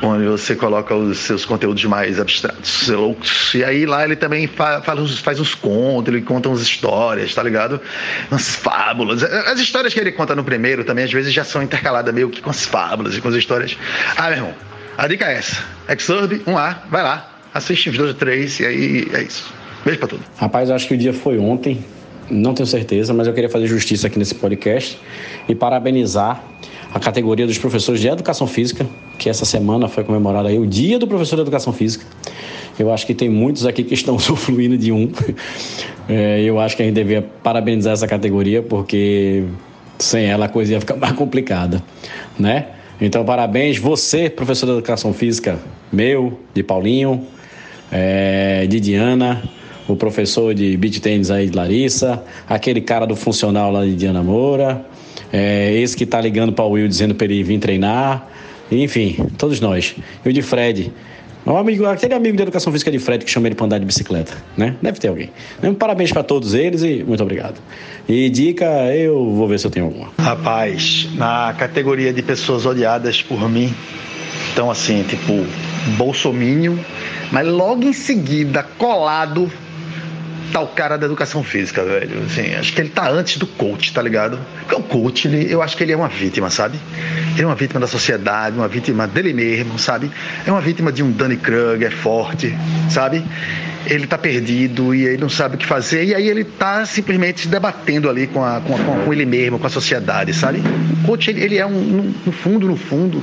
onde 0.02 0.26
você 0.26 0.54
coloca 0.54 0.94
os 0.94 1.18
seus 1.18 1.44
conteúdos 1.44 1.84
mais 1.84 2.20
abstratos, 2.20 2.88
loucos. 2.88 3.54
E 3.54 3.64
aí 3.64 3.86
lá 3.86 4.04
ele 4.04 4.16
também 4.16 4.46
fa 4.46 4.80
faz, 4.82 5.18
faz 5.18 5.40
uns 5.40 5.54
contos, 5.54 6.12
ele 6.12 6.22
conta 6.22 6.48
umas 6.48 6.60
histórias, 6.60 7.34
tá 7.34 7.42
ligado? 7.42 7.80
Umas 8.30 8.56
fábulas. 8.56 9.22
As 9.22 9.58
histórias 9.60 9.94
que 9.94 10.00
ele 10.00 10.12
conta 10.12 10.34
no 10.34 10.44
primeiro 10.44 10.84
também, 10.84 11.04
às 11.04 11.12
vezes, 11.12 11.32
já 11.32 11.44
são 11.44 11.62
intercaladas 11.62 12.14
meio 12.14 12.30
que 12.30 12.40
com 12.40 12.50
as 12.50 12.64
fábulas 12.64 13.16
e 13.16 13.20
com 13.20 13.28
as 13.28 13.34
histórias. 13.34 13.76
Ah, 14.16 14.28
meu 14.28 14.38
irmão 14.38 14.54
A 14.98 15.06
dica 15.06 15.26
é 15.26 15.34
essa. 15.36 15.64
Exurb, 15.88 16.42
um 16.46 16.58
A, 16.58 16.76
vai 16.90 17.02
lá, 17.02 17.30
assiste 17.54 17.90
os 17.90 17.96
dois 17.96 18.10
ou 18.10 18.14
três 18.14 18.60
e 18.60 18.66
aí 18.66 19.10
é 19.12 19.22
isso. 19.22 19.59
Beijo 19.84 19.98
pra 19.98 20.08
tudo. 20.08 20.22
Rapaz, 20.36 20.70
acho 20.70 20.86
que 20.88 20.94
o 20.94 20.98
dia 20.98 21.12
foi 21.12 21.38
ontem, 21.38 21.84
não 22.30 22.54
tenho 22.54 22.66
certeza, 22.66 23.12
mas 23.12 23.26
eu 23.26 23.32
queria 23.32 23.48
fazer 23.48 23.66
justiça 23.66 24.06
aqui 24.06 24.18
nesse 24.18 24.34
podcast 24.34 24.98
e 25.48 25.54
parabenizar 25.54 26.42
a 26.92 26.98
categoria 26.98 27.46
dos 27.46 27.58
professores 27.58 28.00
de 28.00 28.08
Educação 28.08 28.46
Física, 28.46 28.86
que 29.18 29.28
essa 29.28 29.44
semana 29.44 29.88
foi 29.88 30.04
comemorado 30.04 30.48
aí 30.48 30.58
o 30.58 30.66
Dia 30.66 30.98
do 30.98 31.06
Professor 31.06 31.36
de 31.36 31.42
Educação 31.42 31.72
Física. 31.72 32.04
Eu 32.78 32.92
acho 32.92 33.06
que 33.06 33.14
tem 33.14 33.28
muitos 33.28 33.66
aqui 33.66 33.84
que 33.84 33.94
estão 33.94 34.16
usufruindo 34.16 34.76
de 34.76 34.90
um. 34.90 35.10
É, 36.08 36.42
eu 36.42 36.58
acho 36.58 36.76
que 36.76 36.82
a 36.82 36.86
gente 36.86 36.94
devia 36.94 37.22
parabenizar 37.42 37.92
essa 37.92 38.06
categoria, 38.06 38.62
porque 38.62 39.44
sem 39.98 40.24
ela 40.24 40.46
a 40.46 40.48
coisa 40.48 40.72
ia 40.72 40.80
ficar 40.80 40.96
mais 40.98 41.12
complicada, 41.12 41.82
né? 42.38 42.68
Então, 43.00 43.24
parabéns, 43.24 43.78
você, 43.78 44.28
professor 44.28 44.66
de 44.66 44.72
Educação 44.72 45.14
Física, 45.14 45.58
meu, 45.90 46.38
de 46.52 46.62
Paulinho, 46.62 47.26
é, 47.90 48.66
de 48.66 48.78
Diana, 48.78 49.42
o 49.92 49.96
professor 49.96 50.54
de 50.54 50.76
beat 50.76 51.00
tênis 51.00 51.30
aí 51.30 51.48
de 51.48 51.56
Larissa, 51.56 52.22
aquele 52.48 52.80
cara 52.80 53.06
do 53.06 53.16
funcional 53.16 53.70
lá 53.72 53.84
de 53.84 53.94
Diana 53.94 54.22
Moura, 54.22 54.84
é, 55.32 55.74
esse 55.74 55.96
que 55.96 56.06
tá 56.06 56.20
ligando 56.20 56.52
para 56.52 56.64
o 56.64 56.70
Will 56.70 56.88
dizendo 56.88 57.14
para 57.14 57.24
ele 57.26 57.42
vir 57.42 57.58
treinar, 57.58 58.28
enfim, 58.70 59.16
todos 59.36 59.60
nós. 59.60 59.96
E 60.24 60.28
o 60.28 60.32
de 60.32 60.42
Fred, 60.42 60.92
um 61.46 61.56
amigo, 61.56 61.86
aquele 61.86 62.14
amigo 62.14 62.36
de 62.36 62.42
educação 62.42 62.72
física 62.72 62.90
de 62.90 62.98
Fred 62.98 63.24
que 63.24 63.30
chama 63.30 63.48
ele 63.48 63.54
para 63.54 63.66
andar 63.66 63.78
de 63.78 63.86
bicicleta, 63.86 64.36
né? 64.56 64.76
Deve 64.82 64.98
ter 65.00 65.08
alguém. 65.08 65.30
Um 65.62 65.74
parabéns 65.74 66.12
para 66.12 66.22
todos 66.22 66.52
eles 66.54 66.82
e 66.82 67.02
muito 67.02 67.22
obrigado. 67.22 67.60
E 68.08 68.28
dica, 68.28 68.66
eu 68.94 69.32
vou 69.32 69.48
ver 69.48 69.58
se 69.58 69.66
eu 69.66 69.70
tenho 69.70 69.86
alguma. 69.86 70.10
Rapaz, 70.18 71.08
na 71.14 71.54
categoria 71.58 72.12
de 72.12 72.22
pessoas 72.22 72.66
odiadas 72.66 73.22
por 73.22 73.48
mim, 73.48 73.74
então 74.52 74.70
assim, 74.70 75.02
tipo, 75.04 75.46
bolsomínio, 75.96 76.78
mas 77.32 77.46
logo 77.46 77.84
em 77.84 77.92
seguida, 77.92 78.62
colado, 78.62 79.50
tá 80.50 80.60
o 80.60 80.68
cara 80.68 80.96
da 80.96 81.06
educação 81.06 81.42
física, 81.42 81.84
velho. 81.84 82.22
Assim, 82.24 82.54
acho 82.54 82.72
que 82.72 82.80
ele 82.80 82.90
tá 82.90 83.08
antes 83.08 83.38
do 83.38 83.46
coach, 83.46 83.92
tá 83.92 84.02
ligado? 84.02 84.38
Porque 84.60 84.74
o 84.74 84.82
coach, 84.82 85.28
ele, 85.28 85.52
eu 85.52 85.62
acho 85.62 85.76
que 85.76 85.82
ele 85.82 85.92
é 85.92 85.96
uma 85.96 86.08
vítima, 86.08 86.50
sabe? 86.50 86.78
Ele 87.34 87.42
é 87.42 87.46
uma 87.46 87.54
vítima 87.54 87.80
da 87.80 87.86
sociedade, 87.86 88.56
uma 88.56 88.68
vítima 88.68 89.06
dele 89.06 89.32
mesmo, 89.32 89.78
sabe? 89.78 90.10
É 90.46 90.50
uma 90.50 90.60
vítima 90.60 90.92
de 90.92 91.02
um 91.02 91.10
Danny 91.10 91.36
Kruger 91.36 91.92
forte, 91.92 92.56
sabe? 92.88 93.24
Ele 93.86 94.06
tá 94.06 94.18
perdido 94.18 94.94
e 94.94 95.06
ele 95.06 95.18
não 95.18 95.28
sabe 95.28 95.56
o 95.56 95.58
que 95.58 95.66
fazer, 95.66 96.04
e 96.04 96.14
aí 96.14 96.28
ele 96.28 96.44
tá 96.44 96.84
simplesmente 96.84 97.40
se 97.40 97.48
debatendo 97.48 98.10
ali 98.10 98.26
com, 98.26 98.44
a, 98.44 98.60
com, 98.60 98.74
a, 98.74 99.04
com 99.04 99.12
ele 99.12 99.24
mesmo, 99.24 99.58
com 99.58 99.66
a 99.66 99.70
sociedade, 99.70 100.34
sabe? 100.34 100.62
O 101.02 101.06
coach, 101.06 101.30
ele, 101.30 101.42
ele 101.42 101.58
é 101.58 101.66
um, 101.66 102.12
no 102.24 102.32
fundo, 102.32 102.66
no 102.68 102.76
fundo, 102.76 103.22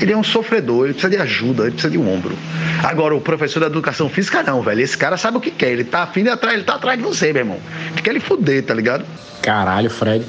ele 0.00 0.12
é 0.12 0.16
um 0.16 0.22
sofredor, 0.22 0.84
ele 0.84 0.92
precisa 0.92 1.10
de 1.10 1.16
ajuda, 1.16 1.62
ele 1.62 1.72
precisa 1.72 1.90
de 1.90 1.98
um 1.98 2.12
ombro. 2.12 2.36
Agora, 2.82 3.14
o 3.14 3.20
professor 3.20 3.60
da 3.60 3.66
educação 3.66 4.08
física, 4.08 4.42
não, 4.42 4.62
velho. 4.62 4.80
Esse 4.80 4.96
cara 4.96 5.16
sabe 5.16 5.38
o 5.38 5.40
que 5.40 5.50
quer. 5.50 5.70
Ele 5.70 5.84
tá 5.84 6.02
afim 6.02 6.22
de 6.22 6.28
atrás, 6.28 6.54
ele 6.54 6.64
tá 6.64 6.74
atrás 6.74 6.98
de 6.98 7.04
você, 7.04 7.32
meu 7.32 7.40
irmão. 7.40 7.58
Ele 7.92 8.02
quer 8.02 8.10
ele 8.10 8.20
fuder, 8.20 8.62
tá 8.64 8.74
ligado? 8.74 9.04
Caralho, 9.42 9.88
Fred. 9.88 10.24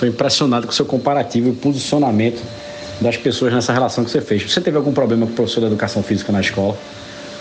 Tô 0.00 0.06
impressionado 0.06 0.66
com 0.66 0.72
o 0.72 0.74
seu 0.74 0.86
comparativo 0.86 1.50
e 1.50 1.52
posicionamento 1.52 2.42
das 3.00 3.16
pessoas 3.16 3.52
nessa 3.52 3.72
relação 3.72 4.04
que 4.04 4.10
você 4.10 4.20
fez. 4.20 4.50
Você 4.50 4.60
teve 4.60 4.76
algum 4.76 4.92
problema 4.92 5.26
com 5.26 5.32
o 5.32 5.34
professor 5.34 5.60
da 5.60 5.66
educação 5.66 6.02
física 6.02 6.32
na 6.32 6.40
escola? 6.40 6.76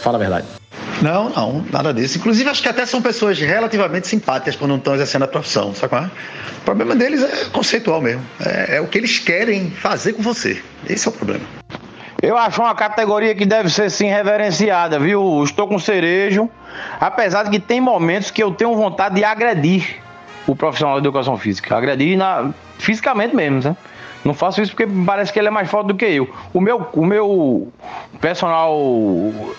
Fala 0.02 0.18
a 0.18 0.20
verdade. 0.20 0.61
Não, 1.02 1.30
não, 1.30 1.66
nada 1.72 1.94
disso. 1.94 2.18
Inclusive, 2.20 2.50
acho 2.50 2.62
que 2.62 2.70
até 2.70 2.86
são 2.86 3.02
pessoas 3.02 3.40
relativamente 3.40 4.08
simpáticas 4.08 4.56
quando 4.56 4.70
não 4.72 4.78
estão 4.78 4.94
exercendo 4.94 5.24
a 5.24 5.28
profissão, 5.28 5.74
sabe 5.74 5.90
qual 5.90 6.04
é? 6.04 6.12
O 6.60 6.62
problema 6.64 6.96
deles 6.96 7.24
é 7.24 7.46
conceitual 7.50 8.00
mesmo. 8.00 8.24
É, 8.40 8.78
é 8.78 8.82
o 8.82 8.88
que 8.88 9.00
eles 9.00 9.18
querem 9.18 9.72
fazer 9.72 10.14
com 10.14 10.22
você. 10.22 10.62
Esse 10.88 11.08
é 11.08 11.12
o 11.12 11.14
problema. 11.14 11.44
Eu 12.22 12.38
acho 12.38 12.62
uma 12.62 12.76
categoria 12.76 13.34
que 13.34 13.46
deve 13.46 13.68
ser 13.70 13.90
sim 13.90 14.06
reverenciada, 14.06 15.00
viu? 15.00 15.44
Estou 15.44 15.68
com 15.68 15.80
cerejo, 15.80 16.48
apesar 17.00 17.44
de 17.44 17.50
que 17.50 17.60
tem 17.60 17.82
momentos 17.82 18.30
que 18.30 18.44
eu 18.44 18.52
tenho 18.52 18.76
vontade 18.76 19.16
de 19.16 19.24
agredir 19.24 19.98
o 20.46 20.56
profissional 20.56 21.02
de 21.02 21.08
educação 21.08 21.36
física. 21.36 21.76
Agredir 21.76 22.16
na, 22.16 22.52
fisicamente 22.78 23.36
mesmo, 23.36 23.60
né? 23.64 23.76
Não 24.24 24.34
faço 24.34 24.62
isso 24.62 24.72
porque 24.76 24.92
parece 25.06 25.34
que 25.34 25.40
ele 25.40 25.48
é 25.48 25.52
mais 25.52 25.70
forte 25.70 25.88
do 25.88 25.96
que 25.96 26.06
eu. 26.06 26.30
O 26.54 26.62
meu, 26.62 26.88
o 26.94 27.06
meu 27.06 27.72
personal 28.20 28.72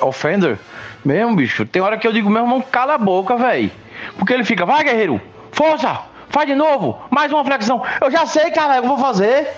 offender, 0.01 0.59
mesmo, 1.05 1.35
bicho, 1.35 1.67
tem 1.67 1.83
hora 1.83 1.99
que 1.99 2.07
eu 2.07 2.13
digo, 2.13 2.31
meu 2.31 2.43
irmão, 2.43 2.61
cala 2.61 2.95
a 2.95 2.99
boca, 2.99 3.37
velho. 3.37 3.71
Porque 4.17 4.33
ele 4.33 4.45
fica, 4.45 4.65
vai, 4.65 4.85
guerreiro, 4.85 5.21
força, 5.51 6.01
faz 6.29 6.47
de 6.47 6.55
novo, 6.55 6.97
mais 7.11 7.33
uma 7.33 7.45
flexão. 7.45 7.83
Eu 8.01 8.11
já 8.11 8.25
sei, 8.25 8.51
cara, 8.51 8.77
eu 8.77 8.85
vou 8.85 8.99
fazer. 8.99 9.49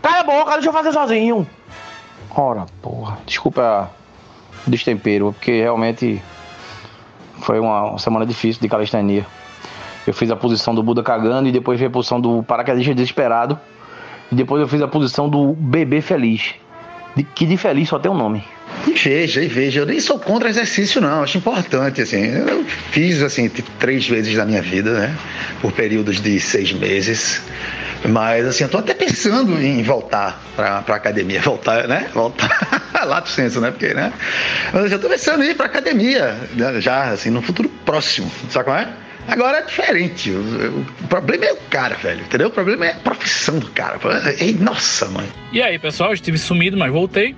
Cala 0.00 0.20
a 0.20 0.24
boca, 0.24 0.52
deixa 0.52 0.68
eu 0.68 0.72
fazer 0.72 0.92
sozinho. 0.92 1.46
Ora, 2.34 2.66
porra, 2.80 3.18
desculpa 3.26 3.90
o 4.66 4.70
destempero, 4.70 5.32
porque 5.32 5.60
realmente 5.60 6.22
foi 7.40 7.60
uma 7.60 7.98
semana 7.98 8.24
difícil 8.24 8.60
de 8.62 8.68
calistenia. 8.68 9.26
Eu 10.06 10.14
fiz 10.14 10.30
a 10.30 10.36
posição 10.36 10.74
do 10.74 10.82
Buda 10.82 11.02
cagando 11.02 11.48
e 11.48 11.52
depois 11.52 11.78
veio 11.78 11.90
a 11.90 11.92
posição 11.92 12.18
do 12.18 12.42
paraquedista 12.42 12.94
desesperado. 12.94 13.58
E 14.30 14.34
depois 14.34 14.60
eu 14.60 14.68
fiz 14.68 14.82
a 14.82 14.88
posição 14.88 15.28
do 15.28 15.54
bebê 15.54 16.00
feliz. 16.00 16.54
De, 17.16 17.22
que 17.22 17.46
de 17.46 17.56
feliz 17.56 17.88
só 17.88 17.98
tem 17.98 18.10
um 18.10 18.16
nome. 18.16 18.44
E 18.86 18.92
veja, 18.92 19.42
e 19.42 19.48
veja, 19.48 19.80
eu 19.80 19.86
nem 19.86 19.98
sou 19.98 20.18
contra 20.18 20.48
exercício, 20.48 21.00
não. 21.00 21.22
Acho 21.22 21.38
importante, 21.38 22.02
assim. 22.02 22.22
Eu 22.26 22.64
fiz, 22.90 23.22
assim, 23.22 23.50
três 23.78 24.06
vezes 24.06 24.36
na 24.36 24.44
minha 24.44 24.62
vida, 24.62 24.92
né? 24.92 25.16
Por 25.60 25.72
períodos 25.72 26.20
de 26.20 26.38
seis 26.38 26.72
meses. 26.72 27.42
Mas, 28.06 28.46
assim, 28.46 28.64
eu 28.64 28.70
tô 28.70 28.78
até 28.78 28.94
pensando 28.94 29.60
em 29.60 29.82
voltar 29.82 30.40
pra, 30.54 30.82
pra 30.82 30.94
academia. 30.96 31.40
Voltar, 31.42 31.88
né? 31.88 32.08
Voltar. 32.14 32.48
Lato 33.04 33.28
senso, 33.30 33.60
né? 33.60 33.70
Porque, 33.70 33.94
né? 33.94 34.12
Mas 34.72 34.84
eu 34.84 34.88
já 34.88 34.98
tô 34.98 35.08
pensando 35.08 35.42
em 35.42 35.48
ir 35.50 35.54
pra 35.56 35.66
academia. 35.66 36.36
né? 36.54 36.80
Já, 36.80 37.10
assim, 37.10 37.30
no 37.30 37.42
futuro 37.42 37.68
próximo. 37.84 38.30
Sabe 38.50 38.66
qual 38.66 38.76
é? 38.76 38.88
Agora 39.28 39.58
é 39.58 39.62
diferente. 39.62 40.30
O, 40.30 40.80
o 40.80 41.08
problema 41.08 41.44
é 41.44 41.52
o 41.52 41.58
cara, 41.70 41.94
velho. 41.96 42.22
Entendeu? 42.22 42.48
O 42.48 42.50
problema 42.50 42.86
é 42.86 42.92
a 42.92 42.94
profissão 42.96 43.58
do 43.58 43.70
cara. 43.70 44.00
Ei, 44.40 44.54
nossa, 44.54 45.06
mãe. 45.08 45.26
E 45.52 45.62
aí, 45.62 45.78
pessoal, 45.78 46.10
eu 46.10 46.14
estive 46.14 46.38
sumido, 46.38 46.76
mas 46.76 46.90
voltei 46.90 47.36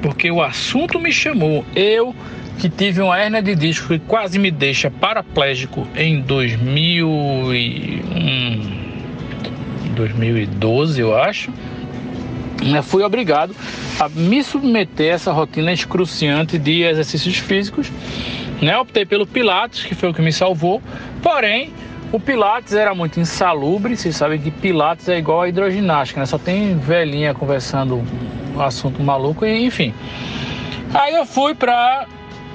porque 0.00 0.30
o 0.30 0.42
assunto 0.42 0.98
me 0.98 1.12
chamou. 1.12 1.64
Eu 1.74 2.14
que 2.58 2.70
tive 2.70 3.02
uma 3.02 3.20
hernia 3.20 3.42
de 3.42 3.54
disco 3.54 3.88
que 3.88 3.98
quase 3.98 4.38
me 4.38 4.50
deixa 4.50 4.90
paraplégico 4.90 5.86
em 5.94 6.22
2000 6.22 7.54
e, 7.54 8.02
hum, 8.14 9.92
2012, 9.94 11.00
eu 11.00 11.14
acho. 11.16 11.50
né, 12.62 12.80
Fui 12.80 13.02
obrigado 13.02 13.54
a 14.00 14.08
me 14.08 14.42
submeter 14.42 15.12
a 15.12 15.14
essa 15.14 15.32
rotina 15.32 15.72
excruciante 15.72 16.58
de 16.58 16.82
exercícios 16.82 17.36
físicos. 17.36 17.92
Né? 18.60 18.76
Optei 18.78 19.04
pelo 19.04 19.26
Pilates, 19.26 19.84
que 19.84 19.94
foi 19.94 20.10
o 20.10 20.14
que 20.14 20.22
me 20.22 20.32
salvou. 20.32 20.82
Porém, 21.22 21.72
o 22.12 22.20
Pilates 22.20 22.72
era 22.72 22.94
muito 22.94 23.20
insalubre. 23.20 23.96
Vocês 23.96 24.16
sabem 24.16 24.40
que 24.40 24.50
Pilates 24.50 25.08
é 25.08 25.18
igual 25.18 25.42
a 25.42 25.48
hidroginástica, 25.48 26.20
né? 26.20 26.26
Só 26.26 26.38
tem 26.38 26.76
velhinha 26.78 27.34
conversando 27.34 28.02
um 28.54 28.60
assunto 28.60 29.02
maluco 29.02 29.44
e 29.44 29.64
enfim. 29.64 29.92
Aí 30.94 31.14
eu 31.14 31.26
fui 31.26 31.54
pra 31.54 32.06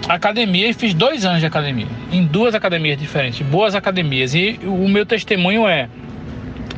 academia 0.08 0.70
e 0.70 0.74
fiz 0.74 0.94
dois 0.94 1.26
anos 1.26 1.40
de 1.40 1.46
academia. 1.46 1.88
Em 2.12 2.26
duas 2.26 2.56
academias 2.56 2.98
diferentes. 2.98 3.46
Boas 3.46 3.76
academias. 3.76 4.34
E 4.34 4.60
o 4.64 4.88
meu 4.88 5.06
testemunho 5.06 5.68
é: 5.68 5.90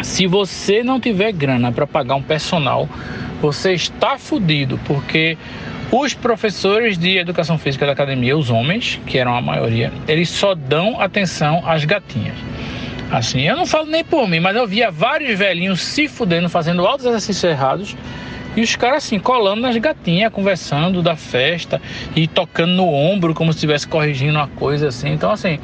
se 0.01 0.27
você 0.27 0.83
não 0.83 0.99
tiver 0.99 1.31
grana 1.31 1.71
para 1.71 1.87
pagar 1.87 2.15
um 2.15 2.21
personal, 2.21 2.89
você 3.41 3.73
está 3.73 4.17
fudido, 4.17 4.79
porque 4.85 5.37
os 5.95 6.15
professores 6.15 6.97
de 6.97 7.19
educação 7.19 7.55
física 7.55 7.85
da 7.85 7.91
academia, 7.91 8.35
os 8.35 8.49
homens, 8.49 8.99
que 9.05 9.19
eram 9.19 9.35
a 9.35 9.41
maioria, 9.41 9.93
eles 10.07 10.27
só 10.27 10.55
dão 10.55 10.99
atenção 10.99 11.61
às 11.67 11.85
gatinhas. 11.85 12.35
Assim, 13.11 13.41
eu 13.41 13.55
não 13.55 13.67
falo 13.67 13.85
nem 13.85 14.03
por 14.03 14.27
mim, 14.27 14.39
mas 14.39 14.55
eu 14.55 14.65
via 14.65 14.89
vários 14.89 15.37
velhinhos 15.37 15.81
se 15.81 16.07
fudendo, 16.07 16.49
fazendo 16.49 16.83
altos 16.83 17.05
exercícios 17.05 17.43
errados. 17.43 17.95
E 18.55 18.61
os 18.61 18.75
caras 18.75 19.05
assim, 19.05 19.19
colando 19.19 19.61
nas 19.61 19.77
gatinhas, 19.77 20.33
conversando 20.33 20.99
da 21.03 21.15
festa 21.15 21.79
e 22.15 22.27
tocando 22.27 22.73
no 22.73 22.87
ombro 22.91 23.35
como 23.35 23.53
se 23.53 23.57
estivesse 23.57 23.87
corrigindo 23.87 24.33
uma 24.33 24.47
coisa 24.47 24.87
assim. 24.87 25.11
Então, 25.11 25.29
assim, 25.29 25.59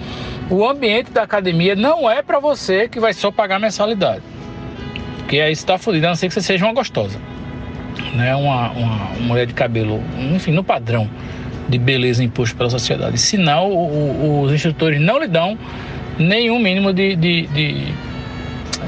o 0.48 0.68
ambiente 0.68 1.10
da 1.12 1.24
academia 1.24 1.76
não 1.76 2.10
é 2.10 2.22
para 2.22 2.40
você 2.40 2.88
que 2.88 3.00
vai 3.00 3.14
só 3.14 3.32
pagar 3.32 3.60
mensalidade. 3.60 4.22
Porque 5.18 5.40
aí 5.40 5.56
você 5.56 5.66
tá 5.66 5.80
fudido, 5.80 6.06
a 6.06 6.10
não 6.10 6.16
ser 6.16 6.28
que 6.28 6.36
você 6.36 6.42
seja 6.42 6.66
uma 6.66 6.74
gostosa. 6.74 7.20
Né? 8.16 8.36
Uma, 8.36 8.70
uma 8.72 9.10
mulher 9.20 9.46
de 9.46 9.54
cabelo, 9.54 10.02
enfim, 10.34 10.52
no 10.52 10.64
padrão 10.64 11.10
de 11.68 11.78
beleza 11.78 12.24
imposto 12.24 12.56
pela 12.56 12.70
sociedade. 12.70 13.18
Senão, 13.18 13.70
o, 13.72 13.86
o, 13.88 14.42
os 14.42 14.52
instrutores 14.52 15.00
não 15.00 15.20
lhe 15.20 15.28
dão 15.28 15.58
nenhum 16.18 16.60
mínimo 16.60 16.92
de, 16.92 17.16
de, 17.16 17.48
de 17.48 17.94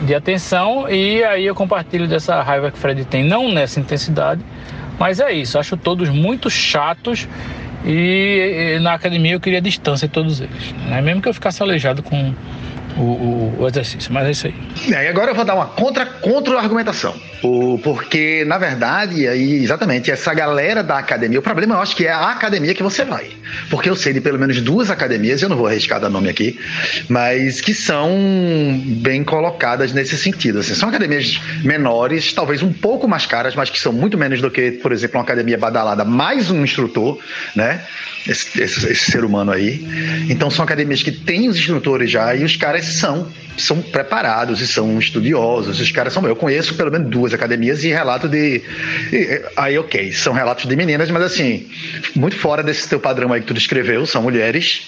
de 0.06 0.16
atenção 0.16 0.90
e 0.90 1.24
aí 1.24 1.46
eu 1.46 1.54
compartilho 1.54 2.08
dessa 2.08 2.42
raiva 2.42 2.72
que 2.72 2.78
o 2.78 2.80
Fred 2.80 3.06
tem, 3.06 3.24
não 3.24 3.52
nessa 3.52 3.80
intensidade, 3.80 4.42
mas 4.98 5.20
é 5.20 5.32
isso, 5.32 5.60
acho 5.60 5.78
todos 5.78 6.10
muito 6.10 6.50
chatos 6.50 7.28
e, 7.86 8.76
e 8.76 8.80
na 8.80 8.94
academia 8.94 9.34
eu 9.34 9.40
queria 9.40 9.62
distância 9.62 10.08
de 10.08 10.14
todos 10.14 10.42
eles, 10.42 10.74
né? 10.88 11.02
mesmo 11.02 11.22
que 11.22 11.30
eu 11.30 11.34
ficasse 11.34 11.62
aleijado 11.62 12.02
com 12.02 12.34
o, 12.98 13.02
o, 13.02 13.56
o 13.60 13.68
exercício. 13.68 14.12
Mas 14.12 14.28
é 14.28 14.32
isso 14.32 14.48
aí. 14.48 14.56
É, 14.94 15.06
e 15.06 15.08
agora 15.08 15.32
eu 15.32 15.36
vou 15.36 15.46
dar 15.46 15.56
uma 15.56 15.68
contra, 15.68 16.06
contra-argumentação. 16.06 17.16
O, 17.44 17.80
porque, 17.80 18.46
na 18.46 18.58
verdade, 18.58 19.28
aí, 19.28 19.64
exatamente, 19.64 20.12
essa 20.12 20.34
galera 20.34 20.84
da 20.84 20.98
academia, 20.98 21.40
o 21.40 21.42
problema 21.42 21.76
eu 21.76 21.80
acho 21.80 21.96
que 21.96 22.06
é 22.06 22.12
a 22.12 22.30
academia 22.30 22.74
que 22.74 22.84
você 22.84 23.04
vai. 23.04 23.32
Porque 23.70 23.90
eu 23.90 23.96
sei 23.96 24.14
de 24.14 24.22
pelo 24.22 24.38
menos 24.38 24.62
duas 24.62 24.92
academias, 24.92 25.42
eu 25.42 25.50
não 25.50 25.58
vou 25.58 25.68
arriscar 25.68 26.00
dar 26.00 26.10
nome 26.10 26.30
aqui, 26.30 26.60
mas 27.10 27.60
que 27.60 27.74
são 27.74 28.10
bem 28.86 29.24
colocadas 29.24 29.92
nesse 29.92 30.18
sentido. 30.18 30.60
Assim, 30.60 30.76
são 30.76 30.90
academias 30.90 31.40
menores, 31.64 32.32
talvez 32.32 32.62
um 32.62 32.72
pouco 32.72 33.08
mais 33.08 33.26
caras, 33.26 33.56
mas 33.56 33.70
que 33.70 33.80
são 33.80 33.92
muito 33.92 34.18
menos 34.18 34.40
do 34.40 34.52
que, 34.52 34.72
por 34.72 34.92
exemplo, 34.92 35.18
uma 35.18 35.24
academia 35.24 35.58
badalada, 35.58 36.06
mais 36.06 36.52
um 36.52 36.64
instrutor, 36.64 37.20
né? 37.56 37.82
Esse, 38.28 38.62
esse, 38.62 38.88
esse 38.88 39.12
ser 39.12 39.26
humano 39.26 39.52
aí. 39.52 39.84
Então 40.30 40.52
são 40.52 40.64
academias 40.64 41.02
que 41.02 41.12
têm 41.12 41.50
os 41.50 41.58
instrutores 41.58 42.12
já 42.12 42.36
e 42.36 42.44
os 42.44 42.56
caras 42.82 42.86
são 42.86 43.28
são 43.58 43.82
preparados 43.82 44.62
e 44.62 44.68
são 44.68 44.98
estudiosos. 44.98 45.80
Os 45.80 45.92
caras 45.92 46.14
são. 46.14 46.26
Eu 46.26 46.36
conheço 46.36 46.74
pelo 46.76 46.92
menos 46.92 47.10
duas 47.10 47.34
academias 47.34 47.84
e 47.84 47.90
relato 47.90 48.28
de. 48.28 48.62
e, 49.12 49.42
aí, 49.56 49.78
ok, 49.78 50.12
são 50.14 50.34
relatos 50.34 50.66
de 50.66 50.76
meninas, 50.76 51.12
mas 51.12 51.24
assim, 51.24 51.68
muito 52.16 52.36
fora 52.36 52.64
desse 52.64 52.88
teu 52.88 53.00
padrão 53.00 53.32
aí 53.32 53.42
que 53.42 53.48
tu 53.48 53.54
descreveu, 53.54 54.06
são 54.06 54.24
mulheres, 54.24 54.88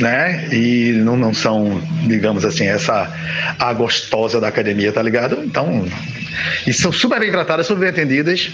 né? 0.00 0.48
E 0.52 0.92
não, 0.92 1.16
não 1.16 1.34
são, 1.34 1.82
digamos 2.06 2.44
assim, 2.44 2.66
essa 2.66 3.12
a 3.58 3.72
gostosa 3.72 4.40
da 4.40 4.48
academia, 4.48 4.92
tá 4.92 5.02
ligado? 5.02 5.42
Então. 5.44 5.86
E 6.66 6.72
são 6.72 6.92
super 6.92 7.18
bem 7.18 7.30
tratadas, 7.30 7.66
super 7.66 7.80
bem 7.80 7.88
atendidas 7.90 8.50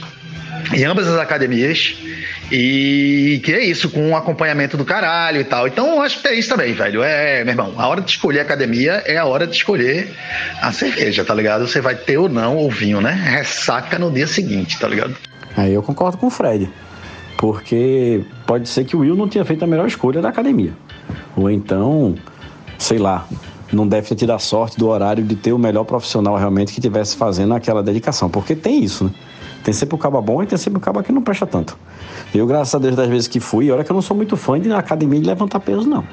em 0.72 0.84
ambas 0.84 1.06
as 1.09 1.18
academias. 1.18 1.97
E 2.51 3.40
que 3.43 3.52
é 3.52 3.64
isso, 3.64 3.89
com 3.89 4.10
um 4.10 4.16
acompanhamento 4.16 4.76
do 4.76 4.84
caralho 4.84 5.40
e 5.40 5.44
tal. 5.44 5.66
Então, 5.66 5.94
eu 5.94 6.02
acho 6.02 6.20
que 6.20 6.28
é 6.28 6.34
isso 6.34 6.51
também, 6.51 6.74
velho. 6.74 7.02
É, 7.02 7.43
meu 7.44 7.52
irmão, 7.52 7.72
a 7.78 7.89
hora 7.89 8.02
de 8.02 8.10
escolher 8.10 8.40
a 8.40 8.43
academia 8.43 9.02
é 9.06 9.16
a 9.16 9.24
hora 9.24 9.47
de 9.47 9.56
escolher 9.56 10.12
a 10.60 10.70
cerveja, 10.70 11.24
tá 11.24 11.32
ligado? 11.32 11.66
Você 11.66 11.80
vai 11.80 11.94
ter 11.94 12.18
ou 12.18 12.28
não 12.28 12.59
o 12.59 12.70
vinho, 12.70 13.01
né? 13.01 13.12
Ressaca 13.12 13.98
no 13.98 14.10
dia 14.10 14.26
seguinte, 14.26 14.78
tá 14.78 14.86
ligado? 14.86 15.16
Aí 15.56 15.72
eu 15.72 15.82
concordo 15.82 16.18
com 16.18 16.26
o 16.26 16.30
Fred. 16.30 16.70
Porque 17.39 18.22
pode 18.47 18.68
ser 18.68 18.84
que 18.84 18.94
o 18.94 19.01
Will 19.01 19.16
não 19.16 19.28
tinha 19.28 19.44
feito 19.44 19.64
a 19.64 19.66
melhor 19.66 19.86
escolha 19.86 20.20
da 20.20 20.28
academia. 20.28 20.72
Ou 21.34 21.51
então, 21.51 22.14
sei 22.78 22.98
lá, 22.98 23.26
não 23.72 23.89
deve 23.89 24.09
ter 24.09 24.14
tido 24.14 24.32
a 24.32 24.39
sorte 24.39 24.78
do 24.78 24.89
horário 24.89 25.24
de 25.24 25.34
ter 25.36 25.52
o 25.52 25.59
melhor 25.59 25.84
profissional 25.84 26.36
realmente 26.36 26.72
que 26.72 26.80
estivesse 26.80 27.16
fazendo 27.16 27.55
aquela 27.55 27.82
dedicação. 27.82 28.28
Porque 28.28 28.55
tem 28.55 28.84
isso, 28.84 29.05
né? 29.05 29.10
Tem 29.62 29.72
sempre 29.72 29.94
o 29.94 29.98
caba 29.98 30.20
bom 30.20 30.43
e 30.43 30.47
tem 30.47 30.59
sempre 30.59 30.78
o 30.78 30.80
caba 30.80 31.02
que 31.02 31.12
não 31.12 31.22
presta 31.22 31.47
tanto. 31.47 31.76
Eu, 32.34 32.47
graças 32.47 32.74
a 32.74 32.78
Deus, 32.78 32.97
das 32.97 33.09
vezes 33.09 33.28
que 33.28 33.40
fui, 33.40 33.70
olha 33.70 33.84
que 33.84 33.90
eu 33.90 33.94
não 33.94 34.02
sou 34.02 34.16
muito 34.16 34.36
fã 34.36 34.59
de 34.59 34.68
na 34.68 34.78
academia 34.78 35.20
de 35.20 35.26
levantar 35.26 35.60
peso, 35.60 35.89
não. 35.89 36.05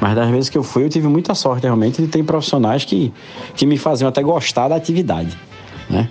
Mas 0.00 0.14
das 0.14 0.28
vezes 0.30 0.50
que 0.50 0.58
eu 0.58 0.62
fui, 0.62 0.84
eu 0.84 0.88
tive 0.88 1.08
muita 1.08 1.34
sorte 1.34 1.64
realmente 1.64 2.02
de 2.02 2.08
ter 2.08 2.22
profissionais 2.22 2.84
que, 2.84 3.12
que 3.54 3.64
me 3.64 3.78
faziam 3.78 4.08
até 4.08 4.22
gostar 4.22 4.68
da 4.68 4.76
atividade, 4.76 5.36
né? 5.88 6.08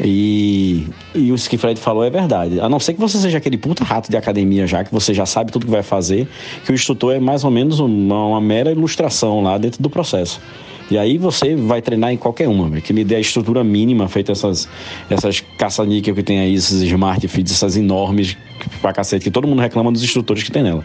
E, 0.00 0.86
e 1.14 1.32
isso 1.32 1.48
que 1.48 1.56
o 1.56 1.58
Fred 1.58 1.78
falou 1.80 2.04
é 2.04 2.10
verdade. 2.10 2.60
A 2.60 2.68
não 2.68 2.78
ser 2.78 2.94
que 2.94 3.00
você 3.00 3.18
seja 3.18 3.38
aquele 3.38 3.58
puta 3.58 3.84
rato 3.84 4.10
de 4.10 4.16
academia 4.16 4.66
já, 4.66 4.84
que 4.84 4.92
você 4.92 5.12
já 5.12 5.26
sabe 5.26 5.50
tudo 5.50 5.66
que 5.66 5.72
vai 5.72 5.82
fazer, 5.82 6.28
que 6.64 6.70
o 6.70 6.74
instrutor 6.74 7.14
é 7.14 7.20
mais 7.20 7.44
ou 7.44 7.50
menos 7.50 7.80
uma, 7.80 8.26
uma 8.26 8.40
mera 8.40 8.70
ilustração 8.70 9.42
lá 9.42 9.58
dentro 9.58 9.82
do 9.82 9.90
processo. 9.90 10.40
E 10.90 10.96
aí 10.96 11.18
você 11.18 11.54
vai 11.54 11.82
treinar 11.82 12.12
em 12.12 12.16
qualquer 12.16 12.48
uma, 12.48 12.80
que 12.80 12.92
me 12.92 13.04
dê 13.04 13.16
a 13.16 13.20
estrutura 13.20 13.62
mínima, 13.62 14.08
feita 14.08 14.32
essas, 14.32 14.68
essas 15.10 15.40
caça-níquel 15.58 16.14
que 16.14 16.22
tem 16.22 16.40
aí, 16.40 16.54
esses 16.54 16.80
smart 16.82 17.26
feeds, 17.28 17.52
essas 17.52 17.76
enormes 17.76 18.36
pra 18.80 18.92
cacete, 18.92 19.24
que 19.24 19.30
todo 19.30 19.46
mundo 19.46 19.60
reclama 19.60 19.92
dos 19.92 20.02
instrutores 20.02 20.42
que 20.42 20.50
tem 20.50 20.62
nela. 20.62 20.84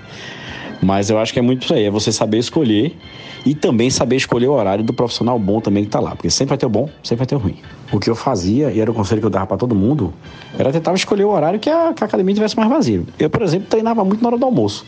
Mas 0.82 1.10
eu 1.10 1.18
acho 1.18 1.32
que 1.32 1.40
é 1.40 1.42
muito 1.42 1.64
isso 1.64 1.74
aí, 1.74 1.86
é 1.86 1.90
você 1.90 2.12
saber 2.12 2.38
escolher 2.38 2.94
e 3.46 3.56
também 3.56 3.90
saber 3.90 4.18
escolher 4.18 4.48
o 4.48 4.54
horário 4.54 4.84
do 4.84 4.94
profissional 4.94 5.40
bom 5.40 5.62
também 5.62 5.86
que 5.86 5.90
tá 5.90 6.00
lá. 6.00 6.12
Porque 6.12 6.30
sempre 6.30 6.50
vai 6.50 6.58
ter 6.58 6.66
o 6.66 6.70
bom, 6.70 6.90
sempre 7.02 7.20
vai 7.20 7.28
ter 7.28 7.36
o 7.36 7.40
ruim. 7.40 7.56
O 7.92 8.00
que 8.00 8.10
eu 8.10 8.16
fazia, 8.16 8.72
e 8.72 8.80
era 8.80 8.92
o 8.92 8.94
conselho 8.94 9.22
que 9.22 9.26
eu 9.26 9.30
dava 9.30 9.48
para 9.48 9.58
todo 9.58 9.74
mundo, 9.74 10.14
era 10.58 10.72
tentar 10.72 10.94
escolher 10.94 11.24
o 11.24 11.30
horário 11.30 11.60
que 11.60 11.70
a, 11.70 11.94
que 11.94 12.04
a 12.04 12.08
academia 12.08 12.36
tivesse 12.36 12.58
mais 12.58 12.70
vazia. 12.70 13.02
Eu, 13.18 13.30
por 13.30 13.42
exemplo, 13.42 13.68
treinava 13.70 14.04
muito 14.04 14.22
na 14.22 14.30
hora 14.30 14.38
do 14.38 14.46
almoço. 14.46 14.86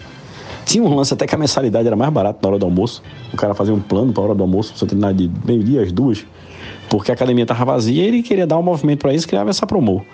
Tinha 0.66 0.84
um 0.84 0.96
lance 0.96 1.14
até 1.14 1.28
que 1.28 1.36
a 1.36 1.38
mensalidade 1.38 1.88
era 1.88 1.96
mais 1.96 2.12
barata 2.12 2.40
na 2.42 2.50
hora 2.50 2.60
do 2.60 2.66
almoço. 2.66 3.04
O 3.32 3.38
cara 3.38 3.54
fazia 3.54 3.74
um 3.74 3.80
plano 3.80 4.12
para 4.12 4.24
a 4.24 4.26
hora 4.26 4.36
do 4.36 4.44
almoço, 4.44 4.74
você 4.76 4.86
treinar 4.86 5.14
de 5.14 5.32
meio-dia 5.46 5.84
às 5.84 5.92
duas, 5.92 6.26
porque 6.90 7.12
a 7.12 7.14
academia 7.14 7.44
estava 7.44 7.66
vazia 7.66 8.04
e 8.04 8.08
ele 8.08 8.24
queria 8.24 8.48
dar 8.48 8.58
um 8.58 8.64
movimento 8.64 9.00
para 9.02 9.14
isso, 9.14 9.28
criava 9.28 9.50
essa 9.50 9.66
promo. 9.68 10.06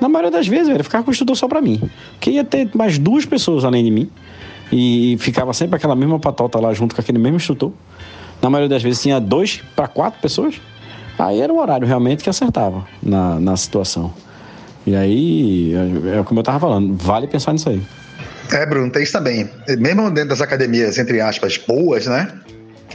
Na 0.00 0.08
maioria 0.08 0.30
das 0.30 0.48
vezes, 0.48 0.68
ele 0.68 0.82
ficava 0.82 1.04
com 1.04 1.10
o 1.10 1.12
instrutor 1.12 1.36
só 1.36 1.46
para 1.46 1.60
mim. 1.60 1.80
Porque 2.12 2.30
ia 2.30 2.44
ter 2.44 2.70
mais 2.74 2.98
duas 2.98 3.24
pessoas 3.24 3.64
além 3.64 3.84
de 3.84 3.90
mim. 3.90 4.10
E 4.72 5.16
ficava 5.18 5.52
sempre 5.52 5.76
aquela 5.76 5.94
mesma 5.94 6.18
patota 6.18 6.58
lá 6.58 6.72
junto 6.72 6.94
com 6.94 7.00
aquele 7.00 7.18
mesmo 7.18 7.36
instrutor. 7.36 7.72
Na 8.40 8.48
maioria 8.48 8.68
das 8.68 8.82
vezes 8.82 9.02
tinha 9.02 9.20
dois 9.20 9.60
para 9.76 9.86
quatro 9.86 10.20
pessoas. 10.20 10.60
Aí 11.18 11.40
era 11.40 11.52
o 11.52 11.58
horário 11.58 11.86
realmente 11.86 12.24
que 12.24 12.30
acertava 12.30 12.86
na, 13.02 13.38
na 13.38 13.56
situação. 13.56 14.12
E 14.86 14.96
aí, 14.96 15.74
é, 15.74 16.20
é 16.20 16.22
como 16.22 16.40
eu 16.40 16.44
tava 16.44 16.58
falando, 16.58 16.96
vale 16.96 17.26
pensar 17.26 17.52
nisso 17.52 17.68
aí. 17.68 17.82
É, 18.52 18.66
Bruno, 18.66 18.90
tem 18.90 19.02
isso 19.02 19.12
também. 19.12 19.48
Mesmo 19.78 20.10
dentro 20.10 20.30
das 20.30 20.40
academias, 20.40 20.98
entre 20.98 21.20
aspas, 21.20 21.56
boas, 21.56 22.06
né? 22.06 22.28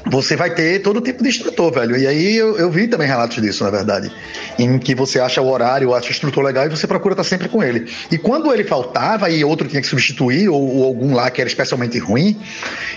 Você 0.07 0.35
vai 0.35 0.53
ter 0.53 0.83
todo 0.83 1.01
tipo 1.01 1.23
de 1.23 1.29
instrutor, 1.29 1.73
velho. 1.73 1.97
E 1.97 2.05
aí 2.05 2.35
eu, 2.35 2.55
eu 2.57 2.69
vi 2.69 2.87
também 2.87 3.07
relatos 3.07 3.41
disso, 3.41 3.63
na 3.63 3.71
verdade. 3.71 4.11
Em 4.59 4.77
que 4.77 4.93
você 4.93 5.19
acha 5.19 5.41
o 5.41 5.49
horário, 5.49 5.95
acha 5.95 6.09
o 6.09 6.11
instrutor 6.11 6.43
legal 6.43 6.65
e 6.65 6.69
você 6.69 6.85
procura 6.85 7.13
estar 7.13 7.23
sempre 7.23 7.49
com 7.49 7.63
ele. 7.63 7.91
E 8.11 8.17
quando 8.17 8.53
ele 8.53 8.63
faltava 8.63 9.29
e 9.31 9.43
outro 9.43 9.67
tinha 9.67 9.81
que 9.81 9.87
substituir, 9.87 10.47
ou, 10.47 10.61
ou 10.61 10.83
algum 10.85 11.15
lá 11.15 11.31
que 11.31 11.41
era 11.41 11.47
especialmente 11.47 11.97
ruim, 11.97 12.39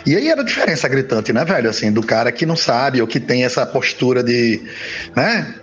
e 0.04 0.14
aí 0.16 0.28
era 0.28 0.42
a 0.42 0.44
diferença 0.44 0.86
gritante, 0.86 1.32
né, 1.32 1.44
velho? 1.46 1.70
Assim, 1.70 1.90
do 1.90 2.02
cara 2.02 2.30
que 2.30 2.44
não 2.44 2.56
sabe 2.56 3.00
ou 3.00 3.06
que 3.06 3.18
tem 3.18 3.44
essa 3.44 3.64
postura 3.64 4.22
de. 4.22 4.60
né? 5.16 5.54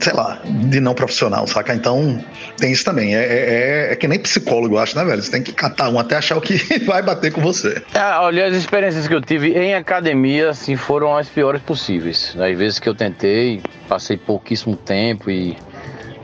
Sei 0.00 0.12
lá, 0.12 0.40
de 0.44 0.80
não 0.80 0.94
profissional, 0.94 1.46
saca? 1.46 1.74
Então, 1.74 2.22
tem 2.56 2.72
isso 2.72 2.84
também. 2.84 3.14
É, 3.14 3.20
é, 3.20 3.92
é 3.92 3.96
que 3.96 4.06
nem 4.06 4.18
psicólogo, 4.18 4.76
eu 4.76 4.78
acho, 4.78 4.96
né, 4.96 5.04
velho? 5.04 5.22
Você 5.22 5.30
tem 5.30 5.42
que 5.42 5.52
catar 5.52 5.88
um 5.90 5.98
até 5.98 6.16
achar 6.16 6.36
o 6.36 6.40
que 6.40 6.56
vai 6.86 7.02
bater 7.02 7.32
com 7.32 7.40
você. 7.40 7.82
É, 7.94 8.18
olha, 8.18 8.46
as 8.46 8.54
experiências 8.54 9.08
que 9.08 9.14
eu 9.14 9.20
tive 9.20 9.52
em 9.52 9.74
academia, 9.74 10.50
assim, 10.50 10.76
foram 10.76 11.16
as 11.16 11.28
piores 11.28 11.60
possíveis. 11.62 12.36
Às 12.38 12.56
vezes 12.56 12.78
que 12.78 12.88
eu 12.88 12.94
tentei, 12.94 13.60
passei 13.88 14.16
pouquíssimo 14.16 14.76
tempo 14.76 15.30
e 15.30 15.56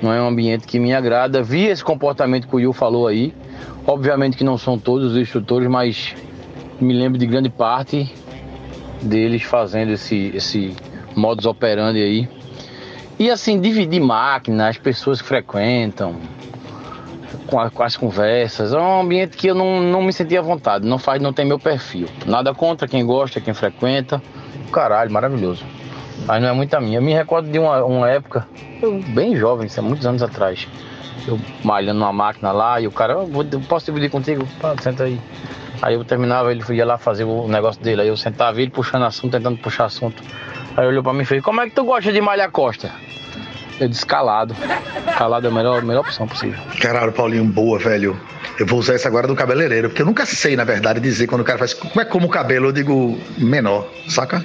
não 0.01 0.12
é 0.12 0.20
um 0.20 0.28
ambiente 0.28 0.66
que 0.66 0.78
me 0.78 0.94
agrada. 0.94 1.43
Vi 1.43 1.66
esse 1.66 1.82
comportamento 1.85 2.48
que 2.48 2.55
o 2.55 2.59
Will 2.59 2.73
falou 2.73 3.06
aí. 3.06 3.35
Obviamente 3.86 4.36
que 4.36 4.44
não 4.44 4.56
são 4.56 4.78
todos 4.78 5.12
os 5.12 5.19
instrutores, 5.19 5.69
mas 5.69 6.14
me 6.81 6.93
lembro 6.93 7.19
de 7.19 7.27
grande 7.27 7.51
parte 7.51 8.12
deles 9.01 9.43
fazendo 9.43 9.93
esse, 9.93 10.31
esse 10.35 10.77
modus 11.16 11.47
operandi 11.47 12.01
aí. 12.01 12.41
E 13.23 13.31
assim, 13.31 13.61
dividir 13.61 14.01
máquina, 14.01 14.69
as 14.69 14.77
pessoas 14.77 15.23
que 15.23 15.28
frequentam, 15.28 16.16
com, 17.47 17.61
a, 17.61 17.70
com 17.70 17.85
as 17.85 17.97
conversas, 17.97 18.73
é 18.73 18.77
um 18.77 19.03
ambiente 19.03 19.36
que 19.36 19.47
eu 19.47 19.55
não, 19.55 19.81
não 19.81 20.03
me 20.03 20.12
sentia 20.12 20.40
à 20.40 20.43
vontade, 20.43 20.85
não 20.85 20.99
faz, 20.99 21.23
não 21.23 21.32
tem 21.32 21.47
meu 21.47 21.57
perfil. 21.57 22.09
Nada 22.27 22.53
contra 22.53 22.89
quem 22.89 23.07
gosta, 23.07 23.40
quem 23.40 23.55
frequenta. 23.55 24.20
Caralho, 24.73 25.12
maravilhoso. 25.12 25.65
Mas 26.27 26.43
não 26.43 26.49
é 26.49 26.53
muito 26.53 26.74
a 26.74 26.81
minha. 26.81 26.99
Eu 26.99 27.03
me 27.03 27.15
recordo 27.15 27.49
de 27.49 27.61
uma, 27.61 27.85
uma 27.85 28.11
época, 28.11 28.44
eu, 28.82 29.01
bem 29.15 29.36
jovem, 29.36 29.69
isso 29.69 29.78
é 29.78 29.82
muitos 29.85 30.05
anos 30.05 30.20
atrás. 30.20 30.66
Eu 31.24 31.39
malhando 31.62 32.01
numa 32.01 32.12
máquina 32.12 32.51
lá 32.51 32.81
e 32.81 32.89
o 32.89 32.90
cara, 32.90 33.19
vou, 33.19 33.44
posso 33.69 33.86
dividir 33.86 34.11
contigo? 34.11 34.44
Pá, 34.61 34.74
senta 34.82 35.05
aí. 35.05 35.20
Aí 35.81 35.94
eu 35.94 36.05
terminava, 36.05 36.51
ele 36.51 36.65
ia 36.70 36.85
lá 36.85 36.99
fazer 36.99 37.23
o 37.23 37.47
negócio 37.47 37.81
dele. 37.81 38.03
Aí 38.03 38.09
eu 38.09 38.16
sentava 38.16 38.61
ele 38.61 38.73
puxando 38.73 39.05
assunto, 39.05 39.31
tentando 39.31 39.59
puxar 39.59 39.85
assunto. 39.85 40.20
Aí 40.77 40.86
olhou 40.86 41.03
pra 41.03 41.12
mim 41.12 41.23
e 41.23 41.27
fez, 41.27 41.43
como 41.43 41.61
é 41.61 41.69
que 41.69 41.74
tu 41.74 41.85
gosta 41.85 42.12
de 42.12 42.20
malhar 42.20 42.51
costa? 42.51 42.90
Eu 43.78 43.89
disse 43.89 44.07
calado. 44.07 44.55
Calado 45.16 45.47
é 45.47 45.51
a 45.51 45.53
melhor, 45.53 45.81
a 45.81 45.85
melhor 45.85 46.01
opção 46.01 46.27
possível. 46.27 46.59
Caralho, 46.81 47.12
Paulinho, 47.12 47.44
boa, 47.44 47.78
velho. 47.78 48.19
Eu 48.59 48.66
vou 48.66 48.78
usar 48.78 48.94
isso 48.94 49.09
agora 49.09 49.27
do 49.27 49.35
cabeleireiro, 49.35 49.89
porque 49.89 50.03
eu 50.03 50.07
nunca 50.07 50.24
sei, 50.24 50.57
na 50.57 50.65
verdade, 50.65 51.01
dizer 51.01 51.27
quando 51.27 51.40
o 51.40 51.44
cara 51.44 51.59
faz. 51.59 51.74
Como 51.74 52.01
é 52.01 52.05
como 52.05 52.27
o 52.27 52.31
cabelo, 52.31 52.69
eu 52.69 52.73
digo 52.73 53.19
menor, 53.39 53.89
saca? 54.09 54.44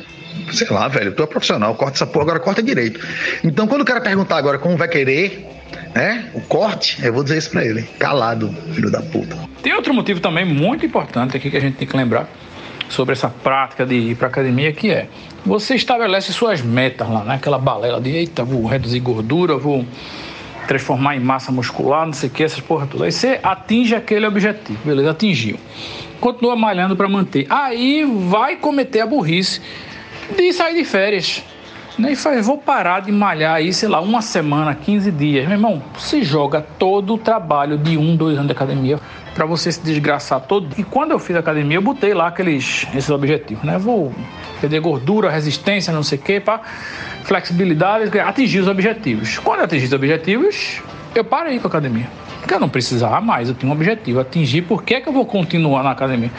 Sei 0.51 0.67
lá, 0.69 0.87
velho, 0.87 1.13
tu 1.13 1.23
é 1.23 1.25
profissional, 1.25 1.75
corta 1.75 1.97
essa 1.97 2.07
porra, 2.07 2.23
agora 2.23 2.39
corta 2.39 2.63
direito. 2.63 3.05
Então, 3.43 3.67
quando 3.67 3.81
o 3.81 3.85
cara 3.85 3.99
perguntar 4.01 4.37
agora 4.37 4.57
como 4.57 4.77
vai 4.77 4.87
querer, 4.87 5.45
né, 5.93 6.29
o 6.33 6.41
corte, 6.41 7.03
eu 7.03 7.11
vou 7.13 7.23
dizer 7.23 7.37
isso 7.37 7.51
pra 7.51 7.65
ele. 7.65 7.83
Calado, 7.99 8.49
filho 8.73 8.89
da 8.89 9.01
puta. 9.01 9.37
Tem 9.61 9.73
outro 9.73 9.93
motivo 9.93 10.19
também 10.19 10.45
muito 10.45 10.85
importante 10.85 11.35
aqui 11.35 11.51
que 11.51 11.57
a 11.57 11.61
gente 11.61 11.77
tem 11.77 11.87
que 11.87 11.97
lembrar 11.97 12.27
sobre 12.89 13.14
essa 13.14 13.30
prática 13.30 13.85
de 13.85 13.95
ir 13.95 14.15
para 14.15 14.27
academia, 14.27 14.72
que 14.72 14.91
é 14.91 15.07
você 15.45 15.76
estabelece 15.76 16.34
suas 16.34 16.61
metas 16.61 17.09
lá, 17.09 17.23
né? 17.23 17.35
Aquela 17.35 17.57
balela 17.57 18.01
de 18.01 18.11
eita, 18.11 18.43
vou 18.43 18.65
reduzir 18.65 18.99
gordura, 18.99 19.57
vou 19.57 19.85
transformar 20.68 21.15
em 21.15 21.19
massa 21.19 21.51
muscular, 21.51 22.05
não 22.05 22.14
sei 22.14 22.30
o 22.30 22.31
que, 22.31 22.43
essas 22.43 22.59
porra 22.59 22.85
toda. 22.85 23.05
Aí 23.05 23.11
você 23.11 23.39
atinge 23.41 23.95
aquele 23.95 24.27
objetivo, 24.27 24.80
beleza? 24.84 25.11
Atingiu. 25.11 25.57
Continua 26.19 26.55
malhando 26.55 26.95
para 26.95 27.07
manter. 27.07 27.47
Aí 27.49 28.03
vai 28.27 28.57
cometer 28.57 28.99
a 28.99 29.05
burrice 29.05 29.61
de 30.35 30.51
sair 30.51 30.76
de 30.76 30.84
férias. 30.84 31.43
Né? 31.97 32.11
E 32.11 32.15
faz, 32.15 32.45
vou 32.45 32.57
parar 32.57 32.99
de 32.99 33.11
malhar 33.11 33.55
aí, 33.55 33.73
sei 33.73 33.88
lá, 33.88 34.01
uma 34.01 34.22
semana, 34.22 34.76
15 34.76 35.11
dias. 35.11 35.45
Meu 35.45 35.55
irmão, 35.55 35.81
se 35.97 36.22
joga 36.22 36.61
todo 36.61 37.14
o 37.14 37.18
trabalho 37.18 37.77
de 37.77 37.97
um, 37.97 38.15
dois 38.15 38.35
anos 38.35 38.47
de 38.47 38.51
academia 38.51 38.99
para 39.38 39.45
você 39.45 39.72
se 39.72 39.80
desgraçar 39.81 40.41
todo. 40.41 40.68
E 40.80 40.84
quando 40.84 41.11
eu 41.11 41.19
fiz 41.19 41.35
academia, 41.35 41.77
eu 41.77 41.81
botei 41.81 42.11
lá 42.11 42.27
aqueles 42.27 42.88
esses 42.95 43.11
objetivos, 43.11 43.64
né? 43.64 43.77
Vou 43.77 44.11
perder 44.59 44.80
gordura, 44.80 45.30
resistência, 45.30 45.93
não 45.93 46.01
sei 46.01 46.18
o 46.18 46.22
quê, 46.22 46.39
para 46.39 46.59
flexibilidade, 47.23 48.19
atingir 48.19 48.61
os 48.61 48.68
objetivos. 48.68 49.38
Quando 49.38 49.59
eu 49.59 49.65
atingi 49.65 49.85
os 49.85 49.93
objetivos, 49.93 50.81
eu 51.14 51.23
parei 51.23 51.59
com 51.59 51.68
a 51.68 51.69
academia. 51.69 52.07
Porque 52.39 52.51
eu 52.51 52.59
não 52.59 52.68
precisava 52.68 53.22
mais, 53.22 53.47
eu 53.47 53.53
tinha 53.53 53.69
um 53.69 53.76
objetivo, 53.76 54.19
atingir, 54.19 54.64
por 54.64 54.81
que, 54.81 54.99
que 55.01 55.07
eu 55.07 55.14
vou 55.14 55.26
continuar 55.26 55.84
na 55.84 55.91
academia? 55.91 56.31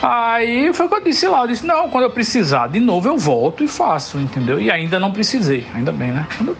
Aí 0.00 0.72
foi 0.72 0.86
o 0.86 0.88
que 0.88 0.94
eu 0.94 1.04
disse 1.04 1.26
lá, 1.26 1.42
eu 1.42 1.48
disse, 1.48 1.66
não, 1.66 1.90
quando 1.90 2.04
eu 2.04 2.10
precisar 2.10 2.68
de 2.68 2.78
novo 2.78 3.08
eu 3.08 3.18
volto 3.18 3.64
e 3.64 3.68
faço, 3.68 4.18
entendeu? 4.18 4.60
E 4.60 4.70
ainda 4.70 5.00
não 5.00 5.10
precisei, 5.10 5.66
ainda 5.74 5.90
bem, 5.90 6.12
né? 6.12 6.26
Quando, 6.38 6.56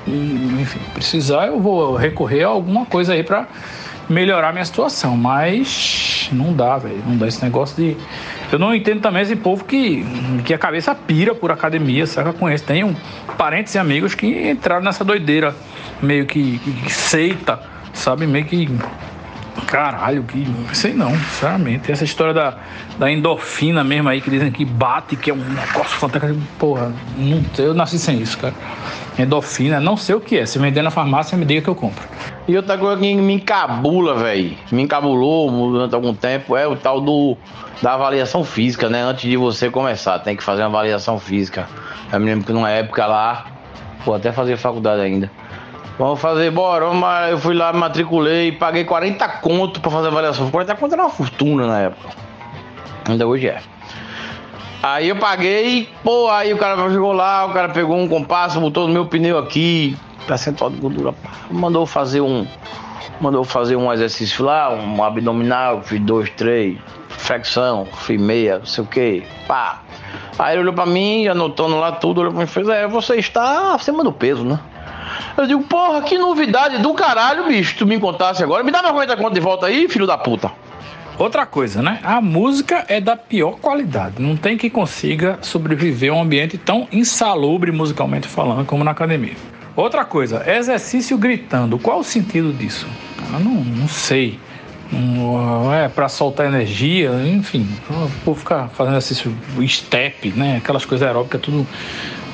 enfim, 0.60 0.80
precisar 0.92 1.46
eu 1.46 1.60
vou 1.60 1.94
recorrer 1.94 2.42
a 2.42 2.48
alguma 2.48 2.84
coisa 2.84 3.12
aí 3.12 3.22
pra 3.22 3.46
melhorar 4.10 4.52
minha 4.52 4.64
situação, 4.64 5.16
mas 5.16 6.28
não 6.32 6.52
dá, 6.52 6.76
velho, 6.76 7.00
não 7.06 7.16
dá 7.16 7.28
esse 7.28 7.42
negócio 7.42 7.76
de... 7.76 7.96
Eu 8.50 8.58
não 8.58 8.74
entendo 8.74 9.00
também 9.00 9.22
esse 9.22 9.36
povo 9.36 9.64
que, 9.64 10.04
que 10.44 10.52
a 10.52 10.58
cabeça 10.58 10.92
pira 10.94 11.32
por 11.32 11.52
academia, 11.52 12.04
sabe? 12.06 12.30
Eu 12.30 12.34
conheço, 12.34 12.64
tenho 12.64 12.94
parentes 13.38 13.72
e 13.76 13.78
amigos 13.78 14.14
que 14.14 14.50
entraram 14.50 14.82
nessa 14.82 15.04
doideira, 15.04 15.54
meio 16.02 16.26
que, 16.26 16.58
que 16.58 16.92
seita, 16.92 17.60
sabe? 17.94 18.26
Meio 18.26 18.44
que 18.44 18.68
Caralho, 19.66 20.22
que. 20.24 20.46
Sei 20.72 20.92
não, 20.92 21.10
sinceramente. 21.10 21.90
Essa 21.90 22.04
história 22.04 22.34
da, 22.34 22.56
da 22.98 23.10
endorfina 23.10 23.84
mesmo 23.84 24.08
aí, 24.08 24.20
que 24.20 24.30
dizem 24.30 24.50
que 24.50 24.64
bate, 24.64 25.16
que 25.16 25.30
é 25.30 25.34
um 25.34 25.36
negócio 25.36 25.98
fantástico. 25.98 26.40
Porra, 26.58 26.92
não, 27.16 27.42
eu 27.58 27.74
nasci 27.74 27.98
sem 27.98 28.20
isso, 28.20 28.38
cara. 28.38 28.54
Endorfina, 29.18 29.80
não 29.80 29.96
sei 29.96 30.14
o 30.14 30.20
que 30.20 30.38
é. 30.38 30.46
Se 30.46 30.58
vender 30.58 30.82
na 30.82 30.90
farmácia, 30.90 31.36
me 31.36 31.44
diga 31.44 31.62
que 31.62 31.68
eu 31.68 31.74
compro. 31.74 32.02
E 32.48 32.56
outra 32.56 32.76
coisa 32.78 33.00
que 33.00 33.14
me 33.14 33.34
encabula, 33.34 34.14
velho, 34.16 34.56
me 34.72 34.82
encabulou 34.82 35.70
durante 35.70 35.94
algum 35.94 36.14
tempo 36.14 36.56
é 36.56 36.66
o 36.66 36.76
tal 36.76 37.00
do 37.00 37.36
da 37.82 37.94
avaliação 37.94 38.44
física, 38.44 38.88
né? 38.88 39.02
Antes 39.02 39.28
de 39.28 39.36
você 39.36 39.70
começar, 39.70 40.18
tem 40.18 40.36
que 40.36 40.42
fazer 40.42 40.62
uma 40.62 40.68
avaliação 40.68 41.18
física. 41.18 41.66
Eu 42.12 42.20
me 42.20 42.26
lembro 42.26 42.44
que 42.44 42.52
numa 42.52 42.70
época 42.70 43.06
lá, 43.06 43.46
vou 44.04 44.14
até 44.14 44.32
fazer 44.32 44.56
faculdade 44.56 45.00
ainda. 45.00 45.30
Vamos 46.00 46.18
fazer, 46.18 46.50
bora, 46.50 46.86
vamos, 46.86 47.06
eu 47.28 47.36
fui 47.38 47.54
lá, 47.54 47.74
me 47.74 47.78
matriculei, 47.78 48.52
paguei 48.52 48.86
40 48.86 49.28
conto 49.42 49.82
pra 49.82 49.90
fazer 49.90 50.06
avaliação. 50.08 50.50
40 50.50 50.74
conto 50.76 50.94
era 50.94 51.02
uma 51.02 51.10
fortuna 51.10 51.66
na 51.66 51.78
época. 51.78 52.08
Ainda 53.06 53.26
hoje 53.26 53.48
é. 53.48 53.60
Aí 54.82 55.10
eu 55.10 55.16
paguei, 55.16 55.90
pô, 56.02 56.30
aí 56.30 56.54
o 56.54 56.56
cara 56.56 56.90
chegou 56.90 57.12
lá, 57.12 57.44
o 57.44 57.52
cara 57.52 57.68
pegou 57.68 57.98
um 57.98 58.08
compasso, 58.08 58.58
botou 58.58 58.88
no 58.88 58.94
meu 58.94 59.04
pneu 59.04 59.36
aqui, 59.36 59.94
percentual 60.26 60.70
de 60.70 60.78
gordura, 60.78 61.14
mandou 61.50 61.84
fazer 61.84 62.22
um. 62.22 62.46
Mandou 63.20 63.44
fazer 63.44 63.76
um 63.76 63.92
exercício 63.92 64.42
lá, 64.42 64.70
um 64.70 65.04
abdominal, 65.04 65.82
fiz 65.82 66.00
dois, 66.00 66.30
três, 66.30 66.78
flexão, 67.10 67.84
fiz 67.84 68.18
meia, 68.18 68.60
não 68.60 68.64
sei 68.64 68.84
o 68.84 68.86
que, 68.86 69.22
pá. 69.46 69.82
Aí 70.38 70.54
ele 70.54 70.62
olhou 70.62 70.72
pra 70.72 70.86
mim, 70.86 71.28
anotando 71.28 71.78
lá 71.78 71.92
tudo, 71.92 72.22
olhou 72.22 72.32
pra 72.32 72.38
mim 72.38 72.46
e 72.46 72.50
fez, 72.50 72.66
é, 72.70 72.88
você 72.88 73.16
está 73.16 73.74
acima 73.74 74.02
do 74.02 74.10
peso, 74.10 74.44
né? 74.44 74.58
Eu 75.36 75.46
digo, 75.46 75.62
porra, 75.62 76.02
que 76.02 76.18
novidade 76.18 76.78
do 76.78 76.94
caralho, 76.94 77.46
bicho, 77.46 77.76
tu 77.78 77.86
me 77.86 77.98
contasse 77.98 78.42
agora. 78.42 78.62
Me 78.62 78.70
dá 78.70 78.80
minha 78.80 78.92
40 78.92 79.16
conta 79.16 79.34
de 79.34 79.40
volta 79.40 79.66
aí, 79.66 79.88
filho 79.88 80.06
da 80.06 80.18
puta. 80.18 80.50
Outra 81.18 81.44
coisa, 81.44 81.82
né? 81.82 82.00
A 82.02 82.18
música 82.20 82.84
é 82.88 82.98
da 82.98 83.14
pior 83.14 83.58
qualidade. 83.60 84.22
Não 84.22 84.36
tem 84.36 84.56
que 84.56 84.70
consiga 84.70 85.38
sobreviver 85.42 86.10
a 86.10 86.16
um 86.16 86.22
ambiente 86.22 86.56
tão 86.56 86.88
insalubre 86.90 87.70
musicalmente 87.70 88.26
falando 88.26 88.64
como 88.64 88.82
na 88.82 88.92
academia. 88.92 89.34
Outra 89.76 90.04
coisa, 90.04 90.42
exercício 90.50 91.18
gritando. 91.18 91.78
Qual 91.78 92.00
o 92.00 92.04
sentido 92.04 92.52
disso? 92.52 92.86
Eu 93.34 93.40
não, 93.40 93.52
não 93.52 93.86
sei. 93.86 94.38
Não, 94.90 95.72
é 95.72 95.88
para 95.88 96.08
soltar 96.08 96.46
energia, 96.46 97.12
enfim. 97.26 97.68
O 97.88 98.10
povo 98.24 98.40
ficar 98.40 98.68
fazendo 98.70 98.96
exercício 98.96 99.36
step, 99.68 100.30
né? 100.30 100.56
Aquelas 100.56 100.84
coisas 100.84 101.06
aeróbicas, 101.06 101.40
tudo 101.40 101.66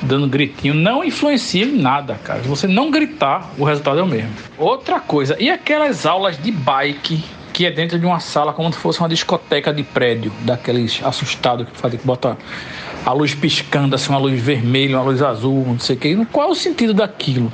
dando 0.01 0.27
gritinho, 0.27 0.73
não 0.73 1.03
influencia 1.03 1.65
em 1.65 1.77
nada, 1.77 2.19
cara. 2.23 2.41
Se 2.41 2.47
você 2.47 2.67
não 2.67 2.91
gritar, 2.91 3.51
o 3.57 3.63
resultado 3.63 3.99
é 3.99 4.03
o 4.03 4.07
mesmo. 4.07 4.31
Outra 4.57 4.99
coisa, 4.99 5.35
e 5.39 5.49
aquelas 5.49 6.05
aulas 6.05 6.37
de 6.37 6.51
bike 6.51 7.23
que 7.57 7.65
é 7.65 7.71
dentro 7.71 7.97
de 7.97 8.05
uma 8.05 8.19
sala 8.19 8.53
como 8.53 8.71
se 8.71 8.77
fosse 8.77 8.99
uma 8.99 9.09
discoteca 9.09 9.73
de 9.73 9.81
prédio, 9.81 10.31
daqueles 10.41 11.01
assustados 11.03 11.67
que 11.67 11.75
fazem 11.75 11.97
que 11.97 12.05
bota 12.05 12.37
a 13.03 13.11
luz 13.11 13.33
piscando, 13.33 13.95
assim, 13.95 14.09
uma 14.09 14.19
luz 14.19 14.39
vermelha, 14.39 14.97
uma 14.97 15.05
luz 15.05 15.23
azul, 15.23 15.65
não 15.65 15.79
sei 15.79 15.95
o 15.95 15.99
que. 15.99 16.25
Qual 16.25 16.49
é 16.49 16.51
o 16.51 16.55
sentido 16.55 16.93
daquilo? 16.93 17.51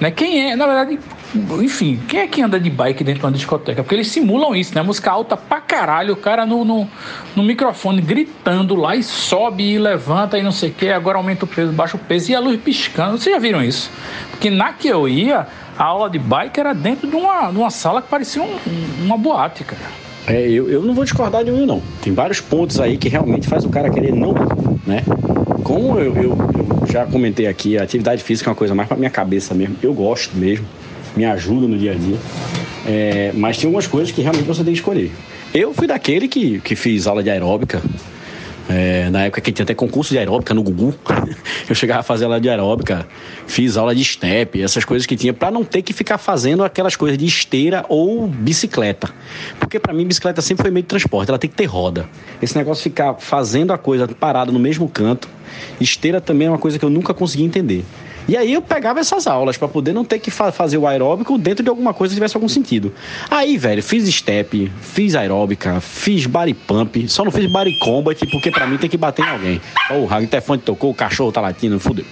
Né? 0.00 0.10
Quem 0.10 0.50
é, 0.50 0.56
na 0.56 0.66
verdade, 0.66 0.98
enfim, 1.34 2.00
quem 2.08 2.20
é 2.20 2.26
que 2.26 2.40
anda 2.40 2.58
de 2.58 2.70
bike 2.70 3.04
dentro 3.04 3.20
de 3.20 3.26
uma 3.26 3.32
discoteca? 3.32 3.82
Porque 3.82 3.94
eles 3.94 4.08
simulam 4.08 4.54
isso, 4.56 4.74
né? 4.74 4.80
Música 4.82 5.10
alta 5.10 5.36
pra 5.36 5.60
caralho, 5.60 6.14
o 6.14 6.16
cara 6.16 6.46
no, 6.46 6.64
no, 6.64 6.88
no 7.36 7.42
microfone 7.42 8.00
gritando 8.00 8.74
lá 8.74 8.96
e 8.96 9.02
sobe 9.02 9.74
e 9.74 9.78
levanta 9.78 10.38
e 10.38 10.42
não 10.42 10.52
sei 10.52 10.70
o 10.70 10.72
que, 10.72 10.88
agora 10.88 11.18
aumenta 11.18 11.44
o 11.44 11.48
peso, 11.48 11.70
baixa 11.72 11.96
o 11.96 12.00
peso 12.00 12.30
e 12.30 12.34
a 12.34 12.40
luz 12.40 12.58
piscando. 12.60 13.18
Vocês 13.18 13.34
já 13.34 13.40
viram 13.40 13.62
isso? 13.62 13.90
Porque 14.30 14.48
na 14.48 14.72
que 14.72 14.88
eu 14.88 15.06
ia, 15.06 15.46
a 15.78 15.84
aula 15.84 16.08
de 16.08 16.18
bike 16.18 16.58
era 16.58 16.72
dentro 16.72 17.06
de 17.06 17.14
uma, 17.14 17.50
de 17.50 17.58
uma 17.58 17.70
sala 17.70 18.00
que 18.00 18.08
parecia 18.08 18.42
um, 18.42 18.56
uma 19.04 19.18
boate, 19.18 19.64
cara. 19.64 19.82
É, 20.26 20.46
eu, 20.48 20.70
eu 20.70 20.82
não 20.82 20.94
vou 20.94 21.04
discordar 21.04 21.44
de 21.44 21.50
um, 21.50 21.66
não. 21.66 21.82
Tem 22.02 22.12
vários 22.12 22.40
pontos 22.40 22.80
aí 22.80 22.96
que 22.96 23.08
realmente 23.08 23.46
faz 23.46 23.64
o 23.64 23.68
cara 23.68 23.90
querer 23.90 24.14
não, 24.14 24.34
né? 24.86 25.02
Como 25.62 25.98
eu, 25.98 26.14
eu, 26.14 26.22
eu 26.22 26.86
já 26.86 27.06
comentei 27.06 27.46
aqui, 27.46 27.78
a 27.78 27.82
atividade 27.82 28.22
física 28.22 28.48
é 28.48 28.50
uma 28.50 28.56
coisa 28.56 28.74
mais 28.74 28.88
pra 28.88 28.96
minha 28.96 29.10
cabeça 29.10 29.54
mesmo. 29.54 29.76
Eu 29.82 29.92
gosto 29.92 30.36
mesmo 30.36 30.66
me 31.16 31.24
ajuda 31.24 31.66
no 31.66 31.78
dia 31.78 31.92
a 31.92 31.94
dia. 31.94 32.18
É, 32.86 33.32
mas 33.34 33.58
tem 33.58 33.66
algumas 33.66 33.86
coisas 33.86 34.10
que 34.10 34.22
realmente 34.22 34.46
você 34.46 34.64
tem 34.64 34.72
que 34.72 34.78
escolher. 34.78 35.10
Eu 35.52 35.72
fui 35.74 35.86
daquele 35.86 36.28
que, 36.28 36.60
que 36.60 36.76
fiz 36.76 37.06
aula 37.06 37.22
de 37.22 37.30
aeróbica. 37.30 37.82
É, 38.70 39.08
na 39.08 39.24
época 39.24 39.40
que 39.40 39.50
tinha 39.50 39.64
até 39.64 39.72
concurso 39.72 40.12
de 40.12 40.18
aeróbica 40.18 40.52
no 40.52 40.62
Gugu, 40.62 40.94
eu 41.66 41.74
chegava 41.74 42.00
a 42.00 42.02
fazer 42.02 42.26
aula 42.26 42.38
de 42.38 42.50
aeróbica, 42.50 43.08
fiz 43.46 43.78
aula 43.78 43.94
de 43.94 44.04
step, 44.04 44.60
essas 44.60 44.84
coisas 44.84 45.06
que 45.06 45.16
tinha, 45.16 45.32
para 45.32 45.50
não 45.50 45.64
ter 45.64 45.80
que 45.80 45.94
ficar 45.94 46.18
fazendo 46.18 46.62
aquelas 46.62 46.94
coisas 46.94 47.16
de 47.16 47.24
esteira 47.24 47.86
ou 47.88 48.26
bicicleta. 48.26 49.08
Porque 49.58 49.80
para 49.80 49.94
mim, 49.94 50.06
bicicleta 50.06 50.42
sempre 50.42 50.64
foi 50.64 50.70
meio 50.70 50.82
de 50.82 50.88
transporte, 50.88 51.30
ela 51.30 51.38
tem 51.38 51.48
que 51.48 51.56
ter 51.56 51.64
roda. 51.64 52.06
Esse 52.42 52.58
negócio 52.58 52.82
de 52.82 52.90
ficar 52.90 53.14
fazendo 53.14 53.72
a 53.72 53.78
coisa 53.78 54.06
parada 54.06 54.52
no 54.52 54.58
mesmo 54.58 54.86
canto, 54.86 55.30
esteira 55.80 56.20
também 56.20 56.46
é 56.46 56.50
uma 56.50 56.58
coisa 56.58 56.78
que 56.78 56.84
eu 56.84 56.90
nunca 56.90 57.14
consegui 57.14 57.44
entender. 57.44 57.86
E 58.28 58.36
aí 58.36 58.52
eu 58.52 58.60
pegava 58.60 59.00
essas 59.00 59.26
aulas 59.26 59.56
para 59.56 59.66
poder 59.66 59.94
não 59.94 60.04
ter 60.04 60.18
que 60.18 60.30
fa 60.30 60.52
fazer 60.52 60.76
o 60.76 60.86
aeróbico 60.86 61.38
dentro 61.38 61.64
de 61.64 61.70
alguma 61.70 61.94
coisa 61.94 62.12
que 62.12 62.16
tivesse 62.16 62.36
algum 62.36 62.48
sentido. 62.48 62.92
Aí, 63.30 63.56
velho, 63.56 63.82
fiz 63.82 64.06
step, 64.14 64.70
fiz 64.82 65.14
aeróbica, 65.14 65.80
fiz 65.80 66.26
body 66.26 66.52
pump, 66.52 67.08
só 67.08 67.24
não 67.24 67.32
fiz 67.32 67.50
body 67.50 67.78
combat 67.78 68.26
porque 68.30 68.50
para 68.50 68.66
mim 68.66 68.76
tem 68.76 68.90
que 68.90 68.98
bater 68.98 69.24
em 69.24 69.30
alguém. 69.30 69.60
Porra, 69.88 70.18
o 70.18 70.22
interfone 70.22 70.60
tocou, 70.60 70.90
o 70.90 70.94
cachorro 70.94 71.32
tá 71.32 71.40
latindo, 71.40 71.80
fudeu. 71.80 72.04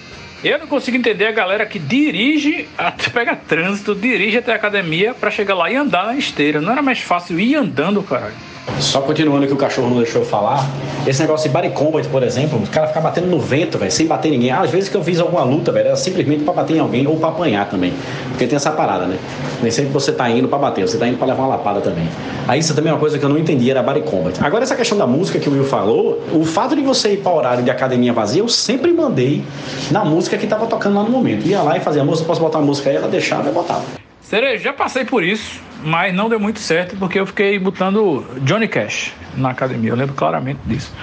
Eu 0.43 0.57
não 0.57 0.67
consigo 0.67 0.97
entender 0.97 1.27
a 1.27 1.31
galera 1.31 1.65
que 1.67 1.77
dirige, 1.77 2.67
pega 3.13 3.35
trânsito, 3.35 3.93
dirige 3.93 4.39
até 4.39 4.53
a 4.53 4.55
academia 4.55 5.13
para 5.13 5.29
chegar 5.29 5.53
lá 5.53 5.69
e 5.69 5.75
andar 5.75 6.07
na 6.07 6.15
esteira. 6.15 6.59
Não 6.59 6.71
era 6.71 6.81
mais 6.81 6.99
fácil 6.99 7.39
ir 7.39 7.55
andando, 7.55 8.01
caralho. 8.01 8.33
Só 8.79 9.01
continuando 9.01 9.47
que 9.47 9.53
o 9.53 9.57
cachorro 9.57 9.89
não 9.89 9.97
deixou 9.97 10.21
eu 10.21 10.27
falar, 10.27 10.69
esse 11.07 11.19
negócio 11.21 11.49
de 11.49 11.53
body 11.53 11.69
combat, 11.69 12.07
por 12.09 12.21
exemplo, 12.21 12.59
o 12.59 12.67
cara 12.67 12.87
ficar 12.87 13.01
batendo 13.01 13.27
no 13.27 13.39
vento, 13.39 13.77
velho, 13.77 13.91
sem 13.91 14.05
bater 14.05 14.29
ninguém. 14.29 14.51
às 14.51 14.69
vezes 14.69 14.87
que 14.87 14.95
eu 14.95 15.03
fiz 15.03 15.19
alguma 15.19 15.43
luta, 15.43 15.71
velho, 15.71 15.87
era 15.87 15.95
simplesmente 15.95 16.43
para 16.43 16.53
bater 16.53 16.75
em 16.75 16.79
alguém 16.79 17.07
ou 17.07 17.17
para 17.17 17.29
apanhar 17.29 17.67
também. 17.69 17.91
Porque 18.29 18.45
tem 18.45 18.55
essa 18.55 18.71
parada, 18.71 19.05
né? 19.05 19.17
Nem 19.61 19.71
sempre 19.71 19.91
você 19.91 20.11
tá 20.11 20.29
indo 20.29 20.47
para 20.47 20.59
bater, 20.59 20.87
você 20.87 20.97
tá 20.97 21.07
indo 21.07 21.17
para 21.17 21.27
levar 21.27 21.43
uma 21.43 21.55
lapada 21.55 21.81
também. 21.81 22.07
Aí 22.47 22.59
isso 22.59 22.75
também 22.75 22.91
é 22.91 22.93
uma 22.93 22.99
coisa 22.99 23.17
que 23.17 23.25
eu 23.25 23.29
não 23.29 23.37
entendi, 23.37 23.71
era 23.71 23.81
body 23.81 24.01
combat. 24.01 24.37
Agora 24.43 24.63
essa 24.63 24.75
questão 24.75 24.97
da 24.97 25.07
música 25.07 25.39
que 25.39 25.49
o 25.49 25.53
Will 25.53 25.63
falou, 25.63 26.21
o 26.31 26.45
fato 26.45 26.75
de 26.75 26.81
você 26.81 27.13
ir 27.13 27.17
para 27.17 27.31
horário 27.31 27.63
de 27.63 27.71
academia 27.71 28.13
vazia, 28.13 28.41
eu 28.41 28.49
sempre 28.49 28.93
mandei 28.93 29.43
na 29.89 30.05
música 30.05 30.37
que 30.37 30.45
tava 30.45 30.67
tocando 30.67 30.95
lá 30.95 31.03
no 31.03 31.09
momento. 31.09 31.47
Ia 31.47 31.63
lá 31.63 31.77
e 31.77 31.79
fazia 31.79 32.03
a 32.03 32.05
música, 32.05 32.27
posso 32.27 32.41
botar 32.41 32.59
a 32.59 32.61
música 32.61 32.89
aí, 32.89 32.95
ela 32.95 33.07
deixava 33.07 33.49
e 33.49 33.51
botava. 33.51 34.06
Cereja, 34.27 34.61
já 34.61 34.73
passei 34.73 35.05
por 35.05 35.23
isso, 35.23 35.61
mas 35.85 36.13
não 36.13 36.27
deu 36.27 36.37
muito 36.37 36.59
certo 36.59 36.97
porque 36.97 37.17
eu 37.17 37.25
fiquei 37.25 37.57
botando 37.57 38.25
Johnny 38.41 38.67
Cash 38.67 39.13
na 39.37 39.51
academia. 39.51 39.91
Eu 39.91 39.95
lembro 39.95 40.13
claramente 40.15 40.59
disso. 40.65 40.93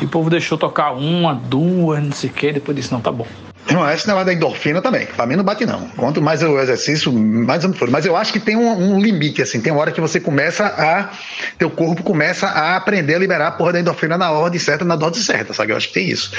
E 0.00 0.04
o 0.04 0.08
povo 0.08 0.28
deixou 0.28 0.58
tocar 0.58 0.90
uma, 0.90 1.32
duas, 1.32 2.02
não 2.02 2.10
sei 2.10 2.28
o 2.28 2.32
que, 2.32 2.52
depois 2.52 2.76
disse, 2.76 2.90
não, 2.90 3.00
tá 3.00 3.12
bom. 3.12 3.24
Não, 3.72 3.90
esse 3.90 4.06
negócio 4.06 4.26
da 4.26 4.32
endorfina 4.32 4.82
também. 4.82 5.06
Pra 5.06 5.26
mim 5.26 5.36
não 5.36 5.44
bate, 5.44 5.64
não. 5.64 5.88
Quanto 5.96 6.20
mais 6.20 6.42
o 6.42 6.58
exercício, 6.58 7.12
mais 7.12 7.64
eu 7.64 7.70
me 7.70 7.76
Mas 7.90 8.04
eu 8.04 8.16
acho 8.16 8.32
que 8.32 8.40
tem 8.40 8.56
um, 8.56 8.94
um, 8.94 9.00
limite, 9.00 9.40
assim. 9.40 9.60
Tem 9.60 9.72
uma 9.72 9.80
hora 9.80 9.90
que 9.90 10.00
você 10.00 10.20
começa 10.20 10.66
a. 10.66 11.10
Teu 11.58 11.70
corpo 11.70 12.02
começa 12.02 12.46
a 12.46 12.76
aprender 12.76 13.14
a 13.14 13.18
liberar 13.18 13.48
a 13.48 13.50
porra 13.52 13.74
da 13.74 13.80
endorfina 13.80 14.18
na 14.18 14.30
ordem 14.30 14.58
certa, 14.58 14.84
na 14.84 14.96
dose 14.96 15.22
certa, 15.24 15.54
sabe? 15.54 15.72
Eu 15.72 15.76
acho 15.76 15.88
que 15.88 15.94
tem 15.94 16.08
isso. 16.08 16.32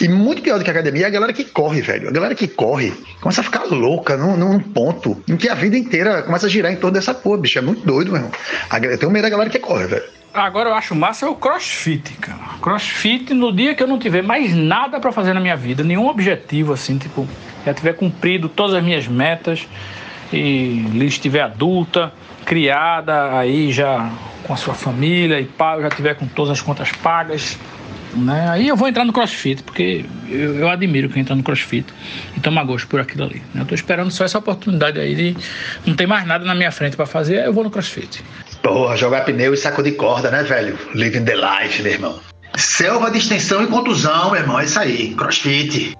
E 0.00 0.08
muito 0.08 0.42
pior 0.42 0.58
do 0.58 0.64
que 0.64 0.70
a 0.70 0.72
academia 0.72 1.04
é 1.04 1.06
a 1.06 1.10
galera 1.10 1.32
que 1.32 1.44
corre, 1.44 1.80
velho. 1.80 2.08
A 2.08 2.12
galera 2.12 2.34
que 2.34 2.46
corre 2.46 2.92
começa 3.20 3.40
a 3.40 3.44
ficar 3.44 3.64
louca 3.64 4.16
num, 4.16 4.36
num 4.36 4.58
ponto 4.60 5.20
em 5.28 5.36
que 5.36 5.48
a 5.48 5.54
vida 5.54 5.76
inteira 5.76 6.22
começa 6.22 6.46
a 6.46 6.48
girar 6.48 6.72
em 6.72 6.76
torno 6.76 6.94
dessa 6.94 7.12
porra, 7.12 7.38
bicho. 7.38 7.58
É 7.58 7.62
muito 7.62 7.84
doido, 7.84 8.12
meu 8.12 8.20
irmão. 8.20 8.32
Eu 8.82 8.98
tenho 8.98 9.10
medo 9.10 9.22
da 9.22 9.30
galera 9.30 9.50
que 9.50 9.58
corre, 9.58 9.86
velho. 9.86 10.15
Agora 10.42 10.70
eu 10.70 10.74
acho 10.74 10.94
massa 10.94 11.26
é 11.26 11.28
o 11.28 11.34
crossfit, 11.34 12.12
cara. 12.14 12.38
Crossfit, 12.60 13.32
no 13.32 13.52
dia 13.52 13.74
que 13.74 13.82
eu 13.82 13.86
não 13.86 13.98
tiver 13.98 14.22
mais 14.22 14.54
nada 14.54 15.00
para 15.00 15.12
fazer 15.12 15.32
na 15.32 15.40
minha 15.40 15.56
vida, 15.56 15.82
nenhum 15.82 16.08
objetivo, 16.08 16.72
assim, 16.72 16.98
tipo, 16.98 17.26
já 17.64 17.72
tiver 17.74 17.94
cumprido 17.94 18.48
todas 18.48 18.74
as 18.74 18.82
minhas 18.82 19.06
metas 19.06 19.66
e 20.32 20.84
estiver 21.04 21.42
adulta, 21.42 22.12
criada, 22.44 23.38
aí 23.38 23.72
já 23.72 24.10
com 24.44 24.52
a 24.52 24.56
sua 24.56 24.74
família 24.74 25.40
e 25.40 25.48
eu 25.58 25.82
já 25.82 25.90
tiver 25.90 26.14
com 26.14 26.26
todas 26.26 26.52
as 26.52 26.60
contas 26.60 26.92
pagas, 26.92 27.58
né? 28.14 28.48
Aí 28.48 28.68
eu 28.68 28.76
vou 28.76 28.88
entrar 28.88 29.04
no 29.04 29.12
CrossFit, 29.12 29.62
porque 29.62 30.04
eu, 30.28 30.60
eu 30.60 30.68
admiro 30.68 31.08
quem 31.08 31.22
entra 31.22 31.34
no 31.34 31.42
CrossFit 31.42 31.86
e 32.36 32.40
toma 32.40 32.62
gosto 32.64 32.86
por 32.86 33.00
aquilo 33.00 33.24
ali. 33.24 33.42
né? 33.52 33.62
Eu 33.62 33.66
tô 33.66 33.74
esperando 33.74 34.10
só 34.10 34.24
essa 34.24 34.38
oportunidade 34.38 34.98
aí 34.98 35.14
de 35.14 35.36
não 35.84 35.94
tem 35.94 36.06
mais 36.06 36.26
nada 36.26 36.44
na 36.44 36.54
minha 36.54 36.70
frente 36.70 36.96
para 36.96 37.06
fazer, 37.06 37.44
eu 37.44 37.52
vou 37.52 37.64
no 37.64 37.70
CrossFit. 37.70 38.22
Porra, 38.66 38.96
jogar 38.96 39.24
pneu 39.24 39.54
e 39.54 39.56
saco 39.56 39.80
de 39.80 39.92
corda, 39.92 40.28
né, 40.28 40.42
velho? 40.42 40.76
Living 40.92 41.24
the 41.24 41.36
life, 41.36 41.80
meu 41.84 41.92
irmão. 41.92 42.18
Selva 42.56 43.12
de 43.12 43.18
extensão 43.18 43.62
e 43.62 43.68
contusão, 43.68 44.32
meu 44.32 44.40
irmão. 44.40 44.58
É 44.58 44.64
isso 44.64 44.80
aí. 44.80 45.14
Crossfit. 45.14 45.96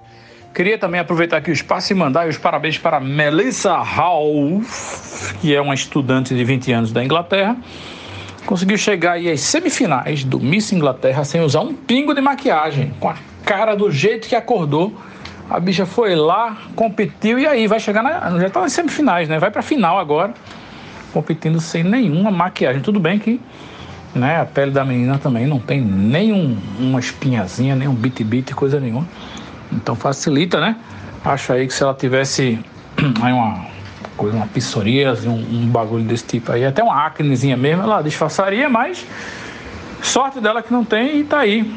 Queria 0.53 0.77
também 0.77 0.99
aproveitar 0.99 1.37
aqui 1.37 1.49
o 1.49 1.53
espaço 1.53 1.93
e 1.93 1.95
mandar 1.95 2.27
os 2.27 2.37
parabéns 2.37 2.77
para 2.77 2.99
Melissa 2.99 3.77
Hall, 3.77 4.61
que 5.39 5.55
é 5.55 5.61
uma 5.61 5.73
estudante 5.73 6.35
de 6.35 6.43
20 6.43 6.73
anos 6.73 6.91
da 6.91 7.01
Inglaterra. 7.01 7.55
Conseguiu 8.45 8.77
chegar 8.77 9.13
aí 9.13 9.31
às 9.31 9.39
semifinais 9.39 10.25
do 10.25 10.37
Miss 10.37 10.73
Inglaterra 10.73 11.23
sem 11.23 11.39
usar 11.39 11.61
um 11.61 11.73
pingo 11.73 12.13
de 12.13 12.19
maquiagem, 12.19 12.93
com 12.99 13.07
a 13.07 13.15
cara 13.45 13.75
do 13.75 13.89
jeito 13.89 14.27
que 14.27 14.35
acordou. 14.35 14.93
A 15.49 15.57
bicha 15.57 15.85
foi 15.85 16.15
lá, 16.15 16.57
competiu 16.75 17.39
e 17.39 17.47
aí 17.47 17.65
vai 17.65 17.79
chegar 17.79 18.03
na. 18.03 18.37
Já 18.41 18.49
tá 18.49 18.59
nas 18.59 18.73
semifinais, 18.73 19.29
né? 19.29 19.39
Vai 19.39 19.51
pra 19.51 19.61
final 19.61 19.97
agora, 19.97 20.33
competindo 21.13 21.59
sem 21.59 21.83
nenhuma 21.83 22.31
maquiagem. 22.31 22.81
Tudo 22.81 22.99
bem 22.99 23.19
que 23.19 23.39
né, 24.13 24.41
a 24.41 24.45
pele 24.45 24.71
da 24.71 24.83
menina 24.83 25.17
também 25.17 25.45
não 25.45 25.59
tem 25.59 25.81
nenhum 25.81 26.57
uma 26.79 26.99
espinhazinha, 26.99 27.75
nem 27.75 27.87
um 27.87 27.93
bit-bit, 27.93 28.53
coisa 28.53 28.79
nenhuma. 28.79 29.07
Então 29.71 29.95
facilita, 29.95 30.59
né? 30.59 30.75
Acho 31.23 31.53
aí 31.53 31.67
que 31.67 31.73
se 31.73 31.83
ela 31.83 31.93
tivesse 31.93 32.59
aí 33.21 33.33
uma 33.33 33.65
coisa, 34.15 34.35
uma 34.35 34.47
psoríase, 34.47 35.27
um, 35.27 35.35
um 35.35 35.67
bagulho 35.67 36.03
desse 36.03 36.25
tipo 36.25 36.51
aí, 36.51 36.65
até 36.65 36.83
uma 36.83 37.05
acnezinha 37.05 37.55
mesmo, 37.55 37.83
ela 37.83 38.01
disfarçaria, 38.01 38.67
mas 38.67 39.05
sorte 40.01 40.39
dela 40.39 40.63
que 40.63 40.71
não 40.71 40.83
tem 40.83 41.19
e 41.19 41.23
tá 41.23 41.39
aí, 41.39 41.71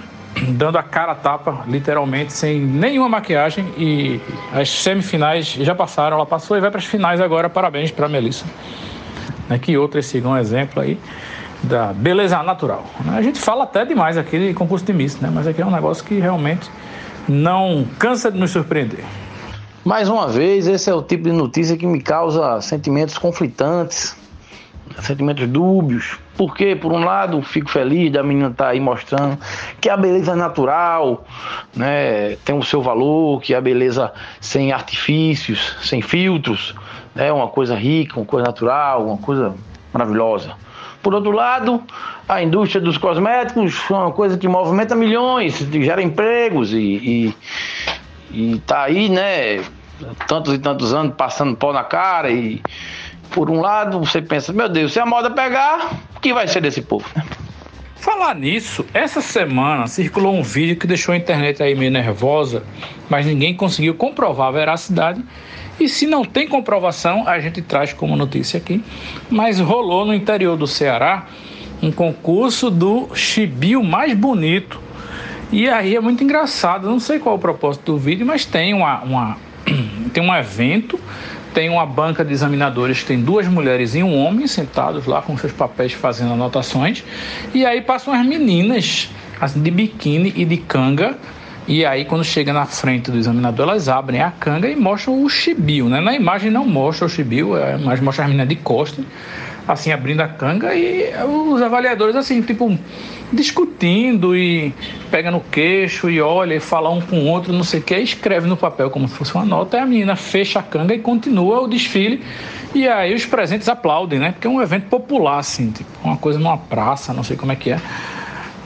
dando 0.52 0.78
a 0.78 0.82
cara 0.82 1.12
a 1.12 1.14
tapa, 1.14 1.64
literalmente, 1.66 2.32
sem 2.32 2.60
nenhuma 2.60 3.08
maquiagem. 3.08 3.66
E 3.76 4.20
as 4.52 4.70
semifinais 4.70 5.46
já 5.46 5.74
passaram, 5.74 6.16
ela 6.16 6.26
passou 6.26 6.56
e 6.56 6.60
vai 6.60 6.70
para 6.70 6.78
as 6.78 6.86
finais 6.86 7.20
agora. 7.20 7.50
Parabéns 7.50 7.90
para 7.90 8.08
Melissa. 8.08 8.46
Né, 9.50 9.58
que 9.58 9.76
outras 9.76 10.06
sigam 10.06 10.30
um 10.30 10.36
exemplo 10.38 10.80
aí 10.80 10.98
da 11.62 11.92
beleza 11.92 12.42
natural. 12.42 12.86
né? 13.04 13.18
A 13.18 13.22
gente 13.22 13.38
fala 13.38 13.64
até 13.64 13.84
demais 13.84 14.16
aqui 14.16 14.38
de 14.38 14.54
concurso 14.54 14.84
de 14.86 14.92
Miss, 14.92 15.20
né? 15.20 15.30
Mas 15.30 15.46
aqui 15.46 15.60
é 15.60 15.66
um 15.66 15.70
negócio 15.70 16.02
que 16.04 16.18
realmente 16.18 16.70
não 17.28 17.84
cansa 17.98 18.30
de 18.30 18.38
nos 18.38 18.50
surpreender. 18.50 19.04
Mais 19.84 20.08
uma 20.08 20.28
vez, 20.28 20.66
esse 20.66 20.88
é 20.88 20.94
o 20.94 21.02
tipo 21.02 21.24
de 21.24 21.32
notícia 21.32 21.76
que 21.76 21.86
me 21.86 22.00
causa 22.00 22.60
sentimentos 22.60 23.18
conflitantes, 23.18 24.16
sentimentos 25.00 25.46
dúbios. 25.48 26.18
Porque, 26.36 26.74
por 26.74 26.92
um 26.92 27.04
lado, 27.04 27.40
fico 27.42 27.70
feliz 27.70 28.10
da 28.12 28.22
menina 28.22 28.48
estar 28.48 28.68
aí 28.68 28.80
mostrando 28.80 29.38
que 29.80 29.88
a 29.88 29.96
beleza 29.96 30.34
natural 30.34 31.24
né, 31.74 32.36
tem 32.44 32.56
o 32.56 32.62
seu 32.62 32.82
valor, 32.82 33.40
que 33.40 33.54
a 33.54 33.60
beleza 33.60 34.12
sem 34.40 34.72
artifícios, 34.72 35.76
sem 35.82 36.00
filtros, 36.00 36.74
é 37.16 37.32
uma 37.32 37.48
coisa 37.48 37.74
rica, 37.74 38.18
uma 38.18 38.26
coisa 38.26 38.46
natural, 38.46 39.06
uma 39.06 39.18
coisa 39.18 39.54
maravilhosa. 39.92 40.54
Por 41.02 41.14
outro 41.14 41.30
lado, 41.30 41.82
a 42.28 42.42
indústria 42.42 42.80
dos 42.80 42.98
cosméticos 42.98 43.74
é 43.90 43.94
uma 43.94 44.12
coisa 44.12 44.36
que 44.36 44.46
movimenta 44.46 44.94
milhões, 44.94 45.58
gera 45.58 46.02
empregos 46.02 46.72
e, 46.72 46.76
e, 46.78 47.34
e 48.30 48.58
tá 48.66 48.82
aí, 48.82 49.08
né, 49.08 49.64
tantos 50.28 50.54
e 50.54 50.58
tantos 50.58 50.92
anos 50.92 51.14
passando 51.16 51.56
pó 51.56 51.72
na 51.72 51.84
cara 51.84 52.30
e 52.30 52.62
por 53.30 53.50
um 53.50 53.60
lado 53.60 53.98
você 54.00 54.20
pensa, 54.20 54.52
meu 54.52 54.68
Deus, 54.68 54.92
se 54.92 55.00
a 55.00 55.06
moda 55.06 55.30
pegar, 55.30 55.92
o 56.16 56.20
que 56.20 56.34
vai 56.34 56.46
ser 56.46 56.60
desse 56.60 56.82
povo? 56.82 57.06
né? 57.16 57.24
Falar 57.96 58.34
nisso, 58.34 58.84
essa 58.94 59.20
semana 59.20 59.86
circulou 59.86 60.34
um 60.34 60.42
vídeo 60.42 60.74
que 60.74 60.86
deixou 60.86 61.12
a 61.12 61.18
internet 61.18 61.62
aí 61.62 61.74
meio 61.74 61.90
nervosa, 61.90 62.62
mas 63.10 63.26
ninguém 63.26 63.54
conseguiu 63.54 63.94
comprovar 63.94 64.48
a 64.48 64.50
veracidade. 64.50 65.22
E 65.80 65.88
se 65.88 66.06
não 66.06 66.24
tem 66.24 66.46
comprovação, 66.46 67.26
a 67.26 67.40
gente 67.40 67.62
traz 67.62 67.92
como 67.92 68.14
notícia 68.14 68.58
aqui. 68.58 68.84
Mas 69.30 69.58
rolou 69.58 70.04
no 70.04 70.12
interior 70.12 70.56
do 70.56 70.66
Ceará 70.66 71.26
um 71.82 71.90
concurso 71.90 72.70
do 72.70 73.08
chibio 73.14 73.82
mais 73.82 74.12
bonito. 74.12 74.78
E 75.50 75.68
aí 75.68 75.96
é 75.96 76.00
muito 76.00 76.22
engraçado, 76.22 76.88
não 76.88 77.00
sei 77.00 77.18
qual 77.18 77.34
é 77.34 77.38
o 77.38 77.40
propósito 77.40 77.92
do 77.92 77.98
vídeo, 77.98 78.24
mas 78.24 78.44
tem 78.44 78.74
uma, 78.74 79.00
uma 79.00 79.36
tem 80.12 80.22
um 80.22 80.32
evento, 80.34 81.00
tem 81.52 81.68
uma 81.68 81.84
banca 81.84 82.24
de 82.24 82.32
examinadores 82.32 83.00
que 83.00 83.06
tem 83.06 83.20
duas 83.20 83.48
mulheres 83.48 83.94
e 83.94 84.02
um 84.02 84.16
homem 84.16 84.46
sentados 84.46 85.06
lá 85.06 85.22
com 85.22 85.36
seus 85.36 85.52
papéis 85.52 85.92
fazendo 85.92 86.34
anotações. 86.34 87.02
E 87.52 87.66
aí 87.66 87.80
passam 87.80 88.14
as 88.14 88.24
meninas 88.24 89.08
de 89.56 89.70
biquíni 89.70 90.32
e 90.36 90.44
de 90.44 90.58
canga. 90.58 91.16
E 91.70 91.86
aí, 91.86 92.04
quando 92.04 92.24
chega 92.24 92.52
na 92.52 92.66
frente 92.66 93.12
do 93.12 93.16
examinador, 93.16 93.68
elas 93.68 93.88
abrem 93.88 94.20
a 94.20 94.32
canga 94.32 94.68
e 94.68 94.74
mostram 94.74 95.22
o 95.22 95.28
chibio, 95.28 95.88
né? 95.88 96.00
Na 96.00 96.12
imagem 96.12 96.50
não 96.50 96.66
mostra 96.66 97.06
o 97.06 97.08
chibio, 97.08 97.56
é, 97.56 97.78
mas 97.78 98.00
mostra 98.00 98.24
as 98.24 98.28
meninas 98.28 98.48
de 98.48 98.56
costas, 98.56 99.04
assim, 99.68 99.92
abrindo 99.92 100.20
a 100.20 100.26
canga 100.26 100.74
e 100.74 101.12
os 101.24 101.62
avaliadores, 101.62 102.16
assim, 102.16 102.42
tipo, 102.42 102.76
discutindo 103.32 104.36
e 104.36 104.74
pega 105.12 105.30
no 105.30 105.38
queixo 105.38 106.10
e 106.10 106.20
olha 106.20 106.56
e 106.56 106.60
fala 106.60 106.90
um 106.90 107.00
com 107.00 107.20
o 107.20 107.26
outro, 107.26 107.52
não 107.52 107.62
sei 107.62 107.78
o 107.78 107.82
que, 107.84 107.96
escreve 107.98 108.48
no 108.48 108.56
papel 108.56 108.90
como 108.90 109.06
se 109.06 109.14
fosse 109.14 109.32
uma 109.32 109.44
nota, 109.44 109.76
e 109.76 109.80
a 109.80 109.86
menina 109.86 110.16
fecha 110.16 110.58
a 110.58 110.62
canga 110.64 110.92
e 110.92 110.98
continua 110.98 111.60
o 111.60 111.68
desfile. 111.68 112.20
E 112.74 112.88
aí 112.88 113.14
os 113.14 113.24
presentes 113.24 113.68
aplaudem, 113.68 114.18
né? 114.18 114.32
Porque 114.32 114.48
é 114.48 114.50
um 114.50 114.60
evento 114.60 114.88
popular, 114.88 115.38
assim, 115.38 115.70
tipo, 115.70 115.88
uma 116.02 116.16
coisa 116.16 116.36
numa 116.40 116.58
praça, 116.58 117.12
não 117.12 117.22
sei 117.22 117.36
como 117.36 117.52
é 117.52 117.54
que 117.54 117.70
é. 117.70 117.80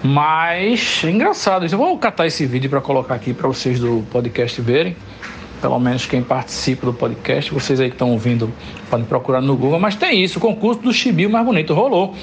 Mas 0.07 1.03
é 1.03 1.11
engraçado. 1.11 1.65
Eu 1.65 1.79
vou 1.79 1.97
catar 1.97 2.27
esse 2.27 2.45
vídeo 2.45 2.69
para 2.69 2.83
colocar 2.83 3.15
aqui 3.15 3.33
para 3.33 3.49
vocês 3.49 3.81
do 3.81 4.05
podcast 4.13 4.61
verem. 4.61 4.95
Pelo 5.63 5.81
menos 5.81 6.05
quem 6.05 6.23
participa 6.23 6.85
do 6.85 6.93
podcast, 6.93 7.51
vocês 7.51 7.81
aí 7.81 7.89
que 7.89 7.95
estão 7.95 8.11
ouvindo, 8.11 8.53
podem 8.91 9.07
procurar 9.07 9.41
no 9.41 9.57
Google. 9.57 9.81
Mas 9.81 9.97
tem 9.97 10.23
isso, 10.23 10.39
o 10.39 10.43
concurso 10.43 10.83
do 10.83 10.93
chibio 10.93 11.31
mais 11.31 11.47
bonito 11.47 11.73
rolou. 11.73 12.15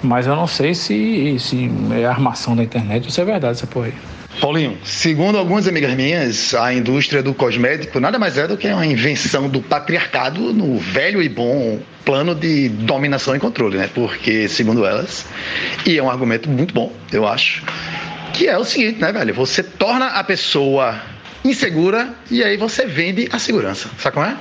Mas 0.00 0.28
eu 0.28 0.36
não 0.36 0.46
sei 0.46 0.74
se, 0.74 1.36
se 1.40 1.68
é 1.90 2.04
armação 2.04 2.54
da 2.54 2.62
internet 2.62 3.04
ou 3.04 3.10
se 3.10 3.20
é 3.20 3.24
verdade 3.24 3.56
essa 3.56 3.66
porra 3.66 3.86
aí. 3.86 4.21
Paulinho, 4.40 4.78
segundo 4.84 5.38
algumas 5.38 5.68
amigas 5.68 5.94
minhas, 5.94 6.54
a 6.54 6.72
indústria 6.72 7.22
do 7.22 7.34
cosmético 7.34 8.00
nada 8.00 8.18
mais 8.18 8.38
é 8.38 8.46
do 8.46 8.56
que 8.56 8.66
uma 8.66 8.86
invenção 8.86 9.48
do 9.48 9.60
patriarcado 9.60 10.52
no 10.52 10.78
velho 10.78 11.22
e 11.22 11.28
bom 11.28 11.80
plano 12.04 12.34
de 12.34 12.68
dominação 12.68 13.36
e 13.36 13.38
controle, 13.38 13.76
né? 13.76 13.88
Porque, 13.94 14.48
segundo 14.48 14.84
elas, 14.84 15.26
e 15.86 15.98
é 15.98 16.02
um 16.02 16.10
argumento 16.10 16.48
muito 16.48 16.74
bom, 16.74 16.92
eu 17.12 17.26
acho, 17.26 17.62
que 18.32 18.48
é 18.48 18.56
o 18.56 18.64
seguinte, 18.64 19.00
né, 19.00 19.12
velho? 19.12 19.34
Você 19.34 19.62
torna 19.62 20.06
a 20.06 20.24
pessoa 20.24 21.00
insegura 21.44 22.14
e 22.30 22.42
aí 22.42 22.56
você 22.56 22.86
vende 22.86 23.28
a 23.32 23.38
segurança, 23.38 23.88
sabe 23.98 24.14
como 24.14 24.26
é? 24.26 24.36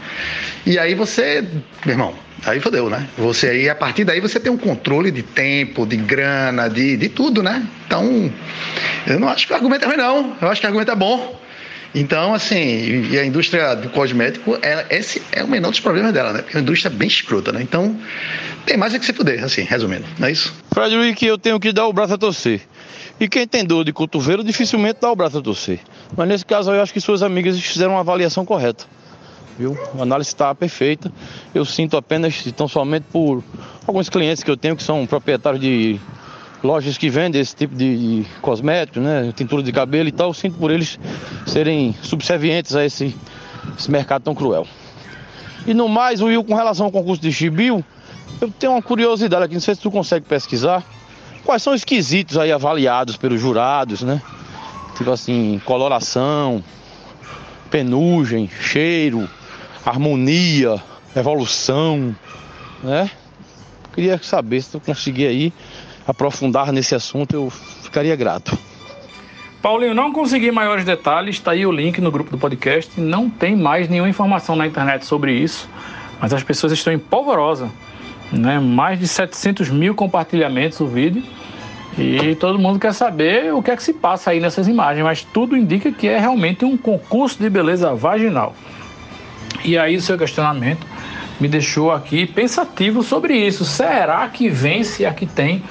E 0.65 0.79
aí 0.79 0.95
você, 0.95 1.43
meu 1.85 1.93
irmão, 1.93 2.15
aí 2.45 2.59
fodeu, 2.59 2.89
né? 2.89 3.07
Você 3.17 3.47
aí, 3.47 3.69
a 3.69 3.75
partir 3.75 4.03
daí, 4.03 4.19
você 4.19 4.39
tem 4.39 4.51
um 4.51 4.57
controle 4.57 5.11
de 5.11 5.23
tempo, 5.23 5.85
de 5.85 5.97
grana, 5.97 6.69
de, 6.69 6.97
de 6.97 7.09
tudo, 7.09 7.43
né? 7.43 7.65
Então, 7.85 8.31
eu 9.07 9.19
não 9.19 9.27
acho 9.27 9.47
que 9.47 9.53
o 9.53 9.55
argumento 9.55 9.85
é 9.85 9.87
ruim, 9.87 9.97
não. 9.97 10.35
Eu 10.41 10.47
acho 10.49 10.61
que 10.61 10.67
o 10.67 10.69
argumento 10.69 10.91
é 10.91 10.95
bom. 10.95 11.39
Então, 11.93 12.33
assim, 12.33 13.09
e 13.11 13.19
a 13.19 13.25
indústria 13.25 13.75
do 13.75 13.89
cosmético, 13.89 14.57
ela, 14.61 14.85
esse 14.89 15.21
é 15.31 15.43
o 15.43 15.47
menor 15.47 15.71
dos 15.71 15.81
problemas 15.81 16.13
dela, 16.13 16.31
né? 16.31 16.41
Porque 16.41 16.55
é 16.55 16.59
uma 16.59 16.63
indústria 16.63 16.89
bem 16.89 17.07
escrota, 17.07 17.51
né? 17.51 17.61
Então, 17.61 17.99
tem 18.65 18.77
mais 18.77 18.93
é 18.93 18.99
que 18.99 19.05
se 19.05 19.11
fuder, 19.11 19.43
assim, 19.43 19.61
resumindo, 19.63 20.05
não 20.17 20.27
é 20.27 20.31
isso? 20.31 20.53
Frederick, 20.73 21.25
eu 21.25 21.37
tenho 21.37 21.59
que 21.59 21.73
dar 21.73 21.87
o 21.87 21.93
braço 21.93 22.13
a 22.13 22.17
torcer. 22.17 22.61
E 23.19 23.27
quem 23.27 23.45
tem 23.45 23.65
dor 23.65 23.83
de 23.83 23.91
cotovelo 23.91 24.43
dificilmente 24.43 24.99
dá 25.01 25.11
o 25.11 25.15
braço 25.15 25.37
a 25.37 25.41
torcer. 25.41 25.79
Mas 26.15 26.27
nesse 26.27 26.45
caso 26.45 26.71
eu 26.71 26.81
acho 26.81 26.93
que 26.93 27.01
suas 27.01 27.21
amigas 27.21 27.59
fizeram 27.59 27.91
uma 27.91 27.99
avaliação 27.99 28.45
correta. 28.45 28.85
Viu? 29.57 29.77
A 29.97 30.01
análise 30.01 30.29
está 30.29 30.53
perfeita. 30.55 31.11
Eu 31.53 31.65
sinto 31.65 31.97
apenas, 31.97 32.43
tão 32.55 32.67
somente 32.67 33.05
por 33.11 33.43
alguns 33.85 34.09
clientes 34.09 34.43
que 34.43 34.51
eu 34.51 34.57
tenho 34.57 34.75
que 34.75 34.83
são 34.83 35.05
proprietários 35.05 35.61
de 35.61 35.99
lojas 36.63 36.97
que 36.97 37.09
vendem 37.09 37.41
esse 37.41 37.55
tipo 37.55 37.75
de, 37.75 38.25
cosméticos, 38.41 39.01
né? 39.01 39.33
Tintura 39.35 39.63
de 39.63 39.71
cabelo 39.71 40.09
e 40.09 40.11
tal. 40.11 40.29
Eu 40.29 40.33
sinto 40.33 40.57
por 40.57 40.71
eles 40.71 40.99
serem 41.45 41.95
subservientes 42.01 42.75
a 42.75 42.85
esse, 42.85 43.15
esse 43.77 43.89
mercado 43.89 44.23
tão 44.23 44.35
cruel. 44.35 44.67
E 45.65 45.73
no 45.73 45.87
mais, 45.87 46.21
Will, 46.21 46.43
com 46.43 46.55
relação 46.55 46.87
ao 46.87 46.91
concurso 46.91 47.21
de 47.21 47.31
chibio, 47.31 47.83
eu 48.39 48.49
tenho 48.49 48.73
uma 48.73 48.81
curiosidade 48.81 49.43
aqui, 49.43 49.53
não 49.53 49.61
sei 49.61 49.75
se 49.75 49.81
tu 49.81 49.91
consegue 49.91 50.25
pesquisar. 50.25 50.83
Quais 51.43 51.61
são 51.61 51.73
os 51.73 51.83
quesitos 51.83 52.37
aí 52.37 52.51
avaliados 52.51 53.17
pelos 53.17 53.39
jurados, 53.39 54.01
né? 54.01 54.21
Tipo 54.97 55.11
assim, 55.11 55.61
coloração, 55.65 56.63
penugem, 57.69 58.47
cheiro, 58.47 59.27
harmonia, 59.85 60.81
evolução, 61.15 62.15
né? 62.83 63.09
Queria 63.93 64.17
saber 64.21 64.61
se 64.61 64.71
tu 64.71 64.79
conseguir 64.79 65.27
aí 65.27 65.53
aprofundar 66.07 66.71
nesse 66.71 66.95
assunto, 66.95 67.33
eu 67.33 67.49
ficaria 67.49 68.15
grato. 68.15 68.57
Paulinho, 69.61 69.93
não 69.93 70.11
consegui 70.11 70.49
maiores 70.49 70.83
detalhes, 70.83 71.35
está 71.35 71.51
aí 71.51 71.65
o 71.65 71.71
link 71.71 72.01
no 72.01 72.09
grupo 72.09 72.31
do 72.31 72.37
podcast. 72.37 72.99
Não 72.99 73.29
tem 73.29 73.55
mais 73.55 73.87
nenhuma 73.87 74.09
informação 74.09 74.55
na 74.55 74.65
internet 74.65 75.05
sobre 75.05 75.33
isso, 75.33 75.69
mas 76.19 76.33
as 76.33 76.43
pessoas 76.43 76.71
estão 76.71 76.91
em 76.91 76.97
polvorosa 76.97 77.69
né? 78.31 78.59
Mais 78.59 78.99
de 78.99 79.07
700 79.07 79.69
mil 79.69 79.93
compartilhamentos 79.93 80.79
o 80.79 80.87
vídeo. 80.87 81.23
E 81.97 82.35
todo 82.35 82.57
mundo 82.57 82.79
quer 82.79 82.93
saber 82.93 83.53
o 83.53 83.61
que 83.61 83.69
é 83.69 83.75
que 83.75 83.83
se 83.83 83.91
passa 83.91 84.31
aí 84.31 84.39
nessas 84.39 84.67
imagens, 84.67 85.03
mas 85.03 85.23
tudo 85.23 85.57
indica 85.57 85.91
que 85.91 86.07
é 86.07 86.17
realmente 86.17 86.63
um 86.63 86.77
concurso 86.77 87.37
de 87.37 87.49
beleza 87.49 87.93
vaginal. 87.93 88.55
E 89.63 89.77
aí 89.77 89.95
o 89.95 90.01
seu 90.01 90.17
questionamento 90.17 90.85
me 91.39 91.47
deixou 91.47 91.91
aqui 91.91 92.25
pensativo 92.25 93.01
sobre 93.03 93.35
isso. 93.35 93.65
Será 93.65 94.27
que 94.27 94.49
vence 94.49 95.05
a 95.05 95.13
que 95.13 95.25
tem 95.25 95.63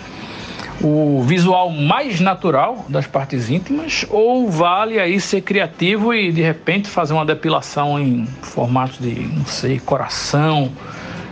o 0.83 1.23
visual 1.23 1.71
mais 1.71 2.21
natural 2.21 2.87
das 2.89 3.07
partes 3.07 3.51
íntimas 3.51 4.07
ou 4.09 4.51
vale 4.51 4.99
aí 4.99 5.21
ser 5.21 5.43
criativo 5.43 6.15
e 6.15 6.33
de 6.33 6.41
repente 6.41 6.89
fazer 6.89 7.13
uma 7.13 7.25
depilação 7.25 8.01
em 8.01 8.27
formato 8.43 9.01
de, 9.03 9.15
não 9.21 9.45
sei, 9.45 9.79
coração, 9.79 10.73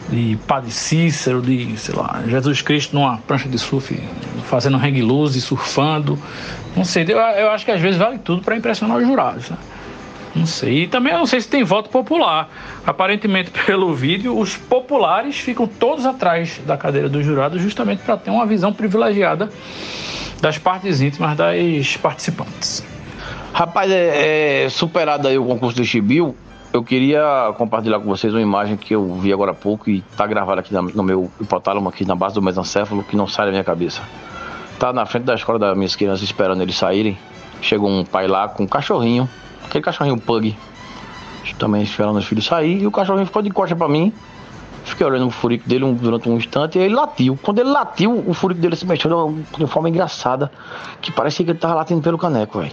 de 0.09 0.39
Padre 0.47 0.71
Cícero, 0.71 1.43
de, 1.43 1.77
sei 1.77 1.95
lá, 1.95 2.23
Jesus 2.27 2.63
Cristo 2.63 2.95
numa 2.95 3.19
prancha 3.19 3.49
de 3.49 3.59
surf, 3.59 3.99
fazendo 4.45 4.77
hang 4.77 5.03
loose, 5.03 5.41
surfando. 5.41 6.19
Não 6.77 6.85
sei, 6.85 7.05
eu, 7.09 7.19
eu 7.19 7.51
acho 7.51 7.65
que 7.65 7.71
às 7.71 7.81
vezes 7.81 7.99
vale 7.99 8.19
tudo 8.19 8.43
para 8.43 8.57
impressionar 8.57 8.97
os 8.97 9.07
jurados, 9.07 9.51
né? 9.51 9.57
Não 10.39 10.47
sei. 10.47 10.85
E 10.85 10.87
também 10.87 11.13
eu 11.13 11.19
não 11.19 11.27
sei 11.27 11.41
se 11.41 11.49
tem 11.49 11.65
voto 11.65 11.91
popular. 11.91 12.49
Aparentemente, 12.87 13.51
pelo 13.67 13.93
vídeo, 13.93 14.39
os 14.39 14.57
populares 14.57 15.37
ficam 15.37 15.67
todos 15.67 16.07
atrás 16.07 16.61
da 16.65 16.77
cadeira 16.77 17.09
dos 17.09 17.25
jurados, 17.25 17.61
justamente 17.61 18.03
para 18.03 18.17
ter 18.17 18.31
uma 18.31 18.47
visão 18.47 18.73
privilegiada 18.73 19.51
das 20.41 20.57
partes 20.59 21.01
íntimas 21.01 21.37
das 21.37 21.97
participantes. 21.97 22.85
Rapaz, 23.53 23.91
é, 23.91 24.65
é, 24.65 24.69
superado 24.69 25.27
aí 25.27 25.37
o 25.37 25.45
concurso 25.45 25.77
do 25.79 25.85
Chibiu, 25.85 26.37
eu 26.73 26.85
queria 26.85 27.53
compartilhar 27.57 27.99
com 27.99 28.05
vocês 28.05 28.33
uma 28.33 28.43
imagem 28.43 28.77
que 28.77 28.95
eu 28.95 29.15
vi 29.15 29.33
agora 29.33 29.53
há 29.53 29.55
pouco 29.55 29.91
e 29.91 30.03
tá 30.17 30.27
gravada 30.27 30.61
aqui 30.61 30.73
no 30.73 31.03
meu 31.03 31.31
hipotálamo, 31.41 31.89
aqui 31.89 32.05
na 32.05 32.15
base 32.15 32.35
do 32.35 32.43
mesencéfalo, 32.43 33.03
que 33.03 33.17
não 33.17 33.27
sai 33.27 33.47
da 33.47 33.51
minha 33.51 33.65
cabeça. 33.65 34.03
Tá 34.79 34.93
na 34.93 35.07
frente 35.07 35.25
da 35.25 35.35
escola 35.35 35.59
das 35.59 35.77
minhas 35.77 35.97
crianças 35.97 36.23
esperando 36.23 36.63
eles 36.63 36.77
saírem. 36.77 37.19
Chegou 37.61 37.91
um 37.91 38.05
pai 38.05 38.29
lá 38.29 38.49
com 38.49 38.63
um 38.63 38.67
cachorrinho, 38.67 39.29
aquele 39.69 39.85
cachorrinho 39.85 40.19
pug, 40.19 40.57
também 41.59 41.83
esperando 41.83 42.17
os 42.19 42.25
filhos 42.25 42.45
sair, 42.45 42.83
e 42.83 42.87
o 42.87 42.91
cachorrinho 42.91 43.27
ficou 43.27 43.43
de 43.43 43.51
costa 43.51 43.77
pra 43.77 43.89
mim. 43.89 44.13
Fiquei 44.85 45.07
olhando 45.07 45.27
o 45.27 45.31
furico 45.31 45.69
dele 45.69 45.85
um, 45.85 45.93
durante 45.93 46.29
um 46.29 46.37
instante 46.37 46.79
e 46.79 46.83
ele 46.83 46.95
latiu. 46.95 47.39
Quando 47.43 47.59
ele 47.59 47.69
latiu, 47.69 48.25
o 48.27 48.33
furico 48.33 48.61
dele 48.61 48.75
se 48.75 48.87
mexeu 48.87 49.11
de 49.11 49.15
uma, 49.15 49.43
de 49.57 49.63
uma 49.63 49.69
forma 49.69 49.89
engraçada, 49.89 50.51
que 51.03 51.13
parecia 51.13 51.45
que 51.45 51.51
ele 51.51 51.59
tava 51.59 51.75
latindo 51.75 52.01
pelo 52.01 52.17
caneco, 52.17 52.59
velho. 52.59 52.73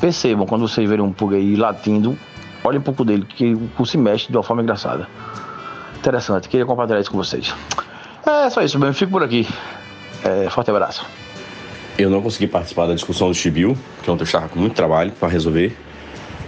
Percebam, 0.00 0.46
quando 0.46 0.68
vocês 0.68 0.86
verem 0.88 1.02
um 1.02 1.12
pug 1.12 1.34
aí 1.34 1.56
latindo, 1.56 2.18
olhem 2.62 2.80
um 2.80 2.82
pouco 2.82 3.04
dele, 3.04 3.24
que 3.24 3.54
o 3.54 3.68
cu 3.76 3.86
se 3.86 3.96
mexe 3.96 4.30
de 4.30 4.36
uma 4.36 4.42
forma 4.42 4.62
engraçada. 4.62 5.08
Interessante, 5.96 6.50
queria 6.50 6.66
compartilhar 6.66 7.00
isso 7.00 7.10
com 7.10 7.16
vocês. 7.16 7.54
É 8.26 8.50
só 8.50 8.60
isso 8.60 8.78
mesmo, 8.78 8.94
fico 8.94 9.12
por 9.12 9.22
aqui. 9.22 9.48
É, 10.22 10.50
forte 10.50 10.70
abraço. 10.70 11.06
Eu 11.96 12.10
não 12.10 12.20
consegui 12.20 12.48
participar 12.48 12.86
da 12.86 12.94
discussão 12.94 13.28
do 13.28 13.34
Chibiu, 13.34 13.76
que 14.02 14.10
ontem 14.10 14.22
eu 14.22 14.26
estava 14.26 14.48
com 14.48 14.58
muito 14.58 14.74
trabalho 14.74 15.12
para 15.12 15.28
resolver. 15.28 15.76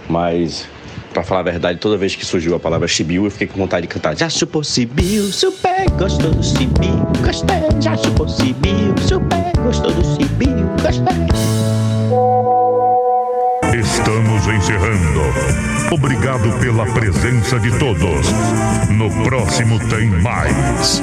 Mas, 0.09 0.67
para 1.13 1.23
falar 1.23 1.39
a 1.39 1.43
verdade, 1.43 1.79
toda 1.79 1.95
vez 1.97 2.15
que 2.15 2.25
surgiu 2.25 2.53
a 2.55 2.59
palavra 2.59 2.87
Chibiu, 2.87 3.23
eu 3.25 3.31
fiquei 3.31 3.47
com 3.47 3.57
vontade 3.57 3.87
de 3.87 3.93
cantar. 3.93 4.15
Já 4.17 4.29
chupou 4.29 4.63
Chibiu, 4.63 5.31
super 5.31 5.89
gostou 5.91 6.31
do 6.31 6.43
Chibiu, 6.43 7.07
gostei. 7.23 7.81
Já 7.81 7.95
chupou 7.95 8.27
Chibiu, 8.27 8.93
super 9.07 9.51
gostou 9.63 9.91
do 9.91 10.03
Chibiu, 10.15 10.67
gostei. 10.81 11.27
Estamos 13.79 14.47
encerrando. 14.47 15.21
Obrigado 15.91 16.59
pela 16.59 16.85
presença 16.93 17.57
de 17.59 17.71
todos. 17.79 18.27
No 18.89 19.09
próximo 19.23 19.79
tem 19.87 20.07
mais. 20.21 21.01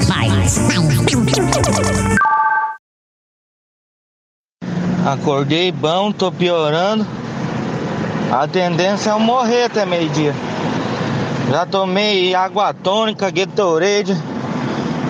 Acordei 5.05 5.71
bom, 5.71 6.11
tô 6.11 6.33
piorando. 6.33 7.07
A 8.33 8.49
tendência 8.49 9.11
é 9.11 9.13
eu 9.13 9.21
morrer 9.21 9.65
até 9.65 9.85
meio-dia. 9.85 10.35
Já 11.51 11.67
tomei 11.67 12.35
água 12.35 12.73
tônica, 12.73 13.31
Gatorade. 13.31 14.17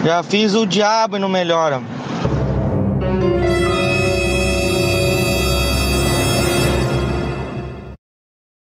Já 0.05 0.21
fiz 0.25 0.53
o 0.55 0.67
diabo 0.67 1.17
e 1.17 1.21
não 1.21 1.29
melhora. 1.29 1.81